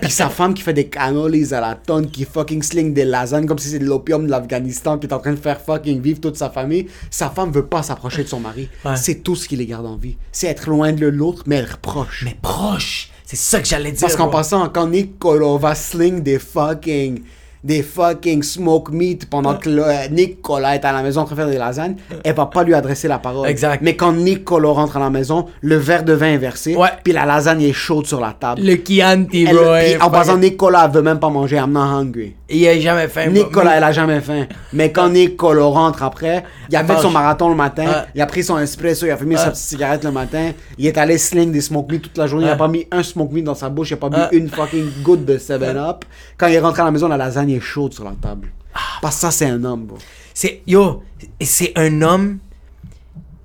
Puis 0.00 0.10
sa 0.10 0.28
femme 0.28 0.54
qui 0.54 0.62
fait 0.62 0.72
des 0.72 0.86
cannolis 0.88 1.52
à 1.52 1.60
la 1.60 1.74
tonne, 1.74 2.10
qui 2.10 2.24
fucking 2.24 2.62
sling 2.62 2.94
des 2.94 3.04
lasagnes 3.04 3.46
comme 3.46 3.58
si 3.58 3.68
c'est 3.68 3.78
de 3.78 3.84
l'opium 3.84 4.26
de 4.26 4.30
l'Afghanistan, 4.30 4.98
qui 4.98 5.06
est 5.06 5.12
en 5.12 5.18
train 5.18 5.32
de 5.32 5.38
faire 5.38 5.60
fucking 5.60 6.00
vivre 6.00 6.20
toute 6.20 6.36
sa 6.36 6.50
famille. 6.50 6.86
Sa 7.10 7.30
femme 7.30 7.52
veut 7.52 7.66
pas 7.66 7.82
s'approcher 7.82 8.24
de 8.24 8.28
son 8.28 8.40
mari. 8.40 8.68
Ouais. 8.84 8.96
C'est 8.96 9.22
tout 9.22 9.36
ce 9.36 9.48
qui 9.48 9.56
les 9.56 9.66
garde 9.66 9.86
en 9.86 9.96
vie. 9.96 10.16
C'est 10.32 10.46
être 10.46 10.68
loin 10.68 10.92
de 10.92 11.06
l'autre, 11.06 11.44
mais 11.46 11.56
être 11.56 11.78
proche. 11.78 12.22
Mais 12.24 12.36
proche. 12.40 13.10
C'est 13.24 13.36
ça 13.36 13.60
que 13.60 13.68
j'allais 13.68 13.92
dire. 13.92 14.00
Parce 14.00 14.16
qu'en 14.16 14.28
passant, 14.28 14.68
quand 14.70 14.88
Nicolo 14.88 15.58
va 15.58 15.74
sling 15.74 16.22
des 16.22 16.38
fucking 16.38 17.22
des 17.64 17.82
fucking 17.82 18.42
smoke 18.42 18.90
meat 18.92 19.28
pendant 19.28 19.54
que 19.56 19.68
le- 19.68 19.84
euh, 19.86 20.08
Nicolas 20.10 20.74
est 20.76 20.84
à 20.84 20.92
la 20.92 21.02
maison 21.02 21.22
en 21.22 21.24
train 21.24 21.34
de 21.34 21.40
faire 21.40 21.50
des 21.50 21.58
lasagnes, 21.58 21.96
elle 22.24 22.34
va 22.34 22.46
pas 22.46 22.62
lui 22.62 22.74
adresser 22.74 23.08
la 23.08 23.18
parole. 23.18 23.48
Exact. 23.48 23.80
Mais 23.82 23.96
quand 23.96 24.12
Nicolo 24.12 24.72
rentre 24.72 24.96
à 24.96 25.00
la 25.00 25.10
maison, 25.10 25.46
le 25.60 25.76
verre 25.76 26.04
de 26.04 26.12
vin 26.12 26.28
est 26.32 26.38
versé, 26.38 26.76
Ouais. 26.76 26.88
puis 27.02 27.12
la 27.12 27.26
lasagne 27.26 27.62
est 27.62 27.72
chaude 27.72 28.06
sur 28.06 28.20
la 28.20 28.32
table. 28.38 28.62
Le 28.62 28.76
Chianti, 28.76 29.44
bro. 29.46 29.56
en 30.00 30.10
passant, 30.10 30.36
Nicolas 30.36 30.88
veut 30.88 31.02
même 31.02 31.18
pas 31.18 31.30
manger, 31.30 31.56
I'm 31.56 31.72
not 31.72 31.80
hungry. 31.80 32.34
Il 32.50 32.66
a 32.66 32.80
jamais 32.80 33.08
faim. 33.08 33.26
Nicolas, 33.26 33.76
elle 33.76 33.84
a 33.84 33.92
jamais 33.92 34.22
faim. 34.22 34.46
Mais 34.72 34.90
quand 34.90 35.10
Nicolo 35.10 35.68
rentre 35.70 36.02
après, 36.02 36.44
il 36.70 36.76
a 36.76 36.82
fait 36.84 36.96
son 36.98 37.10
marathon 37.10 37.50
le 37.50 37.54
matin, 37.54 37.84
Ouais. 37.86 38.04
il 38.14 38.20
a 38.22 38.26
pris 38.26 38.42
son 38.42 38.58
espresso, 38.58 39.04
il 39.04 39.10
a 39.10 39.18
fumé 39.18 39.36
sa 39.36 39.50
petite 39.50 39.64
cigarette 39.64 40.02
le 40.04 40.10
matin, 40.12 40.52
il 40.78 40.86
est 40.86 40.96
allé 40.96 41.18
sling 41.18 41.52
des 41.52 41.60
smoke 41.60 41.92
meat 41.92 42.02
toute 42.02 42.16
la 42.16 42.26
journée, 42.26 42.46
il 42.46 42.50
a 42.50 42.56
pas 42.56 42.68
mis 42.68 42.86
un 42.90 43.02
smoke 43.02 43.34
meat 43.34 43.44
dans 43.44 43.54
sa 43.54 43.68
bouche, 43.68 43.90
il 43.90 43.94
a 43.94 43.96
pas 43.98 44.08
bu 44.08 44.16
une 44.36 44.48
fucking 44.48 45.02
goutte 45.02 45.26
de 45.26 45.36
7-Up. 45.36 46.06
Quand 46.38 46.46
il 46.46 46.54
est 46.54 46.60
rentré 46.60 46.80
à 46.80 46.86
la 46.86 46.90
maison, 46.90 47.06
la 47.08 47.18
lasagne 47.18 47.50
est 47.50 47.60
chaude 47.60 47.92
sur 47.92 48.04
la 48.04 48.12
table. 48.12 48.48
Ah. 48.74 48.78
Parce 49.02 49.16
que 49.16 49.20
ça, 49.20 49.30
c'est 49.30 49.46
un 49.46 49.62
homme, 49.64 49.84
bro. 49.84 49.98
C'est 50.32 50.62
yo, 50.66 51.02
c'est 51.42 51.72
un 51.76 52.00
homme. 52.00 52.38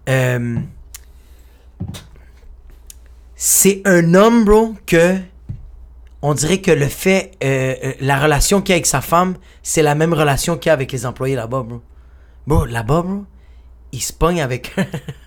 euh, 0.07 0.55
c'est 3.35 3.81
un 3.85 4.13
homme, 4.13 4.45
bro, 4.45 4.75
que 4.85 5.15
on 6.25 6.33
dirait 6.33 6.59
que 6.61 6.71
le 6.71 6.87
fait, 6.87 7.31
euh, 7.43 7.75
euh, 7.83 7.93
la 7.99 8.17
relation 8.19 8.61
qu'il 8.61 8.71
a 8.73 8.77
avec 8.77 8.85
sa 8.85 9.01
femme, 9.01 9.35
c'est 9.61 9.81
la 9.83 9.93
même 9.93 10.13
relation 10.13 10.57
qu'il 10.57 10.69
a 10.69 10.73
avec 10.73 10.91
les 10.91 11.05
employés 11.05 11.35
là-bas, 11.35 11.63
bro. 11.63 11.81
Bro, 12.47 12.65
là-bas, 12.65 13.01
bro, 13.01 13.25
il 13.91 14.01
se 14.01 14.13
pogne 14.13 14.41
avec, 14.41 14.73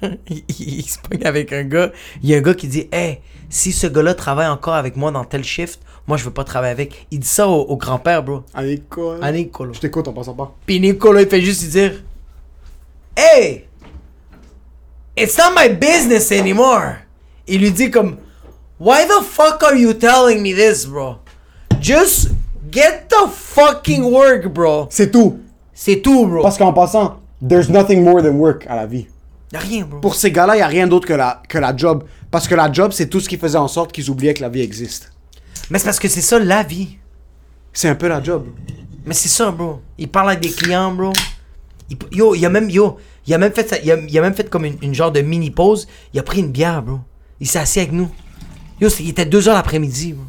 il, 0.29 0.43
il- 0.59 0.83
se 0.89 0.99
pogne 0.99 1.25
avec 1.25 1.53
un 1.53 1.65
gars. 1.65 1.93
Il 2.23 2.31
y 2.31 2.35
a 2.35 2.39
un 2.39 2.41
gars 2.41 2.55
qui 2.55 2.67
dit, 2.67 2.89
hey, 2.93 3.21
si 3.51 3.73
ce 3.73 3.87
gars-là 3.87 4.15
travaille 4.15 4.49
encore 4.49 4.75
avec 4.75 4.97
moi 4.97 5.11
dans 5.13 5.25
tel 5.25 5.45
shift, 5.45 5.81
moi 6.09 6.17
je 6.17 6.25
veux 6.25 6.33
pas 6.33 6.45
travailler 6.45 6.73
avec. 6.73 7.07
Il 7.11 7.21
dit 7.21 7.29
ça 7.29 7.47
au, 7.47 7.61
au 7.63 7.77
grand-père, 7.77 8.23
bro. 8.23 8.43
À 8.55 8.63
l'école. 8.63 9.23
À 9.23 9.31
Nicolo. 9.33 9.75
Je 9.75 9.81
t'écoute 9.81 10.09
en 10.09 10.13
passant 10.15 10.35
pas. 10.35 10.55
Puis 10.65 10.81
Nicolas, 10.81 11.21
il 11.23 11.29
fait 11.29 11.43
juste 11.43 11.63
lui 11.63 11.69
dire 11.69 12.03
Hey! 13.17 13.67
It's 15.17 15.37
not 15.39 15.55
my 15.57 15.69
business 15.75 16.31
anymore! 16.33 16.95
Il 17.47 17.61
lui 17.61 17.71
dit 17.71 17.91
comme 17.91 18.17
Why 18.79 19.07
the 19.07 19.23
fuck 19.25 19.63
are 19.63 19.75
you 19.77 19.95
telling 19.95 20.43
me 20.43 20.53
this, 20.53 20.85
bro? 20.87 21.19
Just 21.81 22.31
get 22.71 23.09
the 23.09 23.29
fucking 23.31 24.05
work, 24.05 24.49
bro! 24.49 24.87
C'est 24.91 25.11
tout. 25.11 25.39
C'est 25.73 26.03
tout, 26.03 26.27
bro. 26.27 26.43
Parce 26.43 26.59
qu'en 26.59 26.73
passant, 26.73 27.21
there's 27.47 27.69
nothing 27.71 28.03
more 28.05 28.23
than 28.23 28.37
work 28.37 28.67
à 28.69 28.77
la 28.77 28.87
vie. 28.87 29.07
Y'a 29.53 29.61
rien, 29.61 29.85
bro. 29.85 30.01
Pour 30.01 30.15
ces 30.15 30.31
gars-là, 30.31 30.57
n'y 30.57 30.63
a 30.63 30.67
rien 30.67 30.87
d'autre 30.87 31.07
que 31.07 31.15
la, 31.15 31.43
que 31.49 31.59
la 31.59 31.75
job. 31.77 32.05
Parce 32.31 32.49
que 32.49 32.55
la 32.55 32.71
job, 32.71 32.93
c'est 32.93 33.09
tout 33.09 33.21
ce 33.21 33.29
qui 33.29 33.39
faisait 33.39 33.57
en 33.59 33.69
sorte 33.69 33.93
qu'ils 33.93 34.11
oubliaient 34.11 34.35
que 34.35 34.43
la 34.43 34.49
vie 34.49 34.61
existe. 34.61 35.13
Mais 35.71 35.79
c'est 35.79 35.85
parce 35.87 35.99
que 35.99 36.09
c'est 36.09 36.21
ça 36.21 36.39
la 36.39 36.63
vie. 36.63 36.99
C'est 37.73 37.89
un 37.89 37.95
peu 37.95 38.09
la 38.09 38.23
job. 38.23 38.47
Mais 39.07 39.15
c'est 39.15 39.29
ça, 39.29 39.51
bro. 39.51 39.81
Il 39.97 40.09
parle 40.09 40.31
avec 40.31 40.41
des 40.43 40.51
clients, 40.51 40.93
bro. 40.93 41.13
Il- 41.89 41.97
yo, 42.13 42.35
il 42.35 42.45
a 42.45 42.51
même, 42.51 42.69
yo, 42.69 42.97
il 43.27 43.33
a 43.35 43.39
même 43.39 43.53
fait, 43.53 43.69
ça- 43.69 43.79
il, 43.83 43.91
a, 43.91 43.97
il 43.97 44.19
a 44.19 44.21
même 44.21 44.35
fait 44.35 44.51
comme 44.51 44.65
une, 44.65 44.77
une 44.83 44.95
genre 44.95 45.13
de 45.13 45.21
mini 45.21 45.51
pause. 45.51 45.87
Il 46.13 46.21
a 46.21 46.23
pris 46.23 46.41
une 46.41 46.51
bière, 46.51 46.83
bro. 46.83 46.99
Il 47.41 47.47
s'est 47.47 47.59
assis 47.61 47.79
avec 47.79 47.93
nous. 47.93 48.09
Yo, 48.81 48.89
il 49.01 49.09
était 49.11 49.25
2 49.27 49.49
heures 49.49 49.55
l'après-midi, 49.55 50.13
bro. 50.13 50.25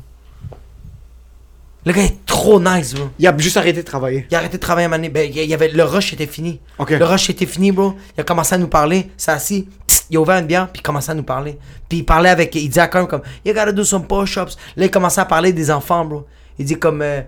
Le 1.85 1.93
gars 1.93 2.03
est 2.03 2.25
trop 2.25 2.59
nice, 2.59 2.93
bro. 2.93 3.09
Il 3.17 3.27
a 3.27 3.37
juste 3.37 3.55
arrêté 3.57 3.81
de 3.81 3.85
travailler. 3.87 4.27
Il 4.29 4.35
a 4.35 4.39
arrêté 4.39 4.57
de 4.57 4.61
travailler 4.61 4.85
à 4.85 4.87
un 4.87 4.89
moment 4.91 4.97
donné. 4.97 5.09
Ben, 5.09 5.29
il 5.33 5.45
y 5.49 5.53
avait, 5.53 5.69
le 5.69 5.83
rush 5.83 6.13
était 6.13 6.27
fini. 6.27 6.59
Le 6.99 7.05
rush 7.05 7.29
était 7.29 7.45
fini, 7.45 7.71
bro. 7.71 7.93
Il 8.17 8.21
a 8.21 8.23
commencé 8.23 8.55
à 8.55 8.57
nous 8.57 8.67
parler. 8.67 9.09
s'est 9.17 9.31
assis. 9.31 9.69
Il 10.09 10.17
a 10.17 10.21
ouvert 10.21 10.37
une 10.37 10.47
bière, 10.47 10.69
puis 10.71 10.79
il 10.79 10.83
commençait 10.83 11.11
à 11.11 11.15
nous 11.15 11.23
parler. 11.23 11.57
Puis 11.87 11.99
il 11.99 12.03
parlait 12.05 12.29
avec. 12.29 12.53
Il 12.55 12.67
disait 12.67 12.81
à 12.81 12.87
quand 12.87 12.99
même 12.99 13.07
comme 13.07 13.21
You 13.45 13.53
gotta 13.53 13.71
do 13.71 13.83
some 13.83 14.05
push-ups. 14.05 14.57
Là, 14.75 14.85
il 14.85 14.91
commençait 14.91 15.21
à 15.21 15.25
parler 15.25 15.51
des 15.53 15.69
enfants, 15.71 16.03
bro. 16.05 16.25
Il 16.59 16.65
dit 16.65 16.77
comme 16.77 17.01
euh, 17.01 17.21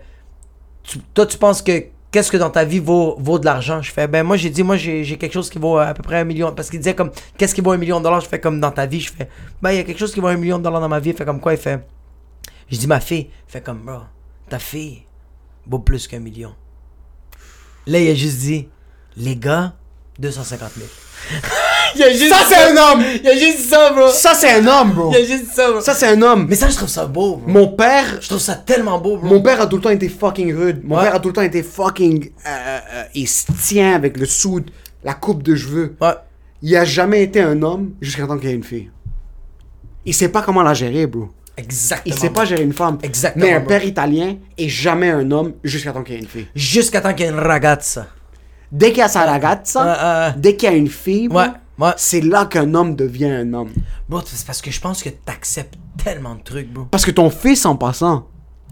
tu- 0.84 1.00
Toi, 1.14 1.26
tu 1.26 1.38
penses 1.38 1.62
que. 1.62 1.86
Qu'est-ce 2.12 2.32
que 2.32 2.38
dans 2.38 2.50
ta 2.50 2.66
vie 2.66 2.80
vaut, 2.80 3.16
vaut 3.20 3.38
de 3.38 3.46
l'argent? 3.46 3.82
Je 3.82 3.92
fais, 3.92 4.08
ben 4.08 4.24
moi 4.24 4.36
j'ai 4.36 4.50
dit, 4.50 4.64
moi 4.64 4.78
j'ai 4.78 5.06
quelque 5.18 5.34
chose 5.34 5.50
qui 5.50 5.60
vaut 5.60 5.78
à 5.78 5.94
peu 5.94 6.02
près 6.02 6.18
un 6.18 6.24
million. 6.24 6.52
Parce 6.54 6.70
qu'il 6.70 6.80
disait 6.80 6.96
comme, 6.96 7.12
qu'est-ce 7.38 7.54
qui 7.54 7.62
vaut 7.62 7.72
un 7.72 7.78
million 7.78 8.00
de 8.00 8.04
dollars? 8.04 8.22
Je 8.22 8.28
fais 8.28 8.40
comme 8.40 8.60
dans 8.60 8.72
ta 8.72 8.86
vie. 8.88 9.00
Je 9.00 9.12
fais, 9.12 9.30
ben 9.62 9.72
il 9.72 9.78
y 9.78 9.80
a 9.80 9.84
quelque 9.84 10.00
chose 10.00 10.14
qui 10.14 10.20
vaut 10.20 10.28
un 10.28 10.38
million 10.38 10.58
de 10.58 10.64
dollars 10.64 10.82
dans 10.82 10.90
ma 10.90 11.00
vie. 11.00 11.12
Il 11.12 11.16
fait 11.16 11.26
comme 11.26 11.40
quoi? 11.40 11.54
Il 11.54 11.60
fait, 11.60 11.86
je 12.68 12.78
dis 12.78 12.88
ma 12.88 13.00
fille. 13.00 13.30
Il 13.48 13.52
fait 13.52 13.62
comme, 13.62 13.80
bro, 13.80 14.00
ta 14.50 14.58
fille 14.58 15.04
vaut 15.68 15.80
plus 15.80 16.08
qu'un 16.08 16.20
million. 16.20 16.56
Là, 17.86 18.00
il 18.00 18.10
a 18.10 18.16
juste 18.16 18.40
dit, 18.40 18.68
les 19.16 19.36
gars, 19.36 19.76
250 20.20 20.72
000. 20.74 20.88
il 21.96 22.04
a 22.04 22.12
juste 22.12 22.30
Ça, 22.34 22.46
c'est 22.48 22.72
un 22.72 22.78
homme! 22.78 23.04
Il 23.24 23.28
a 23.30 23.38
juste 23.38 23.70
ça, 23.70 23.92
bro. 23.92 24.10
Ça, 24.10 24.34
c'est 24.34 24.52
un 24.52 24.68
homme, 24.68 24.92
bro! 24.94 25.12
Il 25.12 25.18
a 25.18 25.24
juste 25.26 25.52
ça, 25.54 25.72
bro. 25.72 25.82
Ça, 25.82 25.94
c'est 25.94 26.08
un 26.08 26.22
homme! 26.22 26.46
Mais 26.50 26.56
ça, 26.56 26.70
je 26.70 26.76
trouve 26.76 26.90
ça 26.90 27.06
beau, 27.06 27.36
bro. 27.38 27.50
Mon 27.52 27.68
père, 27.68 28.18
Je 28.22 28.28
trouve 28.28 28.40
ça 28.40 28.56
tellement 28.56 29.00
beau, 29.00 29.18
bro. 29.18 29.28
mon 29.28 29.42
père 29.42 29.62
a 29.62 29.68
tout 29.68 29.76
le 29.78 29.82
temps 29.82 29.90
été 29.90 30.10
fucking 30.10 30.54
rude. 30.56 30.82
Mon 30.84 30.96
Ouais. 30.98 31.04
père 31.04 31.16
a 31.16 31.20
tout 31.20 31.30
le 31.30 31.34
temps 31.34 31.42
été 31.42 31.62
fucking. 31.64 32.30
euh, 32.48 32.50
euh, 32.94 33.04
il 33.16 33.28
se 33.28 33.46
tient 33.52 33.94
avec 33.96 34.18
le 34.18 34.26
soude, 34.26 34.72
la 35.04 35.14
coupe 35.14 35.44
de 35.44 35.56
cheveux. 35.56 35.96
Ouais. 36.02 36.14
Il 36.62 36.76
a 36.76 36.84
jamais 36.86 37.24
été 37.24 37.42
un 37.42 37.62
homme 37.62 37.92
jusqu'à 38.02 38.26
temps 38.28 38.38
qu'il 38.38 38.50
y 38.50 38.52
ait 38.52 38.56
une 38.56 38.64
fille. 38.64 38.90
Il 40.06 40.14
sait 40.14 40.30
pas 40.30 40.42
comment 40.42 40.64
la 40.64 40.74
gérer, 40.74 41.06
bro. 41.08 41.30
Exactement. 41.58 42.16
Il 42.16 42.20
sait 42.20 42.30
pas 42.30 42.46
gérer 42.46 42.64
une 42.64 42.74
femme. 42.74 42.98
Exactement, 43.04 43.46
Mais 43.46 43.54
un 43.54 43.60
bro. 43.60 43.68
père 43.68 43.84
italien 43.84 44.38
est 44.58 44.70
jamais 44.70 45.10
un 45.10 45.30
homme 45.32 45.54
jusqu'à 45.64 45.92
temps 45.92 46.04
qu'il 46.04 46.16
y 46.16 46.18
ait 46.18 46.22
une 46.22 46.28
fille. 46.28 46.48
Jusqu'à 46.56 47.02
temps 47.02 47.14
qu'il 47.14 47.26
y 47.26 47.30
ait 47.30 47.32
une 47.34 47.40
ragazza. 47.40 48.08
Dès 48.72 48.90
qu'il 48.90 49.00
y 49.00 49.02
a 49.02 49.08
sa 49.08 49.26
ragazza, 49.26 50.34
dès 50.38 50.56
qu'il 50.56 50.70
y 50.70 50.74
a 50.74 50.76
une 50.76 50.88
fille, 50.90 51.28
Ouais, 51.28 51.48
ouais. 51.80 51.92
c'est 51.98 52.22
là 52.22 52.46
qu'un 52.46 52.74
homme 52.76 52.96
devient 52.96 53.30
un 53.32 53.54
homme. 53.54 53.72
Bro, 54.08 54.22
c'est 54.26 54.46
parce 54.46 54.62
que 54.62 54.70
je 54.72 54.80
pense 54.80 55.02
que 55.04 55.10
t'acceptes 55.10 55.76
tellement 56.04 56.36
de 56.36 56.42
trucs, 56.42 56.72
bro. 56.72 56.86
Parce 56.92 57.06
que 57.06 57.12
ton 57.12 57.30
fils, 57.30 57.66
en 57.66 57.76
passant, 57.76 58.28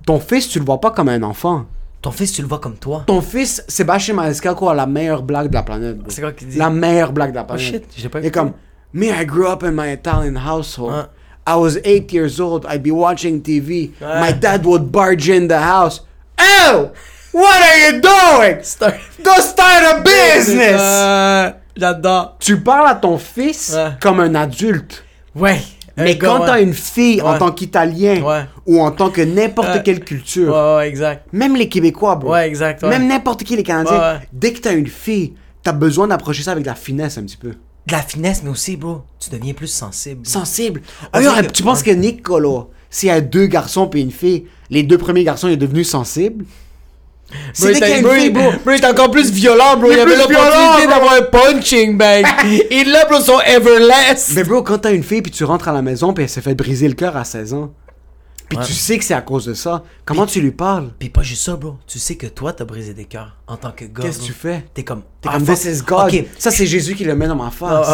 ton 0.05 0.19
fils, 0.19 0.49
tu 0.49 0.59
le 0.59 0.65
vois 0.65 0.79
pas 0.79 0.91
comme 0.91 1.09
un 1.09 1.23
enfant. 1.23 1.65
Ton 2.01 2.11
fils, 2.11 2.31
tu 2.33 2.41
le 2.43 2.47
vois 2.47 2.59
comme 2.59 2.75
toi. 2.77 3.03
Ton 3.07 3.21
fils, 3.21 3.63
Sébastien 3.67 4.13
Maniscalco 4.13 4.69
a 4.69 4.75
la 4.75 4.85
meilleure 4.85 5.23
blague 5.23 5.49
de 5.49 5.55
la 5.55 5.63
planète. 5.63 5.97
C'est 6.09 6.21
quoi 6.21 6.31
qu'il 6.31 6.47
dit? 6.47 6.57
La 6.57 6.69
meilleure 6.69 7.11
blague 7.11 7.31
de 7.31 7.35
la 7.37 7.43
planète. 7.43 7.65
shit, 7.65 7.83
j'ai 7.97 8.07
pas 8.07 8.19
Il 8.19 8.25
est 8.25 8.27
écouté. 8.27 8.39
comme, 8.39 8.53
me, 8.93 9.07
I 9.07 9.25
grew 9.25 9.47
up 9.47 9.63
in 9.63 9.71
my 9.71 9.91
Italian 9.91 10.35
household. 10.35 11.09
I 11.47 11.55
was 11.55 11.77
eight 11.85 12.11
years 12.13 12.39
old. 12.39 12.65
I'd 12.69 12.83
be 12.83 12.91
watching 12.91 13.41
TV. 13.41 13.91
My 13.99 14.31
dad 14.31 14.63
would 14.65 14.91
barge 14.91 15.27
in 15.29 15.47
the 15.47 15.59
house. 15.59 16.05
Oh, 16.39 16.91
what 17.33 17.45
are 17.45 17.91
you 17.93 18.01
doing? 18.01 18.57
Start- 18.63 18.95
Go 19.23 19.31
start 19.39 19.83
a 19.83 19.99
business. 20.01 20.79
Euh, 20.81 21.51
J'adore. 21.75 22.37
Tu 22.39 22.59
parles 22.59 22.87
à 22.87 22.95
ton 22.95 23.17
fils 23.17 23.73
Ouais. 23.75 23.91
comme 24.01 24.19
un 24.19 24.33
adulte. 24.35 25.03
Ouais. 25.35 25.59
Mais 25.95 26.15
gars, 26.15 26.27
quand 26.27 26.39
ouais. 26.41 26.45
t'as 26.45 26.61
une 26.61 26.73
fille 26.73 27.21
en 27.21 27.33
Ouais. 27.33 27.39
tant 27.39 27.51
qu'Italien 27.51 28.21
Ouais. 28.21 28.45
ou 28.67 28.81
en 28.81 28.91
tant 28.91 29.09
que 29.09 29.21
n'importe 29.21 29.81
quelle 29.83 30.03
culture, 30.03 30.79
exact. 30.81 31.25
même 31.33 31.55
les 31.55 31.69
Québécois, 31.69 32.15
bro, 32.15 32.35
exact. 32.35 32.83
même 32.83 33.07
n'importe 33.07 33.43
qui 33.43 33.55
les 33.55 33.63
Canadiens, 33.63 34.19
dès 34.31 34.53
que 34.53 34.59
t'as 34.59 34.73
une 34.73 34.87
fille, 34.87 35.33
t'as 35.63 35.71
besoin 35.71 36.07
d'approcher 36.07 36.43
ça 36.43 36.51
avec 36.51 36.63
de 36.63 36.69
la 36.69 36.75
finesse 36.75 37.17
un 37.17 37.23
petit 37.23 37.37
peu. 37.37 37.49
De 37.49 37.91
la 37.91 38.01
finesse, 38.01 38.41
mais 38.43 38.49
aussi, 38.51 38.75
bro, 38.77 39.01
tu 39.19 39.29
deviens 39.31 39.53
plus 39.53 39.67
sensible. 39.67 40.25
Sensible. 40.27 40.81
Alors, 41.13 41.35
que- 41.37 41.47
tu 41.47 41.63
penses 41.63 41.81
que 41.81 41.91
Nicolo, 41.91 42.69
s'il 42.91 43.07
y 43.09 43.11
a 43.11 43.21
deux 43.21 43.47
garçons 43.47 43.87
puis 43.87 44.01
une 44.01 44.11
fille, 44.11 44.45
les 44.69 44.83
deux 44.83 44.97
premiers 44.99 45.23
garçons, 45.23 45.47
il 45.47 45.53
est 45.53 45.57
devenu 45.57 45.83
sensible? 45.83 46.45
C'est 47.53 47.81
a 47.83 47.97
une 47.97 48.07
fille, 48.09 48.29
bro. 48.29 48.51
Bro, 48.63 48.73
il 48.73 48.83
est 48.83 48.85
encore 48.85 49.11
plus 49.11 49.31
violent, 49.31 49.75
bro. 49.77 49.91
Il 49.91 49.95
Il, 49.95 49.99
avait 49.99 50.15
l'opportunité 50.15 50.87
d'avoir 50.87 51.13
un 51.13 51.21
punching 51.23 51.97
bag. 51.97 52.25
il 52.71 52.91
l'a, 52.91 53.05
bro, 53.05 53.19
son 53.19 53.39
Everlast. 53.41 54.31
Mais 54.35 54.43
bro, 54.43 54.61
quand 54.63 54.77
t'as 54.79 54.93
une 54.93 55.03
fille 55.03 55.21
puis 55.21 55.31
tu 55.31 55.43
rentres 55.43 55.67
à 55.67 55.73
la 55.73 55.81
maison 55.81 56.13
puis 56.13 56.23
elle 56.23 56.29
s'est 56.29 56.41
fait 56.41 56.55
briser 56.55 56.87
le 56.87 56.93
cœur 56.93 57.17
à 57.17 57.23
16 57.25 57.53
ans, 57.53 57.73
puis 58.49 58.57
Ouais. 58.57 58.63
tu 58.63 58.71
sais 58.71 58.97
que 58.97 59.03
c'est 59.03 59.13
à 59.13 59.19
cause 59.19 59.43
de 59.45 59.53
ça, 59.53 59.83
comment 60.05 60.25
tu 60.25 60.39
lui 60.39 60.51
parles? 60.51 60.91
Pis 60.97 61.09
pas 61.09 61.21
juste 61.21 61.43
ça, 61.43 61.57
bro. 61.57 61.75
Tu 61.85 61.99
sais 61.99 62.15
que 62.15 62.27
toi, 62.27 62.53
t'as 62.53 62.63
brisé 62.63 62.93
des 62.93 63.03
cœurs 63.03 63.35
en 63.45 63.57
tant 63.57 63.71
que 63.71 63.83
gars. 63.83 64.03
Qu'est-ce 64.03 64.19
que 64.19 64.23
bro. 64.23 64.27
tu 64.27 64.33
fais? 64.33 64.65
T'es 64.73 64.83
comme. 64.83 65.01
T'es 65.19 65.27
ah, 65.29 65.33
comme, 65.33 65.43
this 65.45 65.65
is 65.65 65.81
God. 65.85 66.13
Ok. 66.13 66.23
Ça, 66.37 66.49
c'est 66.49 66.65
Jésus 66.65 66.95
qui 66.95 67.03
le 67.03 67.13
met 67.13 67.27
dans 67.27 67.35
ma 67.35 67.51
face. 67.51 67.87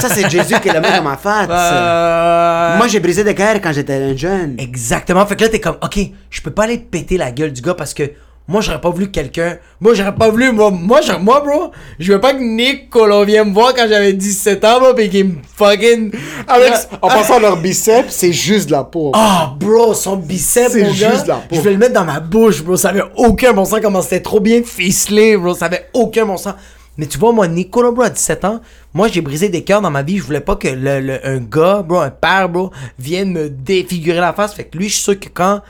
Ça, 0.00 0.08
c'est 0.08 0.30
Jésus 0.30 0.54
qui 0.62 0.68
le 0.70 0.80
met 0.80 0.96
dans 0.96 1.02
ma 1.02 1.16
face. 1.16 1.48
Euh, 1.50 2.76
Moi, 2.76 2.86
j'ai 2.86 3.00
brisé 3.00 3.24
des 3.24 3.34
cœurs 3.34 3.60
quand 3.60 3.72
j'étais 3.72 3.94
un 3.94 4.16
jeune. 4.16 4.54
Exactement. 4.60 5.26
Fait 5.26 5.34
que 5.34 5.42
là, 5.42 5.48
t'es 5.48 5.58
comme, 5.60 5.78
ok, 5.82 5.98
je 6.30 6.40
peux 6.42 6.52
pas 6.52 6.62
aller 6.64 6.78
péter 6.78 7.16
la 7.16 7.32
gueule 7.32 7.52
du 7.52 7.60
gars 7.60 7.74
parce 7.74 7.92
que 7.92 8.04
moi, 8.48 8.62
j'aurais 8.62 8.80
pas 8.80 8.88
voulu 8.90 9.06
que 9.06 9.12
quelqu'un. 9.12 9.58
Moi, 9.80 9.92
j'aurais 9.94 10.14
pas 10.14 10.30
voulu. 10.30 10.50
Moi, 10.52 10.70
moi, 10.70 11.00
moi, 11.20 11.40
bro, 11.40 11.70
je 11.98 12.12
veux 12.14 12.20
pas 12.20 12.32
que 12.32 12.40
Nick 12.42 12.88
vienne 13.26 13.50
me 13.50 13.52
voir 13.54 13.74
quand 13.74 13.86
j'avais 13.88 14.14
17 14.14 14.64
ans, 14.64 14.80
bro, 14.80 14.94
pis 14.94 15.10
qu'il 15.10 15.24
me 15.26 15.34
fucking. 15.54 16.10
Avec, 16.48 16.72
en 17.02 17.08
passant 17.08 17.36
à 17.36 17.40
leur 17.40 17.56
biceps, 17.60 18.06
c'est 18.14 18.32
juste 18.32 18.66
de 18.68 18.72
la 18.72 18.84
peau. 18.84 19.12
Ah, 19.14 19.54
bro, 19.60 19.92
son 19.92 20.16
bicep, 20.16 20.68
C'est 20.70 20.82
gars, 20.82 20.88
juste 21.12 21.26
la 21.26 21.36
peau. 21.36 21.56
je 21.56 21.60
vais 21.60 21.72
le 21.72 21.76
mettre 21.78 21.92
dans 21.92 22.06
ma 22.06 22.20
bouche, 22.20 22.62
bro. 22.64 22.76
Ça 22.76 22.88
avait 22.88 23.02
aucun 23.16 23.52
bon 23.52 23.64
sens 23.66 23.80
comment 23.82 24.00
c'était 24.02 24.20
trop 24.22 24.40
bien 24.40 24.62
ficelé, 24.64 25.36
bro. 25.36 25.54
Ça 25.54 25.66
avait 25.66 25.86
aucun 25.92 26.24
bon 26.24 26.36
sens. 26.38 26.54
Mais 26.96 27.06
tu 27.06 27.18
vois, 27.18 27.32
moi, 27.32 27.46
Nicolas, 27.46 27.90
bro, 27.92 28.02
à 28.02 28.10
17 28.10 28.44
ans, 28.46 28.60
moi, 28.94 29.08
j'ai 29.08 29.20
brisé 29.20 29.48
des 29.50 29.62
cœurs 29.62 29.82
dans 29.82 29.90
ma 29.90 30.02
vie. 30.02 30.16
Je 30.18 30.22
voulais 30.24 30.40
pas 30.40 30.56
que 30.56 30.68
le, 30.68 31.00
le- 31.00 31.26
un 31.26 31.36
gars, 31.38 31.82
bro, 31.82 31.98
un 32.00 32.10
père, 32.10 32.48
bro, 32.48 32.70
vienne 32.98 33.30
me 33.32 33.48
défigurer 33.50 34.20
la 34.20 34.32
face. 34.32 34.54
Fait 34.54 34.64
que 34.64 34.76
lui, 34.78 34.88
je 34.88 34.94
suis 34.94 35.02
sûr 35.02 35.20
que 35.20 35.28
quand 35.32 35.60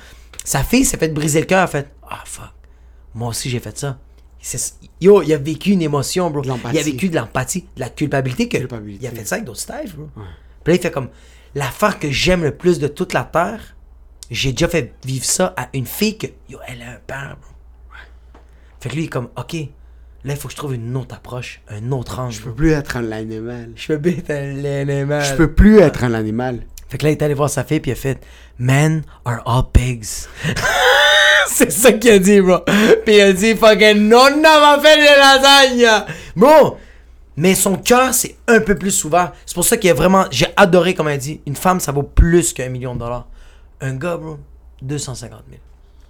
sa 0.45 0.61
fille 0.63 0.85
s'est 0.85 0.97
fait 0.97 1.09
briser 1.09 1.41
le 1.41 1.47
cœur, 1.47 1.59
elle 1.59 1.65
a 1.65 1.67
fait 1.67 1.87
Ah, 2.09 2.21
fuck. 2.25 2.45
Moi 3.19 3.31
aussi, 3.31 3.51
j'ai 3.51 3.59
fait 3.59 3.77
ça. 3.77 3.99
Yo, 5.01 5.23
il 5.23 5.33
a 5.33 5.39
vécu 5.39 5.73
une 5.73 5.83
émotion, 5.83 6.31
bro. 6.31 6.45
Il 6.45 6.79
a 6.79 6.83
vécu 6.83 7.09
de 7.09 7.17
l'empathie, 7.17 7.63
de 7.75 7.81
la 7.81 7.89
culpabilité 7.89 8.49
que. 8.49 8.59
Culpabilité. 8.59 9.07
Il 9.07 9.09
a 9.09 9.11
fait 9.11 9.25
ça 9.25 9.35
avec 9.35 9.45
d'autres 9.45 9.59
stages, 9.59 9.97
bro. 9.97 10.09
Puis 10.63 10.73
là, 10.73 10.75
il 10.77 10.81
fait 10.81 10.93
comme 10.93 11.09
l'affaire 11.57 11.99
que 11.99 12.13
j'aime 12.13 12.45
le 12.45 12.55
plus 12.55 12.79
de 12.79 12.87
toute 12.87 13.15
la 13.15 13.25
terre. 13.25 13.75
J'ai 14.31 14.53
déjà 14.53 14.69
fait 14.69 14.95
vivre 15.05 15.25
ça 15.25 15.53
à 15.57 15.69
une 15.75 15.87
fille 15.87 16.17
que, 16.17 16.29
yo, 16.49 16.61
elle 16.69 16.81
a 16.83 16.93
un 16.93 17.01
père, 17.05 17.39
bro. 17.41 17.51
Fait 18.79 18.89
que 18.89 18.95
lui, 18.95 19.03
il 19.03 19.07
est 19.07 19.09
comme, 19.09 19.31
ok, 19.37 19.55
là, 20.23 20.35
il 20.35 20.37
faut 20.37 20.47
que 20.47 20.53
je 20.53 20.57
trouve 20.57 20.75
une 20.75 20.97
autre 20.97 21.17
approche, 21.17 21.61
un 21.69 21.91
autre 21.91 22.21
ange. 22.21 22.37
Je 22.37 22.43
peux 22.43 22.55
plus 22.55 22.71
être 22.71 22.97
un 22.97 23.11
animal. 23.11 23.73
Je 23.75 23.89
peux 23.89 23.97
bien 23.97 24.13
être 24.13 24.31
un 24.31 24.65
animal. 24.65 25.25
Je 25.25 25.35
peux 25.35 25.53
plus 25.53 25.81
être 25.81 26.05
un 26.05 26.15
animal. 26.15 26.61
Fait 26.89 26.99
que 26.99 27.05
là, 27.05 27.11
il 27.11 27.15
est 27.15 27.23
allé 27.23 27.35
voir 27.35 27.51
sa 27.51 27.65
fille, 27.65 27.81
puis 27.81 27.91
il 27.91 27.95
a 27.95 27.97
fait 27.97 28.25
Men 28.61 29.03
are 29.25 29.43
all 29.45 29.65
pigs. 29.73 30.29
C'est 31.49 31.71
ça 31.73 31.93
qu'il 31.93 32.11
a 32.11 32.19
dit, 32.19 32.41
bro. 32.41 32.59
Puis 33.05 33.17
il 33.17 33.21
a 33.21 33.33
dit 33.33 33.55
fucking 33.55 34.09
Nonna 34.09 34.61
m'a 34.77 34.81
fait 34.83 34.97
des 34.97 35.05
lasagnes. 35.05 36.05
Bro, 36.37 36.77
mais 37.37 37.55
son 37.55 37.77
cœur, 37.77 38.13
c'est 38.15 38.37
un 38.49 38.61
peu 38.61 38.75
plus 38.75 39.05
ouvert. 39.05 39.33
C'est 39.47 39.55
pour 39.55 39.65
ça 39.65 39.77
qu'il 39.77 39.91
a 39.91 39.95
vraiment. 39.95 40.25
J'ai 40.31 40.47
adoré, 40.57 40.95
comme 40.95 41.09
elle 41.09 41.19
dit, 41.19 41.41
une 41.47 41.57
femme, 41.57 41.81
ça 41.81 41.93
vaut 41.93 42.03
plus 42.03 42.53
qu'un 42.53 42.69
million 42.69 42.95
de 42.95 43.01
dollars. 43.01 43.27
Un 43.81 43.95
gars, 43.95 44.17
bro, 44.17 44.39
250 44.83 45.41
000. 45.49 45.61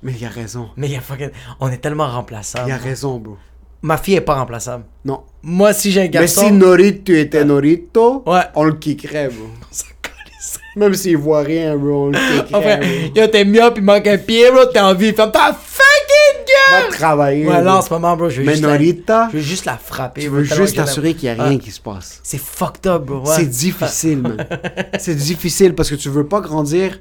Mais 0.03 0.13
il 0.19 0.25
a 0.25 0.29
raison. 0.31 0.71
Mais 0.77 0.87
il 0.87 0.93
y 0.93 0.97
a 0.97 1.01
fucking. 1.01 1.31
On 1.61 1.69
est 1.71 1.79
tellement 1.79 2.09
remplaçable. 2.09 2.69
Il 2.69 2.73
a 2.73 2.77
raison, 2.79 3.19
bro. 3.19 3.37
Ma 3.83 3.97
fille 3.97 4.15
est 4.15 4.21
pas 4.21 4.35
remplaçable. 4.35 4.85
Non. 5.05 5.23
Moi, 5.43 5.73
si 5.73 5.93
j'ai 5.93 6.01
un 6.01 6.05
Mais 6.05 6.09
garçon. 6.11 6.41
si 6.47 6.53
Norito 6.53 7.13
était 7.13 7.45
Norito, 7.45 8.23
Ouais. 8.27 8.41
on 8.57 8.65
le 8.65 8.73
kickerait, 8.75 9.29
bro. 9.29 9.47
Même 10.77 10.95
s'il 10.95 11.17
voit 11.17 11.41
rien, 11.43 11.77
bro. 11.77 12.13
Enfin, 12.53 12.79
yo, 13.15 13.27
t'es 13.27 13.45
myope, 13.45 13.75
il 13.79 13.83
manque 13.85 14.07
un 14.07 14.19
pied, 14.19 14.51
bro, 14.51 14.65
t'as 14.73 14.91
envie 14.91 15.11
de 15.11 15.17
faire 15.17 15.33
ta 15.33 15.53
fucking 15.53 16.55
Va 16.71 16.81
gueule! 16.83 16.91
travailler. 16.93 17.47
Ouais, 17.47 17.63
là, 17.63 17.77
en 17.79 17.83
ce 17.83 17.93
moment, 17.93 18.17
bro, 18.17 18.29
je 18.29 18.41
veux 18.41 18.47
Mais 18.47 18.53
juste. 18.53 18.65
la- 18.65 18.73
Norita, 18.73 19.29
Je 19.33 19.37
veux 19.39 19.43
juste 19.43 19.65
la 19.65 19.77
frapper. 19.77 20.21
tu 20.23 20.29
veux 20.29 20.45
juste 20.45 20.77
t'assurer 20.77 21.15
qu'il 21.15 21.33
n'y 21.33 21.39
a 21.41 21.43
rien 21.45 21.53
Ouais. 21.55 21.59
qui 21.59 21.71
se 21.71 21.81
passe. 21.81 22.21
C'est 22.23 22.41
fucked 22.41 22.87
up, 22.87 23.03
bro. 23.05 23.21
ouais. 23.27 23.35
C'est 23.37 23.47
difficile, 23.47 24.23
man. 24.23 24.37
C'est 24.99 25.15
difficile 25.17 25.75
parce 25.75 25.91
que 25.91 25.95
tu 25.97 26.09
veux 26.09 26.27
pas 26.27 26.41
grandir. 26.41 27.01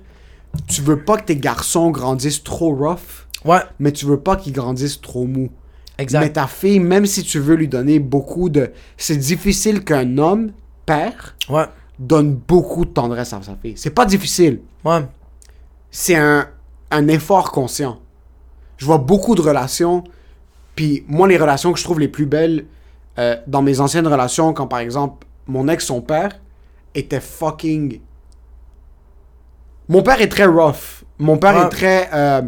Tu 0.67 0.81
veux 0.81 1.03
pas 1.03 1.17
que 1.17 1.25
tes 1.25 1.35
garçons 1.35 1.91
grandissent 1.91 2.43
trop 2.43 2.73
rough, 2.73 3.25
Ouais, 3.45 3.59
mais 3.79 3.91
tu 3.91 4.05
veux 4.05 4.19
pas 4.19 4.35
qu'ils 4.38 4.53
grandissent 4.53 4.99
trop 5.01 5.25
mou. 5.25 5.49
exact. 5.99 6.21
Mais 6.21 6.29
ta 6.31 6.47
fille, 6.47 6.79
même 6.79 7.05
si 7.05 7.21
tu 7.23 7.38
veux 7.39 7.55
lui 7.55 7.67
donner 7.67 7.99
beaucoup 7.99 8.49
de. 8.49 8.71
C'est 8.97 9.17
difficile 9.17 9.83
qu'un 9.83 10.17
homme, 10.17 10.51
père, 10.85 11.35
Ouais, 11.49 11.65
donne 12.00 12.34
beaucoup 12.36 12.86
de 12.86 12.91
tendresse 12.91 13.34
à 13.34 13.41
sa 13.41 13.56
fille. 13.62 13.74
C'est 13.78 13.89
pas 13.91 14.06
difficile. 14.06 14.62
ouais. 14.86 15.02
C'est 15.89 16.16
un, 16.16 16.48
un 16.91 17.08
effort 17.08 17.52
conscient. 17.52 17.98
Je 18.78 18.86
vois 18.86 18.98
beaucoup 19.00 19.36
de 19.36 19.41
relations. 19.41 20.04
Puis 20.76 21.04
moi, 21.08 21.28
les 21.28 21.38
relations 21.38 21.72
que 21.74 21.80
je 21.80 21.84
trouve 21.84 22.00
les 22.00 22.08
plus 22.10 22.26
belles 22.28 22.66
euh, 23.18 23.36
dans 23.48 23.62
mes 23.64 23.80
anciennes 23.80 24.06
relations, 24.08 24.54
quand 24.54 24.68
par 24.68 24.80
exemple 24.80 25.26
mon 25.48 25.68
ex, 25.70 25.86
son 25.86 26.02
père, 26.02 26.38
était 26.93 27.22
fucking. 27.22 28.00
Mon 29.89 30.04
père 30.04 30.22
est 30.22 30.28
très 30.28 30.45
rough. 30.45 31.04
Mon 31.18 31.38
père 31.38 31.56
Ouais. 31.56 31.66
est 31.66 31.70
très. 31.70 32.10
euh, 32.14 32.41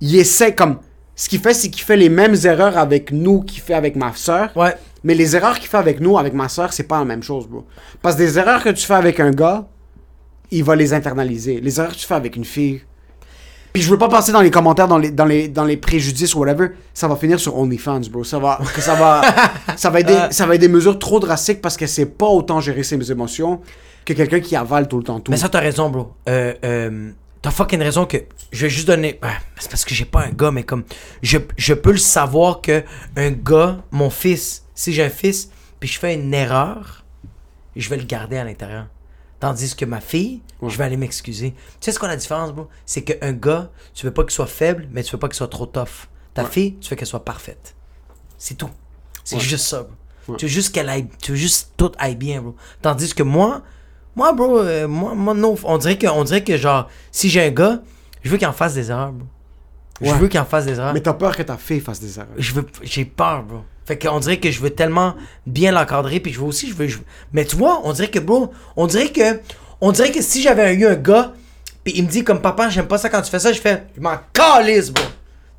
il 0.00 0.16
essaie 0.16 0.54
comme. 0.54 0.78
Ce 1.14 1.28
qu'il 1.28 1.40
fait, 1.40 1.54
c'est 1.54 1.70
qu'il 1.70 1.82
fait 1.82 1.96
les 1.96 2.08
mêmes 2.10 2.36
erreurs 2.44 2.76
avec 2.76 3.10
nous 3.12 3.40
qu'il 3.42 3.60
fait 3.62 3.74
avec 3.74 3.96
ma 3.96 4.12
soeur. 4.14 4.50
Ouais, 4.56 4.76
Mais 5.04 5.14
les 5.14 5.36
erreurs 5.36 5.58
qu'il 5.58 5.68
fait 5.68 5.76
avec 5.76 6.00
nous, 6.00 6.18
avec 6.18 6.32
ma 6.32 6.48
soeur, 6.48 6.72
c'est 6.72 6.84
pas 6.84 6.98
la 6.98 7.04
même 7.04 7.22
chose, 7.22 7.46
bro. 7.46 7.64
Parce 8.02 8.16
que 8.16 8.20
des 8.20 8.38
erreurs 8.38 8.62
que 8.62 8.70
tu 8.70 8.84
fais 8.84 8.94
avec 8.94 9.20
un 9.20 9.30
gars, 9.30 9.66
il 10.50 10.64
va 10.64 10.76
les 10.76 10.92
internaliser. 10.92 11.60
Les 11.60 11.78
erreurs 11.78 11.92
que 11.92 11.98
tu 11.98 12.06
fais 12.06 12.14
avec 12.14 12.36
une 12.36 12.44
fille. 12.44 12.82
Puis 13.72 13.82
je 13.82 13.90
veux 13.90 13.98
pas 13.98 14.08
passer 14.08 14.32
dans 14.32 14.40
les 14.40 14.50
commentaires, 14.50 14.88
dans 14.88 14.98
les, 14.98 15.10
dans 15.10 15.26
les, 15.26 15.48
dans 15.48 15.64
les 15.64 15.76
préjudices 15.76 16.34
ou 16.34 16.40
whatever. 16.40 16.70
Ça 16.94 17.06
va 17.06 17.16
finir 17.16 17.38
sur 17.38 17.56
OnlyFans, 17.56 18.00
bro. 18.10 18.24
Ça 18.24 18.38
va, 18.38 18.58
que 18.74 18.80
ça 18.80 18.94
va, 18.94 19.22
ça 19.76 19.90
va 19.90 20.00
être 20.00 20.06
des, 20.06 20.34
ça 20.34 20.46
va 20.46 20.54
être 20.54 20.60
des 20.60 20.68
mesures 20.68 20.98
trop 20.98 21.20
drastiques 21.20 21.60
parce 21.60 21.76
qu'elle 21.76 21.88
sait 21.88 22.06
pas 22.06 22.26
autant 22.26 22.60
gérer 22.60 22.82
ses 22.82 23.12
émotions 23.12 23.60
que 24.04 24.14
quelqu'un 24.14 24.40
qui 24.40 24.56
avale 24.56 24.88
tout 24.88 24.96
le 24.96 25.04
temps 25.04 25.20
tout. 25.20 25.30
mais 25.30 25.36
ça, 25.36 25.48
t'as 25.48 25.60
raison, 25.60 25.90
bro. 25.90 26.12
Euh, 26.28 26.54
euh, 26.64 27.10
t'as 27.42 27.50
fucking 27.50 27.80
raison 27.80 28.06
que. 28.06 28.18
Je 28.52 28.62
vais 28.66 28.70
juste 28.70 28.86
donner. 28.86 29.20
c'est 29.58 29.70
parce 29.70 29.84
que 29.84 29.94
j'ai 29.94 30.04
pas 30.04 30.24
un 30.24 30.30
gars, 30.30 30.50
mais 30.50 30.62
comme. 30.64 30.84
Je, 31.22 31.38
je 31.56 31.74
peux 31.74 31.92
le 31.92 31.98
savoir 31.98 32.60
que 32.60 32.84
un 33.16 33.30
gars, 33.30 33.78
mon 33.90 34.10
fils, 34.10 34.64
si 34.74 34.92
j'ai 34.92 35.04
un 35.04 35.10
fils, 35.10 35.50
puis 35.80 35.88
je 35.88 35.98
fais 35.98 36.14
une 36.14 36.32
erreur, 36.34 37.04
je 37.76 37.88
vais 37.88 37.96
le 37.96 38.04
garder 38.04 38.36
à 38.38 38.44
l'intérieur. 38.44 38.86
Tandis 39.40 39.76
que 39.76 39.84
ma 39.84 40.00
fille, 40.00 40.42
Ouais. 40.60 40.68
je 40.70 40.76
vais 40.78 40.84
aller 40.84 40.96
m'excuser. 40.96 41.52
Tu 41.52 41.56
sais 41.80 41.92
ce 41.92 42.00
qu'on 42.00 42.06
a 42.06 42.10
la 42.10 42.16
différence, 42.16 42.52
bro? 42.52 42.68
C'est 42.84 43.02
qu'un 43.02 43.32
gars, 43.32 43.70
tu 43.94 44.04
veux 44.04 44.12
pas 44.12 44.24
qu'il 44.24 44.32
soit 44.32 44.48
faible, 44.48 44.88
mais 44.90 45.04
tu 45.04 45.12
veux 45.12 45.18
pas 45.18 45.28
qu'il 45.28 45.36
soit 45.36 45.46
trop 45.46 45.66
tough. 45.66 46.08
Ta 46.34 46.42
Ouais. 46.42 46.50
fille, 46.50 46.76
tu 46.80 46.90
veux 46.90 46.96
qu'elle 46.96 47.06
soit 47.06 47.24
parfaite. 47.24 47.76
C'est 48.36 48.54
tout. 48.56 48.70
C'est 49.22 49.36
Ouais. 49.36 49.40
juste 49.42 49.66
ça, 49.66 49.84
bro. 50.26 50.36
Tu 50.36 50.46
veux 50.46 50.50
juste 50.50 50.74
qu'elle 50.74 50.88
aille. 50.88 51.06
Tu 51.22 51.30
veux 51.30 51.36
juste 51.36 51.72
tout 51.76 51.92
aille 51.98 52.16
bien, 52.16 52.42
bro. 52.42 52.56
Tandis 52.82 53.14
que 53.14 53.22
moi, 53.22 53.62
moi, 54.18 54.32
bro, 54.32 54.58
euh, 54.58 54.88
moi, 54.88 55.14
moi, 55.14 55.32
non. 55.32 55.54
On 55.62 55.78
dirait 55.78 55.96
que, 55.96 56.08
on 56.08 56.24
dirait 56.24 56.42
que 56.42 56.56
genre, 56.56 56.88
si 57.12 57.28
j'ai 57.30 57.40
un 57.46 57.50
gars, 57.50 57.80
je 58.24 58.30
veux 58.30 58.36
qu'il 58.36 58.48
en 58.48 58.52
fasse 58.52 58.74
des 58.74 58.90
erreurs, 58.90 59.12
bro. 59.12 59.26
Je 60.00 60.12
veux 60.18 60.26
qu'il 60.28 60.40
en 60.40 60.44
fasse 60.44 60.66
des 60.66 60.72
erreurs. 60.78 60.92
Mais 60.92 61.00
t'as 61.00 61.12
peur 61.12 61.36
que 61.36 61.42
ta 61.44 61.56
fille 61.56 61.80
fasse 61.80 62.00
des 62.00 62.18
erreurs. 62.18 62.28
Je 62.36 62.52
veux, 62.52 62.66
j'ai 62.82 63.04
peur, 63.04 63.44
bro. 63.44 63.58
Fait 63.86 63.96
qu'on 63.96 64.18
dirait 64.18 64.38
que 64.40 64.50
je 64.50 64.60
veux 64.60 64.70
tellement 64.70 65.14
bien 65.46 65.70
l'encadrer, 65.72 66.18
puis 66.20 66.32
je 66.32 66.40
veux 66.40 66.46
aussi, 66.46 66.68
je 66.68 66.74
veux, 66.74 66.88
je- 66.88 66.98
Mais 67.32 67.44
tu 67.44 67.54
vois, 67.56 67.80
on 67.84 67.92
dirait 67.92 68.10
que, 68.10 68.18
bro, 68.18 68.52
on 68.76 68.86
dirait 68.88 69.10
que, 69.12 69.40
on 69.80 69.92
dirait 69.92 70.10
que 70.10 70.20
si 70.20 70.42
j'avais 70.42 70.74
eu 70.74 70.84
un 70.86 70.94
gars, 70.96 71.32
puis 71.84 71.92
il 71.96 72.02
me 72.04 72.08
dit 72.08 72.22
comme 72.24 72.40
papa, 72.42 72.68
j'aime 72.68 72.86
pas 72.88 72.98
ça 72.98 73.08
quand 73.08 73.22
tu 73.22 73.30
fais 73.30 73.38
ça, 73.38 73.52
je 73.52 73.60
fais, 73.60 73.84
je 73.96 74.00
m'en 74.00 74.16
calisse, 74.32 74.90
bro. 74.90 75.04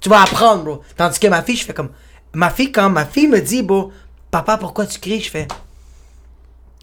Tu 0.01 0.09
vas 0.09 0.21
apprendre, 0.21 0.63
bro. 0.65 0.81
Tandis 0.97 1.17
que 1.19 1.27
ma 1.27 1.41
fille, 1.41 1.55
je 1.55 1.65
fais 1.65 1.73
comme, 1.73 1.89
ma 2.33 2.49
fille, 2.49 2.71
quand 2.73 2.89
ma 2.89 3.05
fille 3.05 3.27
me 3.29 3.39
dit, 3.41 3.63
bro, 3.63 3.91
papa, 4.31 4.57
pourquoi 4.57 4.85
tu 4.85 4.99
cries, 4.99 5.21
je 5.21 5.29
fais, 5.31 5.47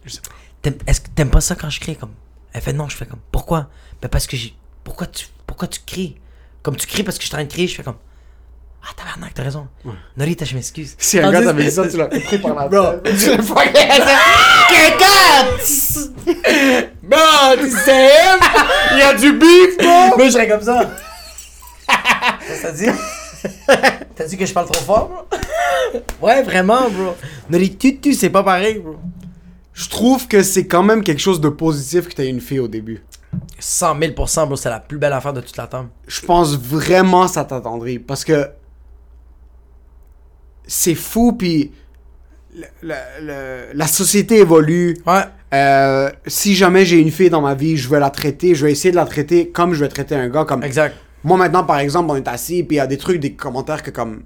Je 0.05 0.13
sais 0.15 0.21
pas. 0.21 0.35
T'aimes- 0.67 0.79
est-ce 0.89 1.01
que 1.01 1.09
t'aimes 1.15 1.31
pas 1.31 1.41
ça 1.41 1.55
quand 1.55 1.71
je 1.71 1.79
crie 1.79 1.95
comme? 1.95 2.11
Elle 2.53 2.61
fait 2.61 2.73
non, 2.73 2.89
je 2.89 2.97
fais 2.97 3.07
comme 3.07 3.21
pourquoi? 3.31 3.69
Ben 4.03 4.09
parce 4.09 4.27
que 4.27 4.37
j'ai 4.37 4.53
pourquoi 4.83 5.07
tu 5.07 5.27
pourquoi 5.47 5.69
tu 5.69 5.79
cries? 5.87 6.17
Comme 6.65 6.75
tu 6.75 6.89
cries 6.89 7.05
parce 7.05 7.19
que 7.19 7.23
je 7.23 7.29
suis 7.29 7.35
en 7.37 7.39
train 7.39 7.45
de 7.45 7.53
crier, 7.53 7.69
je 7.69 7.77
fais 7.77 7.85
comme 7.85 7.95
Ah, 8.83 8.89
tabarnak, 8.97 9.33
t'as 9.33 9.45
raison. 9.45 9.69
Norita, 10.17 10.45
je 10.45 10.57
m'excuse. 10.57 10.97
Si 10.99 11.21
un 11.21 11.31
gars 11.31 11.41
t'avait 11.43 11.63
dit 11.63 11.71
ça, 11.71 11.89
tu 11.89 11.97
l'aurais 11.97 12.19
pris 12.27 12.39
par 12.39 12.57
la 12.57 12.67
Bro. 12.67 12.95
tête. 13.05 13.17
Tu 13.17 13.31
l'as 13.31 13.43
fucké. 13.45 13.87
Bro, 17.03 17.57
tu 17.61 17.71
sais, 17.71 18.11
Il 18.93 18.99
y 18.99 19.03
a 19.03 19.15
du 19.15 19.33
beef, 19.35 19.77
bro! 19.79 20.17
Moi, 20.17 20.27
je 20.27 20.31
serais 20.33 20.49
comme 20.49 20.63
ça. 20.63 20.91
ça 22.61 22.73
dit? 22.73 22.87
T'as 24.17 24.25
dit 24.25 24.37
que 24.37 24.45
je 24.47 24.53
parle 24.53 24.67
trop 24.69 24.83
fort, 24.85 25.09
bro? 25.09 25.29
ouais, 26.27 26.43
vraiment, 26.43 26.91
bro. 26.91 27.15
Norita, 27.49 27.89
tu 28.03 28.13
c'est 28.15 28.31
pas 28.31 28.43
pareil, 28.43 28.81
bro. 28.81 28.97
Je 29.77 29.91
trouve 29.91 30.27
que 30.27 30.43
c'est 30.43 30.67
quand 30.67 30.83
même 30.83 31.05
quelque 31.05 31.19
chose 31.21 31.39
de 31.39 31.51
positif 31.51 32.09
que 32.09 32.15
t'aies 32.15 32.31
une 32.31 32.41
fille 32.41 32.61
au 32.61 32.67
début. 32.69 33.03
100 33.59 33.99
000 34.01 34.13
bro, 34.15 34.27
c'est 34.27 34.71
la 34.71 34.81
plus 34.81 34.97
belle 34.97 35.13
affaire 35.13 35.35
de 35.35 35.43
toute 35.43 35.57
la 35.59 35.67
table. 35.67 35.89
Je 36.09 36.23
pense 36.23 36.57
vraiment 36.57 37.27
que 37.27 37.33
ça 37.33 37.45
t'attendrait. 37.45 37.99
Parce 37.99 38.25
que 38.25 38.49
c'est 40.67 40.95
fou, 40.95 41.33
puis 41.35 41.73
le- 42.55 42.65
le- 42.83 42.95
le- 43.27 43.67
la 43.75 43.87
société 43.87 44.39
évolue. 44.39 44.97
Ouais. 45.07 45.25
Euh, 45.53 46.11
si 46.27 46.55
jamais 46.55 46.87
j'ai 46.87 46.99
une 46.99 47.11
fille 47.11 47.29
dans 47.29 47.43
ma 47.43 47.55
vie, 47.55 47.77
je 47.77 47.89
vais 47.91 48.01
la 48.01 48.09
traiter, 48.11 48.55
je 48.55 48.65
vais 48.65 48.73
essayer 48.73 48.91
de 48.93 48.97
la 48.97 49.05
traiter 49.05 49.51
comme 49.51 49.75
je 49.75 49.81
vais 49.81 49.89
traiter 49.89 50.15
un 50.15 50.31
gars. 50.31 50.47
Comme 50.47 50.63
Exact. 50.65 50.97
moi 51.23 51.37
maintenant, 51.37 51.65
par 51.65 51.81
exemple, 51.81 52.11
on 52.11 52.17
est 52.17 52.29
assis, 52.29 52.63
puis 52.63 52.77
il 52.77 52.79
y 52.79 52.81
a 52.81 52.87
des 52.87 52.97
trucs, 52.99 53.21
des 53.21 53.35
commentaires 53.35 53.83
que 53.83 53.91
comme 53.91 54.23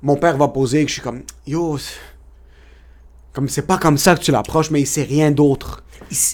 mon 0.00 0.16
père 0.16 0.38
va 0.38 0.48
poser, 0.48 0.82
que 0.84 0.88
je 0.88 0.94
suis 0.94 1.02
comme 1.02 1.22
yo, 1.46 1.78
comme 3.32 3.48
c'est 3.48 3.66
pas 3.66 3.78
comme 3.78 3.98
ça 3.98 4.14
que 4.14 4.20
tu 4.20 4.32
l'approches, 4.32 4.70
mais 4.70 4.84
c'est 4.84 5.02
rien 5.04 5.30
d'autre. 5.30 5.82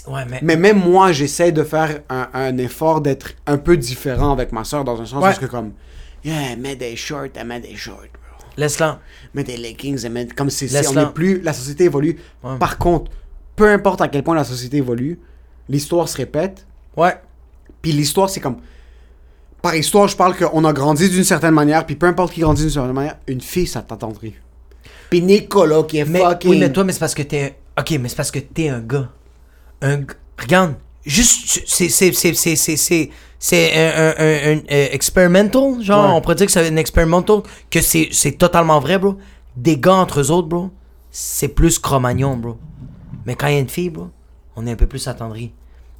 Ouais, 0.08 0.24
mais. 0.30 0.40
Mais 0.42 0.56
même 0.56 0.78
moi, 0.78 1.12
j'essaie 1.12 1.52
de 1.52 1.62
faire 1.62 2.00
un, 2.08 2.28
un 2.32 2.56
effort 2.58 3.00
d'être 3.00 3.32
un 3.46 3.58
peu 3.58 3.76
différent 3.76 4.32
avec 4.32 4.52
ma 4.52 4.64
soeur 4.64 4.84
dans 4.84 5.00
un 5.00 5.04
sens 5.04 5.14
Ouais. 5.22 5.28
parce 5.28 5.38
que 5.38 5.46
comme 5.46 5.72
yeah, 6.24 6.52
elle 6.52 6.58
met 6.60 6.76
des 6.76 6.96
shorts, 6.96 7.26
elle 7.34 7.46
met 7.46 7.60
des 7.60 7.76
shorts, 7.76 7.96
bro. 8.12 8.46
Laisse-la. 8.56 9.00
met 9.34 9.44
des 9.44 9.56
leggings, 9.58 10.00
elle 10.04 10.12
met 10.12 10.26
comme 10.28 10.48
c'est 10.50 10.68
c'est- 10.68 10.88
on 10.88 10.96
est 11.00 11.12
plus 11.12 11.40
la 11.42 11.52
société 11.52 11.84
évolue. 11.84 12.16
Ouais. 12.42 12.56
Par 12.58 12.78
contre, 12.78 13.10
peu 13.54 13.68
importe 13.70 14.00
à 14.00 14.08
quel 14.08 14.22
point 14.22 14.34
la 14.34 14.44
société 14.44 14.78
évolue, 14.78 15.18
l'histoire 15.68 16.08
se 16.08 16.16
répète. 16.16 16.66
Ouais. 16.96 17.14
Puis 17.82 17.92
l'histoire, 17.92 18.30
c'est 18.30 18.40
comme. 18.40 18.56
Par 19.60 19.74
histoire, 19.74 20.06
je 20.08 20.16
parle 20.16 20.36
qu'on 20.36 20.64
a 20.64 20.72
grandi 20.72 21.08
d'une 21.10 21.24
certaine 21.24 21.54
manière, 21.54 21.84
puis 21.84 21.96
peu 21.96 22.06
importe 22.06 22.32
qui 22.32 22.40
grandit 22.40 22.62
d'une 22.62 22.70
certaine 22.70 22.92
manière, 22.92 23.18
une 23.26 23.40
fille, 23.40 23.66
ça 23.66 23.82
t'attendrait. 23.82 24.32
Puis 25.18 25.22
Nicolas, 25.22 25.82
qui 25.84 25.98
est 25.98 26.04
Mais, 26.04 26.20
fucking. 26.20 26.50
oui, 26.50 26.58
mais 26.58 26.72
toi, 26.72 26.84
mais 26.84 26.92
c'est 26.92 26.98
parce 27.00 27.14
que 27.14 27.22
t'es. 27.22 27.56
Ok, 27.78 27.90
mais 28.00 28.08
c'est 28.08 28.16
parce 28.16 28.30
que 28.30 28.38
t'es 28.38 28.68
un 28.68 28.80
gars. 28.80 29.08
Un 29.82 30.00
Regarde. 30.38 30.74
Juste. 31.04 31.62
C'est. 31.66 31.88
C'est. 31.88 32.12
C'est. 32.12 32.34
C'est. 32.34 32.56
C'est. 32.56 32.76
C'est. 32.76 33.10
C'est 33.38 33.72
un, 33.74 33.88
un, 33.88 34.08
un, 34.18 34.56
un, 34.56 34.58
euh, 34.72 34.88
experimental, 34.92 35.80
genre, 35.82 36.06
Ouais. 36.08 36.12
on 36.16 36.20
pourrait 36.22 36.36
dire 36.36 36.46
que 36.46 36.52
c'est 36.52 36.66
un 36.66 36.76
experimental, 36.76 37.42
que 37.70 37.82
c'est 37.82 38.08
c'est 38.10 38.32
totalement 38.32 38.80
vrai, 38.80 38.98
bro. 38.98 39.16
Des 39.56 39.76
gars 39.78 39.94
entre 39.94 40.20
eux 40.20 40.30
autres, 40.30 40.48
bro, 40.48 40.70
c'est 41.10 41.48
plus 41.48 41.78
Cro-Magnon, 41.78 42.38
bro. 42.38 42.56
Mais 43.26 43.34
quand 43.34 43.46
il 43.48 43.54
y 43.54 43.56
a 43.56 43.60
une 43.60 43.68
fille, 43.68 43.90
bro, 43.90 44.08
on 44.56 44.66
est 44.66 44.72
un 44.72 44.76
peu 44.76 44.86
plus 44.86 45.06
attendri. 45.06 45.52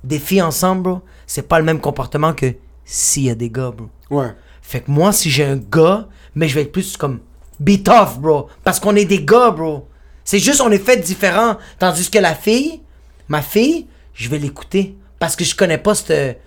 Des 0.03 0.19
filles 0.19 0.41
ensemble, 0.43 0.83
bro, 0.83 1.01
c'est 1.27 1.47
pas 1.47 1.59
le 1.59 1.65
même 1.67 1.79
comportement 1.81 2.33
que 2.33 2.55
s'il 2.87 3.25
y 3.25 3.31
a 3.31 3.35
des 3.35 3.51
gars, 3.51 3.71
bro. 3.71 3.89
Ouais. 4.11 4.33
Fait 4.63 4.81
que 4.81 4.91
moi, 4.91 5.13
si 5.13 5.31
j'ai 5.31 5.45
un 5.45 5.57
gars, 5.57 6.09
mais 6.35 6.49
je 6.49 6.55
vais 6.55 6.63
être 6.63 6.73
plus 6.73 6.97
comme 6.97 7.21
be 7.61 7.83
tough, 7.83 8.19
bro. 8.19 8.49
Parce 8.65 8.81
qu'on 8.81 8.97
est 8.97 9.05
des 9.05 9.25
gars, 9.25 9.51
bro. 9.51 9.87
C'est 10.25 10.39
juste, 10.39 10.61
on 10.61 10.71
est 10.71 10.79
fait 10.85 10.97
différents. 10.99 11.57
Tandis 11.79 12.11
que 12.11 12.19
la 12.19 12.35
fille, 12.35 12.81
ma 13.29 13.43
fille, 13.43 13.87
je 14.15 14.29
vais 14.29 14.39
l'écouter. 14.39 14.97
Parce 15.19 15.37
que 15.37 15.45
je 15.45 15.55
connais 15.55 15.79
pas 15.79 15.95
cette. 15.95 16.41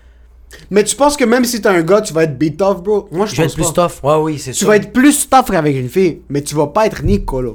Mais 0.70 0.82
tu 0.84 0.96
penses 0.96 1.16
que 1.16 1.24
même 1.24 1.44
si 1.44 1.60
t'es 1.62 1.68
un 1.68 1.80
gars, 1.82 2.00
tu 2.00 2.12
vas 2.12 2.24
être 2.24 2.36
beat 2.36 2.60
off, 2.60 2.82
bro? 2.82 3.08
Moi, 3.12 3.26
je, 3.26 3.34
Je 3.34 3.36
vais 3.36 3.42
pense 3.44 3.52
être 3.52 3.56
plus 3.64 3.72
pas. 3.72 3.88
tough. 3.88 4.04
Ouais, 4.04 4.16
oui, 4.16 4.38
c'est 4.38 4.50
Tu 4.52 4.58
sûr. 4.58 4.68
vas 4.68 4.76
être 4.76 4.92
plus 4.92 5.28
tough 5.28 5.44
qu'avec 5.50 5.76
une 5.76 5.88
fille, 5.88 6.22
mais 6.28 6.42
tu 6.42 6.54
vas 6.54 6.66
pas 6.68 6.86
être 6.86 7.02
Nicolas. 7.04 7.52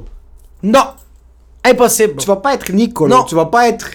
Non! 0.62 0.84
Impossible. 1.64 2.14
bro. 2.14 2.20
Tu 2.22 2.26
vas 2.26 2.36
pas 2.36 2.54
être 2.54 2.72
Nicolas. 2.72 3.16
Non. 3.16 3.24
Tu 3.24 3.34
vas 3.34 3.46
pas 3.46 3.68
être. 3.68 3.90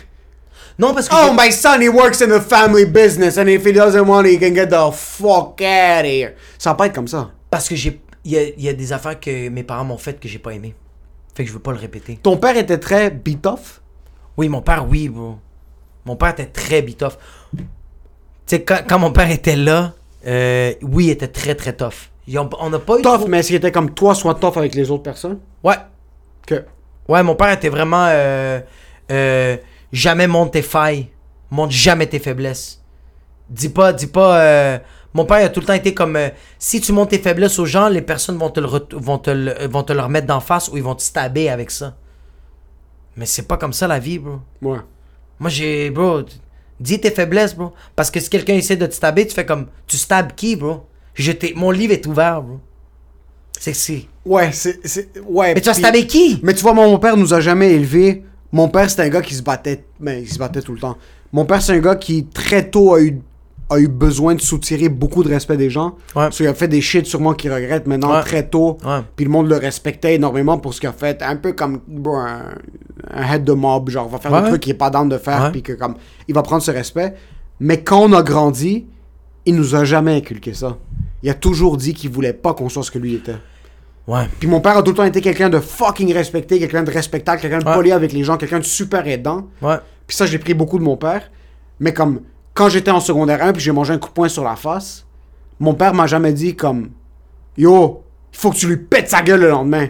Non, 0.78 0.94
parce 0.94 1.08
que. 1.10 1.16
Oh, 1.16 1.34
my 1.38 1.52
son, 1.52 1.80
he 1.82 1.90
works 1.90 2.22
in 2.22 2.28
the 2.28 2.42
family 2.42 2.86
business, 2.86 3.38
and 3.38 3.48
if 3.48 3.66
he 3.66 3.74
doesn't 3.74 4.06
want 4.08 4.26
it, 4.26 4.34
he 4.34 4.40
can 4.40 4.54
get 4.56 4.68
the 4.68 4.92
fuck 4.94 5.60
out 5.62 6.02
of 6.02 6.06
here. 6.06 6.32
Ça 6.58 6.72
va 6.72 6.76
pas 6.76 6.86
être 6.88 6.96
comme 6.96 7.08
ça. 7.08 7.32
Parce 7.50 7.68
que 7.70 7.76
j'ai. 7.76 8.00
Il 8.24 8.32
y 8.32 8.38
a, 8.38 8.44
il 8.44 8.62
y 8.62 8.70
a 8.70 8.74
des 8.74 8.94
affaires 8.94 9.20
que 9.20 9.50
mes 9.50 9.64
parents 9.64 9.84
m'ont 9.86 9.98
faites 9.98 10.20
que 10.20 10.28
j'ai 10.28 10.40
pas 10.40 10.52
aimé. 10.54 10.76
Fait 11.34 11.44
que 11.44 11.50
je 11.50 11.54
veux 11.54 11.60
pas 11.62 11.72
le 11.72 11.78
répéter. 11.80 12.20
Ton 12.22 12.38
père 12.38 12.56
était 12.58 12.78
très 12.78 13.10
beat 13.10 13.46
off. 13.46 13.82
Oui, 14.38 14.48
mon 14.50 14.62
père, 14.62 14.88
oui, 14.88 15.10
bro. 15.10 15.38
Mon 16.06 16.16
père 16.16 16.30
était 16.30 16.46
très 16.48 16.82
bitoff. 16.82 17.18
Tu 17.56 17.64
sais, 18.46 18.64
quand, 18.64 18.80
quand 18.88 19.00
mon 19.00 19.12
père 19.12 19.30
était 19.30 19.56
là, 19.56 19.94
euh, 20.28 20.74
oui, 20.82 21.06
il 21.06 21.10
était 21.12 21.28
très, 21.28 21.56
très 21.56 21.74
tough. 21.74 22.10
Ont- 22.36 22.50
on 22.60 22.70
n'a 22.70 22.80
pas 22.80 22.98
eu. 23.00 23.02
Tough, 23.02 23.20
trop- 23.20 23.28
mais 23.28 23.40
est-ce 23.40 23.48
qu'il 23.48 23.56
était 23.58 23.72
comme 23.72 23.94
toi, 23.94 24.14
soit 24.16 24.36
tough 24.36 24.58
avec 24.58 24.74
les 24.76 24.90
autres 24.92 25.04
personnes? 25.04 25.40
Ouais. 25.64 25.76
Que. 26.46 26.66
Ouais, 27.08 27.24
mon 27.24 27.36
père 27.36 27.52
était 27.52 27.70
vraiment. 27.70 28.06
euh, 28.10 28.60
euh, 29.12 29.58
jamais 29.92 30.28
monte 30.28 30.54
tes 30.54 30.62
failles. 30.62 31.10
Monte 31.50 31.72
jamais 31.72 32.08
tes 32.08 32.20
faiblesses. 32.20 32.82
Dis 33.50 33.70
pas, 33.70 33.94
dis 33.94 34.08
pas. 34.08 34.80
Euh, 35.14 35.18
mon 35.18 35.26
père 35.26 35.46
a 35.46 35.50
tout 35.50 35.60
le 35.60 35.66
temps 35.66 35.74
été 35.74 35.94
comme. 35.94 36.16
euh, 36.16 36.30
si 36.60 36.82
tu 36.82 36.92
montes 36.94 37.10
tes 37.10 37.20
faiblesses 37.20 37.60
aux 37.60 37.66
gens, 37.66 37.90
les 37.90 38.02
personnes 38.02 38.38
vont 38.38 38.50
te 38.50 38.60
le, 38.60 38.68
vont 38.68 39.18
te 39.18 39.30
le, 39.32 39.68
vont 39.68 39.84
te 39.84 39.94
le 39.94 40.02
remettre 40.02 40.28
d'en 40.28 40.40
face 40.40 40.70
ou 40.70 40.78
ils 40.78 40.84
vont 40.84 40.96
te 40.96 41.02
stabber 41.04 41.50
avec 41.50 41.72
ça. 41.72 41.96
Mais 43.18 43.26
c'est 43.26 43.48
pas 43.48 43.58
comme 43.58 43.74
ça 43.74 43.88
la 43.88 44.00
vie, 44.00 44.20
bro. 44.20 44.40
Ouais. 44.62 44.80
Moi, 45.40 45.50
j'ai. 45.50 45.90
Bro, 45.90 46.22
dis 46.80 47.00
tes 47.02 47.12
faiblesses, 47.12 47.56
bro. 47.56 47.74
Parce 47.96 48.10
que 48.10 48.20
si 48.20 48.30
quelqu'un 48.30 48.54
essaie 48.54 48.78
de 48.78 48.86
te 48.86 48.94
stabber, 48.94 49.28
tu 49.28 49.34
fais 49.36 49.46
comme. 49.46 49.68
Tu 49.88 49.98
stabs 49.98 50.34
qui, 50.36 50.56
bro? 50.56 50.86
Je 51.14 51.32
Mon 51.56 51.72
livre 51.72 51.94
est 51.94 52.06
ouvert, 52.08 52.42
bro. 52.42 52.60
C'est 53.60 53.74
c'est. 53.74 54.06
Ouais, 54.26 54.52
c'est. 54.54 54.80
c'est- 54.88 55.20
Ouais. 55.28 55.54
Mais 55.54 55.62
tu 55.62 55.66
vas 55.68 55.74
puis- 55.74 55.82
stabber 55.82 56.08
qui? 56.08 56.40
Mais 56.44 56.54
tu 56.54 56.62
vois, 56.62 56.74
moi, 56.74 56.86
mon 56.88 57.00
père 57.00 57.18
nous 57.18 57.34
a 57.34 57.42
jamais 57.42 57.72
élevés. 57.74 58.24
Mon 58.54 58.70
père, 58.70 58.90
c'était 58.90 59.04
un 59.04 59.10
gars 59.10 59.22
qui 59.22 59.36
se 59.36 59.42
battait. 59.44 59.84
Mais 60.00 60.22
il 60.22 60.28
se 60.30 60.40
battait 60.40 60.62
tout 60.62 60.74
le 60.74 60.80
temps. 60.80 60.98
Mon 61.34 61.46
père, 61.46 61.62
c'est 61.62 61.74
un 61.74 61.80
gars 61.80 61.96
qui, 61.96 62.26
très 62.26 62.70
tôt, 62.70 62.94
a 62.94 63.02
eu, 63.02 63.20
a 63.72 63.80
eu 63.80 63.88
besoin 63.88 64.36
de 64.36 64.42
soutirer 64.42 64.90
beaucoup 64.90 65.24
de 65.24 65.30
respect 65.30 65.58
des 65.58 65.70
gens. 65.70 65.92
Ouais. 66.16 66.24
Parce 66.26 66.38
qu'il 66.38 66.48
a 66.48 66.54
fait 66.54 66.68
des 66.68 66.82
shit 66.82 67.06
sûrement 67.06 67.34
qu'il 67.34 67.52
regrette 67.54 67.88
maintenant 67.88 68.14
Ouais. 68.14 68.22
très 68.22 68.48
tôt. 68.48 68.78
Puis 69.16 69.26
le 69.26 69.32
monde 69.32 69.48
le 69.50 69.56
respectait 69.58 70.16
énormément 70.16 70.58
pour 70.60 70.74
ce 70.74 70.80
qu'il 70.82 70.90
a 70.90 70.94
fait. 70.94 71.22
Un 71.22 71.38
peu 71.38 71.54
comme 71.54 71.80
bro, 71.88 72.16
un, 72.18 72.56
un 73.12 73.34
head 73.34 73.44
de 73.44 73.54
mob. 73.54 73.90
Genre, 73.90 74.08
va 74.10 74.20
faire 74.20 74.42
des 74.44 74.50
trucs 74.50 74.62
qu'il 74.62 74.72
est 74.72 74.78
pas 74.78 74.90
down 74.90 75.08
de 75.10 75.18
faire. 75.18 75.52
Puis 75.52 75.64
que 75.64 75.74
comme. 75.74 75.96
Il 76.28 76.36
va 76.36 76.44
prendre 76.44 76.62
ce 76.62 76.72
respect. 76.72 77.14
Mais 77.60 77.82
quand 77.82 78.00
on 78.02 78.14
a 78.14 78.22
grandi, 78.24 78.86
il 79.46 79.56
nous 79.56 79.76
a 79.76 79.84
jamais 79.86 80.16
inculqué 80.18 80.54
ça. 80.54 80.78
Il 81.24 81.30
a 81.30 81.34
toujours 81.34 81.78
dit 81.78 81.94
qu'il 81.94 82.10
voulait 82.10 82.34
pas 82.34 82.54
qu'on 82.54 82.70
soit 82.70 82.84
ce 82.84 82.92
que 82.92 83.00
lui 83.00 83.14
était. 83.16 83.36
Ouais. 84.08 84.28
Puis 84.40 84.48
mon 84.50 84.60
père 84.62 84.76
a 84.78 84.82
tout 84.84 84.92
le 84.92 84.98
temps 84.98 85.04
été 85.04 85.22
quelqu'un 85.22 85.50
de 85.50 85.60
fucking 85.60 86.12
respecté, 86.14 86.58
quelqu'un 86.60 86.84
de 86.84 86.92
respectable, 86.92 87.40
quelqu'un 87.40 87.60
de 87.60 87.64
poli 87.64 87.92
avec 87.92 88.12
les 88.14 88.24
gens, 88.24 88.36
quelqu'un 88.38 88.60
de 88.60 88.66
super 88.66 89.08
aidant. 89.08 89.48
Ouais. 89.62 89.76
Puis 90.08 90.18
ça, 90.18 90.26
j'ai 90.26 90.40
pris 90.40 90.54
beaucoup 90.56 90.80
de 90.80 90.84
mon 90.84 90.98
père. 90.98 91.30
Mais 91.80 91.94
comme, 91.94 92.22
quand 92.54 92.70
j'étais 92.70 92.92
en 92.92 93.00
secondaire 93.00 93.44
1 93.44 93.54
puis 93.54 93.62
j'ai 93.62 93.72
mangé 93.72 93.94
un 93.94 93.98
coup 93.98 94.10
de 94.10 94.14
poing 94.14 94.30
sur 94.30 94.44
la 94.44 94.56
face, 94.56 95.06
mon 95.60 95.74
père 95.74 95.94
m'a 95.94 96.08
jamais 96.08 96.34
dit 96.34 96.56
comme, 96.56 96.90
yo, 97.58 98.04
il 98.34 98.38
faut 98.38 98.52
que 98.52 98.56
tu 98.58 98.68
lui 98.68 98.78
pètes 98.78 99.10
sa 99.10 99.22
gueule 99.22 99.42
le 99.42 99.50
lendemain. 99.50 99.88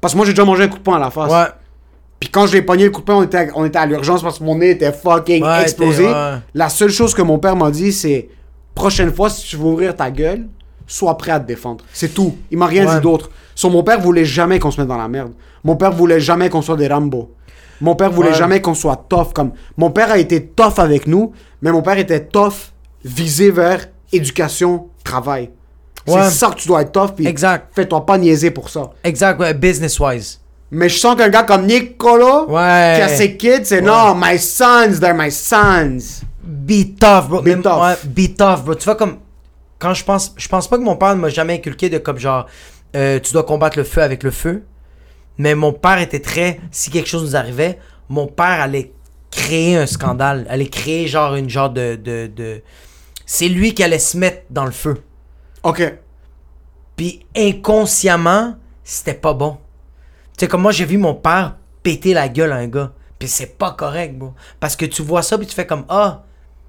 Parce 0.00 0.14
que 0.14 0.16
moi, 0.16 0.26
j'ai 0.26 0.32
déjà 0.32 0.44
mangé 0.44 0.64
un 0.64 0.68
coup 0.68 0.78
de 0.78 0.82
poing 0.82 0.96
à 0.96 1.00
la 1.00 1.10
face. 1.10 1.30
Ouais. 1.30 1.46
Puis 2.18 2.28
quand 2.30 2.46
je 2.46 2.52
l'ai 2.54 2.62
pogné 2.62 2.84
le 2.84 2.90
coup 2.90 3.00
de 3.00 3.06
poing, 3.06 3.16
on 3.16 3.22
était, 3.22 3.36
à, 3.38 3.46
on 3.54 3.64
était 3.64 3.78
à 3.78 3.86
l'urgence 3.86 4.22
parce 4.22 4.38
que 4.38 4.44
mon 4.44 4.56
nez 4.56 4.70
était 4.70 4.92
fucking 4.92 5.42
Ouais, 5.42 5.62
explosé. 5.62 6.06
ouais. 6.06 6.34
La 6.54 6.68
seule 6.68 6.90
chose 6.90 7.14
que 7.14 7.22
mon 7.22 7.38
père 7.38 7.56
m'a 7.56 7.70
dit, 7.70 7.92
c'est 7.92 8.28
prochaine 8.74 9.12
fois, 9.12 9.28
si 9.30 9.46
tu 9.46 9.56
veux 9.56 9.64
ouvrir 9.66 9.94
ta 9.94 10.10
gueule, 10.10 10.46
sois 10.86 11.16
prêt 11.16 11.32
à 11.32 11.40
te 11.40 11.46
défendre. 11.46 11.84
C'est 11.92 12.12
tout. 12.14 12.36
Il 12.50 12.58
m'a 12.58 12.66
rien 12.66 12.86
Ouais. 12.86 12.94
dit 12.96 13.00
d'autre. 13.00 13.30
Son 13.54 13.70
mon 13.70 13.82
père 13.82 14.00
voulait 14.00 14.24
jamais 14.24 14.58
qu'on 14.58 14.70
se 14.70 14.80
mette 14.80 14.88
dans 14.88 14.96
la 14.98 15.08
merde. 15.08 15.32
Mon 15.64 15.76
père 15.76 15.92
voulait 15.92 16.20
jamais 16.20 16.48
qu'on 16.48 16.62
soit 16.62 16.76
des 16.76 16.88
Rambo. 16.88 17.34
Mon 17.80 17.94
père 17.94 18.10
voulait 18.10 18.30
Ouais. 18.30 18.34
jamais 18.34 18.60
qu'on 18.60 18.74
soit 18.74 19.06
tough. 19.08 19.32
Comme 19.34 19.52
mon 19.76 19.90
père 19.90 20.10
a 20.10 20.18
été 20.18 20.44
tough 20.46 20.78
avec 20.78 21.06
nous, 21.06 21.32
mais 21.62 21.72
mon 21.72 21.82
père 21.82 21.98
était 21.98 22.24
tough 22.24 22.72
visé 23.04 23.50
vers 23.50 23.86
éducation, 24.12 24.88
travail. 25.04 25.50
Ouais. 26.06 26.22
C'est 26.24 26.30
ça 26.30 26.48
que 26.50 26.56
tu 26.56 26.68
dois 26.68 26.82
être 26.82 26.92
tough. 26.92 27.12
puis 27.16 27.26
Exact. 27.26 27.68
Fais-toi 27.74 28.04
pas 28.04 28.18
niaiser 28.18 28.50
pour 28.50 28.68
ça. 28.68 28.90
Exact, 29.04 29.38
ouais, 29.40 29.54
business-wise. 29.54 30.40
Mais 30.72 30.88
je 30.88 30.98
sens 30.98 31.16
qu'un 31.16 31.28
gars 31.28 31.42
comme 31.42 31.66
Nicolas, 31.66 32.44
Ouais. 32.48 32.94
qui 32.96 33.02
a 33.02 33.08
ses 33.08 33.36
kids, 33.36 33.64
c'est 33.64 33.80
non, 33.80 34.14
my 34.14 34.38
sons, 34.38 34.98
they're 35.00 35.14
my 35.14 35.30
sons. 35.30 36.22
Be 36.42 36.96
tough, 36.98 37.28
bro. 37.28 37.42
Be 37.42 37.60
tough. 37.62 38.06
Be 38.06 38.36
tough, 38.36 38.62
bro. 38.64 38.74
Tu 38.74 38.84
vois, 38.84 38.94
comme. 38.96 39.16
Quand 39.78 39.94
je 39.94 40.04
pense. 40.04 40.32
Je 40.36 40.46
pense 40.48 40.68
pas 40.68 40.76
que 40.78 40.82
mon 40.82 40.96
père 40.96 41.14
ne 41.16 41.20
m'a 41.20 41.28
jamais 41.28 41.54
inculqué 41.54 41.88
de 41.88 41.98
comme 41.98 42.18
genre. 42.18 42.46
euh, 42.96 43.18
tu 43.20 43.32
dois 43.32 43.44
combattre 43.44 43.78
le 43.78 43.84
feu 43.84 44.02
avec 44.02 44.22
le 44.22 44.30
feu. 44.30 44.62
Mais 45.40 45.54
mon 45.54 45.72
père 45.72 45.98
était 46.00 46.20
très. 46.20 46.60
Si 46.70 46.90
quelque 46.90 47.08
chose 47.08 47.22
nous 47.22 47.34
arrivait, 47.34 47.78
mon 48.10 48.26
père 48.26 48.60
allait 48.60 48.92
créer 49.30 49.74
un 49.74 49.86
scandale. 49.86 50.46
Allait 50.50 50.68
créer 50.68 51.08
genre 51.08 51.34
une 51.34 51.48
genre 51.48 51.70
de. 51.70 51.96
de, 51.96 52.26
de... 52.26 52.62
C'est 53.24 53.48
lui 53.48 53.72
qui 53.72 53.82
allait 53.82 53.98
se 53.98 54.18
mettre 54.18 54.42
dans 54.50 54.66
le 54.66 54.70
feu. 54.70 55.02
Ok. 55.62 55.94
Puis 56.94 57.24
inconsciemment, 57.34 58.56
c'était 58.84 59.14
pas 59.14 59.32
bon. 59.32 59.56
Tu 60.36 60.44
sais, 60.44 60.46
comme 60.46 60.60
moi, 60.60 60.72
j'ai 60.72 60.84
vu 60.84 60.98
mon 60.98 61.14
père 61.14 61.56
péter 61.82 62.12
la 62.12 62.28
gueule 62.28 62.52
à 62.52 62.56
un 62.56 62.66
gars. 62.66 62.92
Puis 63.18 63.26
c'est 63.26 63.56
pas 63.56 63.70
correct, 63.70 64.18
bro. 64.18 64.34
Parce 64.60 64.76
que 64.76 64.84
tu 64.84 65.00
vois 65.00 65.22
ça, 65.22 65.38
puis 65.38 65.46
tu 65.46 65.54
fais 65.54 65.66
comme 65.66 65.86
Ah, 65.88 66.22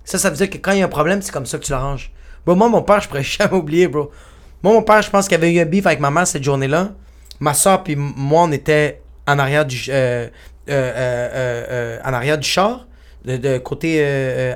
ça, 0.05 0.17
ça 0.17 0.29
veut 0.29 0.37
dire 0.37 0.49
que 0.49 0.57
quand 0.59 0.71
il 0.71 0.79
y 0.79 0.81
a 0.81 0.85
un 0.85 0.87
problème, 0.87 1.21
c'est 1.21 1.33
comme 1.33 1.45
ça 1.45 1.57
que 1.57 1.65
tu 1.65 1.73
l'arranges. 1.73 2.09
Bro, 2.45 2.55
moi, 2.55 2.69
mon 2.69 2.83
père, 2.83 3.01
je 3.01 3.09
pourrais 3.09 3.23
jamais 3.37 3.53
oublier, 3.53 3.89
bro. 3.89 4.11
Moi, 4.63 4.71
mon 4.71 4.81
père, 4.81 5.01
je 5.01 5.09
pense 5.09 5.27
qu'il 5.27 5.35
avait 5.35 5.51
eu 5.53 5.59
un 5.59 5.65
beef 5.65 5.85
avec 5.85 5.99
ma 5.99 6.09
mère 6.09 6.25
cette 6.25 6.45
journée-là. 6.45 6.93
Ma 7.41 7.53
soeur 7.53 7.83
puis 7.83 7.95
moi, 7.97 8.43
on 8.43 8.51
était 8.51 9.01
en 9.27 9.37
arrière 9.37 9.65
du, 9.65 9.85
euh, 9.89 10.27
euh, 10.69 10.73
euh, 10.73 11.29
euh, 11.33 11.65
euh, 11.69 11.99
en 12.05 12.13
arrière 12.13 12.37
du 12.37 12.47
char, 12.47 12.87
de, 13.25 13.57
côté 13.57 14.03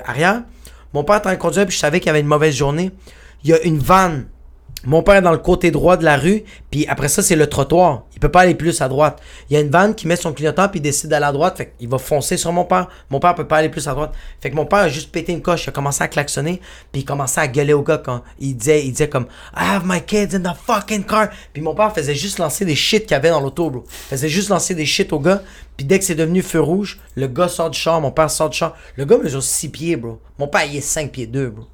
arrière. 0.04 0.42
Mon 0.94 1.04
père 1.04 1.16
était 1.16 1.26
en 1.26 1.30
train 1.30 1.34
de 1.34 1.40
conduire, 1.40 1.66
puis 1.66 1.74
je 1.74 1.80
savais 1.80 1.98
qu'il 1.98 2.06
y 2.06 2.10
avait 2.10 2.20
une 2.20 2.26
mauvaise 2.26 2.54
journée. 2.54 2.92
Il 3.44 3.50
y 3.50 3.52
a 3.52 3.62
une 3.62 3.78
vanne. 3.78 4.26
Mon 4.86 5.02
père 5.02 5.16
est 5.16 5.22
dans 5.22 5.32
le 5.32 5.38
côté 5.38 5.72
droit 5.72 5.96
de 5.96 6.04
la 6.04 6.16
rue, 6.16 6.44
puis 6.70 6.86
après 6.86 7.08
ça, 7.08 7.20
c'est 7.20 7.34
le 7.34 7.48
trottoir. 7.48 8.04
Il 8.14 8.20
peut 8.20 8.30
pas 8.30 8.42
aller 8.42 8.54
plus 8.54 8.80
à 8.80 8.88
droite. 8.88 9.20
Il 9.50 9.54
y 9.54 9.56
a 9.56 9.60
une 9.60 9.68
vanne 9.68 9.96
qui 9.96 10.06
met 10.06 10.14
son 10.14 10.32
clignotant, 10.32 10.68
puis 10.68 10.78
il 10.78 10.82
décide 10.82 11.10
d'aller 11.10 11.26
à 11.26 11.32
droite. 11.32 11.56
Fait 11.56 11.74
qu'il 11.76 11.88
va 11.88 11.98
foncer 11.98 12.36
sur 12.36 12.52
mon 12.52 12.64
père. 12.64 12.88
Mon 13.10 13.18
père 13.18 13.34
peut 13.34 13.48
pas 13.48 13.56
aller 13.56 13.68
plus 13.68 13.88
à 13.88 13.94
droite. 13.94 14.12
Fait 14.40 14.48
que 14.48 14.54
mon 14.54 14.64
père 14.64 14.78
a 14.78 14.88
juste 14.88 15.10
pété 15.10 15.32
une 15.32 15.42
coche. 15.42 15.64
Il 15.64 15.70
a 15.70 15.72
commencé 15.72 16.04
à 16.04 16.08
klaxonner, 16.08 16.60
puis 16.92 17.02
il 17.02 17.04
commençait 17.04 17.40
à 17.40 17.48
gueuler 17.48 17.72
au 17.72 17.82
gars 17.82 17.98
quand 17.98 18.22
il 18.38 18.56
disait, 18.56 18.86
il 18.86 18.92
disait 18.92 19.08
comme 19.08 19.26
I 19.56 19.64
have 19.74 19.82
my 19.84 20.00
kids 20.00 20.36
in 20.36 20.40
the 20.40 20.56
fucking 20.56 21.02
car. 21.02 21.30
Puis 21.52 21.62
mon 21.62 21.74
père 21.74 21.92
faisait 21.92 22.14
juste 22.14 22.38
lancer 22.38 22.64
des 22.64 22.76
shit 22.76 23.02
qu'il 23.02 23.10
y 23.10 23.14
avait 23.14 23.30
dans 23.30 23.40
l'auto, 23.40 23.68
bro. 23.70 23.84
Il 23.88 24.10
faisait 24.10 24.28
juste 24.28 24.50
lancer 24.50 24.76
des 24.76 24.86
shit 24.86 25.12
au 25.12 25.18
gars. 25.18 25.42
Puis 25.76 25.84
dès 25.84 25.98
que 25.98 26.04
c'est 26.04 26.14
devenu 26.14 26.42
feu 26.42 26.60
rouge, 26.60 27.00
le 27.16 27.26
gars 27.26 27.48
sort 27.48 27.70
du 27.70 27.78
char, 27.78 28.00
mon 28.00 28.12
père 28.12 28.30
sort 28.30 28.50
du 28.50 28.56
char. 28.56 28.76
Le 28.94 29.04
gars 29.04 29.18
mesure 29.18 29.42
6 29.42 29.68
pieds, 29.68 29.96
bro. 29.96 30.20
Mon 30.38 30.46
père, 30.46 30.64
il 30.64 30.76
est 30.76 30.80
5 30.80 31.10
pieds 31.10 31.26
2, 31.26 31.50
bro. 31.50 31.64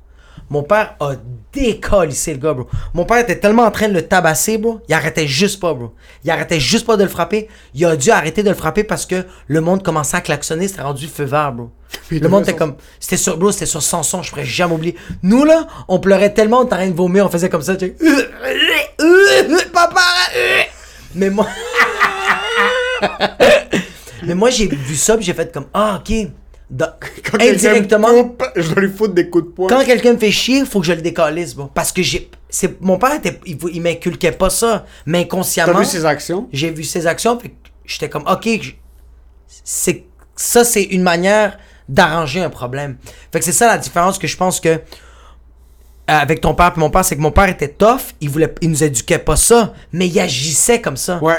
Mon 0.52 0.62
père 0.62 0.96
a 1.00 1.12
décollissé 1.50 2.34
le 2.34 2.38
gars, 2.38 2.52
bro. 2.52 2.66
Mon 2.92 3.06
père 3.06 3.16
était 3.16 3.38
tellement 3.38 3.62
en 3.62 3.70
train 3.70 3.88
de 3.88 3.94
le 3.94 4.02
tabasser, 4.02 4.58
bro. 4.58 4.82
Il 4.86 4.92
arrêtait 4.92 5.26
juste 5.26 5.58
pas, 5.60 5.72
bro. 5.72 5.94
Il 6.24 6.30
arrêtait 6.30 6.60
juste 6.60 6.84
pas 6.84 6.98
de 6.98 7.04
le 7.04 7.08
frapper. 7.08 7.48
Il 7.72 7.86
a 7.86 7.96
dû 7.96 8.10
arrêter 8.10 8.42
de 8.42 8.50
le 8.50 8.54
frapper 8.54 8.84
parce 8.84 9.06
que 9.06 9.24
le 9.46 9.60
monde 9.62 9.82
commençait 9.82 10.18
à 10.18 10.20
klaxonner. 10.20 10.68
C'était 10.68 10.82
rendu 10.82 11.08
feu 11.08 11.24
vert, 11.24 11.52
bro. 11.52 11.70
Puis 12.06 12.20
le 12.20 12.28
monde 12.28 12.44
de 12.44 12.50
était 12.50 12.58
comme. 12.58 12.76
C'était 13.00 13.16
sur, 13.16 13.38
bro, 13.38 13.50
c'était 13.50 13.64
sur 13.64 13.82
Samson. 13.82 14.22
Je 14.22 14.28
pourrais 14.28 14.44
jamais 14.44 14.74
oublier. 14.74 14.94
Nous, 15.22 15.46
là, 15.46 15.66
on 15.88 15.98
pleurait 15.98 16.34
tellement, 16.34 16.58
on 16.58 16.64
était 16.64 16.74
en 16.74 16.76
train 16.76 16.90
de 16.90 16.94
vomir. 16.94 17.24
On 17.24 17.30
faisait 17.30 17.48
comme 17.48 17.62
ça, 17.62 17.74
tu 17.74 17.86
sais. 17.86 17.96
Papa! 19.72 20.02
Mais 21.14 21.30
moi. 21.30 21.46
Mais 24.24 24.34
moi, 24.34 24.50
j'ai 24.50 24.66
vu 24.66 24.96
ça, 24.96 25.16
puis 25.16 25.24
j'ai 25.24 25.32
fait 25.32 25.50
comme, 25.50 25.66
ah, 25.72 25.98
ok. 25.98 26.28
Dans- 26.72 26.92
Quand 27.30 27.40
indirectement, 27.42 28.08
coupe, 28.08 28.42
je 28.56 28.68
dois 28.72 28.82
lui 28.82 28.90
foutre 28.90 29.12
des 29.12 29.28
coups 29.28 29.44
de 29.44 29.50
poing. 29.50 29.68
quand 29.68 29.84
quelqu'un 29.84 30.14
me 30.14 30.18
fait 30.18 30.30
chier, 30.30 30.64
faut 30.64 30.80
que 30.80 30.86
je 30.86 30.92
le 30.94 31.02
décalisse, 31.02 31.54
bon. 31.54 31.68
Parce 31.72 31.92
que 31.92 32.02
j'ai. 32.02 32.30
c'est 32.48 32.80
Mon 32.80 32.96
père, 32.98 33.12
était, 33.14 33.38
il, 33.44 33.58
il 33.74 33.82
m'inculquait 33.82 34.32
pas 34.32 34.48
ça. 34.48 34.86
Mais 35.04 35.18
T'as 35.18 35.24
inconsciemment, 35.26 35.78
vu 35.78 35.84
ses 35.84 36.06
actions? 36.06 36.48
j'ai 36.52 36.70
vu 36.70 36.82
ses 36.82 37.06
actions, 37.06 37.36
puis 37.36 37.52
j'étais 37.84 38.08
comme, 38.08 38.24
ok, 38.26 38.48
c'est 39.64 40.04
ça, 40.34 40.64
c'est 40.64 40.82
une 40.84 41.02
manière 41.02 41.58
d'arranger 41.88 42.40
un 42.40 42.50
problème. 42.50 42.96
Fait 43.30 43.38
que 43.38 43.44
c'est 43.44 43.52
ça 43.52 43.66
la 43.66 43.76
différence 43.78 44.18
que 44.18 44.26
je 44.26 44.36
pense 44.36 44.58
que. 44.58 44.68
euh, 44.70 44.78
Avec 46.06 46.40
ton 46.40 46.54
père 46.54 46.72
et 46.74 46.80
mon 46.80 46.88
père, 46.90 47.04
c'est 47.04 47.16
que 47.16 47.20
mon 47.20 47.32
père 47.32 47.48
était 47.48 47.68
tough, 47.68 48.00
il 48.20 48.30
voulait, 48.30 48.54
il 48.62 48.70
nous 48.70 48.82
éduquait 48.82 49.18
pas 49.18 49.36
ça, 49.36 49.74
mais 49.92 50.08
il 50.08 50.18
agissait 50.18 50.80
comme 50.80 50.96
ça. 50.96 51.22
Ouais. 51.22 51.36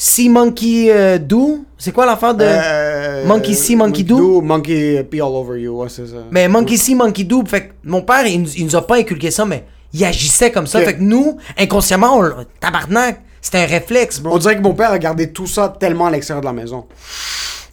Si 0.00 0.28
Monkey 0.28 0.92
euh, 0.92 1.18
Do, 1.18 1.64
c'est 1.76 1.90
quoi 1.90 2.06
l'affaire 2.06 2.32
de. 2.32 2.44
Euh, 2.46 3.26
Monkey 3.26 3.52
see, 3.52 3.74
monkey 3.74 4.04
do? 4.04 4.40
Monkey 4.40 5.02
pee 5.02 5.20
all 5.20 5.34
over 5.34 5.60
you, 5.60 5.72
ouais, 5.82 5.88
c'est 5.88 6.06
ça. 6.06 6.18
Mais 6.30 6.46
Monkey 6.46 6.76
see, 6.76 6.94
Monkey 6.94 7.24
do. 7.24 7.42
Fait 7.44 7.62
que 7.62 7.72
mon 7.82 8.02
père, 8.02 8.24
il, 8.24 8.42
nous- 8.42 8.52
il 8.56 8.64
nous 8.64 8.76
a 8.76 8.86
pas 8.86 8.98
inculqué 8.98 9.32
ça, 9.32 9.44
mais 9.44 9.64
il 9.92 10.04
agissait 10.04 10.52
comme 10.52 10.68
ça. 10.68 10.78
Fait 10.82 10.94
que 10.94 11.02
nous, 11.02 11.36
inconsciemment, 11.58 12.16
on, 12.16 12.30
tabarnak, 12.60 13.22
c'était 13.40 13.58
un 13.58 13.66
réflexe, 13.66 14.20
bro. 14.20 14.36
On 14.36 14.38
dirait 14.38 14.56
que 14.56 14.62
mon 14.62 14.74
père 14.74 14.92
a 14.92 15.00
gardé 15.00 15.32
tout 15.32 15.48
ça 15.48 15.74
tellement 15.80 16.06
à 16.06 16.12
l'extérieur 16.12 16.42
de 16.42 16.46
la 16.46 16.52
maison. 16.52 16.86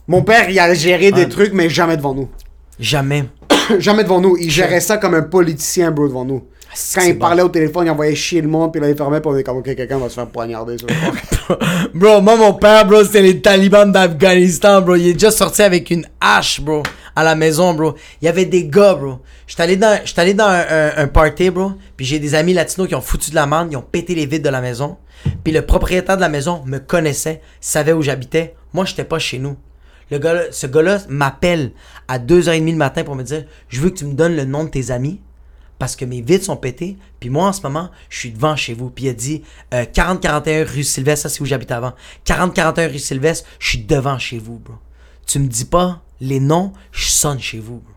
Mon 0.08 0.24
père, 0.24 0.50
il 0.50 0.58
a 0.58 0.74
géré 0.74 1.12
des 1.12 1.30
trucs, 1.30 1.54
mais 1.54 1.70
jamais 1.70 1.96
devant 1.96 2.16
nous. 2.16 2.28
Jamais. 2.80 3.26
jamais 3.78 4.04
devant 4.04 4.20
nous. 4.20 4.36
Il 4.40 4.50
gérait 4.50 4.82
ça 4.82 4.98
comme 4.98 5.14
un 5.14 5.22
politicien, 5.22 5.92
bro, 5.92 6.08
devant 6.08 6.26
nous. 6.26 6.44
Quand 6.94 7.02
il 7.02 7.18
parlait 7.18 7.42
au 7.42 7.50
téléphone, 7.50 7.86
il 7.86 7.90
envoyait 7.90 8.16
chier 8.16 8.42
le 8.42 8.48
monde, 8.48 8.72
puis 8.72 8.82
là, 8.82 8.90
il 8.90 8.96
fermait, 8.98 9.22
puis 9.22 9.30
on 9.34 9.38
est 9.38 9.44
comme, 9.44 9.58
ok, 9.58 9.76
quelqu'un 9.76 9.98
va 9.98 10.10
se 10.10 10.16
faire 10.16 10.28
poignarder. 10.28 10.78
sur 10.78 10.88
le. 10.88 10.96
Bro, 11.94 12.22
moi, 12.22 12.36
mon 12.36 12.54
père, 12.54 12.86
bro, 12.86 13.04
c'était 13.04 13.22
les 13.22 13.40
talibans 13.42 13.90
d'Afghanistan, 13.92 14.82
bro. 14.82 14.96
Il 14.96 15.08
est 15.10 15.14
déjà 15.14 15.32
sorti 15.32 15.62
avec 15.62 15.90
une 15.92 16.06
hache, 16.20 16.60
bro, 16.62 16.84
à 17.16 17.24
la 17.24 17.36
maison, 17.36 17.74
bro. 17.74 17.94
Il 18.22 18.26
y 18.26 18.28
avait 18.28 18.46
des 18.46 18.66
gars, 18.66 18.96
bro. 18.96 19.20
J'étais 19.48 19.64
allé 19.64 19.78
dans, 19.78 19.98
allé 20.18 20.34
dans 20.34 20.48
un, 20.48 20.60
un- 20.70 20.92
un 20.98 21.08
party, 21.08 21.50
bro. 21.52 21.74
Puis 21.96 22.06
j'ai 22.06 22.20
des 22.20 22.36
amis 22.36 22.54
latinos 22.54 22.88
qui 22.88 22.96
ont 22.96 23.02
foutu 23.02 23.30
de 23.30 23.36
la 23.36 23.46
merde, 23.46 23.68
ils 23.72 23.78
ont 23.78 23.82
pété 23.90 24.16
les 24.16 24.26
vitres 24.26 24.44
de 24.46 24.50
la 24.50 24.62
maison. 24.62 24.98
Puis 25.44 25.54
le 25.54 25.62
propriétaire 25.62 26.18
de 26.18 26.22
la 26.22 26.30
maison 26.30 26.62
me 26.66 26.80
connaissait, 26.80 27.42
savait 27.62 27.94
où 27.94 28.02
j'habitais. 28.02 28.56
Moi, 28.74 28.86
j'étais 28.86 29.06
pas 29.06 29.20
chez 29.20 29.40
nous. 29.40 29.56
Le 30.12 30.18
gars, 30.20 30.42
ce 30.52 30.68
gars-là 30.68 31.00
m'appelle 31.10 31.72
à 32.08 32.20
2h30 32.20 32.72
le 32.72 32.76
matin 32.78 33.04
pour 33.04 33.16
me 33.16 33.24
dire 33.24 33.46
Je 33.70 33.82
veux 33.82 33.90
que 33.92 33.98
tu 34.00 34.06
me 34.06 34.14
donnes 34.14 34.36
le 34.36 34.46
nom 34.46 34.64
de 34.66 34.70
tes 34.70 34.92
amis 34.92 35.20
parce 35.80 35.96
que 35.96 36.06
mes 36.06 36.22
vitres 36.22 36.46
sont 36.46 36.58
pétées. 36.58 36.98
Puis 37.20 37.30
moi, 37.30 37.48
en 37.48 37.54
ce 37.54 37.62
moment, 37.62 37.92
je 38.10 38.20
suis 38.20 38.32
devant 38.32 38.56
chez 38.56 38.74
vous. 38.74 38.90
Puis 38.90 39.06
il 39.06 39.10
a 39.10 39.14
dit 39.14 39.44
euh, 39.74 39.84
40-41 39.86 40.64
rue 40.64 40.84
Sylvestre, 40.84 41.24
ça 41.24 41.30
c'est 41.30 41.42
où 41.42 41.46
j'habitais 41.46 41.74
avant. 41.74 41.94
40-41 42.26 42.92
rue 42.92 43.00
Sylvestre, 43.00 43.48
je 43.60 43.70
suis 43.70 43.84
devant 43.84 44.18
chez 44.18 44.38
vous, 44.38 44.60
bro. 44.60 44.76
Tu 45.26 45.40
me 45.40 45.48
dis 45.48 45.66
pas 45.66 46.02
les 46.20 46.40
noms, 46.40 46.72
je 46.92 47.08
sonne 47.08 47.40
chez 47.40 47.60
vous, 47.60 47.80
bro. 47.80 47.94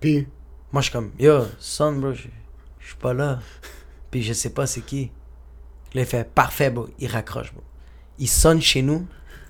Puis, 0.00 0.28
Moi, 0.72 0.82
je 0.82 0.86
suis 0.86 0.92
comme 0.92 1.10
Yo, 1.18 1.46
sonne, 1.58 2.00
bro, 2.00 2.12
je 2.12 2.22
suis 2.86 2.96
pas 3.00 3.14
là. 3.14 3.40
Puis 4.10 4.22
je 4.22 4.32
sais 4.32 4.50
pas 4.50 4.66
c'est 4.66 4.82
qui. 4.82 5.10
Là, 5.94 6.02
il 6.02 6.06
fait 6.06 6.28
Parfait, 6.32 6.70
bro. 6.70 6.88
Il 6.98 7.08
raccroche, 7.08 7.52
bro. 7.52 7.62
Il 8.18 8.28
sonne 8.28 8.60
chez 8.60 8.82
nous. 8.82 9.06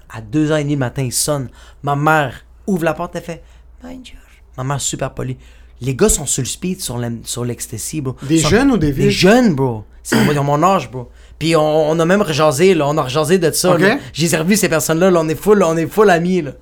À 0.09 0.22
2h30 0.22 0.68
du 0.68 0.77
matin, 0.77 1.03
il 1.03 1.12
sonne. 1.12 1.51
Ma 1.83 1.97
mère 1.97 2.45
ouvre 2.66 2.85
la 2.85 2.95
porte, 2.95 3.16
elle 3.16 3.22
fait 3.22 3.43
Bonjour. 3.83 4.16
Ma 4.57 4.64
mère, 4.64 4.81
super 4.81 5.12
polie. 5.12 5.37
Les 5.81 5.95
gars 5.95 6.09
sont 6.09 6.27
sur 6.27 6.43
le 6.43 6.47
speed, 6.49 6.81
sur 6.81 7.45
l'ecstasy, 7.45 8.01
bro. 8.01 8.16
Des 8.22 8.39
Sont- 8.39 8.49
jeunes 8.49 8.70
ou 8.72 8.77
des 8.79 8.93
vieux? 8.93 9.05
Des 9.05 9.11
jeunes, 9.11 9.55
bro. 9.55 9.85
C'est 10.03 10.16
mon 10.35 10.62
âge, 10.62 10.91
bro. 10.91 11.11
Puis 11.39 11.55
on, 11.57 11.91
on 11.91 11.99
a 11.99 12.05
même 12.05 12.22
rejasé, 12.22 12.74
là. 12.74 12.87
On 12.89 12.97
a 12.97 13.03
rejasé 13.03 13.39
de 13.39 13.51
ça, 13.51 13.72
Ok. 13.74 13.81
là. 13.81 13.99
J'ai 14.12 14.29
servi 14.29 14.57
ces 14.57 14.68
personnes-là, 14.68 15.11
là. 15.11 15.20
On 15.20 15.29
est 15.29 15.35
full, 15.35 15.62
on 15.62 15.77
est 15.77 15.87
full 15.87 16.09
amis, 16.11 16.43
là. 16.43 16.53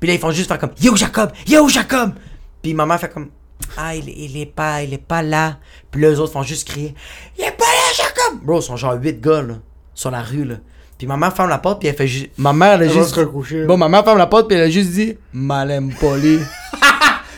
Puis 0.00 0.08
là, 0.08 0.14
ils 0.14 0.20
font 0.20 0.30
juste 0.32 0.48
faire 0.48 0.58
comme 0.58 0.72
Yo, 0.80 0.94
Jacob! 0.96 1.30
Yo, 1.46 1.68
Jacob! 1.68 2.12
Puis 2.60 2.74
ma 2.74 2.84
mère 2.84 2.98
fait 3.00 3.08
comme 3.08 3.28
Ah, 3.76 3.94
il, 3.94 4.08
il 4.08 4.36
est 4.36 4.46
pas, 4.46 4.82
il 4.82 4.92
est 4.92 4.98
pas 4.98 5.22
là. 5.22 5.58
Puis 5.90 6.02
là, 6.02 6.10
eux 6.10 6.18
autres 6.20 6.32
font 6.32 6.42
juste 6.42 6.66
crier 6.68 6.94
Il 7.38 7.44
est 7.44 7.56
pas 7.56 7.64
là, 7.64 7.92
Jacob! 7.96 8.44
Bro, 8.44 8.58
ils 8.60 8.62
sont 8.64 8.76
genre 8.76 8.94
8 9.00 9.20
gars, 9.20 9.42
là. 9.42 9.54
Sur 9.94 10.10
la 10.10 10.22
rue, 10.22 10.44
là. 10.44 10.56
Puis 10.98 11.06
ma 11.06 11.16
mère 11.16 11.34
ferme 11.34 11.48
la 11.48 11.58
porte, 11.58 11.78
puis 11.80 11.88
elle 11.88 11.94
fait 11.96 12.06
juste. 12.08 12.30
Ma 12.36 12.52
mère, 12.52 12.74
elle 12.74 12.82
a 12.82 12.84
Elle 12.86 12.92
va 12.92 13.02
juste. 13.02 13.14
se 13.14 13.20
recoucher. 13.20 13.64
Bon, 13.64 13.76
ma 13.76 13.88
mère 13.88 14.04
ferme 14.04 14.18
la 14.18 14.26
porte, 14.26 14.48
puis 14.48 14.56
elle 14.56 14.64
a 14.64 14.70
juste 14.70 14.90
dit 14.90 15.16
Malem 15.32 15.92
poli. 16.00 16.38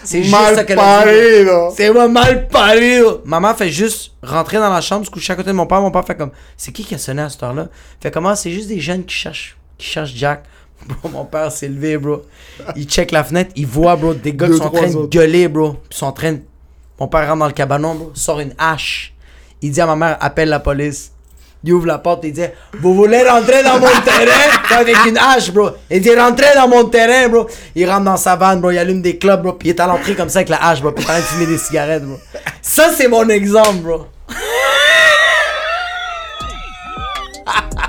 C'est 0.04 0.22
juste 0.22 0.34
ça 0.34 0.52
mal 0.52 0.66
qu'elle 0.66 0.78
a 0.78 1.04
dit. 1.04 1.74
C'est 1.76 1.92
moi 1.92 2.08
mal 2.08 2.48
parlé. 2.48 3.00
là. 3.00 3.12
Maman 3.24 3.54
fait 3.54 3.70
juste 3.70 4.12
rentrer 4.22 4.58
dans 4.58 4.72
la 4.72 4.80
chambre, 4.80 5.04
se 5.06 5.10
coucher 5.10 5.32
à 5.32 5.36
côté 5.36 5.48
de 5.48 5.54
mon 5.54 5.66
père. 5.66 5.80
Mon 5.80 5.90
père 5.90 6.04
fait 6.04 6.16
comme, 6.16 6.30
c'est 6.56 6.72
qui 6.72 6.84
qui 6.84 6.94
a 6.94 6.98
sonné 6.98 7.22
à 7.22 7.28
cette 7.28 7.42
heure-là? 7.42 7.68
Fait 8.00 8.10
comment? 8.10 8.34
C'est 8.34 8.50
juste 8.50 8.68
des 8.68 8.80
jeunes 8.80 9.04
qui 9.04 9.14
cherchent, 9.14 9.56
qui 9.78 9.86
cherchent 9.86 10.14
Jack. 10.14 10.44
Bro, 10.86 11.08
mon 11.08 11.24
père 11.24 11.50
s'est 11.50 11.68
levé, 11.68 11.96
bro. 11.96 12.22
Il 12.76 12.84
check 12.84 13.10
la 13.10 13.24
fenêtre, 13.24 13.52
il 13.56 13.66
voit, 13.66 13.96
bro, 13.96 14.12
des 14.12 14.34
gars 14.34 14.48
qui 14.48 14.58
sont 14.58 14.64
en 14.64 14.70
train 14.70 14.88
de 14.90 15.06
gueuler, 15.06 15.48
bro. 15.48 15.76
Ils 15.90 15.96
sont 15.96 16.06
en 16.06 16.12
train 16.12 16.32
de... 16.32 16.40
Mon 17.00 17.08
père 17.08 17.26
rentre 17.26 17.38
dans 17.38 17.46
le 17.46 17.52
cabanon, 17.52 17.94
bro, 17.94 18.10
sort 18.12 18.40
une 18.40 18.52
hache. 18.58 19.14
Il 19.62 19.70
dit 19.70 19.80
à 19.80 19.86
ma 19.86 19.96
mère, 19.96 20.18
appelle 20.20 20.50
la 20.50 20.60
police 20.60 21.12
il 21.66 21.72
ouvre 21.72 21.86
la 21.86 21.98
porte, 21.98 22.24
il 22.24 22.32
dit 22.32 22.42
Vous 22.80 22.94
voulez 22.94 23.26
rentrer 23.26 23.62
dans 23.62 23.78
mon 23.78 23.86
terrain? 24.04 24.50
Avec 24.78 24.96
une 25.06 25.16
hache, 25.16 25.50
bro. 25.50 25.70
Il 25.90 26.02
dit 26.02 26.14
Rentrez 26.14 26.54
dans 26.54 26.68
mon 26.68 26.84
terrain, 26.84 27.28
bro. 27.28 27.48
Il 27.74 27.90
rentre 27.90 28.04
dans 28.04 28.16
sa 28.16 28.36
vanne, 28.36 28.60
bro. 28.60 28.70
Il 28.70 28.78
allume 28.78 29.00
des 29.00 29.16
clubs, 29.16 29.42
bro. 29.42 29.54
Puis 29.54 29.68
il 29.68 29.70
est 29.70 29.80
à 29.80 29.86
l'entrée 29.86 30.14
comme 30.14 30.28
ça 30.28 30.40
avec 30.40 30.50
la 30.50 30.62
hache, 30.62 30.82
bro. 30.82 30.92
Puis 30.92 31.04
il 31.08 31.10
est 31.10 31.16
de 31.16 31.22
fumer 31.22 31.46
des 31.46 31.58
cigarettes, 31.58 32.04
bro. 32.04 32.18
Ça, 32.60 32.90
c'est 32.94 33.08
mon 33.08 33.28
exemple, 33.28 33.78
bro. 33.78 34.06